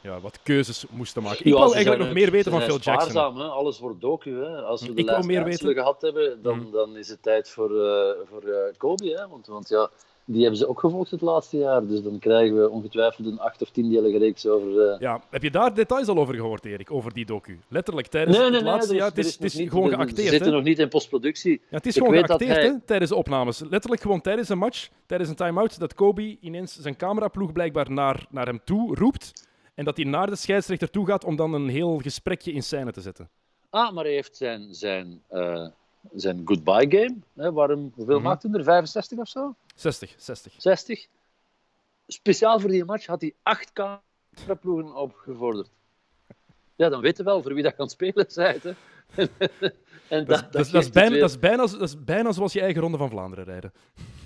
ja, 0.00 0.20
wat 0.20 0.38
keuzes 0.42 0.84
moesten 0.90 1.22
maken. 1.22 1.38
Ik 1.38 1.44
Ja, 1.52 1.58
wil 1.58 1.74
eigenlijk 1.74 2.04
nog 2.04 2.12
meer 2.12 2.30
weten 2.30 2.50
van 2.52 2.60
Phil 2.62 2.78
Jackson. 2.78 3.10
spaarzaam, 3.10 3.36
hè. 3.36 3.44
Alles 3.46 3.78
wordt 3.78 4.00
docu. 4.00 4.34
Hè. 4.44 4.56
Als 4.62 4.80
we 4.82 4.94
de 4.94 5.00
Ik 5.00 5.06
laatste 5.06 5.26
meer 5.26 5.44
weten. 5.44 5.74
gehad 5.74 6.00
hebben, 6.02 6.42
dan, 6.42 6.58
Mhm. 6.58 6.70
dan 6.70 6.96
is 6.96 7.08
het 7.08 7.22
tijd 7.22 7.48
voor, 7.50 7.70
eh, 7.84 8.10
voor 8.30 8.42
eh, 8.42 8.72
Kobe. 8.76 9.08
Hè. 9.18 9.28
Want, 9.28 9.46
want 9.46 9.68
ja, 9.68 9.90
die 10.30 10.40
hebben 10.40 10.58
ze 10.58 10.68
ook 10.68 10.80
gevolgd 10.80 11.10
het 11.10 11.20
laatste 11.20 11.56
jaar. 11.56 11.86
Dus 11.86 12.02
dan 12.02 12.18
krijgen 12.18 12.60
we 12.60 12.68
ongetwijfeld 12.70 13.26
een 13.26 13.38
acht 13.40 13.62
of 13.62 13.70
tiendelige 13.70 14.18
reeks 14.18 14.46
over... 14.46 14.80
eh, 14.90 15.00
Ja, 15.00 15.22
heb 15.30 15.42
je 15.42 15.50
daar 15.50 15.74
details 15.74 16.08
al 16.08 16.18
over 16.18 16.34
gehoord, 16.34 16.64
Erik? 16.64 16.90
Over 16.92 17.12
die 17.12 17.26
docu? 17.26 17.58
Letterlijk 17.68 18.06
tijdens 18.06 18.36
Nee, 18.36 18.46
nee, 18.46 18.54
het 18.54 18.64
nee. 18.64 18.72
laatste 18.72 18.92
er 18.92 18.98
jaar. 18.98 19.08
Het 19.08 19.18
is, 19.18 19.32
het 19.34 19.44
is 19.44 19.52
nog 19.52 19.62
niet- 19.62 19.70
gewoon 19.70 19.90
er- 19.90 19.96
geacteerd. 19.96 20.26
Ze 20.26 20.32
zitten 20.34 20.52
nog 20.52 20.62
niet 20.62 20.78
in 20.78 20.88
postproductie. 20.88 21.52
Ja, 21.70 21.76
het 21.76 21.86
is 21.86 21.96
Ik 21.96 22.02
gewoon 22.02 22.24
geacteerd 22.24 22.56
hij- 22.56 22.64
hè, 22.66 22.80
tijdens 22.84 23.10
de 23.10 23.16
opnames. 23.16 23.62
Letterlijk 23.70 24.02
gewoon 24.02 24.20
tijdens 24.20 24.48
een 24.48 24.58
match, 24.58 24.88
tijdens 25.06 25.30
een 25.30 25.36
time-out, 25.36 25.78
dat 25.78 25.94
Kobe 25.94 26.36
ineens 26.40 26.78
zijn 26.78 26.96
cameraploeg 26.96 27.52
blijkbaar 27.52 27.90
naar, 27.90 28.26
naar 28.30 28.46
hem 28.46 28.60
toe 28.64 28.94
roept. 28.94 29.46
En 29.74 29.84
dat 29.84 29.96
hij 29.96 30.06
naar 30.06 30.26
de 30.26 30.36
scheidsrechter 30.36 30.90
toe 30.90 31.06
gaat 31.06 31.24
om 31.24 31.36
dan 31.36 31.52
een 31.54 31.68
heel 31.68 31.98
gesprekje 31.98 32.52
in 32.52 32.62
scène 32.62 32.92
te 32.92 33.00
zetten. 33.00 33.28
Ah, 33.70 33.92
maar 33.92 34.04
hij 34.04 34.12
heeft 34.12 34.36
zijn, 34.36 34.74
zijn, 34.74 35.22
eh, 35.28 35.66
zijn 36.14 36.42
goodbye 36.44 36.90
game. 36.98 37.16
Hè, 37.34 37.52
waarom, 37.52 37.92
hoeveel 37.94 38.14
Mhm. 38.18 38.24
maakte 38.26 38.48
hij 38.48 38.58
er? 38.58 38.64
65 38.64 39.18
of 39.18 39.28
zo? 39.28 39.54
60, 39.74 40.14
60. 40.16 40.52
60. 40.56 41.06
Speciaal 42.06 42.60
voor 42.60 42.70
die 42.70 42.84
match 42.84 43.06
had 43.06 43.20
hij 43.20 43.34
acht 43.42 43.72
cameraploegen 43.72 44.94
opgevorderd. 44.94 45.68
ja, 46.76 46.88
dan 46.88 47.00
weten 47.00 47.24
we 47.24 47.30
wel 47.30 47.42
voor 47.42 47.54
wie 47.54 47.62
dat 47.62 47.74
kan 47.74 47.88
spelen 47.88 48.24
zijt. 48.28 48.62
hè. 48.62 48.72
en 50.08 50.24
Dat, 50.24 50.42
is- 50.42 50.50
dat, 50.50 50.64
is- 50.64 50.70
dat, 50.70 50.82
is 50.82 50.90
bijna, 50.90 51.16
dat, 51.18 51.30
is 51.30 51.38
bijna, 51.38 51.66
dat 51.66 51.80
is 51.80 52.04
bijna 52.04 52.32
zoals 52.32 52.52
je 52.52 52.60
eigen 52.60 52.80
Ronde 52.80 52.98
van 52.98 53.10
Vlaanderen 53.10 53.44
rijden. 53.44 53.72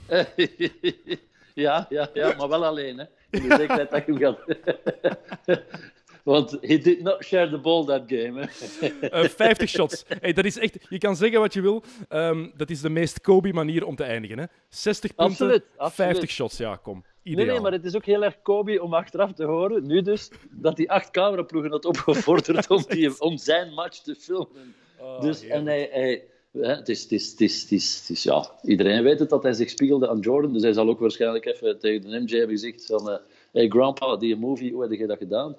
ja, 1.55 1.87
ja, 1.89 2.09
ja, 2.15 2.35
maar 2.37 2.49
wel 2.49 2.65
alleen, 2.65 2.99
hè. 2.99 3.05
In 3.31 3.49
de 3.49 3.55
zekerheid 3.57 3.91
dat 3.91 4.07
je 4.07 4.13
hem 4.13 4.21
gaat... 4.21 4.39
Want 6.23 6.51
he 6.61 6.79
did 6.79 7.03
not 7.03 7.25
share 7.25 7.51
the 7.51 7.59
ball 7.59 7.85
that 7.85 8.03
game, 8.07 8.41
hè. 8.41 9.09
Eh, 9.09 9.29
50 9.29 9.69
shots. 9.69 10.05
Hey, 10.21 10.33
dat 10.33 10.45
is 10.45 10.59
echt, 10.59 10.79
je 10.89 10.99
kan 10.99 11.17
zeggen 11.17 11.41
wat 11.41 11.53
je 11.55 11.61
wil. 11.61 11.83
ehm, 12.09 12.49
dat 12.57 12.71
is 12.71 12.81
de 12.81 12.89
meest 12.91 13.21
Kobe-manier 13.21 13.85
om 13.87 13.97
te 13.97 14.05
eindigen. 14.05 14.39
Hè? 14.39 14.45
60 14.69 15.15
punten, 15.15 15.33
Absoluut, 15.35 15.65
absoluut. 15.77 15.95
50 16.11 16.31
shots. 16.31 16.57
Ja, 16.57 16.77
kom. 16.77 17.05
Nee, 17.23 17.35
Ideaal. 17.35 17.53
nee, 17.53 17.61
maar 17.61 17.73
het 17.73 17.85
is 17.85 17.97
ook 17.97 18.05
heel 18.05 18.25
erg 18.25 18.43
Kobe 18.43 18.83
om 18.83 18.95
achteraf 18.95 19.33
te 19.33 19.45
horen, 19.45 19.87
nu 19.87 20.03
dus, 20.03 20.31
dat 20.51 20.77
die 20.77 20.91
acht 20.91 21.11
cameraploegen 21.11 21.71
had 21.71 21.85
opgevorderd 21.85 22.71
om, 22.71 22.85
die, 22.89 23.21
om 23.21 23.37
zijn 23.39 23.73
match 23.75 23.99
te 23.99 24.15
filmen. 24.15 24.75
Oh, 25.01 25.21
dus, 25.21 25.47
en 25.47 25.67
hij, 25.67 25.89
hij, 25.93 26.25
hè, 26.53 26.75
het 26.75 26.89
is, 26.89 27.03
het 27.03 27.13
is, 27.13 27.31
het 27.31 27.41
is, 27.41 27.63
het 27.63 27.71
is, 27.73 27.99
het 28.01 28.11
is- 28.17 28.23
ja, 28.23 28.51
iedereen 28.63 29.03
weet 29.03 29.19
het 29.19 29.29
dat 29.31 29.43
hij 29.43 29.53
zich 29.53 29.71
spiegelde 29.71 30.09
aan 30.09 30.19
Jordan, 30.21 30.53
dus 30.53 30.63
hij 30.63 30.73
zal 30.73 30.89
ook 30.89 31.01
waarschijnlijk 31.01 31.45
even 31.47 31.79
tegen 31.79 32.01
de 32.01 32.21
MJ 32.21 32.37
hebben 32.37 32.59
gezegd 32.59 32.87
van, 32.87 33.11
eh, 33.11 33.17
hey 33.53 33.69
grandpa, 33.69 34.17
die 34.17 34.37
movie, 34.37 34.73
hoe 34.73 34.83
heb 34.83 34.93
je 34.93 35.07
dat 35.07 35.19
gedaan? 35.19 35.57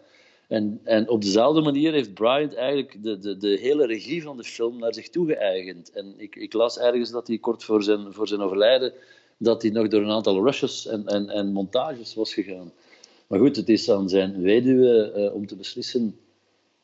En, 0.54 0.80
en 0.84 1.10
op 1.10 1.22
dezelfde 1.22 1.62
manier 1.62 1.93
heeft 1.93 2.14
Bryant 2.14 2.54
eigenlijk 2.54 3.04
de, 3.04 3.20
de, 3.20 3.38
de 3.38 3.58
hele 3.62 3.86
regie 3.86 4.24
van 4.24 4.38
de 4.38 4.43
film 4.43 4.80
naar 4.80 4.93
zich 4.93 5.10
toe 5.10 5.28
geëigend. 5.28 5.91
En 5.91 6.14
ik, 6.18 6.36
ik 6.36 6.54
las 6.54 6.80
ergens 6.80 7.12
dat 7.12 7.28
hij 7.28 7.38
kort 7.38 7.64
voor 7.64 7.84
zijn, 7.84 8.14
voor 8.14 8.28
zijn 8.28 8.41
overlijden, 8.41 8.93
dat 9.38 9.62
hij 9.62 9.72
nog 9.72 9.88
door 9.88 10.01
een 10.01 10.12
aantal 10.12 10.43
rushes 10.43 10.88
en, 10.88 11.06
en, 11.06 11.30
en 11.30 11.51
montages 11.51 12.14
was 12.14 12.34
gegaan. 12.34 12.72
Maar 13.28 13.39
goed, 13.39 13.56
het 13.56 13.70
is 13.70 13.89
aan 13.89 14.10
zijn 14.10 14.41
weduwe 14.41 15.12
eh, 15.12 15.34
om 15.34 15.47
te 15.47 15.56
beslissen 15.56 16.20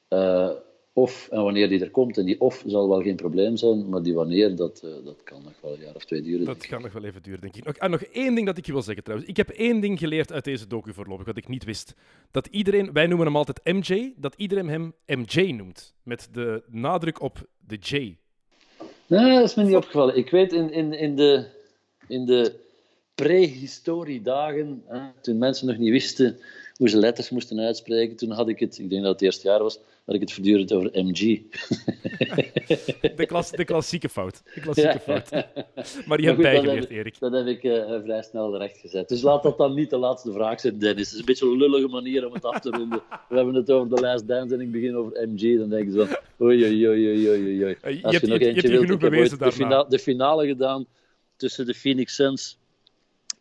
eh, 0.08 0.50
of 0.94 1.28
en 1.32 1.44
wanneer 1.44 1.70
die 1.70 1.82
er 1.82 1.90
komt. 1.90 2.18
En 2.18 2.26
die 2.26 2.42
of 2.42 2.64
zal 2.66 2.90
wel 2.90 3.02
geen 3.02 3.16
probleem 3.16 3.58
zijn, 3.58 3.90
maar 3.90 4.02
die 4.02 4.14
wanneer, 4.14 4.56
dat, 4.56 4.82
eh, 4.84 5.06
dat 5.06 5.24
kan 5.24 5.42
nog 5.44 5.54
wel 5.62 5.74
een 5.74 5.80
jaar 5.80 5.96
of 5.96 6.06
twee 6.06 6.22
duren. 6.22 6.46
Dat 6.46 6.66
gaat 6.66 6.82
nog 6.82 6.94
wel 6.94 7.04
even 7.04 7.22
duren, 7.22 7.42
denk 7.42 7.56
ik. 7.56 7.66
Nog, 7.66 7.76
en 7.76 7.92
nog 7.92 8.02
één 8.02 8.36
ding 8.36 8.48
dat 8.48 8.58
ik 8.58 8.66
je 8.66 8.72
wil 8.72 8.82
zeggen 8.82 9.04
trouwens. 9.04 9.30
Ik 9.30 9.38
heb 9.38 9.50
één 9.50 9.80
ding 9.80 10.00
geleerd 10.00 10.32
uit 10.32 10.44
deze 10.44 10.68
docu 10.68 10.94
voorlopig, 10.94 11.26
wat 11.26 11.38
ik 11.38 11.48
niet 11.48 11.64
wist. 11.64 11.94
Dat 12.32 12.48
iedereen, 12.48 12.94
wij 12.94 13.08
noemen 13.08 13.26
hem 13.26 13.36
altijd 13.36 13.62
MJ, 13.64 14.14
dat 14.18 14.34
iedereen 14.38 14.70
hem 14.70 14.94
MJ 15.06 15.52
noemt. 15.52 15.94
Met 16.04 16.28
de 16.32 16.64
nadruk 16.68 17.22
op 17.22 17.48
de 17.68 17.76
J. 17.76 18.18
Nee, 19.08 19.34
dat 19.34 19.44
is 19.44 19.56
me 19.56 19.64
niet 19.64 19.76
opgevallen. 19.76 20.18
Ik 20.18 20.30
weet 20.30 20.54
in, 20.54 20.72
in, 20.72 20.94
in 20.94 21.16
de, 21.16 21.46
in 22.08 22.26
de 22.26 22.54
prehistoriedagen, 23.16 24.84
hè, 24.88 25.00
toen 25.22 25.38
mensen 25.38 25.68
nog 25.68 25.78
niet 25.78 25.90
wisten 25.90 26.40
hoe 26.76 26.90
ze 26.90 26.98
letters 26.98 27.30
moesten 27.30 27.60
uitspreken, 27.60 28.16
toen 28.16 28.32
had 28.32 28.48
ik 28.48 28.60
het, 28.60 28.80
ik 28.80 28.90
denk 28.90 29.04
dat 29.04 29.12
het 29.12 29.22
eerste 29.22 29.48
jaar 29.48 29.64
was, 29.64 29.80
had 30.10 30.16
ik 30.22 30.22
het 30.22 30.34
voortdurend 30.34 30.74
over 30.74 30.90
MG. 30.94 31.18
De, 33.16 33.26
klas, 33.26 33.52
de 33.52 33.66
klassieke 33.66 34.10
fout. 34.10 34.42
De 34.54 34.62
klassieke 34.62 34.90
Ja. 34.90 35.00
fout. 35.00 35.30
Maar 36.08 36.18
hebt 36.20 36.36
goed, 36.36 36.44
dat 36.44 36.52
bijgeleerd, 36.52 36.80
heb, 36.88 36.92
Erik. 36.98 37.20
dat 37.20 37.32
heb 37.32 37.46
ik 37.48 37.64
eh, 37.64 38.00
vrij 38.04 38.22
snel 38.24 38.58
recht 38.58 38.78
gezet. 38.78 39.10
Dus 39.10 39.22
laat 39.22 39.44
dat 39.44 39.58
dan 39.58 39.74
niet 39.74 39.90
de 39.90 39.98
laatste 39.98 40.32
vraag 40.32 40.60
zijn, 40.60 40.80
Dennis. 40.80 41.04
Het 41.06 41.14
is 41.14 41.20
een 41.20 41.26
beetje 41.26 41.46
een 41.46 41.58
lullige 41.58 41.88
manier 41.88 42.28
om 42.28 42.34
het 42.34 42.46
af 42.46 42.60
te 42.60 42.70
ronden. 42.70 43.02
We 43.30 43.36
hebben 43.36 43.54
het 43.54 43.72
over 43.72 43.96
The 43.96 44.02
Last 44.02 44.28
Dance 44.28 44.54
en 44.54 44.62
ik 44.62 44.72
begin 44.72 44.96
over 44.96 45.28
MG. 45.30 45.58
Dan 45.58 45.70
denk 45.70 45.86
je 45.86 45.92
zo, 45.92 46.08
oei, 46.46 46.64
oei, 46.66 46.88
oei, 46.88 47.08
oei, 47.10 47.30
oei, 47.30 47.64
oei. 47.64 47.76
Eh, 47.82 47.94
je 47.96 48.04
Als 48.04 48.14
hebt- 48.14 48.26
je 48.26 48.32
nog 48.32 48.38
je- 48.40 48.46
je 48.46 48.52
eentje 48.52 48.62
hebt 48.62 48.62
je 48.62 48.68
wilt, 48.70 48.82
genoeg 48.84 48.96
ik 48.98 49.02
heb 49.02 49.14
ooit 49.20 49.30
de, 49.30 49.38
daarna. 49.38 49.56
fina- 49.56 49.84
de 49.84 50.00
finale 50.00 50.48
gedaan 50.48 50.86
tussen 51.36 51.66
de 51.66 51.74
Phoenix 51.74 52.16
Suns 52.16 52.58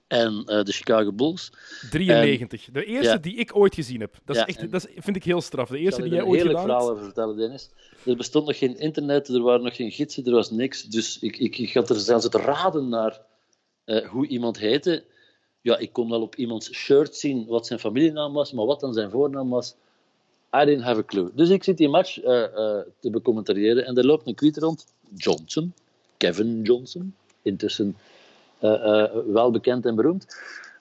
en 0.08 0.42
eh, 0.46 0.62
de 0.64 0.72
Chicago 0.72 1.12
Bulls. 1.12 1.52
93. 1.90 2.68
De 2.72 2.84
eerste 2.84 3.12
ja. 3.12 3.16
die 3.18 3.34
ik 3.36 3.56
ooit 3.56 3.74
gezien 3.74 4.00
heb. 4.00 4.14
Dat, 4.24 4.36
is 4.36 4.42
Ja, 4.42 4.48
echt, 4.48 4.70
dat 4.70 4.86
is- 4.88 5.02
vind 5.02 5.16
ik 5.16 5.24
heel 5.24 5.40
straf. 5.40 5.68
De 5.68 5.76
Ik 5.78 5.84
eerste 5.84 6.02
die 6.02 6.10
jij 6.12 6.22
ooit 6.22 6.40
gedaan 6.40 6.60
verhaal 6.62 6.78
hebt. 6.80 6.90
over 6.92 7.04
vertellen, 7.04 7.36
Dennis. 7.36 7.70
Er 8.04 8.16
bestond 8.16 8.46
nog 8.46 8.58
geen 8.58 8.78
internet, 8.78 9.28
er 9.28 9.42
waren 9.42 9.62
nog 9.62 9.76
geen 9.76 9.90
gidsen, 9.90 10.24
er 10.24 10.32
was 10.32 10.50
niks. 10.50 10.82
Dus 10.82 11.18
ik, 11.18 11.36
ik, 11.38 11.58
ik 11.58 11.74
had 11.74 11.90
er 11.90 11.96
zelfs 12.00 12.24
het 12.24 12.34
raden 12.34 12.88
naar 12.88 13.20
eh, 13.84 14.08
hoe 14.08 14.26
iemand 14.26 14.58
heette. 14.58 15.04
Ja, 15.60 15.78
ik 15.78 15.92
kon 15.92 16.10
wel 16.10 16.22
op 16.22 16.34
iemands 16.36 16.72
shirt 16.72 17.16
zien 17.16 17.46
wat 17.46 17.66
zijn 17.66 17.78
familienaam 17.78 18.32
was, 18.32 18.52
maar 18.52 18.66
wat 18.66 18.80
dan 18.80 18.92
zijn 18.92 19.10
voornaam 19.10 19.48
was, 19.48 19.74
I 20.62 20.64
didn't 20.64 20.82
have 20.84 20.98
a 21.00 21.04
clue. 21.04 21.30
Dus 21.34 21.48
ik 21.48 21.64
zit 21.64 21.76
die 21.76 21.88
match 21.88 22.20
eh, 22.20 22.42
te 23.00 23.10
becommentariëren 23.10 23.86
en 23.86 23.96
er 23.96 24.06
loopt 24.06 24.26
een 24.26 24.34
tweet 24.34 24.56
rond. 24.58 24.86
Johnson, 25.16 25.72
Kevin 26.16 26.62
Johnson, 26.62 27.14
intussen 27.42 27.96
wel 29.26 29.50
bekend 29.50 29.86
en 29.86 29.94
beroemd. 29.94 30.26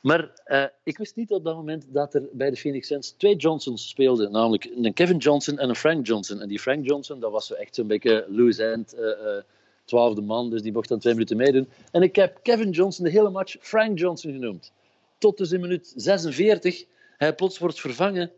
Maar 0.02 0.32
eh, 0.44 0.64
ik 0.84 0.98
wist 0.98 1.16
niet 1.16 1.32
op 1.32 1.44
dat 1.44 1.56
moment 1.56 1.86
dat 1.90 2.14
er 2.14 2.24
bij 2.32 2.50
de 2.50 2.56
Phoenix 2.56 2.88
Suns 2.88 3.12
twee 3.12 3.36
Johnsons 3.36 3.90
speelden. 3.90 4.32
Namelijk 4.32 4.70
een 4.76 4.94
Kevin 4.94 5.18
Johnson 5.18 5.60
en 5.60 5.70
een 5.70 5.76
Frank 5.76 6.08
Johnson. 6.08 6.42
En 6.42 6.48
die 6.48 6.60
Frank 6.60 6.86
Johnson, 6.88 7.20
dat 7.20 7.32
was 7.32 7.48
zo 7.48 7.54
echt 7.54 7.76
zo'n 7.76 7.88
beetje 7.88 8.26
loose 8.30 8.64
end, 8.64 8.94
eh, 8.94 9.10
eh, 9.10 9.44
twaalfde 9.86 10.22
man. 10.22 10.50
Dus 10.50 10.62
die 10.62 10.72
mocht 10.72 10.90
dan 10.90 11.00
twee 11.00 11.14
minuten 11.14 11.38
meedoen. 11.38 11.70
En 11.92 12.02
ik 12.02 12.16
heb 12.16 12.40
Kevin 12.42 12.70
Johnson 12.70 13.06
de 13.06 13.12
hele 13.12 13.30
match 13.30 13.56
Frank 13.60 14.00
Johnson 14.00 14.32
genoemd. 14.32 14.72
Tot 15.18 15.38
dus 15.38 15.52
in 15.52 15.62
minuut 15.62 15.94
46 15.96 16.86
hij 17.18 17.34
plots 17.34 17.58
wordt 17.58 17.80
vervangen 17.80 18.32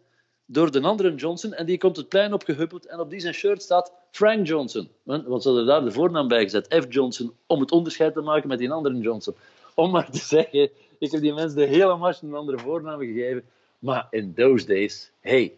door 0.51 0.71
de 0.71 0.81
andere 0.81 1.15
Johnson. 1.15 1.53
En 1.53 1.65
die 1.65 1.77
komt 1.77 1.97
het 1.97 2.09
plein 2.09 2.33
opgehuppeld. 2.33 2.85
En 2.85 2.99
op 2.99 3.09
die 3.09 3.19
zijn 3.19 3.33
shirt 3.33 3.61
staat 3.61 3.93
Frank 4.11 4.47
Johnson. 4.47 4.87
Want 5.03 5.41
ze 5.41 5.47
hadden 5.47 5.65
daar 5.65 5.83
de 5.83 5.91
voornaam 5.91 6.27
bij 6.27 6.43
gezet. 6.43 6.75
F. 6.83 6.85
Johnson. 6.89 7.33
Om 7.45 7.59
het 7.59 7.71
onderscheid 7.71 8.13
te 8.13 8.21
maken 8.21 8.47
met 8.47 8.59
die 8.59 8.71
andere 8.71 8.97
Johnson. 8.97 9.35
Om 9.75 9.91
maar 9.91 10.11
te 10.11 10.17
zeggen, 10.17 10.69
ik 10.99 11.11
heb 11.11 11.21
die 11.21 11.33
mensen 11.33 11.57
de 11.57 11.65
hele 11.65 11.97
match 11.97 12.21
een 12.21 12.33
andere 12.33 12.57
voornaam 12.57 12.99
gegeven. 12.99 13.43
Maar 13.79 14.07
in 14.09 14.33
those 14.33 14.65
days, 14.65 15.11
hey, 15.19 15.53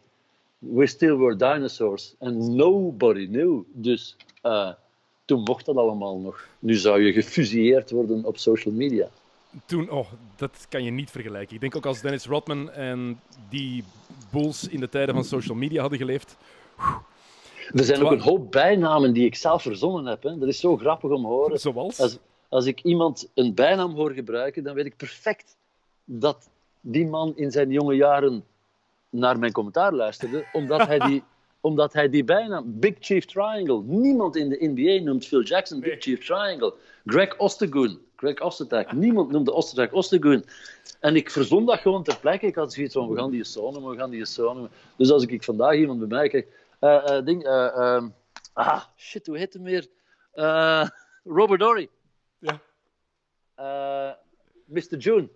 we 0.60 0.88
still 0.88 1.16
were 1.16 1.36
dinosaurs. 1.36 2.16
And 2.20 2.48
nobody 2.48 3.28
knew. 3.28 3.62
Dus 3.72 4.18
eh, 4.42 4.72
toen 5.26 5.42
mocht 5.42 5.66
dat 5.66 5.76
allemaal 5.76 6.20
nog. 6.20 6.48
Nu 6.60 6.74
zou 6.74 7.02
je 7.02 7.14
gefusilleerd 7.14 7.92
worden 7.92 8.26
op 8.26 8.38
social 8.38 8.74
media. 8.74 9.10
Toen, 9.66 9.90
oh, 9.90 10.08
dat 10.36 10.66
kan 10.70 10.84
je 10.84 10.92
niet 10.92 11.10
vergelijken. 11.10 11.56
Ik 11.56 11.62
denk 11.62 11.76
ook 11.76 11.86
als 11.86 12.02
Dennis 12.02 12.26
Rodman 12.26 12.72
en 12.72 13.20
die 13.50 13.84
Bulls 14.32 14.68
in 14.68 14.80
de 14.80 14.90
tijden 14.90 15.16
van 15.16 15.24
social 15.24 15.58
media 15.58 15.82
hadden 15.82 16.00
geleefd. 16.00 16.38
Er 17.74 17.84
zijn 17.84 18.04
ook 18.04 18.12
een 18.12 18.22
hoop 18.22 18.52
bijnamen 18.52 19.14
die 19.14 19.26
ik 19.26 19.36
zelf 19.36 19.62
verzonnen 19.62 20.06
heb. 20.06 20.24
Hè. 20.24 20.38
Dat 20.38 20.48
is 20.48 20.60
zo 20.60 20.78
grappig 20.78 21.10
om 21.10 21.22
te 21.22 21.28
horen. 21.28 21.60
Zoals? 21.60 22.00
Als, 22.00 22.20
als 22.50 22.66
ik 22.66 22.82
iemand 22.82 23.30
een 23.34 23.54
bijnaam 23.54 23.94
hoor 23.94 24.12
gebruiken, 24.12 24.64
dan 24.64 24.74
weet 24.74 24.86
ik 24.86 24.98
perfect 24.98 25.58
dat 26.06 26.50
die 26.82 27.08
man 27.08 27.34
in 27.36 27.52
zijn 27.52 27.72
jonge 27.72 27.96
jaren 27.96 28.44
naar 29.10 29.40
mijn 29.40 29.52
commentaar 29.52 29.94
luisterde, 29.94 30.46
omdat 30.54 30.88
hij 30.88 31.00
die, 31.00 31.24
omdat 31.62 31.94
hij 31.94 32.10
die 32.10 32.24
bijnaam, 32.24 32.80
Big 32.80 32.94
Chief 33.00 33.26
Triangle, 33.26 33.82
niemand 33.84 34.36
in 34.36 34.50
de 34.50 34.58
NBA 34.76 35.04
noemt 35.04 35.28
Phil 35.28 35.44
Jackson 35.44 35.80
Big 35.80 35.90
Nee. 35.90 36.02
Chief 36.02 36.26
Triangle. 36.26 36.74
Greg 37.06 37.38
Ostergoen, 37.38 38.00
Greg 38.22 38.42
Ostertag, 38.42 38.92
niemand 38.92 39.32
noemde 39.32 39.52
Ostertag 39.52 39.92
Ostergoen. 39.92 40.46
En 41.00 41.16
ik 41.16 41.30
verzon 41.30 41.66
dat 41.66 41.80
gewoon 41.80 42.04
ter 42.04 42.20
plekke. 42.20 42.46
Ik 42.46 42.56
had 42.56 42.74
zoiets 42.74 42.94
van, 42.94 43.10
we 43.10 43.18
gaan 43.18 43.32
die 43.32 43.46
zo 43.46 43.72
noemen, 43.72 43.92
we 43.92 43.98
gaan 43.98 44.10
die 44.10 44.26
zo 44.26 44.54
noemen. 44.54 44.72
Dus 44.98 45.12
als 45.12 45.26
ik 45.26 45.44
vandaag 45.44 45.76
iemand 45.76 46.00
bij 46.00 46.08
mij 46.08 46.30
kijk, 46.30 46.48
eh, 46.80 47.18
eh, 47.18 47.26
ding, 47.26 47.44
eh, 47.44 47.78
ehm, 47.78 48.10
ah, 48.54 48.84
shit, 48.98 49.28
hoe 49.28 49.38
heet 49.38 49.54
hem 49.54 49.64
weer? 49.64 49.88
Robert 51.24 51.60
Dory. 51.60 51.90
Ja. 52.40 52.60
Mr. 54.66 54.98
June. 54.98 55.30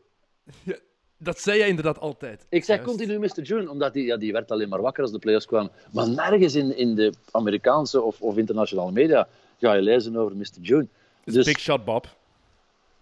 Dat 1.18 1.40
zei 1.40 1.58
jij 1.58 1.68
inderdaad 1.68 2.00
altijd. 2.00 2.46
Ik 2.50 2.64
zeg 2.64 2.76
Juist. 2.78 2.92
continu 2.92 3.20
Mr. 3.20 3.42
June, 3.42 3.70
omdat 3.70 3.94
die, 3.94 4.06
ja, 4.06 4.18
die 4.18 4.32
werd 4.32 4.52
alleen 4.52 4.70
maar 4.70 4.82
wakker 4.82 5.04
als 5.04 5.12
de 5.12 5.20
playoffs 5.20 5.46
kwamen. 5.46 5.72
Maar 5.92 6.10
nergens 6.10 6.56
in, 6.56 6.78
in 6.78 6.96
de 6.96 7.14
Amerikaanse 7.32 8.02
of, 8.02 8.22
of 8.22 8.38
internationale 8.38 8.92
media 8.92 9.28
ga 9.60 9.74
je 9.74 9.82
lezen 9.82 10.18
over 10.18 10.36
Mr. 10.36 10.60
June. 10.62 10.88
Dus, 11.24 11.46
Big 11.46 11.60
Shot 11.60 11.86
Bob. 11.86 12.08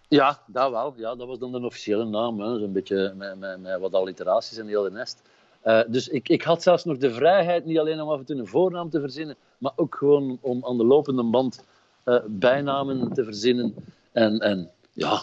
Ja, 0.08 0.42
dat 0.46 0.70
wel. 0.70 0.94
Ja, 0.96 1.14
dat 1.14 1.26
was 1.26 1.38
dan 1.38 1.52
de 1.52 1.64
officiële 1.64 2.04
naam. 2.04 2.58
Zo'n 2.58 2.72
beetje 2.72 3.12
met, 3.16 3.38
met, 3.38 3.60
met 3.60 3.80
wat 3.80 3.94
alliteraties 3.94 4.56
en 4.56 4.66
heel 4.66 4.82
de 4.82 4.90
nest. 4.90 5.22
Eh, 5.60 5.80
dus 5.86 6.08
ik, 6.08 6.28
ik 6.28 6.42
had 6.42 6.62
zelfs 6.62 6.84
nog 6.84 6.96
de 6.96 7.12
vrijheid, 7.12 7.64
niet 7.64 7.78
alleen 7.78 8.00
om 8.00 8.08
af 8.08 8.18
en 8.18 8.24
toe 8.24 8.36
een 8.36 8.46
voornaam 8.46 8.90
te 8.90 9.00
verzinnen, 9.00 9.36
maar 9.58 9.72
ook 9.76 9.94
gewoon 9.94 10.38
om 10.40 10.64
aan 10.64 10.76
de 10.76 10.84
lopende 10.84 11.22
band 11.22 11.64
eh, 12.04 12.18
bijnamen 12.26 13.12
te 13.12 13.24
verzinnen. 13.24 13.74
En, 14.12 14.38
en 14.38 14.70
ja, 14.92 15.22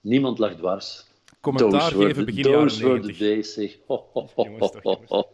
niemand 0.00 0.38
lag 0.38 0.54
dwars. 0.54 1.06
Commentaar 1.40 1.80
Those 1.80 2.06
geven 2.06 2.24
begin 2.24 2.42
those 2.42 2.80
jaren 2.80 3.00
were 3.00 3.00
the 3.00 3.06
90. 3.06 3.18
days, 3.18 3.52
zeg. 3.52 3.78
Ho, 3.86 4.04
ho, 4.12 4.28
ho, 5.06 5.24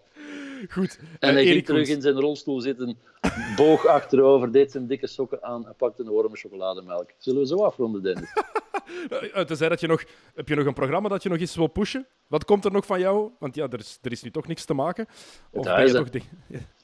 Goed. 0.68 0.98
En 0.98 1.28
eh, 1.28 1.34
hij 1.34 1.42
ging 1.42 1.46
Erik 1.48 1.64
terug 1.64 1.82
Koens. 1.82 1.96
in 1.96 2.02
zijn 2.02 2.20
rolstoel 2.20 2.60
zitten, 2.60 2.98
boog 3.56 3.86
achterover, 3.86 4.52
deed 4.52 4.70
zijn 4.70 4.86
dikke 4.86 5.06
sokken 5.06 5.42
aan 5.42 5.66
en 5.66 5.74
pakte 5.76 6.02
een 6.02 6.12
warme 6.12 6.36
chocolademelk. 6.36 7.10
Zullen 7.18 7.40
we 7.40 7.46
zo 7.46 7.56
afronden, 7.64 8.02
Dennis? 8.02 8.28
Eh, 9.32 9.44
Tenzij 9.44 9.68
dat 9.68 9.80
je 9.80 9.86
nog... 9.86 10.04
Heb 10.34 10.48
je 10.48 10.54
nog 10.54 10.66
een 10.66 10.74
programma 10.74 11.08
dat 11.08 11.22
je 11.22 11.28
nog 11.28 11.38
eens 11.38 11.54
wil 11.54 11.66
pushen? 11.66 12.06
Wat 12.26 12.44
komt 12.44 12.64
er 12.64 12.72
nog 12.72 12.86
van 12.86 13.00
jou? 13.00 13.30
Want 13.38 13.54
ja, 13.54 13.68
er 13.70 13.78
is, 13.78 13.98
er 14.02 14.12
is 14.12 14.22
nu 14.22 14.30
toch 14.30 14.46
niks 14.46 14.64
te 14.64 14.74
maken. 14.74 15.06
Of 15.50 15.64
ben 15.64 15.86
je 15.86 15.92
toch... 15.92 16.08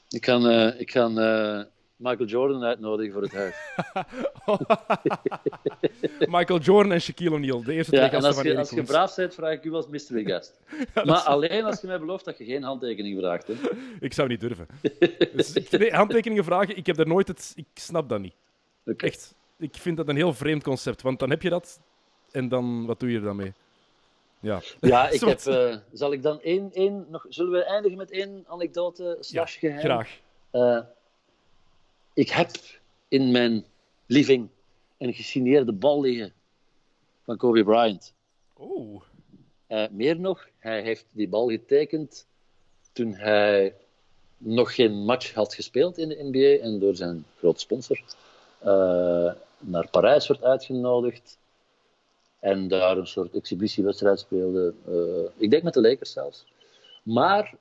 ik 0.09 0.25
ga, 0.25 0.37
eh, 0.37 0.79
ik 0.79 0.91
ga 0.91 1.07
eh, 1.07 1.65
Michael 2.01 2.29
Jordan 2.29 2.63
uitnodigen 2.63 3.13
voor 3.13 3.21
het 3.21 3.33
huis. 3.33 3.55
Michael 6.37 6.59
Jordan 6.59 6.91
en 6.91 7.01
Shaquille 7.01 7.31
O'Neal, 7.35 7.63
de 7.63 7.73
eerste 7.73 7.95
Ja, 7.95 8.07
twee 8.07 8.09
en 8.09 8.21
gasten 8.21 8.27
als 8.27 8.35
van 8.35 8.51
je, 8.51 8.57
als 8.57 8.69
je 8.69 8.83
braaf 8.83 9.15
bent, 9.15 9.33
vraag 9.33 9.53
ik 9.53 9.63
u 9.63 9.73
als 9.73 9.87
mystery 9.87 10.23
guest. 10.23 10.59
maar 10.93 11.19
alleen 11.19 11.63
als 11.63 11.81
je 11.81 11.87
mij 11.87 11.99
belooft 11.99 12.25
dat 12.25 12.37
je 12.37 12.45
geen 12.45 12.63
handtekening 12.63 13.19
vraagt. 13.19 13.47
Hè. 13.47 13.53
Ik 14.07 14.13
zou 14.13 14.27
niet 14.27 14.39
durven. 14.39 14.67
dus, 15.33 15.69
nee, 15.69 15.91
handtekeningen 15.91 16.43
vragen, 16.43 16.77
ik 16.77 16.85
heb 16.85 16.95
daar 16.95 17.07
nooit 17.07 17.27
het... 17.27 17.53
Ik 17.55 17.67
snap 17.73 18.09
dat 18.09 18.19
niet. 18.19 18.35
Echt. 18.97 19.35
Ik 19.57 19.75
vind 19.75 19.97
dat 19.97 20.07
een 20.07 20.15
heel 20.15 20.33
vreemd 20.33 20.63
concept, 20.63 21.01
want 21.01 21.19
dan 21.19 21.29
heb 21.29 21.41
je 21.41 21.49
dat 21.49 21.79
en 22.31 22.49
dan, 22.49 22.85
wat 22.85 22.99
doe 22.99 23.11
je 23.11 23.17
er 23.17 23.23
dan 23.23 23.35
mee? 23.35 23.53
Ja. 24.39 24.61
Ja, 24.79 25.09
ik 25.09 25.21
heb, 25.21 25.39
eh, 25.39 25.75
zal 25.93 26.13
ik 26.13 26.23
dan 26.23 26.41
één, 26.41 26.69
één 26.73 27.05
nog, 27.09 27.25
zullen 27.29 27.51
we 27.51 27.63
eindigen 27.63 27.97
met 27.97 28.11
één 28.11 28.45
anekdote 28.47 29.17
slash 29.19 29.59
geheim? 29.59 29.79
Graag. 29.79 30.19
Eh, 30.51 30.79
ik 32.13 32.29
heb 32.29 32.51
in 33.07 33.31
mijn 33.31 33.65
living 34.05 34.49
een 34.97 35.13
gesigneerde 35.13 35.73
bal 35.73 36.01
liggen 36.01 36.33
van 37.23 37.37
Kobe 37.37 37.63
Bryant. 37.63 38.13
Oeh. 38.59 39.01
Eh, 39.67 39.85
meer 39.91 40.19
nog, 40.19 40.47
hij 40.59 40.81
heeft 40.81 41.05
die 41.11 41.27
bal 41.27 41.49
getekend 41.49 42.25
toen 42.91 43.13
hij 43.13 43.75
nog 44.37 44.75
geen 44.75 44.93
match 45.05 45.33
had 45.33 45.55
gespeeld 45.55 45.97
in 45.97 46.09
de 46.09 46.23
NBA 46.31 46.63
en 46.63 46.79
door 46.79 46.95
zijn 46.95 47.25
grote 47.37 47.59
sponsor 47.59 48.03
eh, 48.59 49.33
naar 49.59 49.89
Parijs 49.91 50.27
werd 50.27 50.43
uitgenodigd 50.43 51.37
en 52.39 52.67
daar 52.67 52.97
een 52.97 53.07
soort 53.07 53.33
exhibitiewedstrijd 53.33 54.19
speelde. 54.19 54.73
eh, 54.85 55.31
ik 55.37 55.49
denk 55.49 55.63
met 55.63 55.73
de 55.73 55.81
Lakers 55.81 56.11
zelfs. 56.11 56.45
Maar 57.03 57.55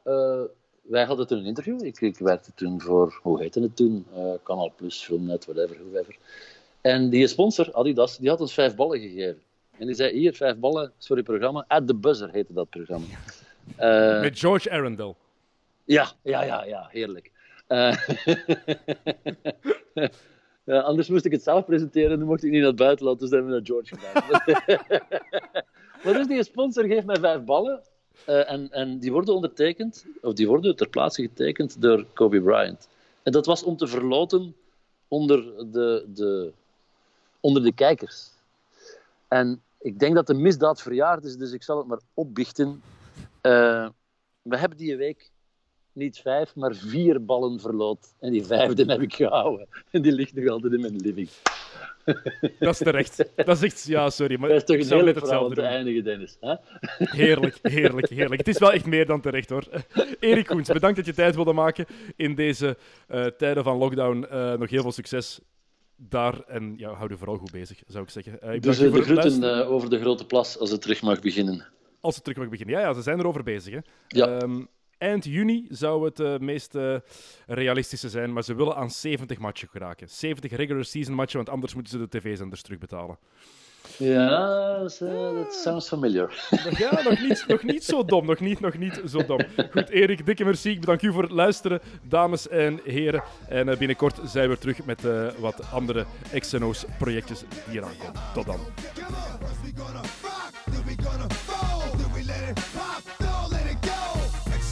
wij 0.82 1.04
hadden 1.04 1.26
toen 1.26 1.38
een 1.38 1.44
interview. 1.44 1.84
Ik, 1.84 2.00
ik 2.00 2.18
werkte 2.18 2.50
toen 2.54 2.80
voor, 2.80 3.18
hoe 3.22 3.40
heette 3.40 3.60
het 3.60 3.76
toen? 3.76 4.06
Canal 4.42 4.72
Plus, 4.76 5.02
Filmnet, 5.02 5.44
whatever, 5.44 5.76
whoever. 5.76 6.16
En 6.80 7.10
die 7.10 7.26
sponsor, 7.26 7.72
Adidas, 7.72 8.18
die 8.18 8.28
had 8.28 8.40
ons 8.40 8.54
vijf 8.54 8.74
ballen 8.74 9.00
gegeven. 9.00 9.42
En 9.78 9.86
die 9.86 9.94
zei, 9.94 10.18
hier, 10.18 10.34
vijf 10.34 10.56
ballen, 10.56 10.92
sorry, 10.98 11.22
programma. 11.22 11.64
At 11.68 11.86
the 11.86 11.94
Buzzer 11.94 12.30
heette 12.30 12.52
dat 12.52 12.70
programma. 12.70 13.06
Eh, 13.76 14.20
Met 14.20 14.38
George 14.38 14.70
Arundel. 14.70 15.16
ja, 15.84 16.12
ja, 16.22 16.42
ja, 16.42 16.64
ja, 16.64 16.88
heerlijk. 16.90 17.30
Eh, 17.66 17.96
ja, 20.64 20.80
anders 20.80 21.08
moest 21.08 21.24
ik 21.24 21.32
het 21.32 21.42
zelf 21.42 21.64
presenteren 21.64 22.10
en 22.10 22.18
dan 22.18 22.28
mocht 22.28 22.44
ik 22.44 22.50
niet 22.50 22.60
naar 22.60 22.68
het 22.68 22.78
buitenland, 22.78 23.20
dus 23.20 23.30
dat 23.30 23.38
hebben 23.38 23.62
we 23.62 23.62
naar 23.62 23.66
George 23.66 23.96
gedaan. 23.96 25.02
maar 26.04 26.12
dus 26.12 26.26
die 26.26 26.44
sponsor 26.44 26.84
geeft 26.84 27.06
mij 27.06 27.16
vijf 27.16 27.44
ballen 27.44 27.82
eh, 28.24 28.50
en, 28.50 28.70
en 28.70 28.98
die 28.98 29.12
worden 29.12 29.34
ondertekend, 29.34 30.06
of 30.22 30.32
die 30.32 30.48
worden 30.48 30.76
ter 30.76 30.88
plaatse 30.88 31.22
getekend 31.22 31.82
door 31.82 32.06
Kobe 32.12 32.40
Bryant. 32.40 32.88
En 33.22 33.32
dat 33.32 33.46
was 33.46 33.62
om 33.62 33.76
te 33.76 33.86
verloten 33.86 34.54
onder 35.08 35.70
de, 35.72 36.04
de, 36.14 36.52
onder 37.40 37.62
de 37.62 37.72
kijkers. 37.72 38.30
En 39.28 39.62
ik 39.78 39.98
denk 39.98 40.14
dat 40.14 40.26
de 40.26 40.34
misdaad 40.34 40.82
verjaard 40.82 41.24
is, 41.24 41.36
dus 41.36 41.52
ik 41.52 41.62
zal 41.62 41.78
het 41.78 41.86
maar 41.86 42.00
opbiechten. 42.14 42.82
Eh, 43.40 43.88
we 44.42 44.56
hebben 44.56 44.78
die 44.78 44.96
week 44.96 45.30
niet 45.92 46.18
vijf, 46.18 46.54
maar 46.54 46.74
vier 46.74 47.24
ballen 47.24 47.60
verloot. 47.60 48.14
En 48.18 48.30
die 48.30 48.44
vijfde 48.44 48.84
heb 48.84 49.00
ik 49.00 49.14
gehouden. 49.14 49.66
En 49.90 50.02
die 50.02 50.12
ligt 50.12 50.34
nog 50.34 50.48
altijd 50.48 50.72
in 50.72 50.80
mijn 50.80 50.96
living. 50.96 51.28
Dat 52.59 52.72
is 52.72 52.78
terecht. 52.78 53.24
Dat 53.36 53.57
is 53.57 53.62
echt... 53.62 53.84
Ja, 53.86 54.11
sorry, 54.11 54.38
maar 54.38 54.48
Dat 54.48 54.70
is 54.70 54.88
toch 54.88 54.98
een 54.98 55.14
verhaal 55.14 55.44
om 55.44 55.55
te 55.55 55.62
eindigen, 55.62 56.05
Dennis. 56.05 56.36
Hè? 56.40 56.55
Heerlijk, 57.20 57.59
heerlijk, 57.62 58.09
heerlijk. 58.09 58.38
Het 58.38 58.48
is 58.48 58.59
wel 58.59 58.72
echt 58.72 58.86
meer 58.86 59.07
dan 59.07 59.20
terecht, 59.20 59.51
hoor. 59.51 59.64
Erik 60.20 60.46
Koens, 60.46 60.68
bedankt 60.68 60.96
dat 60.96 61.07
je 61.07 61.14
tijd 61.14 61.34
wilde 61.34 61.53
maken 61.53 61.86
in 62.16 62.34
deze 62.34 62.76
eh, 63.09 63.26
tijden 63.26 63.64
van 63.64 63.76
lockdown. 63.76 64.26
Eh, 64.30 64.53
nog 64.53 64.70
heel 64.70 64.82
veel 64.82 64.92
succes 64.92 65.40
daar. 65.96 66.40
En 66.46 66.74
ja, 66.76 66.92
hou 66.92 67.11
je 67.11 67.16
vooral 67.16 67.36
goed 67.36 67.53
bezig, 67.53 67.82
zou 67.86 68.05
ik 68.05 68.11
zeggen. 68.11 68.42
Eh, 68.42 68.55
ik 68.55 68.62
Dus 68.62 68.78
de 68.78 68.90
het 68.90 69.05
groeten 69.05 69.66
over 69.66 69.90
de 69.90 70.01
grote 70.01 70.26
plas 70.26 70.59
als 70.59 70.70
het 70.70 70.80
terug 70.80 71.03
mag 71.03 71.20
beginnen. 71.20 71.66
Als 72.01 72.14
ze 72.14 72.20
terug 72.20 72.38
mag 72.38 72.48
beginnen. 72.48 72.74
Ja, 72.74 72.80
ja, 72.80 72.92
ze 72.92 73.03
zijn 73.03 73.18
erover 73.18 73.42
bezig. 73.42 73.74
Hè. 73.74 73.80
Ja. 74.09 74.38
Ehm, 74.38 74.64
eind 75.01 75.24
juni 75.24 75.66
zou 75.70 76.05
het 76.05 76.20
eh, 76.20 76.38
meest 76.38 76.74
eh, 76.74 76.94
realistische 77.46 78.09
zijn, 78.09 78.32
maar 78.32 78.44
ze 78.44 78.55
willen 78.55 78.76
aan 78.76 78.90
70 78.90 79.38
matchen 79.38 79.68
geraken. 79.68 80.09
70 80.09 80.53
regular 80.53 80.84
season 80.84 81.14
matchen, 81.14 81.36
want 81.36 81.48
anders 81.48 81.74
moeten 81.74 81.92
ze 81.92 81.98
de 82.09 82.18
tv-zenders 82.18 82.62
terugbetalen. 82.62 83.18
Ja, 83.96 84.78
dat 84.78 85.01
eh, 85.01 85.51
sounds 85.51 85.88
familiar. 85.88 86.46
Nog- 86.51 86.78
Ja, 86.78 87.03
nog 87.03 87.20
niet, 87.20 87.44
nog 87.48 87.62
niet 87.62 87.84
zo 87.84 88.05
dom. 88.05 88.26
Nog 88.26 88.40
niet, 88.40 88.61
nog 88.61 88.78
niet 88.78 89.01
zo 89.09 89.24
dom. 89.26 89.40
Goed, 89.70 89.88
Erik, 89.88 90.26
dikke 90.26 90.44
merci. 90.44 90.70
Ik 90.70 90.80
bedank 90.80 91.03
u 91.03 91.12
voor 91.12 91.22
het 91.22 91.32
luisteren, 91.32 91.80
dames 92.03 92.48
en 92.48 92.80
heren. 92.84 93.22
En 93.48 93.68
eh, 93.68 93.76
binnenkort 93.78 94.18
zijn 94.24 94.48
we 94.48 94.59
terug 94.59 94.84
met 94.84 95.05
eh, 95.05 95.26
wat 95.38 95.70
andere 95.72 96.07
XNO's 96.38 96.84
projectjes 96.98 97.40
die 97.70 97.78
eraan 97.78 97.96
komen. 97.98 98.20
Tot 98.34 98.46
dan. 98.46 98.59